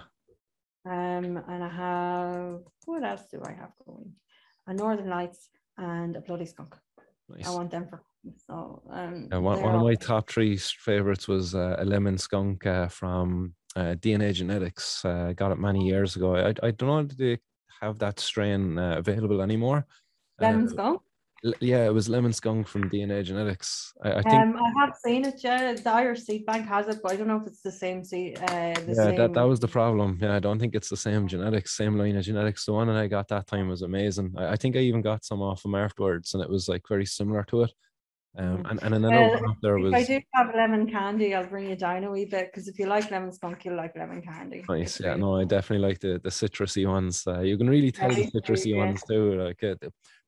Um, 0.85 1.43
and 1.47 1.63
I 1.63 1.69
have 1.69 2.59
what 2.85 3.03
else 3.03 3.23
do 3.29 3.41
I 3.45 3.51
have 3.51 3.71
going? 3.85 4.11
A 4.67 4.73
Northern 4.73 5.09
Lights 5.09 5.49
and 5.77 6.15
a 6.15 6.21
Bloody 6.21 6.45
Skunk. 6.45 6.75
Nice. 7.29 7.47
I 7.47 7.51
want 7.51 7.71
them 7.71 7.87
for 7.87 8.01
so 8.47 8.81
um, 8.89 9.29
yeah, 9.31 9.37
one, 9.37 9.61
one 9.61 9.75
of 9.75 9.81
my 9.81 9.95
top 9.95 10.29
three 10.29 10.57
favorites 10.57 11.27
was 11.27 11.55
uh, 11.55 11.77
a 11.79 11.85
lemon 11.85 12.17
skunk 12.17 12.65
uh, 12.65 12.87
from 12.87 13.53
uh, 13.75 13.95
DNA 13.99 14.33
Genetics. 14.33 15.05
Uh, 15.05 15.33
got 15.35 15.51
it 15.51 15.59
many 15.59 15.85
years 15.85 16.15
ago. 16.15 16.35
I, 16.35 16.49
I 16.65 16.71
don't 16.71 16.89
know 16.89 16.99
if 16.99 17.17
they 17.17 17.37
have 17.81 17.99
that 17.99 18.19
strain 18.19 18.77
uh, 18.77 18.95
available 18.97 19.41
anymore. 19.41 19.85
Lemon 20.39 20.65
uh, 20.65 20.69
skunk. 20.69 21.01
Yeah, 21.59 21.85
it 21.85 21.93
was 21.93 22.09
lemon 22.09 22.33
skunk 22.33 22.67
from 22.67 22.89
DNA 22.89 23.23
Genetics. 23.23 23.93
I, 24.03 24.13
I 24.13 24.21
think 24.23 24.41
um, 24.41 24.57
I 24.57 24.71
have 24.79 24.95
seen 24.95 25.23
it. 25.23 25.39
Yeah, 25.43 25.73
the 25.73 25.91
Irish 25.91 26.21
Seed 26.21 26.45
Bank 26.47 26.67
has 26.67 26.87
it, 26.87 26.99
but 27.03 27.11
I 27.11 27.15
don't 27.15 27.27
know 27.27 27.37
if 27.37 27.45
it's 27.45 27.61
the 27.61 27.71
same 27.71 28.03
seed. 28.03 28.39
Uh, 28.39 28.73
the 28.73 28.85
yeah, 28.87 28.93
same... 28.93 29.15
that 29.17 29.33
that 29.33 29.43
was 29.43 29.59
the 29.59 29.67
problem. 29.67 30.17
Yeah, 30.19 30.35
I 30.35 30.39
don't 30.39 30.57
think 30.57 30.73
it's 30.73 30.89
the 30.89 30.97
same 30.97 31.27
genetics, 31.27 31.77
same 31.77 31.95
line 31.95 32.17
of 32.17 32.25
genetics. 32.25 32.65
The 32.65 32.73
one 32.73 32.87
that 32.87 32.95
I 32.95 33.07
got 33.07 33.27
that 33.27 33.45
time 33.45 33.67
was 33.67 33.83
amazing. 33.83 34.33
I, 34.35 34.53
I 34.53 34.55
think 34.55 34.75
I 34.75 34.79
even 34.79 35.01
got 35.01 35.25
some 35.25 35.43
off 35.43 35.61
them 35.61 35.75
afterwards, 35.75 36.33
and 36.33 36.41
it 36.41 36.49
was 36.49 36.67
like 36.67 36.87
very 36.87 37.05
similar 37.05 37.43
to 37.45 37.63
it. 37.63 37.71
Um, 38.35 38.65
and, 38.69 38.83
and 38.83 38.95
another 38.95 39.39
well, 39.41 39.57
there 39.61 39.77
was. 39.77 39.93
If 39.93 39.99
I 39.99 40.03
do 40.03 40.21
have 40.33 40.53
lemon 40.55 40.89
candy, 40.89 41.33
I'll 41.33 41.47
bring 41.47 41.69
you 41.69 41.75
down 41.75 42.03
a 42.03 42.11
wee 42.11 42.25
bit 42.25 42.51
because 42.51 42.67
if 42.67 42.77
you 42.77 42.85
like 42.85 43.09
lemon 43.09 43.31
skunk, 43.31 43.65
you'll 43.65 43.77
like 43.77 43.95
lemon 43.95 44.21
candy. 44.21 44.63
Nice, 44.69 44.99
yeah. 44.99 45.15
No, 45.15 45.37
I 45.37 45.43
definitely 45.43 45.87
like 45.87 45.99
the 45.99 46.19
the 46.23 46.29
citrusy 46.29 46.87
ones. 46.87 47.25
Uh, 47.25 47.41
you 47.41 47.57
can 47.57 47.69
really 47.69 47.91
tell 47.91 48.09
the 48.09 48.29
citrusy 48.31 48.75
yeah. 48.75 48.85
ones 48.85 49.03
too. 49.03 49.41
Like 49.41 49.63
uh, 49.63 49.75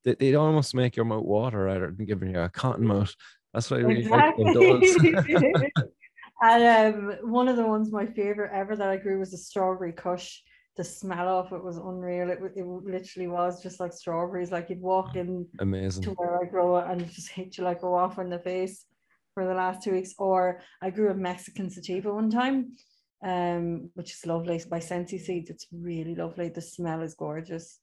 they, 0.04 0.16
they 0.16 0.36
almost 0.36 0.76
make 0.76 0.96
your 0.96 1.06
mouth 1.06 1.26
water 1.26 1.64
rather 1.64 1.92
than 1.92 2.06
giving 2.06 2.30
you 2.34 2.40
a 2.40 2.50
cotton 2.50 2.88
mouth. 2.88 3.14
That's 3.54 3.70
what 3.70 3.80
I 3.80 3.84
really 3.84 4.02
exactly. 4.02 4.44
like. 4.46 5.72
and 6.42 6.96
um, 6.96 7.32
one 7.32 7.48
of 7.48 7.58
the 7.58 7.66
ones 7.66 7.92
my 7.92 8.06
favorite 8.06 8.52
ever 8.54 8.76
that 8.76 8.90
I 8.90 8.98
grew 8.98 9.20
was 9.20 9.34
a 9.34 9.38
strawberry 9.38 9.94
kush 9.94 10.42
the 10.80 10.84
smell 10.86 11.28
of 11.28 11.52
it 11.52 11.62
was 11.62 11.76
unreal. 11.76 12.30
It, 12.30 12.40
it 12.56 12.66
literally 12.66 13.28
was 13.28 13.62
just 13.62 13.82
like 13.82 13.92
strawberries. 13.92 14.50
Like 14.50 14.70
you'd 14.70 14.80
walk 14.80 15.18
in 15.18 15.46
amazing 15.60 16.04
to 16.04 16.12
where 16.12 16.42
I 16.42 16.46
grow 16.46 16.78
it 16.78 16.86
and 16.90 17.06
just 17.12 17.30
hit 17.34 17.58
you 17.58 17.66
like 17.66 17.82
go 17.82 17.94
off 17.94 18.18
in 18.18 18.30
the 18.30 18.40
face 18.40 18.86
for 19.34 19.46
the 19.46 19.54
last 19.54 19.84
two 19.84 19.92
weeks. 19.92 20.14
Or 20.18 20.62
I 20.82 20.90
grew 20.90 21.12
a 21.12 21.14
Mexican 21.14 21.70
sativa 21.70 22.14
one 22.14 22.30
time, 22.30 22.78
um, 23.22 23.90
which 23.96 24.14
is 24.14 24.26
lovely 24.26 24.62
by 24.70 24.80
Sensi 24.80 25.18
Seeds. 25.18 25.50
It's 25.50 25.68
really 25.70 26.16
lovely. 26.16 26.48
The 26.48 26.62
smell 26.62 27.02
is 27.02 27.14
gorgeous. 27.14 27.78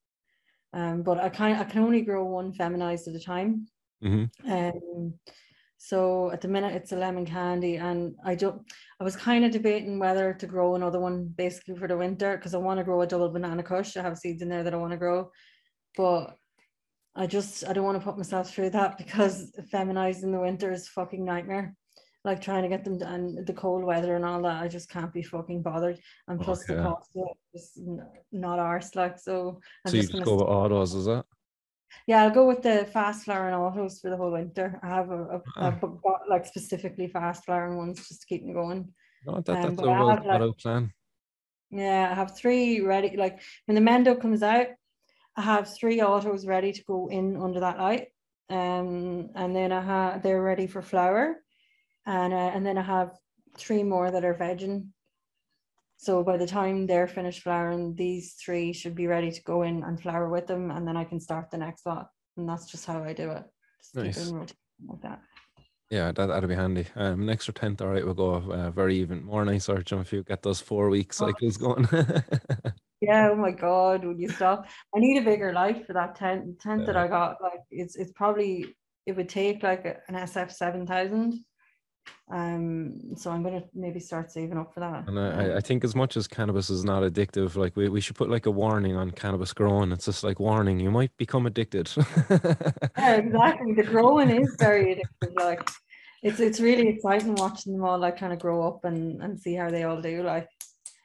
Um, 0.76 1.02
but 1.02 1.18
I 1.18 1.30
kind 1.30 1.58
I 1.58 1.64
can 1.64 1.82
only 1.82 2.02
grow 2.02 2.22
one 2.24 2.52
feminized 2.52 3.08
at 3.08 3.14
a 3.14 3.18
time. 3.18 3.66
Mm-hmm. 4.04 4.52
Um, 4.52 5.14
so 5.78 6.30
at 6.32 6.42
the 6.42 6.48
minute 6.48 6.74
it's 6.74 6.92
a 6.92 6.96
lemon 6.96 7.24
candy, 7.24 7.76
and 7.76 8.14
I 8.22 8.34
don't. 8.34 8.60
I 9.00 9.04
was 9.04 9.16
kind 9.16 9.46
of 9.46 9.52
debating 9.52 9.98
whether 9.98 10.34
to 10.34 10.46
grow 10.46 10.74
another 10.74 11.00
one 11.00 11.32
basically 11.34 11.76
for 11.76 11.88
the 11.88 11.96
winter 11.96 12.36
because 12.36 12.54
I 12.54 12.58
want 12.58 12.78
to 12.78 12.84
grow 12.84 13.00
a 13.00 13.06
double 13.06 13.30
banana 13.30 13.62
kush. 13.62 13.96
I 13.96 14.02
have 14.02 14.18
seeds 14.18 14.42
in 14.42 14.50
there 14.50 14.64
that 14.64 14.74
I 14.74 14.76
want 14.76 14.92
to 14.92 14.98
grow, 14.98 15.30
but 15.96 16.36
I 17.14 17.26
just 17.26 17.66
I 17.66 17.72
don't 17.72 17.84
want 17.84 17.98
to 17.98 18.04
put 18.04 18.18
myself 18.18 18.52
through 18.52 18.70
that 18.70 18.98
because 19.02 19.52
feminized 19.70 20.24
in 20.24 20.32
the 20.32 20.40
winter 20.40 20.70
is 20.72 20.88
fucking 20.88 21.24
nightmare. 21.24 21.74
Like 22.26 22.42
trying 22.42 22.64
to 22.64 22.68
get 22.68 22.84
them 22.84 23.00
and 23.02 23.46
the 23.46 23.52
cold 23.52 23.84
weather 23.84 24.16
and 24.16 24.24
all 24.24 24.42
that, 24.42 24.62
I 24.62 24.66
just 24.66 24.90
can't 24.90 25.12
be 25.12 25.22
fucking 25.22 25.62
bothered. 25.62 25.98
And 26.26 26.40
plus 26.40 26.64
okay. 26.64 26.74
the 26.74 26.82
cost 26.82 27.10
is 27.54 27.80
not 28.32 28.58
ours. 28.58 28.94
Like 28.96 29.16
so. 29.18 29.60
I'm 29.84 29.92
so 29.92 29.96
you 29.96 30.02
just, 30.02 30.24
go 30.24 30.34
with 30.34 30.48
autos, 30.48 30.94
is 30.94 31.06
it? 31.06 31.24
Yeah, 32.08 32.24
I'll 32.24 32.30
go 32.30 32.46
with 32.46 32.62
the 32.62 32.84
fast 32.92 33.24
flowering 33.24 33.54
autos 33.54 34.00
for 34.00 34.10
the 34.10 34.16
whole 34.16 34.32
winter. 34.32 34.78
I 34.82 34.88
have 34.88 35.10
a, 35.10 35.40
a, 35.56 35.68
a 35.68 35.72
got 35.80 36.28
like 36.28 36.46
specifically 36.46 37.06
fast 37.06 37.44
flowering 37.44 37.78
ones 37.78 38.06
just 38.08 38.22
to 38.22 38.26
keep 38.26 38.44
me 38.44 38.52
going. 38.52 38.92
No, 39.24 39.40
that, 39.40 39.56
um, 39.56 39.62
that's 39.62 39.82
a 39.82 39.86
well 39.86 40.16
thought 40.16 40.42
out 40.42 40.58
plan. 40.58 40.92
Yeah, 41.70 42.08
I 42.10 42.14
have 42.14 42.36
three 42.36 42.80
ready. 42.80 43.16
Like 43.16 43.40
when 43.66 43.74
the 43.76 43.88
Mendo 43.88 44.20
comes 44.20 44.42
out, 44.42 44.66
I 45.36 45.42
have 45.42 45.72
three 45.74 46.00
autos 46.00 46.46
ready 46.46 46.72
to 46.72 46.84
go 46.84 47.08
in 47.08 47.36
under 47.36 47.60
that 47.60 47.78
light. 47.78 48.08
Um, 48.48 49.30
and 49.34 49.54
then 49.54 49.72
I 49.72 49.80
have 49.80 50.22
they're 50.22 50.42
ready 50.42 50.66
for 50.66 50.82
flower, 50.82 51.36
and 52.06 52.32
uh, 52.32 52.50
and 52.54 52.64
then 52.64 52.78
I 52.78 52.82
have 52.82 53.12
three 53.58 53.82
more 53.82 54.10
that 54.10 54.24
are 54.24 54.34
vegging 54.34 54.88
so 55.98 56.22
by 56.22 56.36
the 56.36 56.46
time 56.46 56.86
they're 56.86 57.08
finished 57.08 57.42
flowering, 57.42 57.94
these 57.94 58.34
three 58.34 58.72
should 58.72 58.94
be 58.94 59.06
ready 59.06 59.30
to 59.30 59.42
go 59.42 59.62
in 59.62 59.82
and 59.82 60.00
flower 60.00 60.28
with 60.28 60.46
them, 60.46 60.70
and 60.70 60.86
then 60.86 60.96
I 60.96 61.04
can 61.04 61.20
start 61.20 61.50
the 61.50 61.58
next 61.58 61.86
lot. 61.86 62.10
And 62.36 62.48
that's 62.48 62.70
just 62.70 62.84
how 62.84 63.02
I 63.02 63.12
do 63.12 63.30
it. 63.30 63.44
Just 63.80 63.96
nice. 63.96 64.30
like 64.30 65.00
that. 65.02 65.22
Yeah, 65.90 66.12
that 66.12 66.26
that'd 66.26 66.48
be 66.48 66.54
handy. 66.54 66.86
Um, 66.96 67.22
an 67.22 67.30
extra 67.30 67.54
tent, 67.54 67.80
all 67.80 67.88
right, 67.88 68.04
we'll 68.04 68.14
go 68.14 68.34
uh, 68.34 68.70
very 68.70 68.96
even. 68.98 69.24
More 69.24 69.44
nicer, 69.44 69.82
John, 69.82 70.00
if 70.00 70.12
you 70.12 70.22
get 70.22 70.42
those 70.42 70.60
four 70.60 70.90
week 70.90 71.12
oh. 71.12 71.26
cycles 71.26 71.58
oh. 71.62 71.74
going. 71.74 71.88
yeah, 73.00 73.30
oh 73.32 73.36
my 73.36 73.52
god, 73.52 74.04
would 74.04 74.18
you 74.18 74.28
stop? 74.28 74.66
I 74.94 74.98
need 74.98 75.18
a 75.18 75.24
bigger 75.24 75.52
light 75.52 75.86
for 75.86 75.94
that 75.94 76.16
tent. 76.16 76.60
tent 76.60 76.80
yeah. 76.80 76.86
that 76.86 76.96
I 76.96 77.08
got, 77.08 77.36
like 77.40 77.60
it's 77.70 77.96
it's 77.96 78.12
probably 78.12 78.66
it 79.06 79.16
would 79.16 79.28
take 79.28 79.62
like 79.62 79.86
an 80.08 80.14
SF 80.14 80.52
seven 80.52 80.86
thousand 80.86 81.38
um, 82.28 83.16
so 83.16 83.30
I'm 83.30 83.42
gonna 83.42 83.62
maybe 83.74 84.00
start 84.00 84.32
saving 84.32 84.58
up 84.58 84.74
for 84.74 84.80
that. 84.80 85.08
And 85.08 85.18
I, 85.18 85.56
I 85.56 85.60
think 85.60 85.84
as 85.84 85.94
much 85.94 86.16
as 86.16 86.26
cannabis 86.26 86.70
is 86.70 86.84
not 86.84 87.02
addictive, 87.02 87.54
like 87.56 87.76
we, 87.76 87.88
we 87.88 88.00
should 88.00 88.16
put 88.16 88.28
like 88.28 88.46
a 88.46 88.50
warning 88.50 88.96
on 88.96 89.12
cannabis 89.12 89.52
growing. 89.52 89.92
It's 89.92 90.06
just 90.06 90.24
like 90.24 90.40
warning, 90.40 90.80
you 90.80 90.90
might 90.90 91.16
become 91.16 91.46
addicted. 91.46 91.88
yeah, 91.96 93.14
exactly. 93.14 93.74
The 93.74 93.84
growing 93.84 94.30
is 94.30 94.56
very 94.58 94.96
addictive. 94.96 95.34
Like 95.36 95.68
it's 96.22 96.40
it's 96.40 96.60
really 96.60 96.88
exciting 96.88 97.34
watching 97.36 97.72
them 97.72 97.84
all 97.84 97.98
like 97.98 98.18
kind 98.18 98.32
of 98.32 98.40
grow 98.40 98.66
up 98.66 98.84
and 98.84 99.22
and 99.22 99.38
see 99.38 99.54
how 99.54 99.70
they 99.70 99.84
all 99.84 100.00
do. 100.00 100.22
Like 100.22 100.48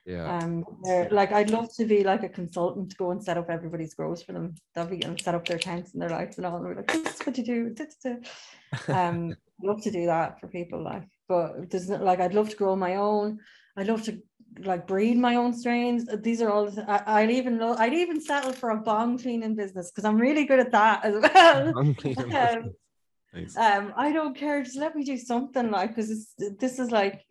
yeah. 0.05 0.39
Um, 0.39 0.65
like 1.11 1.31
I'd 1.31 1.51
love 1.51 1.69
to 1.75 1.85
be 1.85 2.03
like 2.03 2.23
a 2.23 2.29
consultant 2.29 2.89
to 2.89 2.95
go 2.95 3.11
and 3.11 3.23
set 3.23 3.37
up 3.37 3.49
everybody's 3.49 3.93
grows 3.93 4.23
for 4.23 4.33
them. 4.33 4.55
They'll 4.73 4.87
be 4.87 5.03
and 5.03 5.21
set 5.21 5.35
up 5.35 5.47
their 5.47 5.59
tents 5.59 5.93
and 5.93 6.01
their 6.01 6.09
lights 6.09 6.37
and 6.37 6.45
all. 6.45 6.55
And 6.55 6.65
we're 6.65 6.75
like, 6.75 6.91
this 6.91 7.21
is 7.21 7.25
what 7.25 7.37
you 7.37 7.43
do. 7.43 7.75
Um, 8.87 9.35
love 9.63 9.81
to 9.83 9.91
do 9.91 10.05
that 10.05 10.39
for 10.39 10.47
people 10.47 10.83
like 10.83 11.07
but 11.31 11.69
there's 11.69 11.87
like 11.89 12.19
I'd 12.19 12.33
love 12.33 12.49
to 12.49 12.57
grow 12.57 12.75
my 12.75 12.95
own. 12.95 13.39
I'd 13.77 13.87
love 13.87 14.03
to 14.03 14.21
like 14.59 14.85
breed 14.85 15.17
my 15.17 15.35
own 15.35 15.53
strains. 15.53 16.09
These 16.21 16.41
are 16.41 16.51
all 16.51 16.69
I, 16.87 17.21
would 17.21 17.31
even 17.31 17.57
know 17.57 17.73
I'd 17.75 17.93
even 17.93 18.19
settle 18.19 18.51
for 18.51 18.71
a 18.71 18.81
bong 18.81 19.17
cleaning 19.17 19.55
business 19.55 19.89
because 19.89 20.03
I'm 20.03 20.17
really 20.17 20.43
good 20.43 20.59
at 20.59 20.71
that 20.71 21.05
as 21.05 21.15
well. 21.21 21.73
Um, 23.33 23.39
nice. 23.39 23.55
um, 23.55 23.93
I 23.95 24.11
don't 24.11 24.35
care 24.35 24.61
just 24.61 24.77
let 24.77 24.93
me 24.93 25.05
do 25.05 25.17
something 25.17 25.71
like 25.71 25.95
because 25.95 26.33
this 26.59 26.79
is 26.79 26.91
like 26.91 27.23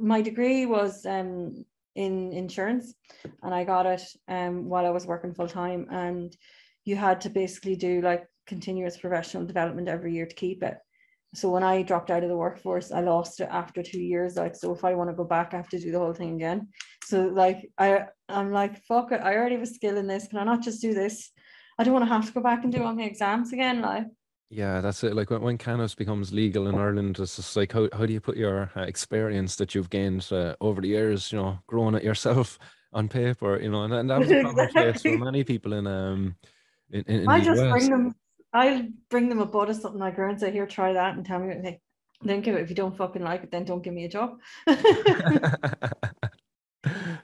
my 0.00 0.22
degree 0.22 0.64
was 0.64 1.04
um 1.04 1.66
in 1.94 2.32
insurance 2.32 2.94
and 3.42 3.54
I 3.54 3.62
got 3.64 3.84
it 3.84 4.04
um 4.28 4.70
while 4.70 4.86
I 4.86 4.90
was 4.96 5.06
working 5.06 5.34
full 5.34 5.48
time 5.48 5.86
and 5.90 6.34
you 6.86 6.96
had 6.96 7.20
to 7.22 7.28
basically 7.28 7.76
do 7.76 8.00
like 8.00 8.24
continuous 8.46 8.96
professional 8.96 9.44
development 9.44 9.88
every 9.88 10.14
year 10.14 10.26
to 10.26 10.34
keep 10.34 10.62
it 10.62 10.78
so 11.34 11.50
when 11.50 11.62
I 11.62 11.82
dropped 11.82 12.10
out 12.10 12.22
of 12.22 12.28
the 12.28 12.36
workforce, 12.36 12.92
I 12.92 13.00
lost 13.00 13.40
it 13.40 13.48
after 13.50 13.82
two 13.82 14.00
years. 14.00 14.36
Like, 14.36 14.54
so 14.54 14.72
if 14.72 14.84
I 14.84 14.94
want 14.94 15.10
to 15.10 15.16
go 15.16 15.24
back, 15.24 15.52
I 15.52 15.56
have 15.56 15.68
to 15.70 15.80
do 15.80 15.90
the 15.90 15.98
whole 15.98 16.14
thing 16.14 16.34
again. 16.34 16.68
So 17.04 17.26
like 17.26 17.70
I 17.76 18.06
I'm 18.28 18.52
like, 18.52 18.82
fuck 18.84 19.12
it, 19.12 19.20
I 19.20 19.34
already 19.36 19.56
have 19.56 19.64
a 19.64 19.66
skill 19.66 19.96
in 19.96 20.06
this. 20.06 20.28
Can 20.28 20.38
I 20.38 20.44
not 20.44 20.62
just 20.62 20.80
do 20.80 20.94
this? 20.94 21.30
I 21.78 21.84
don't 21.84 21.92
want 21.92 22.04
to 22.04 22.14
have 22.14 22.26
to 22.26 22.32
go 22.32 22.40
back 22.40 22.62
and 22.62 22.72
do 22.72 22.84
all 22.84 22.94
my 22.94 23.02
exams 23.02 23.52
again. 23.52 23.82
Like 23.82 24.06
yeah, 24.50 24.80
that's 24.80 25.02
it. 25.02 25.16
Like 25.16 25.30
when, 25.30 25.42
when 25.42 25.58
cannabis 25.58 25.96
becomes 25.96 26.32
legal 26.32 26.68
in 26.68 26.76
Ireland, 26.76 27.18
it's 27.18 27.36
just 27.36 27.56
like 27.56 27.72
how, 27.72 27.88
how 27.92 28.06
do 28.06 28.12
you 28.12 28.20
put 28.20 28.36
your 28.36 28.70
uh, 28.76 28.82
experience 28.82 29.56
that 29.56 29.74
you've 29.74 29.90
gained 29.90 30.28
uh, 30.30 30.54
over 30.60 30.80
the 30.80 30.88
years, 30.88 31.32
you 31.32 31.38
know, 31.38 31.58
growing 31.66 31.96
it 31.96 32.04
yourself 32.04 32.58
on 32.92 33.08
paper, 33.08 33.60
you 33.60 33.70
know, 33.70 33.82
and, 33.82 33.92
and 33.92 34.10
that 34.10 34.20
was 34.20 34.30
a 34.30 34.40
problem 34.40 34.68
exactly. 34.76 35.18
for 35.18 35.24
many 35.24 35.42
people 35.42 35.72
in 35.72 35.86
um 35.86 36.36
in, 36.90 37.02
in, 37.08 37.20
in 37.22 37.28
I 37.28 37.40
just 37.40 37.60
US. 37.60 37.72
bring 37.72 37.90
them 37.90 38.14
I'll 38.54 38.86
bring 39.10 39.28
them 39.28 39.40
a 39.40 39.46
bud 39.46 39.68
of 39.68 39.76
something 39.76 40.00
like 40.00 40.14
her 40.14 40.28
and 40.28 40.38
say, 40.38 40.52
here, 40.52 40.66
try 40.66 40.92
that 40.92 41.16
and 41.16 41.26
tell 41.26 41.40
me 41.40 41.48
what 41.48 41.56
you 41.56 41.62
think. 41.62 41.80
Then 42.22 42.40
give 42.40 42.54
it. 42.54 42.62
If 42.62 42.70
you 42.70 42.76
don't 42.76 42.96
fucking 42.96 43.22
like 43.22 43.42
it, 43.42 43.50
then 43.50 43.64
don't 43.64 43.82
give 43.82 43.92
me 43.92 44.04
a 44.04 44.08
job. 44.08 44.38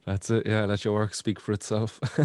That's 0.05 0.31
it. 0.31 0.47
Yeah, 0.47 0.65
let 0.65 0.85
your 0.85 0.95
work 0.95 1.15
speak 1.15 1.39
for 1.39 1.53
itself. 1.53 2.01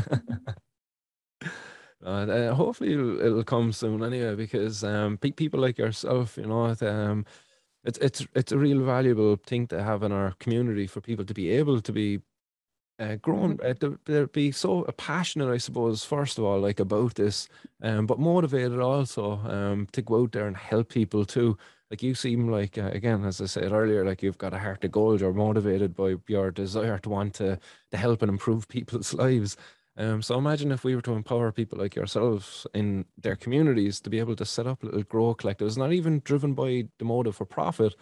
uh, 2.03 2.53
hopefully 2.53 2.93
it'll, 2.93 3.21
it'll, 3.21 3.43
come 3.43 3.71
soon 3.71 4.03
anyway, 4.03 4.35
because 4.35 4.83
um, 4.83 5.17
people 5.17 5.59
like 5.59 5.77
yourself, 5.77 6.37
you 6.37 6.47
know, 6.47 6.75
um, 6.81 7.25
it's 7.83 7.99
it's 7.99 8.25
it's 8.33 8.51
a 8.51 8.57
real 8.57 8.83
valuable 8.83 9.35
thing 9.35 9.67
to 9.67 9.83
have 9.83 10.01
in 10.03 10.11
our 10.11 10.33
community 10.39 10.87
for 10.87 11.01
people 11.01 11.25
to 11.25 11.33
be 11.33 11.51
able 11.51 11.79
to 11.81 11.91
be 11.91 12.21
uh, 12.99 13.15
grown 13.15 13.57
mm-hmm. 13.57 13.85
uh, 13.85 13.97
they'd 14.05 14.31
be 14.31 14.51
so 14.51 14.83
passionate 14.97 15.51
i 15.51 15.57
suppose 15.57 16.05
first 16.05 16.37
of 16.37 16.43
all 16.43 16.59
like 16.59 16.79
about 16.79 17.15
this 17.15 17.49
um, 17.85 18.05
but 18.07 18.19
motivated 18.19 18.79
also 18.79 19.33
um, 19.45 19.87
to 19.91 20.01
go 20.01 20.23
out 20.23 20.31
there 20.31 20.47
and 20.47 20.57
help 20.57 20.89
people 20.89 21.25
too. 21.25 21.57
Like 21.91 22.01
you 22.01 22.15
seem 22.15 22.49
like 22.49 22.77
uh, 22.77 22.87
again 22.87 23.23
as 23.25 23.39
i 23.39 23.45
said 23.45 23.71
earlier 23.71 24.03
like 24.03 24.23
you've 24.23 24.39
got 24.39 24.53
a 24.55 24.59
heart 24.59 24.83
of 24.83 24.91
gold. 24.91 25.21
You're 25.21 25.33
motivated 25.33 25.95
by 25.95 26.15
your 26.27 26.51
desire 26.51 26.97
to 26.99 27.09
want 27.09 27.35
to 27.35 27.59
to 27.91 27.97
help 27.97 28.21
and 28.21 28.29
improve 28.29 28.67
people's 28.75 29.13
lives. 29.13 29.55
Um, 29.97 30.21
so 30.21 30.37
imagine 30.37 30.73
if 30.73 30.83
we 30.83 30.93
were 30.93 31.01
to 31.03 31.13
empower 31.13 31.53
people 31.53 31.79
like 31.79 31.95
yourselves 31.95 32.67
in 32.73 33.05
their 33.21 33.37
communities 33.37 34.01
to 34.01 34.09
be 34.09 34.19
able 34.19 34.35
to 34.35 34.45
set 34.45 34.67
up 34.67 34.83
little 34.83 35.03
grow 35.03 35.33
collectives 35.35 35.77
not 35.77 35.93
even 35.93 36.21
driven 36.25 36.53
by 36.53 36.87
the 36.99 37.05
motive 37.05 37.37
for 37.37 37.45
profit 37.45 37.95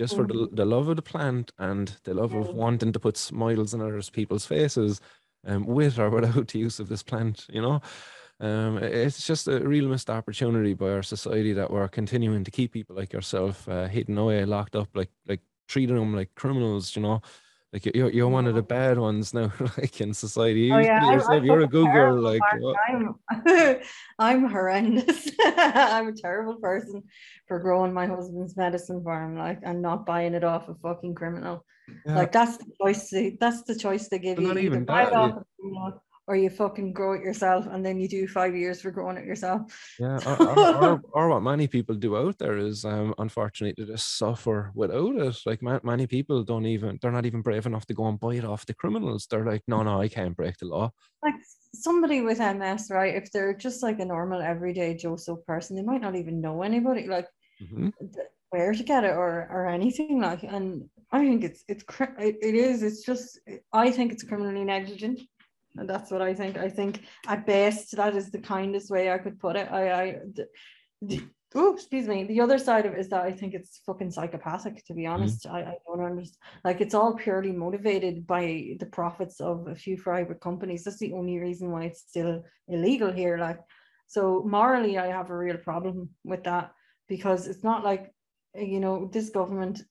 just 0.00 0.16
for 0.16 0.26
the, 0.26 0.34
Mhm. 0.34 0.56
the 0.56 0.64
love 0.66 0.88
of 0.88 0.96
the 0.96 1.02
plant 1.12 1.52
and 1.58 1.88
the 2.04 2.14
love 2.14 2.34
of 2.34 2.54
wanting 2.54 2.92
to 2.92 3.00
put 3.00 3.16
smiles 3.16 3.74
on 3.74 3.80
other 3.82 4.02
people's 4.12 4.46
faces 4.46 5.00
um, 5.46 5.66
with 5.66 5.98
or 5.98 6.10
without 6.10 6.48
the 6.48 6.58
use 6.58 6.80
of 6.80 6.88
this 6.88 7.02
plant 7.02 7.46
you 7.52 7.62
know 7.62 7.80
um, 8.40 8.78
it's 8.78 9.26
just 9.26 9.48
a 9.48 9.60
real 9.60 9.88
missed 9.88 10.08
opportunity 10.10 10.74
by 10.74 10.90
our 10.90 11.02
society 11.02 11.52
that 11.52 11.70
we're 11.70 11.88
continuing 11.88 12.44
to 12.44 12.50
keep 12.50 12.72
people 12.72 12.96
like 12.96 13.12
yourself 13.12 13.68
uh, 13.68 13.86
hidden 13.86 14.16
away, 14.16 14.44
locked 14.46 14.74
up, 14.76 14.88
like 14.94 15.10
like 15.28 15.42
treating 15.68 15.96
them 15.96 16.14
like 16.16 16.34
criminals. 16.36 16.96
You 16.96 17.02
know, 17.02 17.22
like 17.72 17.86
you- 17.86 17.92
you're 17.94 18.10
you're 18.10 18.28
one 18.28 18.46
of 18.46 18.54
the 18.54 18.62
bad 18.62 18.98
ones 18.98 19.32
now, 19.32 19.52
like 19.78 20.00
in 20.00 20.12
society. 20.14 20.72
Oh 20.72 20.78
yeah, 20.78 21.12
yourself, 21.12 21.32
I'm 21.32 21.44
you're 21.44 21.60
a 21.60 21.68
good 21.68 21.90
girl. 21.92 22.20
Like 22.20 22.40
I'm 22.88 23.14
I'm 24.18 24.48
horrendous. 24.48 25.30
I'm 25.44 26.08
a 26.08 26.12
terrible 26.12 26.56
person 26.56 27.02
for 27.46 27.58
growing 27.60 27.92
my 27.92 28.06
husband's 28.06 28.56
medicine 28.56 29.02
farm, 29.04 29.36
like, 29.36 29.60
and 29.62 29.80
not 29.82 30.06
buying 30.06 30.34
it 30.34 30.44
off 30.44 30.68
a 30.68 30.74
fucking 30.82 31.14
criminal. 31.14 31.64
yeah, 32.06 32.16
Like 32.16 32.32
that's 32.32 32.56
the 32.58 32.66
choice. 32.80 33.10
They, 33.10 33.36
that's 33.40 33.62
the 33.62 33.74
choice 33.76 34.08
they 34.08 34.18
give 34.18 34.36
But 34.36 34.42
you. 34.42 34.48
not 34.48 34.58
even 34.58 34.84
buy 34.84 35.02
it 35.04 35.10
that, 35.10 35.14
off 35.16 35.30
a 35.36 35.44
criminal 35.60 36.02
or 36.30 36.36
you 36.36 36.48
fucking 36.48 36.92
grow 36.92 37.14
it 37.14 37.22
yourself, 37.22 37.66
and 37.66 37.84
then 37.84 37.98
you 37.98 38.06
do 38.06 38.28
five 38.28 38.54
years 38.54 38.80
for 38.80 38.92
growing 38.92 39.16
it 39.16 39.26
yourself. 39.26 39.62
yeah. 39.98 40.20
Or, 40.24 40.36
or, 40.48 40.84
or, 40.84 41.02
or 41.12 41.28
what 41.30 41.42
many 41.42 41.66
people 41.66 41.96
do 41.96 42.16
out 42.16 42.38
there 42.38 42.56
is, 42.56 42.84
um, 42.84 43.12
unfortunately, 43.18 43.74
to 43.84 43.90
just 43.90 44.16
suffer 44.16 44.70
without 44.76 45.16
it. 45.16 45.36
Like 45.44 45.60
ma- 45.60 45.80
many 45.82 46.06
people 46.06 46.44
don't 46.44 46.66
even, 46.66 47.00
they're 47.02 47.10
not 47.10 47.26
even 47.26 47.42
brave 47.42 47.66
enough 47.66 47.84
to 47.86 47.94
go 47.94 48.06
and 48.06 48.20
buy 48.20 48.34
it 48.36 48.44
off 48.44 48.64
the 48.64 48.74
criminals. 48.74 49.26
They're 49.26 49.44
like, 49.44 49.64
no, 49.66 49.82
no, 49.82 50.00
I 50.00 50.06
can't 50.06 50.36
break 50.36 50.56
the 50.58 50.66
law. 50.66 50.92
like 51.24 51.34
somebody 51.74 52.20
with 52.20 52.38
MS, 52.38 52.90
right? 52.90 53.16
If 53.16 53.32
they're 53.32 53.56
just 53.66 53.82
like 53.82 53.98
a 53.98 54.04
normal 54.04 54.40
everyday 54.40 54.94
Joe 54.94 55.16
So 55.16 55.34
person, 55.34 55.74
they 55.74 55.82
might 55.82 56.00
not 56.00 56.14
even 56.14 56.40
know 56.40 56.62
anybody 56.62 57.08
like 57.08 57.26
Mhm. 57.60 57.92
th- 57.98 58.26
where 58.50 58.72
to 58.72 58.84
get 58.84 59.02
it 59.02 59.14
or 59.22 59.48
or 59.50 59.66
anything 59.66 60.20
like. 60.20 60.42
And 60.44 60.88
I 61.10 61.18
think 61.26 61.42
it's 61.42 61.64
it's 61.68 61.84
it, 62.28 62.36
it 62.40 62.54
is. 62.54 62.82
It's 62.84 63.02
just 63.04 63.40
I 63.72 63.90
think 63.90 64.12
it's 64.12 64.22
criminally 64.22 64.64
negligent, 64.64 65.18
and 65.76 65.88
that's 65.88 66.10
what 66.10 66.22
I 66.22 66.34
think. 66.34 66.56
I 66.56 66.68
think 66.68 67.02
at 67.26 67.46
best 67.46 67.96
that 67.96 68.16
is 68.16 68.30
the 68.30 68.40
kindest 68.40 68.90
way 68.90 69.10
I 69.10 69.18
could 69.18 69.38
put 69.38 69.56
it. 69.56 69.70
I 69.70 70.02
I. 70.02 70.18
The, 70.34 70.46
the, 71.02 71.22
Oh, 71.52 71.74
excuse 71.74 72.06
me. 72.06 72.22
The 72.24 72.40
other 72.40 72.58
side 72.58 72.86
of 72.86 72.92
it 72.92 73.00
is 73.00 73.08
that 73.08 73.24
I 73.24 73.32
think 73.32 73.54
it's 73.54 73.80
fucking 73.84 74.12
psychopathic, 74.12 74.84
to 74.84 74.94
be 74.94 75.06
honest. 75.06 75.46
I, 75.48 75.60
I 75.62 75.74
don't 75.84 76.04
understand. 76.04 76.38
Like, 76.62 76.80
it's 76.80 76.94
all 76.94 77.14
purely 77.14 77.50
motivated 77.50 78.24
by 78.24 78.76
the 78.78 78.86
profits 78.86 79.40
of 79.40 79.66
a 79.66 79.74
few 79.74 79.96
private 79.96 80.40
companies. 80.40 80.84
That's 80.84 80.98
the 80.98 81.12
only 81.12 81.38
reason 81.40 81.72
why 81.72 81.86
it's 81.86 82.02
still 82.02 82.44
illegal 82.68 83.10
here. 83.10 83.36
Like, 83.36 83.58
so 84.06 84.44
morally, 84.46 84.96
I 84.96 85.08
have 85.08 85.30
a 85.30 85.36
real 85.36 85.56
problem 85.56 86.10
with 86.22 86.44
that 86.44 86.70
because 87.08 87.48
it's 87.48 87.64
not 87.64 87.82
like, 87.82 88.12
you 88.54 88.78
know, 88.78 89.10
this 89.12 89.30
government, 89.30 89.82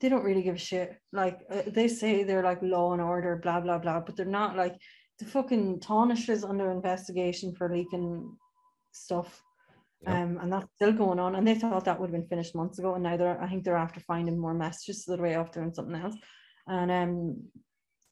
they 0.00 0.08
don't 0.08 0.24
really 0.24 0.42
give 0.42 0.56
a 0.56 0.58
shit. 0.58 0.96
Like, 1.12 1.38
uh, 1.48 1.62
they 1.68 1.86
say 1.86 2.24
they're 2.24 2.42
like 2.42 2.60
law 2.60 2.92
and 2.92 3.00
order, 3.00 3.36
blah, 3.36 3.60
blah, 3.60 3.78
blah, 3.78 4.00
but 4.00 4.16
they're 4.16 4.26
not 4.26 4.56
like 4.56 4.74
the 5.18 5.24
fucking 5.24 5.80
Tánaiste 5.80 6.30
is 6.30 6.44
under 6.44 6.70
investigation 6.70 7.54
for 7.54 7.74
leaking 7.74 8.36
stuff. 8.92 9.42
Yeah. 10.02 10.22
Um, 10.22 10.38
and 10.42 10.52
that's 10.52 10.66
still 10.74 10.92
going 10.92 11.18
on. 11.18 11.34
And 11.34 11.46
they 11.46 11.54
thought 11.54 11.84
that 11.84 11.98
would 11.98 12.10
have 12.10 12.20
been 12.20 12.28
finished 12.28 12.54
months 12.54 12.78
ago. 12.78 12.94
And 12.94 13.02
now 13.04 13.16
they're, 13.16 13.40
I 13.40 13.48
think 13.48 13.64
they're 13.64 13.76
after 13.76 14.00
finding 14.00 14.38
more 14.38 14.54
messages, 14.54 15.04
so 15.04 15.12
they're 15.12 15.22
way 15.22 15.34
off 15.36 15.52
doing 15.52 15.72
something 15.72 15.94
else. 15.94 16.16
And 16.66 16.90
um, 16.90 17.42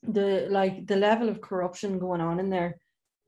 the 0.03 0.49
like 0.51 0.87
the 0.87 0.97
level 0.97 1.29
of 1.29 1.41
corruption 1.41 1.99
going 1.99 2.21
on 2.21 2.41
in 2.41 2.51
there, 2.51 2.79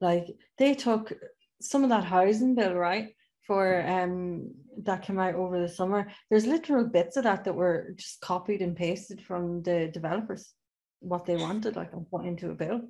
like 0.01 0.27
they 0.59 0.75
took 0.75 1.13
some 1.61 1.85
of 1.85 1.91
that 1.91 2.05
housing 2.05 2.55
bill, 2.55 2.75
right? 2.75 3.15
For 3.47 3.87
um 3.87 4.51
that 4.83 5.03
came 5.03 5.19
out 5.19 5.35
over 5.35 5.61
the 5.61 5.69
summer. 5.69 6.11
There's 6.31 6.47
literal 6.47 6.87
bits 6.87 7.17
of 7.17 7.25
that 7.25 7.45
that 7.45 7.55
were 7.55 7.93
just 7.97 8.21
copied 8.21 8.61
and 8.61 8.77
pasted 8.77 9.23
from 9.23 9.63
the 9.63 9.89
developers, 9.93 10.53
what 11.01 11.27
they 11.27 11.37
wanted, 11.37 11.77
like 11.77 11.93
and 11.93 12.09
put 12.11 12.25
into 12.25 12.51
a 12.51 12.55
bill. 12.55 12.81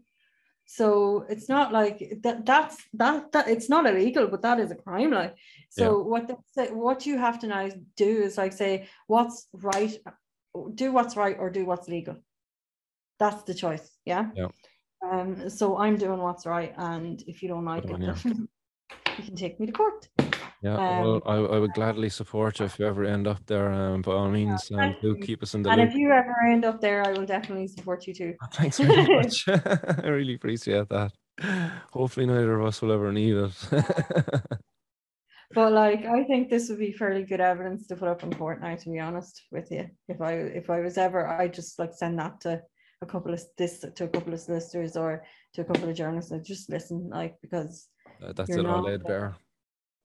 So 0.66 1.26
it's 1.28 1.48
not 1.48 1.72
like 1.72 2.18
that. 2.22 2.46
That's 2.46 2.76
that. 2.94 3.32
That 3.32 3.48
it's 3.48 3.68
not 3.68 3.86
illegal, 3.86 4.26
but 4.28 4.42
that 4.42 4.58
is 4.58 4.70
a 4.70 4.74
crime. 4.74 5.10
Like 5.10 5.36
so, 5.68 6.00
what 6.00 6.26
the, 6.28 6.64
what 6.74 7.04
you 7.04 7.18
have 7.18 7.38
to 7.40 7.46
now 7.46 7.68
do 7.96 8.22
is 8.22 8.38
like 8.38 8.52
say 8.52 8.88
what's 9.06 9.46
right, 9.52 9.96
do 10.74 10.92
what's 10.92 11.16
right, 11.16 11.36
or 11.38 11.50
do 11.50 11.66
what's 11.66 11.88
legal. 11.88 12.16
That's 13.18 13.42
the 13.42 13.54
choice. 13.54 13.90
Yeah. 14.04 14.30
Yeah. 14.34 14.48
Um. 15.08 15.50
So 15.50 15.76
I'm 15.76 15.96
doing 15.96 16.18
what's 16.18 16.46
right, 16.46 16.72
and 16.76 17.22
if 17.26 17.42
you 17.42 17.48
don't 17.48 17.66
like 17.66 17.82
Good 17.86 18.02
it, 18.02 18.08
on 18.08 18.16
then 18.22 18.48
you 19.18 19.24
can 19.24 19.36
take 19.36 19.60
me 19.60 19.66
to 19.66 19.72
court. 19.72 20.08
Yeah, 20.64 20.76
Um, 20.76 21.04
well, 21.04 21.22
I, 21.26 21.34
I 21.34 21.58
would 21.58 21.74
gladly 21.74 22.08
support 22.08 22.58
you 22.58 22.64
if 22.64 22.78
you 22.78 22.86
ever 22.86 23.04
end 23.04 23.26
up 23.26 23.44
there. 23.46 23.70
Um, 23.70 24.00
by 24.00 24.12
all 24.12 24.30
means, 24.30 24.70
um, 24.72 24.96
do 25.02 25.14
keep 25.16 25.42
us 25.42 25.54
in 25.54 25.62
the 25.62 25.70
And 25.70 25.80
loop. 25.80 25.90
if 25.90 25.94
you 25.94 26.10
ever 26.10 26.34
end 26.50 26.64
up 26.64 26.80
there, 26.80 27.04
I 27.06 27.12
will 27.12 27.26
definitely 27.26 27.68
support 27.68 28.06
you 28.06 28.14
too. 28.14 28.34
Thanks 28.54 28.78
very 28.78 29.14
much. 29.14 29.44
I 29.48 30.06
really 30.08 30.34
appreciate 30.34 30.88
that. 30.88 31.12
Hopefully, 31.92 32.24
neither 32.24 32.58
of 32.58 32.66
us 32.66 32.80
will 32.80 32.92
ever 32.92 33.12
need 33.12 33.36
it. 33.36 33.52
But 35.54 35.72
like, 35.72 36.04
I 36.06 36.24
think 36.24 36.48
this 36.48 36.68
would 36.68 36.78
be 36.78 36.92
fairly 36.92 37.22
good 37.24 37.40
evidence 37.40 37.86
to 37.88 37.96
put 37.96 38.08
up 38.08 38.22
in 38.22 38.34
court 38.34 38.60
now. 38.62 38.74
To 38.74 38.90
be 38.90 38.98
honest 38.98 39.42
with 39.52 39.70
you, 39.70 39.88
if 40.08 40.20
I 40.20 40.32
if 40.32 40.70
I 40.70 40.80
was 40.80 40.96
ever, 40.96 41.28
I 41.28 41.48
just 41.48 41.78
like 41.78 41.92
send 41.92 42.18
that 42.18 42.40
to 42.40 42.62
a 43.02 43.06
couple 43.06 43.34
of 43.34 43.42
this 43.58 43.80
to 43.80 44.04
a 44.04 44.08
couple 44.08 44.32
of 44.32 44.40
solicitors 44.40 44.96
or 44.96 45.22
to 45.54 45.60
a 45.60 45.64
couple 45.64 45.88
of 45.88 45.94
journalists. 45.94 46.30
Like, 46.32 46.42
just 46.42 46.70
listen, 46.70 47.10
like 47.10 47.36
because 47.42 47.88
Uh, 48.22 48.32
That's 48.32 48.50
it, 48.50 48.64
all 48.66 48.82
laid 48.82 49.04
bare. 49.04 49.36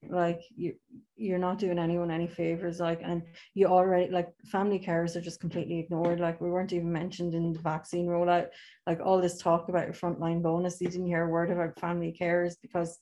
Like 0.08 0.42
you 0.56 0.76
you're 1.16 1.38
not 1.38 1.60
doing 1.60 1.78
anyone 1.78 2.12
any 2.12 2.28
favors. 2.28 2.80
Like, 2.80 3.02
and 3.04 3.24
you 3.54 3.68
already 3.68 4.10
like 4.12 4.30
family 4.46 4.80
carers 4.80 5.16
are 5.16 5.22
just 5.22 5.42
completely 5.42 5.80
ignored. 5.80 6.20
Like, 6.20 6.40
we 6.40 6.50
weren't 6.50 6.72
even 6.72 6.92
mentioned 6.92 7.36
in 7.36 7.52
the 7.52 7.60
vaccine 7.60 8.08
rollout. 8.08 8.48
Like 8.88 9.02
all 9.04 9.20
this 9.20 9.38
talk 9.38 9.68
about 9.68 9.90
a 9.90 9.92
frontline 9.92 10.42
bonus, 10.42 10.80
you 10.80 10.88
didn't 10.88 11.08
hear 11.08 11.26
a 11.26 11.30
word 11.30 11.52
about 11.52 11.80
family 11.80 12.16
carers 12.20 12.56
because 12.62 13.00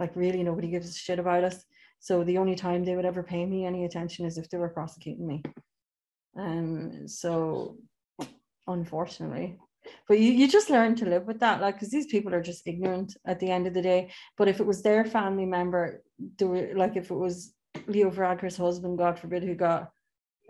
like 0.00 0.16
really 0.16 0.42
nobody 0.42 0.68
gives 0.68 0.90
a 0.90 0.98
shit 0.98 1.20
about 1.20 1.44
us. 1.44 1.64
So 2.00 2.24
the 2.24 2.38
only 2.38 2.56
time 2.56 2.84
they 2.84 2.96
would 2.96 3.04
ever 3.04 3.22
pay 3.22 3.46
me 3.46 3.64
any 3.64 3.84
attention 3.84 4.26
is 4.26 4.36
if 4.36 4.50
they 4.50 4.58
were 4.58 4.68
prosecuting 4.68 5.26
me. 5.26 5.42
Um, 6.36 7.06
so 7.06 7.76
unfortunately, 8.66 9.58
but 10.08 10.18
you, 10.18 10.32
you 10.32 10.48
just 10.48 10.70
learn 10.70 10.94
to 10.96 11.06
live 11.06 11.26
with 11.26 11.40
that, 11.40 11.60
like 11.60 11.76
because 11.76 11.90
these 11.90 12.06
people 12.06 12.34
are 12.34 12.42
just 12.42 12.66
ignorant 12.66 13.16
at 13.26 13.40
the 13.40 13.50
end 13.50 13.66
of 13.66 13.74
the 13.74 13.82
day. 13.82 14.10
But 14.36 14.48
if 14.48 14.60
it 14.60 14.66
was 14.66 14.82
their 14.82 15.04
family 15.04 15.46
member, 15.46 16.02
they 16.38 16.44
were 16.44 16.72
like 16.74 16.96
if 16.96 17.10
it 17.10 17.14
was 17.14 17.54
Leo 17.86 18.10
Varadkar's 18.10 18.56
husband, 18.56 18.98
God 18.98 19.18
forbid, 19.18 19.42
who 19.42 19.54
got 19.54 19.90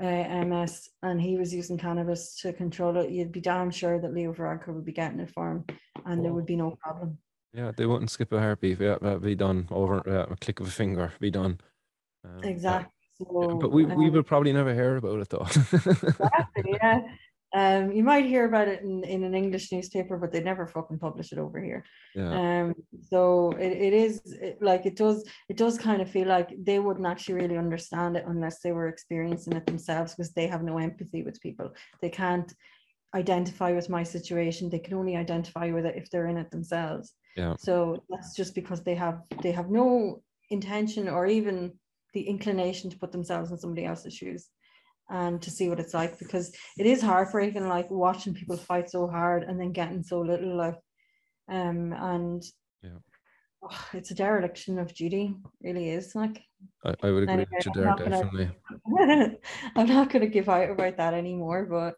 uh, 0.01 0.45
MS 0.45 0.89
and 1.03 1.21
he 1.21 1.37
was 1.37 1.55
using 1.55 1.79
cannabis 1.79 2.37
to 2.41 2.53
control 2.53 2.97
it, 2.97 3.11
you'd 3.11 3.33
be 3.33 3.41
damn 3.41 3.71
sure 3.71 4.01
that 4.01 4.15
Leo 4.15 4.33
Varadkar 4.33 4.75
would 4.75 4.85
be 4.85 4.93
getting 4.93 5.21
it 5.21 5.31
for 5.31 5.51
him, 5.51 5.65
and 6.07 6.25
there 6.25 6.33
would 6.33 6.47
be 6.47 6.57
no 6.57 6.77
problem. 6.83 7.19
Yeah, 7.55 7.71
they 7.77 7.87
wouldn't 7.87 8.11
skip 8.11 8.33
a 8.33 8.39
heartbeat. 8.39 8.81
Yeah, 8.81 8.97
that'd 9.01 9.23
be 9.23 9.35
done 9.35 9.69
over 9.71 10.03
yeah, 10.07 10.33
a 10.33 10.37
click 10.37 10.61
of 10.61 10.67
a 10.67 10.71
finger. 10.71 11.13
Be 11.21 11.31
done. 11.31 11.61
Um. 12.25 12.43
Exactly. 12.43 12.93
Yeah, 13.21 13.55
But 13.61 13.71
we, 13.71 13.85
we 13.85 14.07
um, 14.07 14.13
will 14.13 14.23
probably 14.23 14.53
never 14.53 14.75
hear 14.75 14.97
about 14.97 15.21
it 15.21 15.29
though. 15.29 15.47
Exactly, 15.83 16.75
yeah. 16.83 17.01
Um, 17.55 17.93
you 17.93 18.03
might 18.03 18.25
hear 18.25 18.47
about 18.47 18.69
it 18.69 18.81
in, 18.81 19.05
in 19.05 19.25
an 19.25 19.35
English 19.35 19.73
newspaper, 19.73 20.17
but 20.17 20.33
they 20.33 20.43
never 20.43 20.67
fucking 20.67 20.99
publish 20.99 21.33
it 21.33 21.39
over 21.39 21.61
here. 21.61 21.85
yeah. 22.15 22.63
Um, 22.63 22.75
so 23.11 23.53
it, 23.53 23.73
it 23.73 23.93
is 23.93 24.23
it, 24.41 24.59
like 24.63 24.87
it 24.87 24.97
does 24.97 25.27
it 25.51 25.59
does 25.59 25.77
kind 25.77 26.01
of 26.01 26.11
feel 26.11 26.29
like 26.29 26.51
they 26.59 26.79
wouldn't 26.79 27.07
actually 27.07 27.35
really 27.35 27.59
understand 27.59 28.17
it 28.17 28.25
unless 28.27 28.61
they 28.61 28.73
were 28.73 28.89
experiencing 28.89 29.53
it 29.55 29.67
themselves 29.67 30.15
because 30.15 30.33
they 30.33 30.47
have 30.47 30.63
no 30.63 30.79
empathy 30.79 31.23
with 31.23 31.41
people. 31.43 31.71
They 32.01 32.09
can't 32.09 32.51
identify 33.15 33.73
with 33.73 33.91
my 33.91 34.03
situation. 34.03 34.71
They 34.71 34.79
can 34.79 34.95
only 34.95 35.17
identify 35.17 35.71
with 35.71 35.85
it 35.85 35.97
if 35.97 36.11
they're 36.11 36.29
in 36.29 36.39
it 36.39 36.51
themselves. 36.51 37.13
Yeah. 37.37 37.57
So 37.59 38.03
that's 38.09 38.35
just 38.35 38.55
because 38.55 38.83
they 38.83 38.95
have 38.95 39.21
they 39.43 39.53
have 39.53 39.71
no 39.71 40.23
intention 40.49 41.09
or 41.09 41.27
even 41.27 41.73
the 42.15 42.23
inclination 42.23 42.89
to 42.91 42.99
put 42.99 43.13
themselves 43.13 43.51
in 43.51 43.59
somebody 43.59 43.85
else's 43.87 44.15
shoes 44.15 44.49
and 45.11 45.43
to 45.43 45.51
see 45.51 45.69
what 45.69 45.81
it's 45.81 45.95
like 45.95 46.19
because 46.19 46.55
it 46.79 46.87
is 46.87 47.03
heartbreaking 47.03 47.69
like 47.69 47.91
watching 47.91 48.35
people 48.35 48.57
fight 48.57 48.89
so 48.91 49.07
hard 49.07 49.43
and 49.43 49.61
then 49.61 49.73
getting 49.73 50.03
so 50.03 50.21
little 50.21 50.57
like 50.57 50.77
um 51.51 51.93
and 51.93 52.43
Yeah. 52.83 52.99
oh, 53.63 53.87
it's 53.93 54.11
a 54.11 54.15
dereliction 54.15 54.79
of 54.79 54.95
duty 54.95 55.35
really 55.63 55.91
is 55.91 56.15
like 56.15 56.43
I, 56.85 56.95
I 57.03 57.11
would 57.11 57.25
agree 57.25 57.33
Anyway, 57.35 57.49
with 57.53 57.67
you 57.67 57.73
I'm 57.75 57.81
there, 57.81 57.85
not 57.91 57.99
gonna- 57.99 58.11
definitely. 58.11 59.39
I'm 59.77 59.87
not 59.89 60.11
going 60.11 60.23
to 60.23 60.29
give 60.29 60.49
out 60.49 60.71
about 60.71 60.97
that 60.97 61.13
anymore, 61.15 61.67
but 61.67 61.95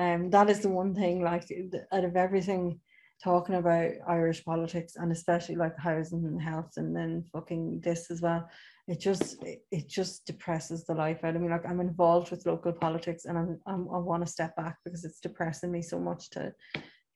um, 0.00 0.30
that 0.30 0.48
is 0.50 0.60
the 0.60 0.68
one 0.68 0.94
thing. 0.94 1.22
Like 1.22 1.44
out 1.92 2.04
of 2.04 2.14
everything 2.16 2.78
talking 3.22 3.56
about 3.56 3.90
Irish 4.08 4.44
politics 4.44 4.94
and 4.96 5.10
especially 5.12 5.56
like 5.56 5.76
housing 5.78 6.24
and 6.26 6.40
health 6.40 6.72
and 6.76 6.94
then 6.94 7.24
fucking 7.32 7.80
this 7.82 8.10
as 8.10 8.20
well. 8.22 8.48
It 8.86 9.00
just 9.00 9.42
it 9.42 9.88
just 9.88 10.26
depresses 10.26 10.84
the 10.84 10.94
life 10.94 11.24
out 11.24 11.36
of 11.36 11.42
me. 11.42 11.48
Like 11.48 11.66
I'm 11.66 11.80
involved 11.80 12.30
with 12.30 12.46
local 12.46 12.72
politics 12.72 13.24
and 13.24 13.38
I'm, 13.38 13.60
I'm 13.66 13.88
I 13.88 13.98
want 13.98 14.24
to 14.24 14.30
step 14.30 14.54
back 14.56 14.76
because 14.84 15.04
it's 15.04 15.20
depressing 15.20 15.72
me 15.72 15.80
so 15.80 15.98
much 15.98 16.30
to 16.30 16.52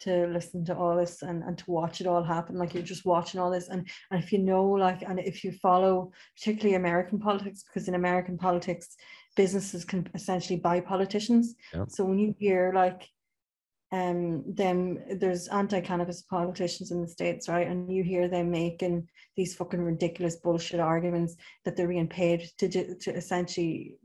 to 0.00 0.26
listen 0.28 0.64
to 0.64 0.76
all 0.76 0.96
this 0.96 1.22
and, 1.22 1.42
and 1.42 1.58
to 1.58 1.70
watch 1.70 2.00
it 2.00 2.06
all 2.06 2.22
happen 2.22 2.56
like 2.56 2.72
you're 2.72 2.82
just 2.82 3.04
watching 3.04 3.40
all 3.40 3.50
this 3.50 3.68
and, 3.68 3.88
and 4.10 4.22
if 4.22 4.32
you 4.32 4.38
know 4.38 4.64
like 4.64 5.02
and 5.02 5.18
if 5.18 5.42
you 5.42 5.50
follow 5.52 6.12
particularly 6.36 6.76
american 6.76 7.18
politics 7.18 7.64
because 7.64 7.88
in 7.88 7.94
american 7.94 8.38
politics 8.38 8.96
businesses 9.36 9.84
can 9.84 10.08
essentially 10.14 10.58
buy 10.58 10.80
politicians 10.80 11.54
yeah. 11.74 11.84
so 11.88 12.04
when 12.04 12.18
you 12.18 12.34
hear 12.38 12.72
like 12.74 13.08
um 13.90 14.44
them 14.54 14.98
there's 15.18 15.48
anti-cannabis 15.48 16.22
politicians 16.22 16.90
in 16.90 17.00
the 17.00 17.08
states 17.08 17.48
right? 17.48 17.66
And 17.66 17.90
you 17.92 18.02
hear 18.02 18.28
them 18.28 18.50
making 18.50 19.08
these 19.36 19.54
fucking 19.54 19.80
ridiculous 19.80 20.36
bullshit 20.36 20.80
arguments 20.80 21.36
that 21.64 21.76
they're 21.76 21.88
being 21.88 22.08
paid 22.08 22.50
to 22.58 22.68
to 22.68 23.14
essentially 23.14 23.96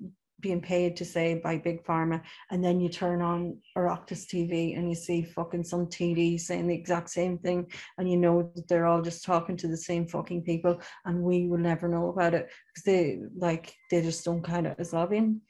being 0.44 0.62
paid 0.62 0.96
to 0.98 1.06
say 1.06 1.36
by 1.36 1.58
big 1.58 1.84
pharma. 1.86 2.22
And 2.52 2.64
then 2.64 2.80
you 2.80 2.90
turn 2.90 3.22
on 3.22 3.58
Oireachtas 3.76 4.28
TV 4.28 4.78
and 4.78 4.90
you 4.90 4.96
see 4.96 5.24
fucking 5.24 5.64
some 5.64 5.88
TD 5.88 6.40
saying 6.40 6.68
the 6.68 6.76
exact 6.76 7.10
same 7.10 7.40
thing. 7.40 7.72
And 7.98 8.12
you 8.12 8.18
know 8.18 8.52
that 8.56 8.68
they're 8.68 8.86
all 8.86 9.02
just 9.02 9.24
talking 9.24 9.58
to 9.58 9.68
the 9.68 9.78
same 9.78 10.06
fucking 10.06 10.44
people. 10.44 10.80
And 11.06 11.24
we 11.24 11.48
will 11.48 11.58
never 11.58 11.88
know 11.88 12.10
about 12.10 12.36
it 12.36 12.50
because 12.68 12.84
they 12.84 13.20
like 13.36 13.74
they 13.90 14.02
just 14.02 14.26
don't 14.26 14.44
kind 14.44 14.68
of 14.68 14.76
as 14.80 14.94
lobbying 14.94 15.42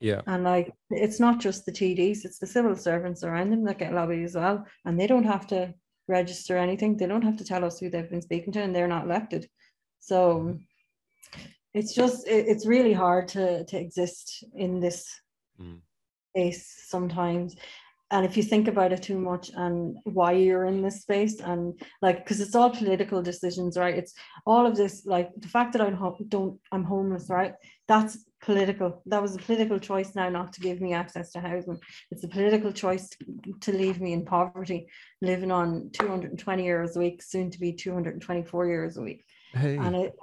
yeah. 0.00 0.20
And 0.26 0.44
like 0.44 0.72
it's 0.90 1.20
not 1.20 1.40
just 1.40 1.64
the 1.64 1.72
TDs 1.72 2.24
it's 2.24 2.38
the 2.38 2.46
civil 2.46 2.76
servants 2.76 3.24
around 3.24 3.50
them 3.50 3.64
that 3.64 3.78
get 3.78 3.94
lobbied 3.94 4.24
as 4.24 4.34
well 4.34 4.66
and 4.84 5.00
they 5.00 5.06
don't 5.06 5.24
have 5.24 5.46
to 5.48 5.72
register 6.08 6.56
anything 6.56 6.96
they 6.96 7.06
don't 7.06 7.22
have 7.22 7.36
to 7.38 7.44
tell 7.44 7.64
us 7.64 7.78
who 7.78 7.90
they've 7.90 8.10
been 8.10 8.22
speaking 8.22 8.52
to 8.52 8.60
and 8.60 8.74
they're 8.74 8.88
not 8.88 9.04
elected. 9.04 9.48
So 10.00 10.58
it's 11.74 11.94
just 11.94 12.26
it, 12.26 12.46
it's 12.48 12.66
really 12.66 12.92
hard 12.92 13.28
to 13.28 13.64
to 13.64 13.78
exist 13.78 14.44
in 14.54 14.80
this 14.80 15.08
mm. 15.60 15.80
space 16.30 16.84
sometimes. 16.86 17.56
And 18.12 18.24
if 18.24 18.36
you 18.36 18.44
think 18.44 18.68
about 18.68 18.92
it 18.92 19.02
too 19.02 19.18
much 19.18 19.50
and 19.56 19.96
why 20.04 20.32
you're 20.32 20.66
in 20.66 20.80
this 20.80 21.02
space 21.02 21.40
and 21.40 21.78
like 22.00 22.18
because 22.18 22.40
it's 22.40 22.54
all 22.54 22.70
political 22.70 23.20
decisions 23.20 23.76
right? 23.76 23.96
It's 23.96 24.14
all 24.46 24.64
of 24.64 24.76
this 24.76 25.04
like 25.06 25.30
the 25.36 25.48
fact 25.48 25.72
that 25.72 25.82
I'm 25.82 25.98
don't 26.28 26.58
i'm 26.70 26.84
homeless 26.84 27.28
right? 27.28 27.54
That's 27.88 28.16
political 28.46 29.02
that 29.06 29.20
was 29.20 29.34
a 29.34 29.38
political 29.38 29.78
choice 29.78 30.14
now 30.14 30.28
not 30.28 30.52
to 30.52 30.60
give 30.60 30.80
me 30.80 30.94
access 30.94 31.32
to 31.32 31.40
housing 31.40 31.78
it's 32.12 32.22
a 32.22 32.28
political 32.28 32.72
choice 32.72 33.10
to, 33.60 33.72
leave 33.72 34.00
me 34.00 34.12
in 34.12 34.24
poverty 34.24 34.86
living 35.20 35.50
on 35.50 35.90
220 35.92 36.64
euros 36.64 36.94
a 36.94 37.00
week 37.00 37.20
soon 37.20 37.50
to 37.50 37.58
be 37.58 37.72
224 37.72 38.66
euros 38.66 38.96
a 38.98 39.02
week 39.02 39.24
hey. 39.52 39.76
and 39.76 39.96
it 39.96 40.14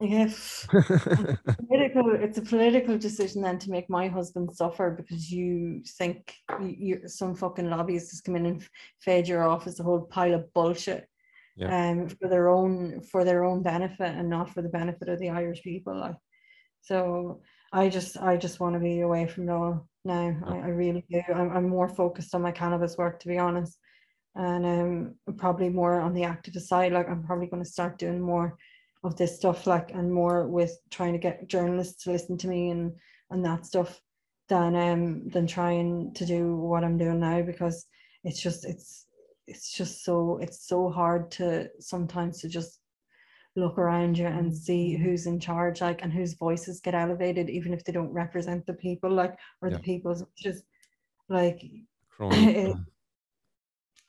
Yes. 0.00 0.66
political, 0.70 2.14
it's 2.14 2.36
a 2.36 2.42
political 2.42 2.98
decision 2.98 3.40
then 3.40 3.58
to 3.60 3.70
make 3.70 3.88
my 3.88 4.08
husband 4.08 4.54
suffer 4.54 4.90
because 4.90 5.30
you 5.30 5.82
think 5.98 6.34
you, 6.60 7.02
some 7.06 7.34
fucking 7.34 7.70
lobbyists 7.70 8.10
has 8.10 8.20
come 8.20 8.36
in 8.36 8.46
and 8.46 8.68
fed 9.00 9.28
your 9.28 9.48
office 9.48 9.78
a 9.80 9.84
whole 9.84 10.00
pile 10.00 10.34
of 10.34 10.52
bullshit 10.52 11.08
yeah. 11.56 11.90
um, 11.90 12.08
for 12.08 12.28
their 12.28 12.48
own 12.48 13.02
for 13.02 13.24
their 13.24 13.44
own 13.44 13.62
benefit 13.62 14.14
and 14.14 14.28
not 14.28 14.50
for 14.50 14.62
the 14.62 14.68
benefit 14.68 15.08
of 15.08 15.20
the 15.20 15.30
Irish 15.30 15.62
people. 15.62 15.98
Like, 15.98 16.16
so 16.82 17.40
I 17.74 17.88
just 17.88 18.16
I 18.16 18.36
just 18.36 18.60
want 18.60 18.74
to 18.74 18.80
be 18.80 19.00
away 19.00 19.26
from 19.26 19.48
it 19.48 19.52
all 19.52 19.88
now. 20.04 20.36
I, 20.46 20.58
I 20.58 20.68
really 20.68 21.04
do. 21.10 21.20
I'm, 21.34 21.50
I'm 21.50 21.68
more 21.68 21.88
focused 21.88 22.32
on 22.34 22.42
my 22.42 22.52
cannabis 22.52 22.96
work 22.96 23.18
to 23.20 23.28
be 23.28 23.36
honest, 23.36 23.76
and 24.36 24.64
um 24.64 25.14
probably 25.36 25.68
more 25.68 26.00
on 26.00 26.14
the 26.14 26.22
activist 26.22 26.68
side. 26.68 26.92
Like 26.92 27.08
I'm 27.08 27.24
probably 27.24 27.48
going 27.48 27.64
to 27.64 27.68
start 27.68 27.98
doing 27.98 28.20
more 28.20 28.56
of 29.02 29.16
this 29.16 29.36
stuff 29.36 29.66
like 29.66 29.90
and 29.90 30.12
more 30.12 30.46
with 30.46 30.78
trying 30.90 31.14
to 31.14 31.18
get 31.18 31.48
journalists 31.48 32.04
to 32.04 32.12
listen 32.12 32.38
to 32.38 32.48
me 32.48 32.70
and 32.70 32.92
and 33.30 33.44
that 33.44 33.66
stuff 33.66 34.00
than 34.48 34.76
um 34.76 35.28
than 35.30 35.48
trying 35.48 36.14
to 36.14 36.24
do 36.24 36.54
what 36.56 36.84
I'm 36.84 36.96
doing 36.96 37.18
now 37.18 37.42
because 37.42 37.86
it's 38.22 38.40
just 38.40 38.64
it's 38.64 39.06
it's 39.48 39.72
just 39.72 40.04
so 40.04 40.38
it's 40.40 40.68
so 40.68 40.90
hard 40.90 41.32
to 41.32 41.68
sometimes 41.80 42.40
to 42.42 42.48
just 42.48 42.78
look 43.56 43.78
around 43.78 44.18
you 44.18 44.26
and 44.26 44.56
see 44.56 44.96
who's 44.96 45.26
in 45.26 45.38
charge 45.38 45.80
like 45.80 46.02
and 46.02 46.12
whose 46.12 46.34
voices 46.34 46.80
get 46.80 46.94
elevated 46.94 47.48
even 47.48 47.72
if 47.72 47.84
they 47.84 47.92
don't 47.92 48.12
represent 48.12 48.66
the 48.66 48.74
people 48.74 49.10
like 49.10 49.36
or 49.62 49.68
yeah. 49.68 49.76
the 49.76 49.82
people's 49.82 50.24
just 50.36 50.64
like 51.28 51.62
it, 52.20 52.76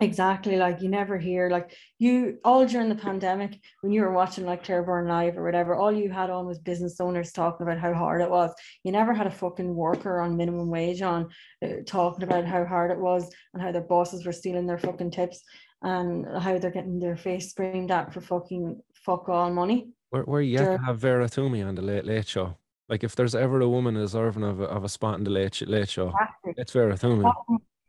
Exactly, 0.01 0.57
like 0.57 0.81
you 0.81 0.89
never 0.89 1.17
hear 1.17 1.49
like 1.49 1.73
you 1.99 2.37
all 2.43 2.65
during 2.65 2.89
the 2.89 2.95
pandemic 2.95 3.61
when 3.79 3.93
you 3.93 4.01
were 4.01 4.11
watching 4.11 4.45
like 4.45 4.61
Claire 4.65 4.83
Byrne 4.83 5.07
Live 5.07 5.37
or 5.37 5.43
whatever, 5.45 5.73
all 5.73 5.89
you 5.89 6.11
had 6.11 6.29
on 6.29 6.45
was 6.45 6.59
business 6.59 6.99
owners 6.99 7.31
talking 7.31 7.65
about 7.65 7.79
how 7.79 7.93
hard 7.93 8.19
it 8.21 8.29
was. 8.29 8.53
You 8.83 8.91
never 8.91 9.13
had 9.13 9.25
a 9.25 9.31
fucking 9.31 9.73
worker 9.73 10.19
on 10.19 10.35
minimum 10.35 10.69
wage 10.69 11.01
on 11.01 11.29
uh, 11.63 11.75
talking 11.87 12.23
about 12.23 12.43
how 12.43 12.65
hard 12.65 12.91
it 12.91 12.99
was 12.99 13.33
and 13.53 13.63
how 13.63 13.71
their 13.71 13.83
bosses 13.83 14.25
were 14.25 14.33
stealing 14.33 14.67
their 14.67 14.77
fucking 14.77 15.11
tips 15.11 15.41
and 15.81 16.25
how 16.41 16.57
they're 16.57 16.71
getting 16.71 16.99
their 16.99 17.15
face 17.15 17.51
screamed 17.51 17.89
at 17.89 18.13
for 18.13 18.19
fucking 18.19 18.77
fuck 19.05 19.29
all 19.29 19.51
money. 19.51 19.89
Where 20.09 20.23
where 20.23 20.41
you 20.41 20.57
have 20.59 20.79
to 20.79 20.85
have 20.85 20.99
Vera 20.99 21.27
Twomey 21.27 21.65
on 21.65 21.75
the 21.75 21.81
late 21.81 22.05
late 22.05 22.27
show. 22.27 22.57
Like 22.89 23.03
if 23.03 23.15
there's 23.15 23.35
ever 23.35 23.61
a 23.61 23.69
woman 23.69 23.95
deserving 23.95 24.43
of 24.43 24.61
a, 24.61 24.65
of 24.65 24.83
a 24.83 24.89
spot 24.89 25.17
in 25.17 25.23
the 25.23 25.31
late 25.31 25.61
late 25.67 25.89
show, 25.89 26.09
exactly. 26.09 26.53
it's 26.57 26.71
Vera 26.71 26.95
Twomey. 26.95 27.31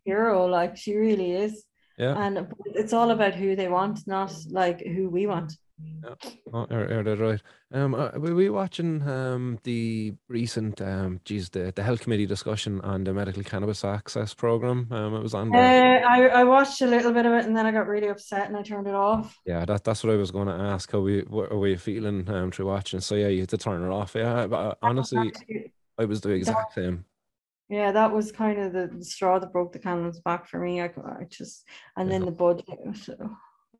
Hero, 0.04 0.46
like 0.46 0.76
she 0.76 0.94
really 0.94 1.32
is. 1.32 1.64
Yeah. 1.98 2.14
And 2.16 2.46
it's 2.66 2.92
all 2.92 3.10
about 3.10 3.34
who 3.34 3.56
they 3.56 3.68
want, 3.68 4.06
not 4.06 4.32
like 4.50 4.80
who 4.84 5.08
we 5.08 5.26
want. 5.26 5.52
Yeah. 5.78 6.14
Oh, 6.54 6.66
are, 6.70 6.98
are 6.98 7.02
that 7.02 7.18
right? 7.18 7.42
Um, 7.70 7.94
uh, 7.94 8.10
were 8.16 8.34
we 8.34 8.48
watching 8.48 9.06
um 9.06 9.58
the 9.64 10.14
recent 10.28 10.80
um, 10.80 11.20
geez, 11.24 11.50
the 11.50 11.72
the 11.76 11.82
health 11.82 12.00
committee 12.00 12.24
discussion 12.24 12.80
on 12.80 13.04
the 13.04 13.12
medical 13.12 13.42
cannabis 13.42 13.84
access 13.84 14.32
program? 14.32 14.88
Um, 14.90 15.14
it 15.14 15.22
was 15.22 15.34
on. 15.34 15.54
Uh, 15.54 15.58
I 15.58 16.28
I 16.28 16.44
watched 16.44 16.80
a 16.80 16.86
little 16.86 17.12
bit 17.12 17.26
of 17.26 17.32
it 17.32 17.44
and 17.44 17.54
then 17.54 17.66
I 17.66 17.72
got 17.72 17.88
really 17.88 18.08
upset 18.08 18.48
and 18.48 18.56
I 18.56 18.62
turned 18.62 18.86
it 18.86 18.94
off. 18.94 19.38
Yeah, 19.44 19.66
that 19.66 19.84
that's 19.84 20.02
what 20.02 20.14
I 20.14 20.16
was 20.16 20.30
going 20.30 20.48
to 20.48 20.54
ask. 20.54 20.90
How 20.90 21.00
we 21.00 21.20
what 21.22 21.52
are 21.52 21.58
we 21.58 21.76
feeling 21.76 22.28
um 22.30 22.50
through 22.50 22.66
watching? 22.66 23.00
So 23.00 23.14
yeah, 23.14 23.28
you 23.28 23.40
had 23.40 23.50
to 23.50 23.58
turn 23.58 23.82
it 23.82 23.92
off. 23.92 24.14
Yeah, 24.14 24.46
but 24.46 24.56
uh, 24.56 24.74
honestly, 24.80 25.32
I 25.98 26.06
was 26.06 26.22
the 26.22 26.30
exact 26.30 26.74
same 26.74 27.04
yeah 27.68 27.90
that 27.90 28.12
was 28.12 28.30
kind 28.30 28.60
of 28.60 28.72
the, 28.72 28.88
the 28.96 29.04
straw 29.04 29.40
that 29.40 29.52
broke 29.52 29.72
the 29.72 29.78
camel's 29.80 30.20
back 30.20 30.46
for 30.46 30.60
me 30.60 30.80
i, 30.80 30.84
I 30.84 31.24
just 31.28 31.64
and 31.96 32.08
yeah. 32.08 32.18
then 32.18 32.24
the 32.24 32.30
budget 32.30 32.78
so. 32.94 33.36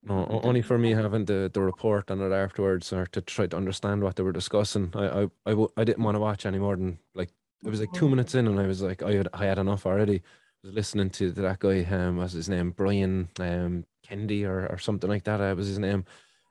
No 0.06 0.40
only 0.44 0.62
for 0.62 0.78
me 0.78 0.92
having 0.92 1.24
the, 1.26 1.50
the 1.52 1.60
report 1.60 2.10
on 2.10 2.20
it 2.20 2.32
afterwards 2.32 2.92
or 2.92 3.06
to 3.06 3.20
try 3.20 3.46
to 3.46 3.56
understand 3.56 4.02
what 4.02 4.16
they 4.16 4.22
were 4.22 4.32
discussing 4.32 4.90
I, 4.94 5.22
I, 5.22 5.52
I, 5.52 5.66
I 5.76 5.84
didn't 5.84 6.04
want 6.04 6.16
to 6.16 6.20
watch 6.20 6.46
any 6.46 6.58
more 6.58 6.76
than 6.76 6.98
like 7.14 7.30
it 7.64 7.70
was 7.70 7.80
like 7.80 7.92
two 7.92 8.08
minutes 8.08 8.34
in 8.34 8.46
and 8.46 8.60
i 8.60 8.66
was 8.66 8.82
like 8.82 9.02
i 9.02 9.12
had, 9.12 9.28
I 9.34 9.46
had 9.46 9.58
enough 9.58 9.86
already 9.86 10.22
I 10.64 10.68
was 10.68 10.74
listening 10.74 11.10
to 11.10 11.32
that 11.32 11.58
guy 11.60 11.84
um 11.84 12.18
what's 12.18 12.32
his 12.34 12.48
name 12.48 12.70
brian 12.72 13.28
um 13.40 13.84
Kennedy 14.02 14.44
or, 14.44 14.66
or 14.68 14.78
something 14.78 15.10
like 15.10 15.24
that 15.24 15.38
that 15.38 15.56
was 15.56 15.66
his 15.68 15.78
name 15.78 16.04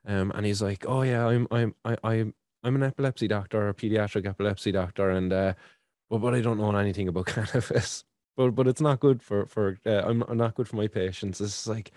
um 0.05 0.31
and 0.35 0.45
he's 0.45 0.61
like 0.61 0.85
oh 0.87 1.03
yeah 1.03 1.27
i'm 1.27 1.47
i'm 1.51 1.75
I, 1.85 1.97
i'm 2.03 2.33
i'm 2.63 2.75
an 2.75 2.83
epilepsy 2.83 3.27
doctor 3.27 3.69
a 3.69 3.73
pediatric 3.73 4.27
epilepsy 4.27 4.71
doctor 4.73 5.09
and 5.11 5.33
uh 5.33 5.53
but 6.09 6.19
but 6.19 6.35
I 6.35 6.41
don't 6.41 6.59
know 6.59 6.75
anything 6.75 7.07
about 7.07 7.25
cannabis. 7.27 8.03
But 8.37 8.51
but 8.51 8.67
it's 8.67 8.81
not 8.81 8.99
good 8.99 9.23
for 9.23 9.45
for 9.47 9.77
uh, 9.85 10.03
I'm, 10.05 10.23
I'm 10.23 10.37
not 10.37 10.55
good 10.55 10.67
for 10.67 10.75
my 10.75 10.87
patients. 10.87 11.41
It's 11.41 11.67
like, 11.67 11.91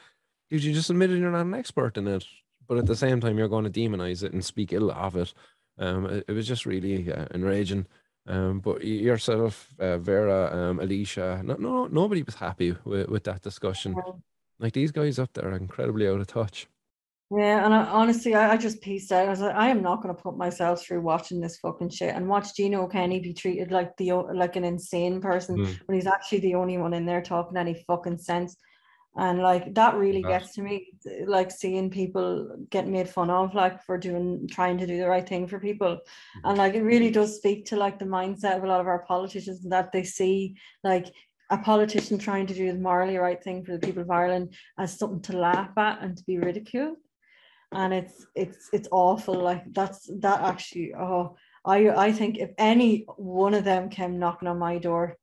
dude, 0.50 0.64
you 0.64 0.72
just 0.72 0.90
admitted 0.90 1.18
you're 1.18 1.30
not 1.30 1.46
an 1.46 1.54
expert 1.54 1.96
in 1.96 2.06
it, 2.06 2.24
but 2.66 2.78
at 2.78 2.86
the 2.86 2.96
same 2.96 3.20
time 3.20 3.38
you're 3.38 3.48
going 3.48 3.70
to 3.70 3.80
demonize 3.80 4.22
it 4.22 4.32
and 4.32 4.44
speak 4.44 4.72
ill 4.72 4.90
of 4.90 5.16
it. 5.16 5.32
Um, 5.78 6.06
it, 6.06 6.24
it 6.28 6.32
was 6.32 6.46
just 6.46 6.66
really 6.66 7.12
uh, 7.12 7.26
enraging. 7.34 7.86
Um, 8.26 8.60
but 8.60 8.84
yourself, 8.84 9.68
uh, 9.78 9.96
Vera, 9.98 10.54
um, 10.54 10.80
Alicia, 10.80 11.40
no, 11.44 11.54
no, 11.54 11.86
nobody 11.86 12.22
was 12.22 12.34
happy 12.34 12.76
with, 12.84 13.08
with 13.08 13.24
that 13.24 13.42
discussion. 13.42 13.96
Like 14.58 14.74
these 14.74 14.92
guys 14.92 15.18
up 15.18 15.32
there 15.32 15.48
are 15.48 15.56
incredibly 15.56 16.08
out 16.08 16.20
of 16.20 16.26
touch. 16.26 16.68
Yeah, 17.30 17.64
and 17.64 17.74
I, 17.74 17.84
honestly, 17.84 18.34
I, 18.34 18.52
I 18.52 18.56
just 18.56 18.80
pieced 18.80 19.12
out. 19.12 19.26
I 19.26 19.30
was 19.30 19.40
like, 19.40 19.54
I 19.54 19.68
am 19.68 19.82
not 19.82 20.02
going 20.02 20.14
to 20.14 20.22
put 20.22 20.38
myself 20.38 20.82
through 20.82 21.02
watching 21.02 21.40
this 21.40 21.58
fucking 21.58 21.90
shit 21.90 22.14
and 22.14 22.26
watch 22.26 22.54
Gino 22.56 22.86
Kenny 22.86 23.20
be 23.20 23.34
treated 23.34 23.70
like 23.70 23.94
the 23.98 24.12
like 24.12 24.56
an 24.56 24.64
insane 24.64 25.20
person 25.20 25.58
mm. 25.58 25.80
when 25.86 25.94
he's 25.94 26.06
actually 26.06 26.40
the 26.40 26.54
only 26.54 26.78
one 26.78 26.94
in 26.94 27.04
there 27.04 27.20
talking 27.20 27.58
any 27.58 27.84
fucking 27.86 28.18
sense. 28.18 28.56
And 29.16 29.40
like 29.40 29.74
that 29.74 29.96
really 29.96 30.22
gets 30.22 30.54
to 30.54 30.62
me, 30.62 30.92
like 31.26 31.50
seeing 31.50 31.90
people 31.90 32.56
get 32.70 32.86
made 32.86 33.08
fun 33.08 33.30
of, 33.30 33.54
like 33.54 33.82
for 33.84 33.98
doing 33.98 34.48
trying 34.48 34.78
to 34.78 34.86
do 34.86 34.98
the 34.98 35.08
right 35.08 35.28
thing 35.28 35.48
for 35.48 35.58
people, 35.58 35.98
and 36.44 36.58
like 36.58 36.74
it 36.74 36.82
really 36.82 37.10
does 37.10 37.36
speak 37.36 37.64
to 37.66 37.76
like 37.76 37.98
the 37.98 38.04
mindset 38.04 38.56
of 38.56 38.64
a 38.64 38.66
lot 38.66 38.80
of 38.80 38.86
our 38.86 39.04
politicians 39.06 39.62
that 39.64 39.90
they 39.90 40.04
see 40.04 40.54
like 40.84 41.06
a 41.50 41.58
politician 41.58 42.18
trying 42.18 42.46
to 42.46 42.54
do 42.54 42.70
the 42.70 42.78
morally 42.78 43.16
right 43.16 43.42
thing 43.42 43.64
for 43.64 43.72
the 43.72 43.84
people 43.84 44.02
of 44.02 44.10
Ireland 44.10 44.54
as 44.78 44.96
something 44.98 45.22
to 45.22 45.38
laugh 45.38 45.76
at 45.76 46.02
and 46.02 46.16
to 46.16 46.24
be 46.24 46.38
ridiculed. 46.38 46.98
And 47.72 47.92
it's 47.92 48.24
it's 48.36 48.68
it's 48.72 48.88
awful 48.92 49.34
like 49.34 49.64
that's 49.72 50.08
that 50.20 50.40
actually 50.40 50.94
oh 50.98 51.36
i 51.66 51.90
i 51.90 52.12
think 52.12 52.38
if 52.38 52.50
any 52.56 53.04
one 53.16 53.52
of 53.52 53.64
them 53.64 53.90
came 53.90 54.18
knocking 54.18 54.48
on 54.48 54.58
my 54.58 54.78
door 54.78 55.18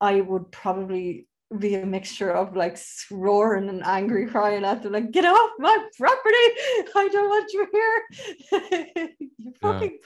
i 0.00 0.20
would 0.20 0.52
probably 0.52 1.26
be 1.58 1.74
a 1.74 1.84
mixture 1.84 2.30
of 2.30 2.56
like 2.56 2.78
roaring 3.10 3.68
and 3.68 3.84
angry 3.84 4.26
crying 4.26 4.64
at 4.64 4.82
them, 4.82 4.92
like, 4.92 5.10
get 5.10 5.24
off 5.24 5.50
my 5.58 5.76
property. 5.98 6.36
I 6.94 7.08
don't 7.10 7.28
want 7.28 7.52
you 7.52 7.66
here. 7.72 9.08
you 9.38 9.52
fucking 9.60 9.98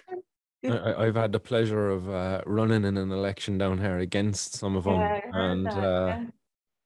yeah. 0.64 0.94
I, 0.96 1.04
have 1.04 1.16
had 1.16 1.32
the 1.32 1.40
pleasure 1.40 1.90
of 1.90 2.08
uh, 2.08 2.40
running 2.46 2.84
in 2.84 2.96
an 2.96 3.12
election 3.12 3.58
down 3.58 3.78
here 3.78 3.98
against 3.98 4.54
some 4.54 4.76
of 4.76 4.84
them, 4.84 4.94
yeah, 4.94 5.20
and 5.32 5.66
that, 5.66 5.76
uh, 5.76 6.06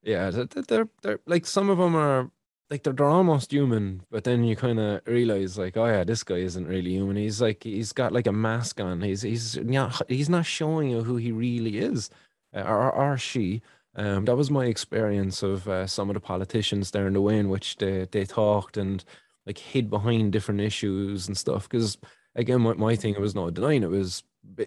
yeah, 0.02 0.30
yeah 0.30 0.30
they're, 0.30 0.62
they're, 0.62 0.88
they're 1.02 1.20
like 1.26 1.46
some 1.46 1.70
of 1.70 1.78
them 1.78 1.94
are 1.94 2.28
like 2.70 2.82
they're, 2.82 2.92
they're 2.92 3.06
almost 3.06 3.52
human, 3.52 4.02
but 4.10 4.24
then 4.24 4.42
you 4.42 4.56
kind 4.56 4.80
of 4.80 5.00
realize 5.06 5.56
like, 5.56 5.76
oh 5.76 5.86
yeah, 5.86 6.02
this 6.02 6.24
guy 6.24 6.36
isn't 6.36 6.66
really 6.66 6.90
human. 6.90 7.16
He's 7.16 7.40
like 7.40 7.62
he's 7.62 7.92
got 7.92 8.12
like 8.12 8.26
a 8.26 8.32
mask 8.32 8.80
on. 8.80 9.00
He's 9.00 9.22
he's 9.22 9.56
not 9.56 10.02
he's 10.08 10.28
not 10.28 10.44
showing 10.44 10.90
you 10.90 11.02
who 11.02 11.16
he 11.16 11.30
really 11.30 11.78
is, 11.78 12.10
uh, 12.54 12.62
or 12.62 12.90
or 12.90 13.16
she. 13.16 13.62
Um, 13.98 14.24
that 14.26 14.36
was 14.36 14.50
my 14.50 14.66
experience 14.66 15.42
of 15.42 15.68
uh, 15.68 15.86
some 15.86 16.08
of 16.08 16.14
the 16.14 16.20
politicians 16.20 16.92
there 16.92 17.06
in 17.06 17.14
the 17.14 17.20
way 17.20 17.38
in 17.38 17.48
which 17.48 17.76
they 17.76 18.06
they 18.10 18.24
talked 18.24 18.76
and 18.76 19.04
like 19.46 19.58
hid 19.58 19.90
behind 19.90 20.32
different 20.32 20.60
issues 20.60 21.26
and 21.26 21.36
stuff. 21.36 21.68
Because 21.68 21.98
again, 22.34 22.60
my, 22.60 22.74
my 22.74 22.96
thing 22.96 23.14
it 23.14 23.20
was 23.20 23.34
not 23.34 23.54
denying 23.54 23.82
it 23.82 23.90
was 23.90 24.22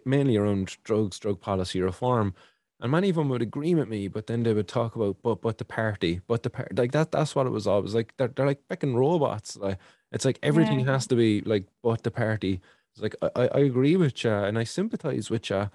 mainly 0.05 0.37
around 0.37 0.77
drugs, 0.83 1.17
drug 1.17 1.39
policy 1.39 1.81
reform 1.81 2.35
and 2.81 2.91
many 2.91 3.09
of 3.09 3.15
them 3.15 3.29
would 3.29 3.43
agree 3.43 3.75
with 3.75 3.87
me, 3.87 4.07
but 4.07 4.25
then 4.27 4.43
they 4.43 4.53
would 4.53 4.67
talk 4.67 4.95
about 4.95 5.17
but 5.21 5.41
but 5.41 5.59
the 5.59 5.65
party, 5.65 6.21
but 6.27 6.41
the 6.43 6.49
party, 6.49 6.75
like 6.75 6.91
that. 6.93 7.11
That's 7.11 7.35
what 7.35 7.45
it 7.45 7.51
was 7.51 7.67
always 7.67 7.93
like. 7.93 8.13
They're 8.17 8.29
they're 8.29 8.47
like 8.47 8.67
freaking 8.67 8.95
robots. 8.95 9.55
Like 9.55 9.77
it's 10.11 10.25
like 10.25 10.39
everything 10.41 10.81
yeah. 10.81 10.87
has 10.87 11.05
to 11.07 11.15
be 11.15 11.41
like 11.41 11.65
but 11.83 12.03
the 12.03 12.11
party. 12.11 12.59
It's 12.93 13.01
like 13.01 13.15
I, 13.35 13.47
I 13.53 13.59
agree 13.59 13.95
with 13.97 14.23
you 14.23 14.31
and 14.31 14.57
I 14.57 14.63
sympathize 14.63 15.29
with 15.29 15.49
you, 15.51 15.69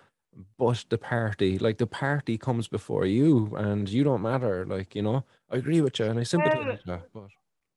but 0.58 0.84
the 0.88 0.98
party, 0.98 1.58
like 1.58 1.78
the 1.78 1.86
party 1.86 2.38
comes 2.38 2.68
before 2.68 3.06
you, 3.06 3.54
and 3.56 3.88
you 3.88 4.04
don't 4.04 4.22
matter. 4.22 4.64
Like 4.66 4.94
you 4.94 5.02
know, 5.02 5.24
I 5.50 5.56
agree 5.56 5.80
with 5.80 5.98
you 5.98 6.06
and 6.06 6.18
I 6.18 6.24
sympathize 6.24 6.58
well, 6.58 6.66
with 6.66 6.80
you, 6.86 7.02
but 7.14 7.28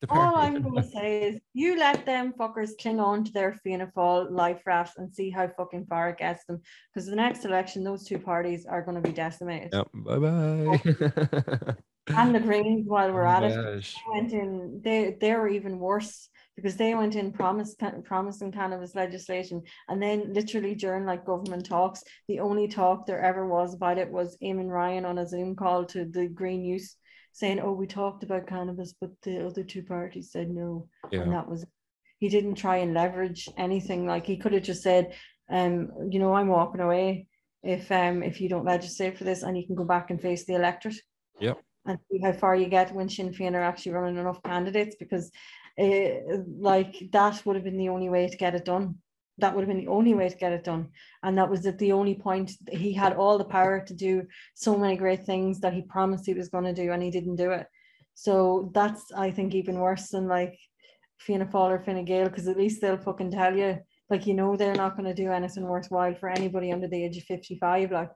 all 0.07 0.35
I'm 0.35 0.61
going 0.61 0.75
to 0.75 0.83
say 0.83 1.23
is 1.23 1.39
you 1.53 1.77
let 1.77 2.05
them 2.05 2.33
fuckers 2.33 2.71
cling 2.79 2.99
on 2.99 3.23
to 3.25 3.31
their 3.31 3.53
Fianna 3.53 3.87
Fáil 3.87 4.31
life 4.31 4.61
raft 4.65 4.97
and 4.97 5.13
see 5.13 5.29
how 5.29 5.47
fucking 5.57 5.87
far 5.87 6.09
it 6.09 6.17
gets 6.17 6.45
them. 6.45 6.61
Because 6.93 7.09
the 7.09 7.15
next 7.15 7.43
election, 7.43 7.83
those 7.83 8.05
two 8.05 8.17
parties 8.17 8.65
are 8.65 8.81
going 8.81 8.95
to 8.95 9.07
be 9.07 9.13
decimated. 9.13 9.69
Yep. 9.73 9.87
Bye 9.93 10.19
bye. 10.19 10.81
Oh. 10.85 11.73
and 12.15 12.33
the 12.33 12.39
Greens, 12.39 12.87
while 12.87 13.11
we're 13.11 13.27
oh 13.27 13.31
at 13.31 13.43
it, 13.43 13.93
went 14.09 14.31
in. 14.31 14.81
They 14.83 15.17
they 15.19 15.33
were 15.33 15.49
even 15.49 15.79
worse 15.79 16.29
because 16.61 16.75
they 16.75 16.93
went 16.93 17.15
in 17.15 17.31
promise, 17.31 17.75
promising 18.03 18.51
cannabis 18.51 18.95
legislation, 18.95 19.61
and 19.87 20.01
then 20.01 20.33
literally 20.33 20.75
during 20.75 21.05
like 21.05 21.25
government 21.25 21.65
talks, 21.65 22.03
the 22.27 22.39
only 22.39 22.67
talk 22.67 23.05
there 23.05 23.21
ever 23.21 23.47
was 23.47 23.73
about 23.73 23.97
it 23.97 24.11
was 24.11 24.37
Eamon 24.43 24.69
Ryan 24.69 25.05
on 25.05 25.19
a 25.19 25.27
Zoom 25.27 25.55
call 25.55 25.85
to 25.85 26.05
the 26.05 26.27
Green 26.27 26.65
Youth 26.65 26.95
saying, 27.31 27.59
"Oh, 27.59 27.71
we 27.71 27.87
talked 27.87 28.23
about 28.23 28.47
cannabis, 28.47 28.93
but 28.99 29.11
the 29.23 29.45
other 29.45 29.63
two 29.63 29.83
parties 29.83 30.31
said 30.31 30.49
no," 30.49 30.87
yeah. 31.11 31.21
and 31.21 31.31
that 31.31 31.49
was 31.49 31.65
he 32.19 32.27
didn't 32.27 32.55
try 32.55 32.77
and 32.77 32.93
leverage 32.93 33.47
anything. 33.57 34.05
Like 34.05 34.25
he 34.25 34.37
could 34.37 34.53
have 34.53 34.63
just 34.63 34.83
said, 34.83 35.13
"Um, 35.49 35.89
you 36.11 36.19
know, 36.19 36.33
I'm 36.33 36.49
walking 36.49 36.81
away 36.81 37.27
if 37.63 37.89
um 37.91 38.23
if 38.23 38.41
you 38.41 38.49
don't 38.49 38.65
legislate 38.65 39.17
for 39.17 39.23
this, 39.23 39.43
and 39.43 39.57
you 39.57 39.65
can 39.65 39.75
go 39.75 39.85
back 39.85 40.11
and 40.11 40.21
face 40.21 40.45
the 40.45 40.55
electorate." 40.55 41.01
Yep. 41.39 41.57
And 41.85 41.97
see 42.11 42.19
how 42.21 42.33
far 42.33 42.55
you 42.55 42.67
get 42.67 42.93
when 42.93 43.09
Sinn 43.09 43.31
Féin 43.31 43.55
are 43.55 43.63
actually 43.63 43.93
running 43.93 44.17
enough 44.17 44.43
candidates, 44.43 44.97
because, 44.99 45.31
uh, 45.79 46.37
like 46.59 46.95
that 47.11 47.45
would 47.45 47.55
have 47.55 47.65
been 47.65 47.77
the 47.77 47.89
only 47.89 48.09
way 48.09 48.27
to 48.27 48.37
get 48.37 48.55
it 48.55 48.65
done 48.65 48.95
that 49.39 49.55
would 49.55 49.61
have 49.61 49.69
been 49.69 49.85
the 49.85 49.91
only 49.91 50.13
way 50.13 50.29
to 50.29 50.35
get 50.35 50.51
it 50.51 50.63
done. 50.63 50.89
And 51.23 51.37
that 51.37 51.49
was 51.49 51.65
at 51.65 51.77
the 51.79 51.91
only 51.91 52.15
point 52.15 52.51
he 52.71 52.93
had 52.93 53.13
all 53.13 53.37
the 53.37 53.45
power 53.45 53.83
to 53.85 53.93
do 53.93 54.23
so 54.55 54.77
many 54.77 54.95
great 54.95 55.25
things 55.25 55.59
that 55.61 55.73
he 55.73 55.81
promised 55.81 56.25
he 56.25 56.33
was 56.33 56.49
going 56.49 56.65
to 56.65 56.73
do 56.73 56.91
and 56.91 57.01
he 57.01 57.11
didn't 57.11 57.37
do 57.37 57.51
it. 57.51 57.67
So 58.13 58.71
that's 58.73 59.11
I 59.15 59.31
think 59.31 59.55
even 59.55 59.79
worse 59.79 60.09
than 60.09 60.27
like 60.27 60.57
Fianna 61.19 61.45
Fáil 61.45 61.71
or 61.71 61.79
Fine 61.79 62.05
Gael, 62.05 62.29
because 62.29 62.47
at 62.47 62.57
least 62.57 62.81
they'll 62.81 62.97
fucking 62.97 63.31
tell 63.31 63.55
you, 63.55 63.79
like 64.09 64.25
you 64.27 64.33
know 64.33 64.55
they're 64.55 64.75
not 64.75 64.97
going 64.97 65.07
to 65.07 65.13
do 65.13 65.31
anything 65.31 65.63
worthwhile 65.63 66.15
for 66.15 66.29
anybody 66.29 66.71
under 66.71 66.87
the 66.87 67.03
age 67.03 67.17
of 67.17 67.23
55. 67.23 67.91
Like 67.91 68.11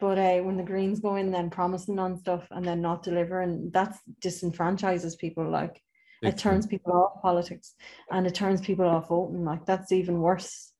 but 0.00 0.18
uh, 0.18 0.38
when 0.42 0.56
the 0.56 0.62
Greens 0.62 1.00
go 1.00 1.16
in 1.16 1.26
and 1.26 1.34
then 1.34 1.50
promising 1.50 1.98
on 1.98 2.18
stuff 2.18 2.46
and 2.50 2.64
then 2.64 2.80
not 2.80 3.02
delivering, 3.02 3.70
that's 3.72 3.98
disenfranchises 4.20 5.16
people 5.18 5.48
like 5.48 5.80
it 6.22 6.38
turns 6.38 6.66
people 6.66 6.92
off 6.92 7.22
politics 7.22 7.74
and 8.10 8.26
it 8.26 8.34
turns 8.34 8.60
people 8.60 8.86
off 8.86 9.08
voting. 9.08 9.44
Like 9.44 9.66
that's 9.66 9.92
even 9.92 10.20
worse. 10.20 10.72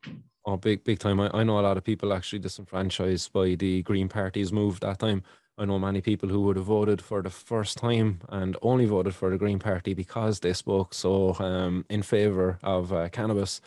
Oh, 0.47 0.57
big, 0.57 0.85
big 0.85 0.99
time. 0.99 1.21
I, 1.21 1.31
I 1.33 1.43
know 1.43 1.59
a 1.59 1.63
lot 1.63 1.79
of 1.79 1.85
people 1.85 2.13
actually 2.13 2.41
disenfranchised 2.41 3.33
by 3.33 3.55
the 3.55 3.83
Green 3.83 4.09
Party's 4.09 4.53
move 4.53 4.81
that 4.81 4.99
time. 4.99 5.23
I 5.57 5.65
know 5.65 5.79
many 5.79 6.01
people 6.01 6.29
who 6.29 6.43
would 6.43 6.57
have 6.57 6.67
voted 6.67 7.01
for 7.01 7.23
the 7.23 7.31
first 7.31 7.79
time 7.79 8.21
and 8.29 8.57
only 8.61 8.87
voted 8.87 9.15
for 9.15 9.31
the 9.31 9.39
Green 9.39 9.59
Party 9.59 9.95
because 9.95 10.41
they 10.41 10.53
spoke 10.53 10.93
so 10.93 11.35
um, 11.39 11.87
in 11.89 12.03
favor 12.03 12.59
of 12.63 12.93
uh, 12.93 13.09
cannabis. 13.09 13.61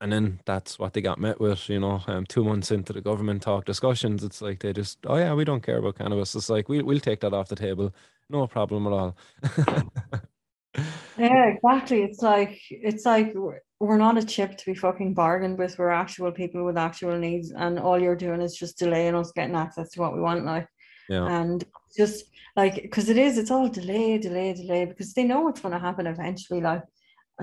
And 0.00 0.12
then 0.12 0.40
that's 0.44 0.78
what 0.78 0.92
they 0.92 1.00
got 1.00 1.20
met 1.20 1.40
with, 1.40 1.68
you 1.68 1.80
know, 1.80 2.02
um, 2.08 2.26
two 2.26 2.44
months 2.44 2.70
into 2.70 2.92
the 2.92 3.00
government 3.00 3.42
talk 3.42 3.64
discussions. 3.64 4.24
It's 4.24 4.42
like 4.42 4.58
they 4.60 4.72
just, 4.72 4.98
oh 5.06 5.16
yeah, 5.16 5.32
we 5.32 5.44
don't 5.44 5.62
care 5.62 5.78
about 5.78 5.96
cannabis. 5.96 6.34
It's 6.34 6.50
like, 6.50 6.68
we, 6.68 6.82
we'll 6.82 7.00
take 7.00 7.20
that 7.20 7.32
off 7.32 7.48
the 7.48 7.56
table. 7.56 7.94
No 8.28 8.46
problem 8.46 8.86
at 8.86 8.92
all. 8.92 9.16
yeah, 11.18 11.46
exactly. 11.46 12.02
It's 12.02 12.22
like 12.22 12.60
it's 12.70 13.04
like 13.06 13.34
we're 13.80 13.98
not 13.98 14.18
a 14.18 14.24
chip 14.24 14.56
to 14.56 14.66
be 14.66 14.74
fucking 14.74 15.14
bargained 15.14 15.58
with. 15.58 15.78
We're 15.78 15.90
actual 15.90 16.32
people 16.32 16.64
with 16.64 16.76
actual 16.76 17.18
needs, 17.18 17.52
and 17.52 17.78
all 17.78 18.00
you're 18.00 18.16
doing 18.16 18.40
is 18.40 18.56
just 18.56 18.78
delaying 18.78 19.14
us 19.14 19.32
getting 19.32 19.54
access 19.54 19.90
to 19.90 20.00
what 20.00 20.14
we 20.14 20.20
want. 20.20 20.44
Like, 20.44 20.68
yeah. 21.08 21.26
and 21.26 21.64
just 21.96 22.24
like 22.56 22.82
because 22.82 23.08
it 23.08 23.18
is, 23.18 23.38
it's 23.38 23.50
all 23.50 23.68
delay, 23.68 24.18
delay, 24.18 24.52
delay 24.54 24.84
because 24.84 25.12
they 25.14 25.24
know 25.24 25.40
what's 25.40 25.60
going 25.60 25.72
to 25.72 25.78
happen 25.78 26.06
eventually. 26.06 26.60
Like, 26.60 26.82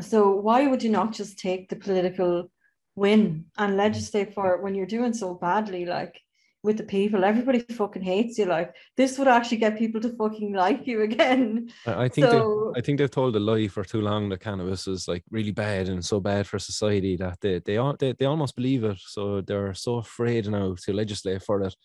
so 0.02 0.36
why 0.36 0.68
would 0.68 0.84
you 0.84 0.90
not 0.90 1.14
just 1.14 1.40
take 1.40 1.70
the 1.70 1.76
political 1.76 2.52
win 2.96 3.46
and 3.58 3.78
legislate 3.78 4.34
for 4.34 4.54
it 4.56 4.62
when 4.62 4.76
you're 4.76 4.86
doing 4.86 5.14
so 5.14 5.36
badly? 5.36 5.86
Like, 5.86 6.20
with 6.64 6.78
the 6.78 6.84
people. 6.84 7.24
Everybody 7.24 7.60
fucking 7.60 8.02
hates 8.02 8.38
you. 8.38 8.46
Like 8.46 8.76
this 8.98 9.18
would 9.18 9.28
actually 9.28 9.58
get 9.58 9.78
people 9.78 10.00
to 10.02 10.10
fucking 10.10 10.54
like 10.54 10.86
you 10.86 11.02
again. 11.02 11.72
I 11.86 12.08
think 12.08 12.28
so, 12.28 12.72
they, 12.74 12.80
I 12.80 12.84
think 12.84 13.00
they've 13.00 13.10
told 13.10 13.36
a 13.36 13.40
lie 13.40 13.68
for 13.68 13.84
too 13.84 14.02
long 14.02 14.30
that 14.30 14.42
cannabis 14.42 14.88
is 14.88 15.08
like 15.08 15.24
really 15.32 15.52
bad 15.52 15.90
and 15.90 16.04
so 16.04 16.20
bad 16.20 16.48
for 16.48 16.60
society 16.60 17.16
that 17.18 17.40
they 17.42 17.60
they 17.60 17.80
they, 18.00 18.14
they 18.14 18.26
almost 18.26 18.56
believe 18.56 18.84
it. 18.84 19.00
So 19.00 19.42
they're 19.42 19.74
so 19.74 19.98
afraid 19.98 20.48
now 20.48 20.76
to 20.84 20.94
legislate 20.94 21.44
for 21.44 21.62
it. 21.62 21.76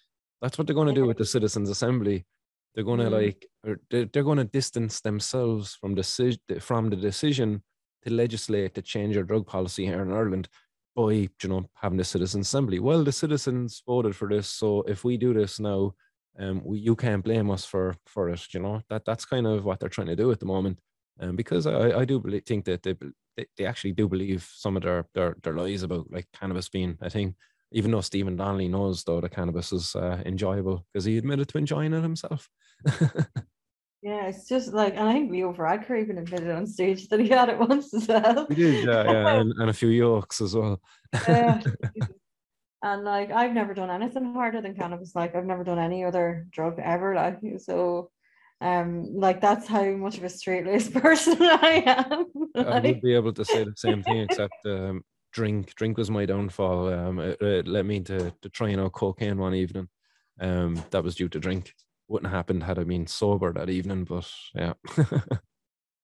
That's 0.43 0.59
what 0.59 0.67
they're 0.67 0.75
going 0.75 0.95
to 0.95 1.01
do 1.01 1.07
with 1.07 1.17
the 1.17 1.25
citizens' 1.25 1.71
assembly. 1.71 2.27
They're 2.75 2.85
going 2.85 3.01
to 3.01 3.07
mm. 3.07 3.25
like 3.25 3.47
they're, 3.91 4.05
they're 4.07 4.23
going 4.23 4.39
to 4.39 4.45
distance 4.45 5.01
themselves 5.01 5.75
from 5.75 5.95
the 5.95 6.39
from 6.61 6.91
the 6.91 6.97
decision 6.97 7.63
to 8.05 8.13
legislate 8.13 8.75
to 8.75 8.83
change 8.83 9.17
our 9.17 9.23
drug 9.23 9.47
policy 9.47 9.87
here 9.87 10.03
in 10.03 10.13
Ireland 10.13 10.49
by 10.97 11.13
you 11.13 11.31
know 11.49 11.69
having 11.75 11.99
the 11.99 12.05
citizens 12.05 12.49
assembly. 12.49 12.81
Well, 12.81 13.05
the 13.05 13.13
citizens 13.13 13.83
voted 13.87 14.17
for 14.17 14.29
this, 14.29 14.49
so 14.49 14.83
if 14.83 15.05
we 15.05 15.19
do 15.19 15.35
this 15.35 15.61
now, 15.61 15.95
um, 16.39 16.63
we, 16.65 16.79
you 16.81 16.97
can't 16.97 17.25
blame 17.25 17.51
us 17.51 17.65
for 17.65 17.97
for 18.07 18.31
it. 18.31 18.47
You 18.55 18.61
know 18.61 18.83
that 18.91 19.05
that's 19.05 19.25
kind 19.27 19.47
of 19.47 19.65
what 19.65 19.81
they're 19.81 19.89
trying 19.91 20.09
to 20.09 20.17
do 20.17 20.33
at 20.33 20.41
the 20.41 20.47
moment, 20.47 20.81
um, 21.21 21.37
because 21.37 21.67
I 21.67 22.01
I 22.01 22.05
do 22.05 22.21
believe, 22.21 22.45
think 22.47 22.65
that 22.67 22.83
they, 22.83 22.95
they 23.37 23.47
they 23.59 23.67
actually 23.67 23.93
do 23.93 24.09
believe 24.09 24.49
some 24.55 24.77
of 24.77 24.83
their 24.83 25.07
their 25.15 25.37
their 25.43 25.55
lies 25.55 25.83
about 25.83 26.11
like 26.11 26.27
cannabis 26.33 26.69
being 26.69 26.99
I 27.03 27.09
think. 27.11 27.37
Even 27.73 27.91
though 27.91 28.01
Stephen 28.01 28.37
Donnelly 28.37 28.69
knows 28.69 29.03
though 29.05 29.21
that 29.21 29.33
cannabis 29.33 29.73
is 29.73 29.97
uh, 29.97 30.23
enjoyable 30.25 30.87
because 30.93 31.05
he 31.05 31.19
admitted 31.19 31.49
to 31.49 31.59
enjoying 31.59 31.93
it 31.95 32.03
himself. 32.03 32.49
Yeah, 34.07 34.29
it's 34.29 34.47
just 34.47 34.73
like, 34.73 34.95
and 34.95 35.09
I 35.09 35.13
think 35.13 35.33
Leo 35.33 35.53
Varadkar 35.53 36.01
even 36.01 36.19
admitted 36.19 36.53
on 36.53 36.65
stage 36.65 37.09
that 37.09 37.19
he 37.19 37.29
had 37.29 37.49
it 37.49 37.59
once 37.69 37.93
as 37.93 38.07
well. 38.07 38.47
He 38.49 38.55
did, 38.55 38.87
yeah, 38.87 39.03
yeah, 39.11 39.41
and, 39.41 39.53
and 39.59 39.69
a 39.69 39.73
few 39.73 39.89
Yorks 39.89 40.41
as 40.41 40.55
well. 40.55 40.81
yeah. 41.27 41.61
And 42.83 43.03
like, 43.03 43.33
I've 43.33 43.53
never 43.53 43.75
done 43.75 43.91
anything 43.91 44.33
harder 44.33 44.61
than 44.61 44.77
cannabis. 44.77 45.17
Like, 45.17 45.35
I've 45.35 45.47
never 45.47 45.65
done 45.65 45.79
any 45.81 46.05
other 46.05 46.47
drug 46.53 46.79
ever. 46.79 47.17
Like, 47.17 47.41
so, 47.57 48.11
um, 48.61 49.13
like 49.13 49.41
that's 49.41 49.67
how 49.67 49.85
much 49.93 50.19
of 50.19 50.25
a 50.25 50.29
straight 50.29 50.67
laced 50.67 50.93
person 50.93 51.37
I 51.41 51.83
am. 51.85 52.27
like... 52.55 52.67
I 52.67 52.79
would 52.81 53.01
be 53.01 53.15
able 53.15 53.33
to 53.33 53.45
say 53.45 53.65
the 53.65 53.73
same 53.75 54.05
thing, 54.05 54.19
except 54.19 54.55
um, 54.67 55.03
drink. 55.33 55.75
Drink 55.75 55.99
was 55.99 56.13
my 56.13 56.27
downfall. 56.27 56.93
Um, 56.93 57.19
it, 57.19 57.43
it 57.43 57.67
led 57.67 57.87
me 57.87 58.01
to 58.01 58.31
to 58.31 58.49
trying 58.51 58.79
out 58.79 58.93
cocaine 58.93 59.39
one 59.39 59.55
evening. 59.55 59.89
Um, 60.39 60.81
that 60.91 61.03
was 61.03 61.17
due 61.17 61.31
to 61.31 61.41
drink 61.41 61.75
wouldn't 62.09 62.31
have 62.31 62.37
happened 62.37 62.63
had 62.63 62.79
I 62.79 62.85
been 62.85 63.07
sober 63.07 63.53
that 63.53 63.71
evening. 63.71 64.05
But 64.05 64.31
yeah. 64.55 64.75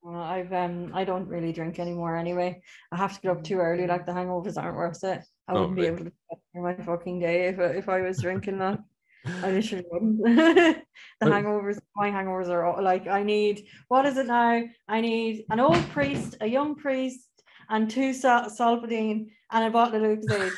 well, 0.01 0.21
I've 0.21 0.51
um 0.53 0.91
I 0.93 1.03
don't 1.03 1.27
really 1.27 1.51
drink 1.53 1.79
anymore 1.79 2.15
anyway. 2.17 2.61
I 2.91 2.97
have 2.97 3.15
to 3.15 3.21
get 3.21 3.31
up 3.31 3.43
too 3.43 3.57
early. 3.57 3.87
Like 3.87 4.05
the 4.05 4.11
hangovers 4.11 4.61
aren't 4.61 4.77
worth 4.77 5.03
it. 5.03 5.21
I 5.47 5.53
wouldn't 5.53 5.75
be 5.75 5.85
able 5.85 5.97
to 5.97 6.03
get 6.03 6.39
through 6.51 6.63
my 6.63 6.75
fucking 6.75 7.19
day 7.19 7.47
if 7.47 7.59
if 7.59 7.89
I 7.89 8.01
was 8.01 8.21
drinking 8.21 8.59
that. 8.59 8.79
I 9.43 9.51
literally 9.51 9.85
wouldn't. 9.89 10.21
the 11.21 11.25
hangovers, 11.25 11.79
my 11.95 12.09
hangovers 12.09 12.49
are 12.49 12.65
all, 12.65 12.83
like 12.83 13.07
I 13.07 13.23
need. 13.23 13.65
What 13.87 14.05
is 14.05 14.17
it 14.17 14.27
now? 14.27 14.63
I 14.87 15.01
need 15.01 15.45
an 15.49 15.61
old 15.61 15.81
priest, 15.89 16.35
a 16.41 16.47
young 16.47 16.75
priest, 16.75 17.29
and 17.69 17.89
two 17.89 18.13
sal- 18.13 18.49
Solpadeine 18.49 19.27
and 19.51 19.65
a 19.65 19.69
bottle 19.71 20.03
of 20.03 20.19
Lucozade. 20.19 20.51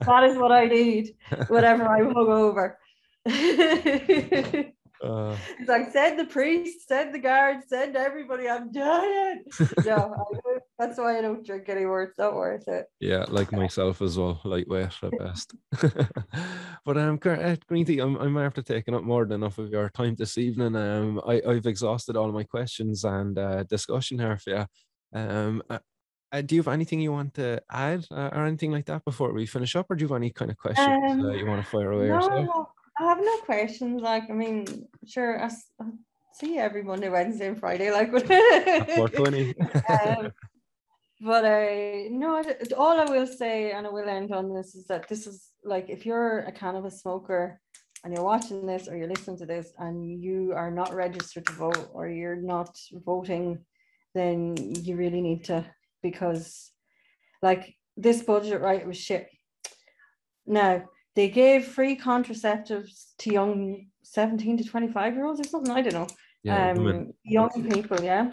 that 0.00 0.24
is 0.24 0.38
what 0.38 0.52
I 0.52 0.64
need. 0.66 1.14
Whatever 1.48 1.86
I'm 1.86 2.14
hungover. 2.14 2.76
Uh, 5.02 5.36
it's 5.58 5.68
like 5.68 5.92
send 5.92 6.18
the 6.18 6.24
priest, 6.24 6.88
send 6.88 7.14
the 7.14 7.18
guards, 7.18 7.66
send 7.68 7.96
everybody. 7.96 8.48
I'm 8.48 8.72
dying. 8.72 9.44
no, 9.84 10.14
I 10.14 10.58
that's 10.78 10.98
why 10.98 11.18
I 11.18 11.20
don't 11.20 11.44
drink 11.44 11.68
anymore. 11.68 12.02
It's 12.02 12.18
not 12.18 12.34
worth 12.34 12.68
it. 12.68 12.86
yeah, 13.00 13.24
like 13.28 13.50
myself 13.52 14.00
as 14.00 14.16
well, 14.16 14.40
lightweight 14.44 14.92
at 15.02 15.18
best. 15.18 15.54
but 16.84 16.96
um, 16.96 17.18
uh, 17.24 17.56
Green 17.66 18.00
I'm, 18.00 18.16
I'm 18.16 18.38
after 18.38 18.62
taking 18.62 18.94
up 18.94 19.02
more 19.02 19.24
than 19.24 19.42
enough 19.42 19.58
of 19.58 19.70
your 19.70 19.88
time 19.88 20.14
this 20.16 20.38
evening. 20.38 20.76
Um, 20.76 21.20
I, 21.26 21.42
I've 21.46 21.66
exhausted 21.66 22.16
all 22.16 22.30
my 22.30 22.44
questions 22.44 23.04
and 23.04 23.36
uh, 23.38 23.64
discussion 23.64 24.18
here 24.18 24.38
for 24.38 24.50
you. 24.50 24.66
Um, 25.12 25.62
uh, 25.68 25.78
uh, 26.30 26.42
do 26.42 26.54
you 26.54 26.60
have 26.60 26.72
anything 26.72 27.00
you 27.00 27.12
want 27.12 27.34
to 27.34 27.60
add 27.70 28.06
uh, 28.10 28.30
or 28.32 28.46
anything 28.46 28.70
like 28.70 28.86
that 28.86 29.04
before 29.04 29.32
we 29.32 29.46
finish 29.46 29.74
up, 29.74 29.86
or 29.90 29.96
do 29.96 30.02
you 30.04 30.08
have 30.08 30.16
any 30.16 30.30
kind 30.30 30.50
of 30.50 30.58
questions 30.58 30.88
uh, 30.88 31.28
Um, 31.28 31.32
you 31.32 31.46
want 31.46 31.64
to 31.64 31.70
fire 31.70 31.92
away? 31.92 32.08
No, 32.08 32.68
I 33.00 33.04
have 33.04 33.18
no 33.20 33.36
questions. 33.38 34.00
Like, 34.02 34.24
I 34.30 34.32
mean, 34.32 34.66
sure, 35.06 35.40
I, 35.40 35.46
s- 35.46 35.70
I 35.80 35.84
see 36.34 36.54
you 36.54 36.60
every 36.60 36.82
Monday, 36.82 37.08
Wednesday, 37.08 37.48
and 37.48 37.58
Friday. 37.58 37.90
Like, 37.92 38.10
but, 38.12 38.30
At 38.30 38.90
420. 38.90 39.54
um, 39.88 40.32
but 41.20 41.44
I 41.44 42.08
no, 42.10 42.42
all 42.76 43.00
I 43.00 43.04
will 43.04 43.26
say, 43.26 43.72
and 43.72 43.86
I 43.86 43.90
will 43.90 44.08
end 44.08 44.32
on 44.32 44.54
this, 44.54 44.74
is 44.74 44.86
that 44.86 45.08
this 45.08 45.26
is 45.26 45.48
like 45.64 45.88
if 45.88 46.06
you're 46.06 46.40
a 46.40 46.52
cannabis 46.52 47.00
smoker 47.00 47.60
and 48.04 48.14
you're 48.14 48.24
watching 48.24 48.64
this 48.66 48.86
or 48.88 48.96
you're 48.96 49.08
listening 49.08 49.38
to 49.38 49.46
this 49.46 49.72
and 49.78 50.04
you 50.22 50.52
are 50.54 50.70
not 50.70 50.94
registered 50.94 51.46
to 51.46 51.52
vote 51.52 51.90
or 51.92 52.08
you're 52.08 52.36
not 52.36 52.78
voting, 52.92 53.58
then 54.14 54.56
you 54.56 54.94
really 54.96 55.20
need 55.20 55.44
to 55.44 55.64
because 56.02 56.70
like 57.42 57.74
this 57.96 58.22
budget, 58.22 58.60
right, 58.60 58.86
was 58.86 58.96
shit. 58.96 59.28
Now 60.46 60.84
they 61.18 61.28
gave 61.28 61.64
free 61.64 61.96
contraceptives 61.96 63.06
to 63.18 63.32
young 63.32 63.88
17 64.04 64.58
to 64.58 64.64
25 64.64 65.14
year 65.14 65.26
olds 65.26 65.40
or 65.40 65.44
something, 65.44 65.72
I 65.72 65.82
don't 65.82 65.92
know 65.94 66.06
Yeah, 66.44 66.70
um, 66.70 67.12
young 67.24 67.68
people, 67.72 68.00
yeah. 68.00 68.30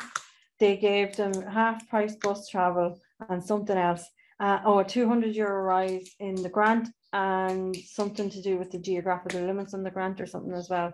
They 0.59 0.77
gave 0.77 1.15
them 1.15 1.33
half 1.41 1.89
price 1.89 2.15
bus 2.15 2.47
travel 2.47 2.99
and 3.27 3.43
something 3.43 3.75
else. 3.75 4.05
Uh, 4.39 4.59
oh, 4.63 4.83
200 4.83 5.35
euro 5.35 5.63
rise 5.63 6.07
in 6.19 6.35
the 6.35 6.49
grant 6.49 6.89
and 7.11 7.75
something 7.75 8.29
to 8.29 8.41
do 8.43 8.57
with 8.57 8.69
the 8.69 8.77
geographical 8.77 9.41
limits 9.41 9.73
on 9.73 9.81
the 9.81 9.89
grant 9.89 10.21
or 10.21 10.27
something 10.27 10.53
as 10.53 10.69
well. 10.69 10.93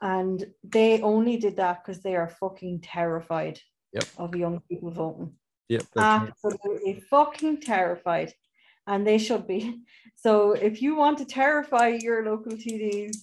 And 0.00 0.44
they 0.64 1.00
only 1.02 1.36
did 1.36 1.54
that 1.56 1.84
because 1.84 2.02
they 2.02 2.16
are 2.16 2.36
fucking 2.40 2.80
terrified 2.80 3.60
Yep. 3.92 4.06
of 4.16 4.34
young 4.34 4.60
people 4.68 4.90
voting 4.90 5.34
Yep, 5.68 5.82
that's 5.94 6.20
right. 6.20 6.30
absolutely 6.30 7.04
fucking 7.10 7.60
terrified 7.60 8.32
and 8.86 9.06
they 9.06 9.18
should 9.18 9.46
be 9.46 9.80
so 10.16 10.52
if 10.52 10.82
you 10.82 10.94
want 10.96 11.18
to 11.18 11.24
terrify 11.24 11.88
your 11.88 12.24
local 12.24 12.52
TDs 12.52 13.16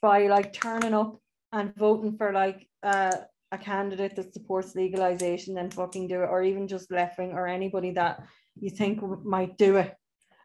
by 0.00 0.26
like 0.26 0.52
turning 0.52 0.94
up 0.94 1.20
and 1.52 1.74
voting 1.76 2.16
for 2.16 2.32
like 2.32 2.68
uh, 2.82 3.12
a 3.52 3.58
candidate 3.58 4.16
that 4.16 4.32
supports 4.34 4.74
legalization 4.74 5.54
then 5.54 5.70
fucking 5.70 6.08
do 6.08 6.22
it 6.22 6.26
or 6.26 6.42
even 6.42 6.66
just 6.68 6.90
left 6.90 7.18
wing 7.18 7.32
or 7.32 7.46
anybody 7.46 7.90
that 7.92 8.22
you 8.60 8.70
think 8.70 9.00
might 9.24 9.56
do 9.58 9.76
it 9.76 9.94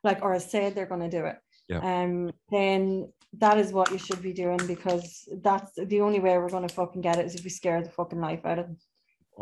like 0.04 0.20
or 0.22 0.34
has 0.34 0.50
said 0.50 0.74
they're 0.74 0.86
going 0.86 1.10
to 1.10 1.18
do 1.20 1.26
it 1.26 1.38
Yeah. 1.68 1.82
um 1.92 2.32
then 2.52 3.12
that 3.44 3.58
is 3.60 3.72
what 3.72 3.92
you 3.92 4.00
should 4.00 4.22
be 4.24 4.34
doing 4.34 4.60
because 4.66 5.28
that's 5.44 5.72
the 5.76 6.02
only 6.02 6.20
way 6.20 6.38
we're 6.38 6.50
going 6.50 6.68
to 6.68 6.74
fucking 6.74 7.02
get 7.02 7.20
it 7.20 7.26
is 7.28 7.36
if 7.36 7.44
we 7.44 7.52
scare 7.52 7.82
the 7.84 7.92
fucking 7.92 8.22
life 8.22 8.44
out 8.46 8.60
of 8.60 8.66
them 8.68 8.78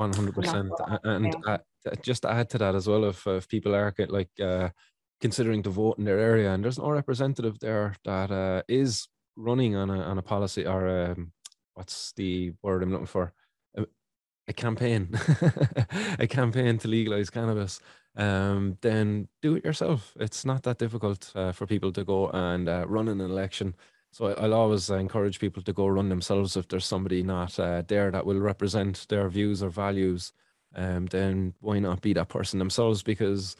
One 0.06 0.14
hundred 0.14 0.36
percent, 0.36 0.70
what 0.70 1.00
and 1.04 1.26
Yeah. 1.26 1.58
uh, 1.88 1.96
just 2.10 2.22
to 2.24 2.30
add 2.30 2.50
to 2.52 2.58
that 2.60 2.76
as 2.76 2.86
well, 2.88 3.04
if 3.06 3.20
if 3.26 3.48
people 3.48 3.74
are 3.74 3.92
get, 3.98 4.10
like 4.20 4.30
uh, 4.40 4.70
considering 5.20 5.64
to 5.64 5.70
vote 5.70 5.98
in 5.98 6.06
their 6.06 6.20
area, 6.20 6.52
and 6.52 6.64
there's 6.64 6.80
no 6.80 6.90
representative 6.90 7.60
there 7.60 7.96
that 8.06 8.32
uh, 8.32 8.62
is 8.68 9.08
running 9.36 9.76
on 9.76 9.90
a 9.90 10.00
on 10.02 10.18
a 10.18 10.22
policy 10.22 10.66
or 10.66 10.88
um, 10.88 11.32
what's 11.78 12.12
the 12.14 12.54
word 12.64 12.82
I'm 12.82 12.92
looking 12.92 13.06
for, 13.06 13.32
a, 13.78 13.86
a 14.48 14.54
campaign, 14.54 15.10
a 16.20 16.28
campaign 16.28 16.80
to 16.80 16.88
legalize 16.88 17.30
cannabis, 17.30 17.80
um, 18.16 18.78
then 18.82 19.28
do 19.42 19.56
it 19.56 19.64
yourself. 19.64 20.14
It's 20.20 20.44
not 20.44 20.64
that 20.64 20.80
difficult 20.80 21.32
uh, 21.36 21.52
for 21.52 21.68
people 21.68 21.92
to 21.94 22.04
go 22.04 22.30
and 22.30 22.68
uh, 22.68 22.86
run 22.88 23.08
an 23.08 23.22
election. 23.22 23.76
So 24.12 24.34
I'll 24.34 24.56
always 24.56 24.90
encourage 24.90 25.40
people 25.40 25.62
to 25.64 25.74
go 25.74 25.88
run 25.88 26.10
themselves 26.10 26.58
if 26.58 26.68
there's 26.68 26.86
somebody 26.86 27.22
not 27.22 27.60
uh, 27.60 27.84
there 27.88 28.10
that 28.10 28.26
will 28.26 28.40
represent 28.40 29.06
their 29.10 29.30
views 29.30 29.62
or 29.62 29.70
values. 29.70 30.34
Um, 30.76 31.06
then 31.08 31.54
why 31.60 31.80
not 31.80 32.02
be 32.02 32.14
that 32.14 32.30
person 32.30 32.58
themselves? 32.58 33.04
Because 33.04 33.56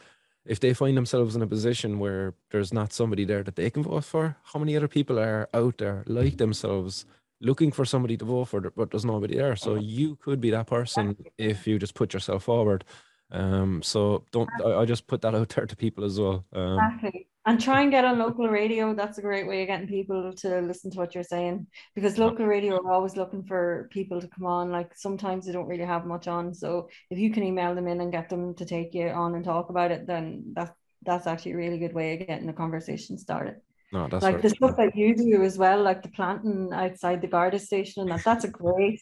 if 0.48 0.60
they 0.60 0.72
find 0.72 0.96
themselves 0.96 1.36
in 1.36 1.42
a 1.42 1.46
position 1.46 1.98
where 1.98 2.34
there's 2.50 2.72
not 2.72 2.92
somebody 2.92 3.24
there 3.24 3.42
that 3.42 3.56
they 3.56 3.68
can 3.70 3.82
vote 3.82 4.04
for, 4.04 4.36
how 4.42 4.58
many 4.58 4.76
other 4.76 4.88
people 4.88 5.18
are 5.18 5.48
out 5.52 5.76
there 5.78 6.02
like 6.06 6.38
themselves 6.38 7.04
looking 7.40 7.70
for 7.70 7.84
somebody 7.84 8.16
to 8.16 8.24
vote 8.24 8.46
for, 8.46 8.60
but 8.60 8.90
there's 8.90 9.04
nobody 9.04 9.36
there? 9.36 9.56
So 9.56 9.74
you 9.74 10.16
could 10.16 10.40
be 10.40 10.50
that 10.50 10.66
person 10.66 11.16
if 11.36 11.66
you 11.66 11.78
just 11.78 11.94
put 11.94 12.14
yourself 12.14 12.44
forward. 12.44 12.84
Um, 13.30 13.82
so 13.82 14.24
don't 14.32 14.48
I, 14.64 14.80
I 14.80 14.84
just 14.86 15.06
put 15.06 15.20
that 15.20 15.34
out 15.34 15.50
there 15.50 15.66
to 15.66 15.76
people 15.76 16.02
as 16.04 16.18
well. 16.18 16.46
Um, 16.54 16.78
Exactly. 16.78 17.26
And 17.48 17.58
try 17.58 17.80
and 17.80 17.90
get 17.90 18.04
on 18.04 18.18
local 18.18 18.46
radio. 18.46 18.94
That's 18.94 19.16
a 19.16 19.22
great 19.22 19.46
way 19.46 19.62
of 19.62 19.68
getting 19.68 19.88
people 19.88 20.34
to 20.34 20.60
listen 20.60 20.90
to 20.90 20.98
what 20.98 21.14
you're 21.14 21.24
saying. 21.24 21.66
Because 21.94 22.18
local 22.18 22.44
radio 22.44 22.76
are 22.76 22.92
always 22.92 23.16
looking 23.16 23.42
for 23.42 23.88
people 23.90 24.20
to 24.20 24.28
come 24.28 24.44
on. 24.44 24.70
Like 24.70 24.94
sometimes 24.94 25.46
they 25.46 25.52
don't 25.52 25.66
really 25.66 25.86
have 25.86 26.04
much 26.04 26.28
on. 26.28 26.52
So 26.52 26.90
if 27.10 27.18
you 27.18 27.32
can 27.32 27.42
email 27.42 27.74
them 27.74 27.88
in 27.88 28.02
and 28.02 28.12
get 28.12 28.28
them 28.28 28.54
to 28.56 28.66
take 28.66 28.92
you 28.92 29.08
on 29.08 29.34
and 29.34 29.42
talk 29.42 29.70
about 29.70 29.90
it, 29.90 30.06
then 30.06 30.52
that's 30.52 30.72
that's 31.06 31.26
actually 31.26 31.52
a 31.52 31.56
really 31.56 31.78
good 31.78 31.94
way 31.94 32.12
of 32.12 32.26
getting 32.26 32.46
the 32.46 32.52
conversation 32.52 33.16
started. 33.16 33.56
no, 33.94 34.08
that's 34.08 34.22
like 34.22 34.42
the 34.42 34.50
stuff 34.50 34.76
that 34.76 34.94
you 34.94 35.16
do 35.16 35.42
as 35.42 35.56
well, 35.56 35.82
like 35.82 36.02
the 36.02 36.10
planting 36.10 36.70
outside 36.74 37.22
the 37.22 37.28
Garda 37.28 37.58
station 37.58 38.02
and 38.02 38.10
that 38.10 38.24
that's 38.24 38.44
a 38.44 38.48
great 38.48 39.00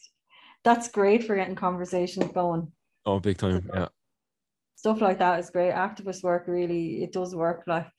that's 0.62 0.88
great 0.88 1.24
for 1.24 1.34
getting 1.34 1.56
conversations 1.56 2.30
going. 2.32 2.70
Oh, 3.06 3.18
big 3.18 3.38
time. 3.38 3.68
Yeah. 3.74 3.88
Stuff 4.76 5.00
like 5.00 5.18
that 5.18 5.40
is 5.40 5.50
great. 5.50 5.72
Activist 5.72 6.22
work 6.22 6.44
really 6.46 7.02
it 7.02 7.12
does 7.12 7.34
work 7.34 7.64
like 7.66 7.90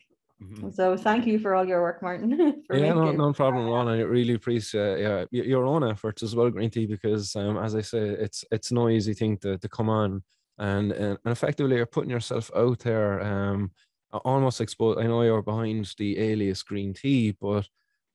Mhm. 0.42 0.74
so 0.74 0.96
thank 0.96 1.26
you 1.26 1.40
for 1.40 1.56
all 1.56 1.66
your 1.66 1.82
work, 1.82 2.02
Martin. 2.02 2.64
Yeah, 2.72 2.94
no, 2.94 3.12
no 3.12 3.34
problem 3.34 3.68
all. 3.70 3.88
I 3.88 3.98
really 4.18 4.36
appreciate 4.36 5.00
yeah, 5.00 5.26
your 5.32 5.66
own 5.66 5.84
efforts 5.84 6.22
as 6.22 6.36
well, 6.36 6.52
Green 6.52 6.70
Tea, 6.70 6.86
because 6.86 7.36
um, 7.36 7.58
as 7.58 7.76
I 7.76 7.82
say, 7.82 8.00
it's 8.00 8.46
it's 8.52 8.72
no 8.72 8.90
easy 8.90 9.14
thing 9.14 9.38
to, 9.40 9.58
to 9.58 9.70
come 9.70 9.90
on 9.90 10.24
and, 10.58 10.92
and 10.92 11.18
and 11.24 11.32
effectively 11.32 11.78
you're 11.78 11.86
putting 11.86 12.10
yourself 12.10 12.52
out 12.56 12.80
there. 12.80 13.22
Um, 13.22 13.72
almost 14.24 14.62
exposed. 14.62 15.00
I 15.00 15.04
know 15.04 15.22
you're 15.22 15.42
behind 15.42 15.94
the 15.98 16.18
alias 16.20 16.64
Green 16.64 16.94
Tea, 16.94 17.36
but 17.40 17.68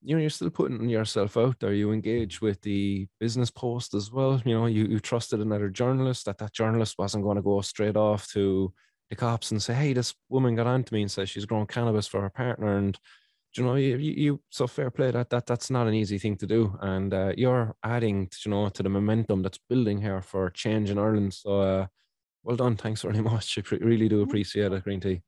you 0.03 0.15
know 0.15 0.21
you're 0.21 0.31
still 0.31 0.51
putting 0.51 0.89
yourself 0.89 1.37
out 1.37 1.61
there. 1.61 1.73
You 1.73 1.93
engage 1.93 2.41
with 2.41 2.61
the 2.63 3.07
business 3.21 3.51
post 3.51 3.95
as 3.95 4.11
well. 4.11 4.41
You 4.45 4.55
know, 4.55 4.67
you 4.67 4.87
you 4.87 5.01
trusted 5.01 5.41
another 5.41 5.69
journalist 5.69 6.27
that 6.27 6.39
that 6.39 6.53
journalist 6.53 6.97
wasn't 6.99 7.25
going 7.25 7.37
to 7.37 7.43
go 7.43 7.61
straight 7.61 7.97
off 7.97 8.29
to 8.33 8.73
the 9.13 9.17
cops 9.17 9.51
and 9.51 9.63
say, 9.63 9.75
"Hey, 9.75 9.93
this 9.93 10.15
woman 10.31 10.57
got 10.57 10.67
on 10.67 10.83
to 10.85 10.95
me 10.95 11.03
and 11.03 11.11
says 11.11 11.29
she's 11.29 11.45
growing 11.45 11.67
cannabis 11.67 12.09
for 12.09 12.23
her 12.23 12.31
partner," 12.31 12.79
and 12.79 12.99
you 13.55 13.63
know, 13.63 13.75
you, 13.75 13.99
you, 13.99 14.41
so 14.49 14.67
fair 14.67 14.91
play 14.91 15.11
that 15.11 15.29
that 15.29 15.47
that's 15.47 15.71
not 15.71 15.87
an 15.87 15.93
easy 15.93 16.19
thing 16.19 16.37
to 16.39 16.47
do, 16.47 16.75
and 16.81 17.13
uh, 17.13 17.33
you're 17.37 17.77
adding, 17.85 18.31
you 18.45 18.51
know, 18.51 18.71
to 18.71 18.83
the 18.83 18.89
momentum 18.89 19.43
that's 19.43 19.59
building 19.69 20.01
here 20.01 20.23
for 20.23 20.49
change 20.51 20.89
in 20.89 20.99
Ireland. 20.99 21.35
So, 21.35 21.61
uh, 21.61 21.87
well 22.43 22.57
done. 22.57 22.77
Thanks 22.77 23.03
very 23.03 23.21
much. 23.33 23.59
I 23.59 23.77
really 23.77 24.09
do 24.09 24.23
appreciate 24.23 24.73
it, 24.73 24.85
Green 24.85 25.01
Tea. 25.01 25.21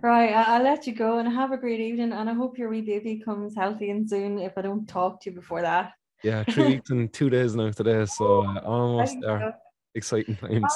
Right, 0.00 0.32
I'll 0.32 0.62
let 0.62 0.86
you 0.86 0.94
go 0.94 1.18
and 1.18 1.28
have 1.28 1.50
a 1.50 1.56
great 1.56 1.80
evening. 1.80 2.12
And 2.12 2.30
I 2.30 2.34
hope 2.34 2.58
your 2.58 2.68
wee 2.68 2.82
baby 2.82 3.20
comes 3.24 3.56
healthy 3.56 3.90
and 3.90 4.08
soon 4.08 4.38
if 4.38 4.52
I 4.56 4.62
don't 4.62 4.86
talk 4.86 5.20
to 5.22 5.30
you 5.30 5.36
before 5.36 5.62
that. 5.62 5.92
Yeah, 6.22 6.44
three 6.50 6.66
weeks 6.74 6.90
and 6.90 7.12
two 7.12 7.30
days 7.30 7.56
now 7.56 7.70
today, 7.70 8.06
so 8.06 8.44
uh, 8.44 8.60
almost 8.64 9.16
there. 9.20 9.56
Exciting 9.94 10.36
times. 10.36 10.72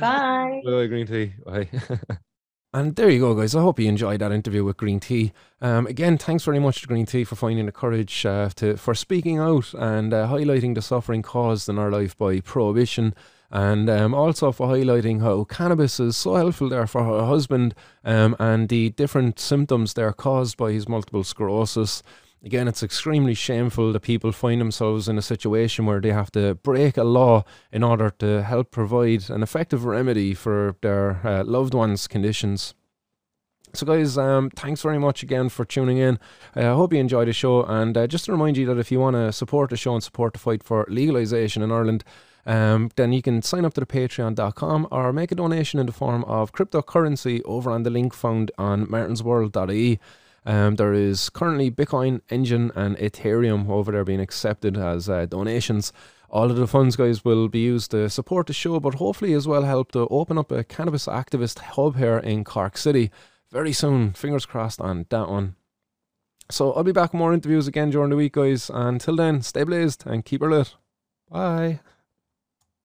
Bye. 0.00 0.62
Bye, 0.64 0.86
Green 0.86 1.06
Tea. 1.06 1.34
Bye. 1.44 1.68
And 2.76 2.94
there 2.94 3.08
you 3.08 3.20
go, 3.20 3.34
guys. 3.34 3.54
I 3.54 3.62
hope 3.62 3.78
you 3.78 3.88
enjoyed 3.88 4.20
that 4.20 4.32
interview 4.32 4.62
with 4.62 4.76
Green 4.76 5.00
Tea. 5.00 5.32
Um, 5.62 5.86
again, 5.86 6.18
thanks 6.18 6.44
very 6.44 6.58
much 6.58 6.82
to 6.82 6.86
Green 6.86 7.06
Tea 7.06 7.24
for 7.24 7.34
finding 7.34 7.64
the 7.64 7.72
courage 7.72 8.26
uh, 8.26 8.50
to 8.56 8.76
for 8.76 8.94
speaking 8.94 9.38
out 9.38 9.72
and 9.72 10.12
uh, 10.12 10.28
highlighting 10.28 10.74
the 10.74 10.82
suffering 10.82 11.22
caused 11.22 11.70
in 11.70 11.78
our 11.78 11.90
life 11.90 12.18
by 12.18 12.40
prohibition, 12.40 13.14
and 13.50 13.88
um, 13.88 14.12
also 14.12 14.52
for 14.52 14.68
highlighting 14.68 15.22
how 15.22 15.44
cannabis 15.44 15.98
is 15.98 16.18
so 16.18 16.34
helpful 16.34 16.68
there 16.68 16.86
for 16.86 17.02
her 17.02 17.24
husband 17.24 17.74
um, 18.04 18.36
and 18.38 18.68
the 18.68 18.90
different 18.90 19.38
symptoms 19.38 19.94
they're 19.94 20.12
caused 20.12 20.58
by 20.58 20.72
his 20.72 20.86
multiple 20.86 21.24
sclerosis. 21.24 22.02
Again, 22.46 22.68
it's 22.68 22.84
extremely 22.84 23.34
shameful 23.34 23.92
that 23.92 24.02
people 24.02 24.30
find 24.30 24.60
themselves 24.60 25.08
in 25.08 25.18
a 25.18 25.22
situation 25.22 25.84
where 25.84 26.00
they 26.00 26.12
have 26.12 26.30
to 26.30 26.54
break 26.54 26.96
a 26.96 27.02
law 27.02 27.42
in 27.72 27.82
order 27.82 28.08
to 28.20 28.44
help 28.44 28.70
provide 28.70 29.28
an 29.30 29.42
effective 29.42 29.84
remedy 29.84 30.32
for 30.32 30.76
their 30.80 31.26
uh, 31.26 31.42
loved 31.42 31.74
ones' 31.74 32.06
conditions. 32.06 32.72
So, 33.72 33.84
guys, 33.84 34.16
um, 34.16 34.50
thanks 34.50 34.80
very 34.80 35.00
much 35.00 35.24
again 35.24 35.48
for 35.48 35.64
tuning 35.64 35.98
in. 35.98 36.20
I 36.54 36.66
hope 36.66 36.92
you 36.92 37.00
enjoyed 37.00 37.26
the 37.26 37.32
show. 37.32 37.64
And 37.64 37.98
uh, 37.98 38.06
just 38.06 38.26
to 38.26 38.32
remind 38.32 38.56
you 38.56 38.66
that 38.66 38.78
if 38.78 38.92
you 38.92 39.00
want 39.00 39.16
to 39.16 39.32
support 39.32 39.70
the 39.70 39.76
show 39.76 39.94
and 39.94 40.02
support 40.04 40.32
the 40.32 40.38
fight 40.38 40.62
for 40.62 40.86
legalisation 40.86 41.64
in 41.64 41.72
Ireland, 41.72 42.04
um, 42.46 42.92
then 42.94 43.12
you 43.12 43.22
can 43.22 43.42
sign 43.42 43.64
up 43.64 43.74
to 43.74 43.80
the 43.80 43.86
patreon.com 43.86 44.86
or 44.92 45.12
make 45.12 45.32
a 45.32 45.34
donation 45.34 45.80
in 45.80 45.86
the 45.86 45.92
form 45.92 46.22
of 46.26 46.52
cryptocurrency 46.52 47.42
over 47.44 47.72
on 47.72 47.82
the 47.82 47.90
link 47.90 48.14
found 48.14 48.52
on 48.56 48.86
martinsworld.ie. 48.86 49.98
Um, 50.46 50.76
there 50.76 50.94
is 50.94 51.28
currently 51.28 51.70
Bitcoin, 51.72 52.22
Enjin, 52.30 52.70
and 52.76 52.96
Ethereum 52.98 53.68
over 53.68 53.90
there 53.90 54.04
being 54.04 54.20
accepted 54.20 54.78
as 54.78 55.08
uh, 55.08 55.26
donations. 55.26 55.92
All 56.30 56.50
of 56.50 56.56
the 56.56 56.68
funds, 56.68 56.94
guys, 56.94 57.24
will 57.24 57.48
be 57.48 57.58
used 57.58 57.90
to 57.90 58.08
support 58.08 58.46
the 58.46 58.52
show, 58.52 58.78
but 58.78 58.94
hopefully 58.94 59.32
as 59.32 59.48
well 59.48 59.62
help 59.62 59.92
to 59.92 60.06
open 60.08 60.38
up 60.38 60.52
a 60.52 60.62
cannabis 60.62 61.06
activist 61.06 61.58
hub 61.58 61.96
here 61.96 62.18
in 62.18 62.44
Cork 62.44 62.76
City 62.78 63.10
very 63.50 63.72
soon. 63.72 64.12
Fingers 64.12 64.46
crossed 64.46 64.80
on 64.80 65.06
that 65.10 65.28
one. 65.28 65.56
So 66.48 66.72
I'll 66.72 66.84
be 66.84 66.92
back 66.92 67.12
with 67.12 67.18
more 67.18 67.34
interviews 67.34 67.66
again 67.66 67.90
during 67.90 68.10
the 68.10 68.16
week, 68.16 68.34
guys. 68.34 68.70
Until 68.72 69.16
then, 69.16 69.42
stay 69.42 69.64
blazed 69.64 70.04
and 70.06 70.24
keep 70.24 70.42
her 70.42 70.50
lit. 70.50 70.74
Bye. 71.28 71.80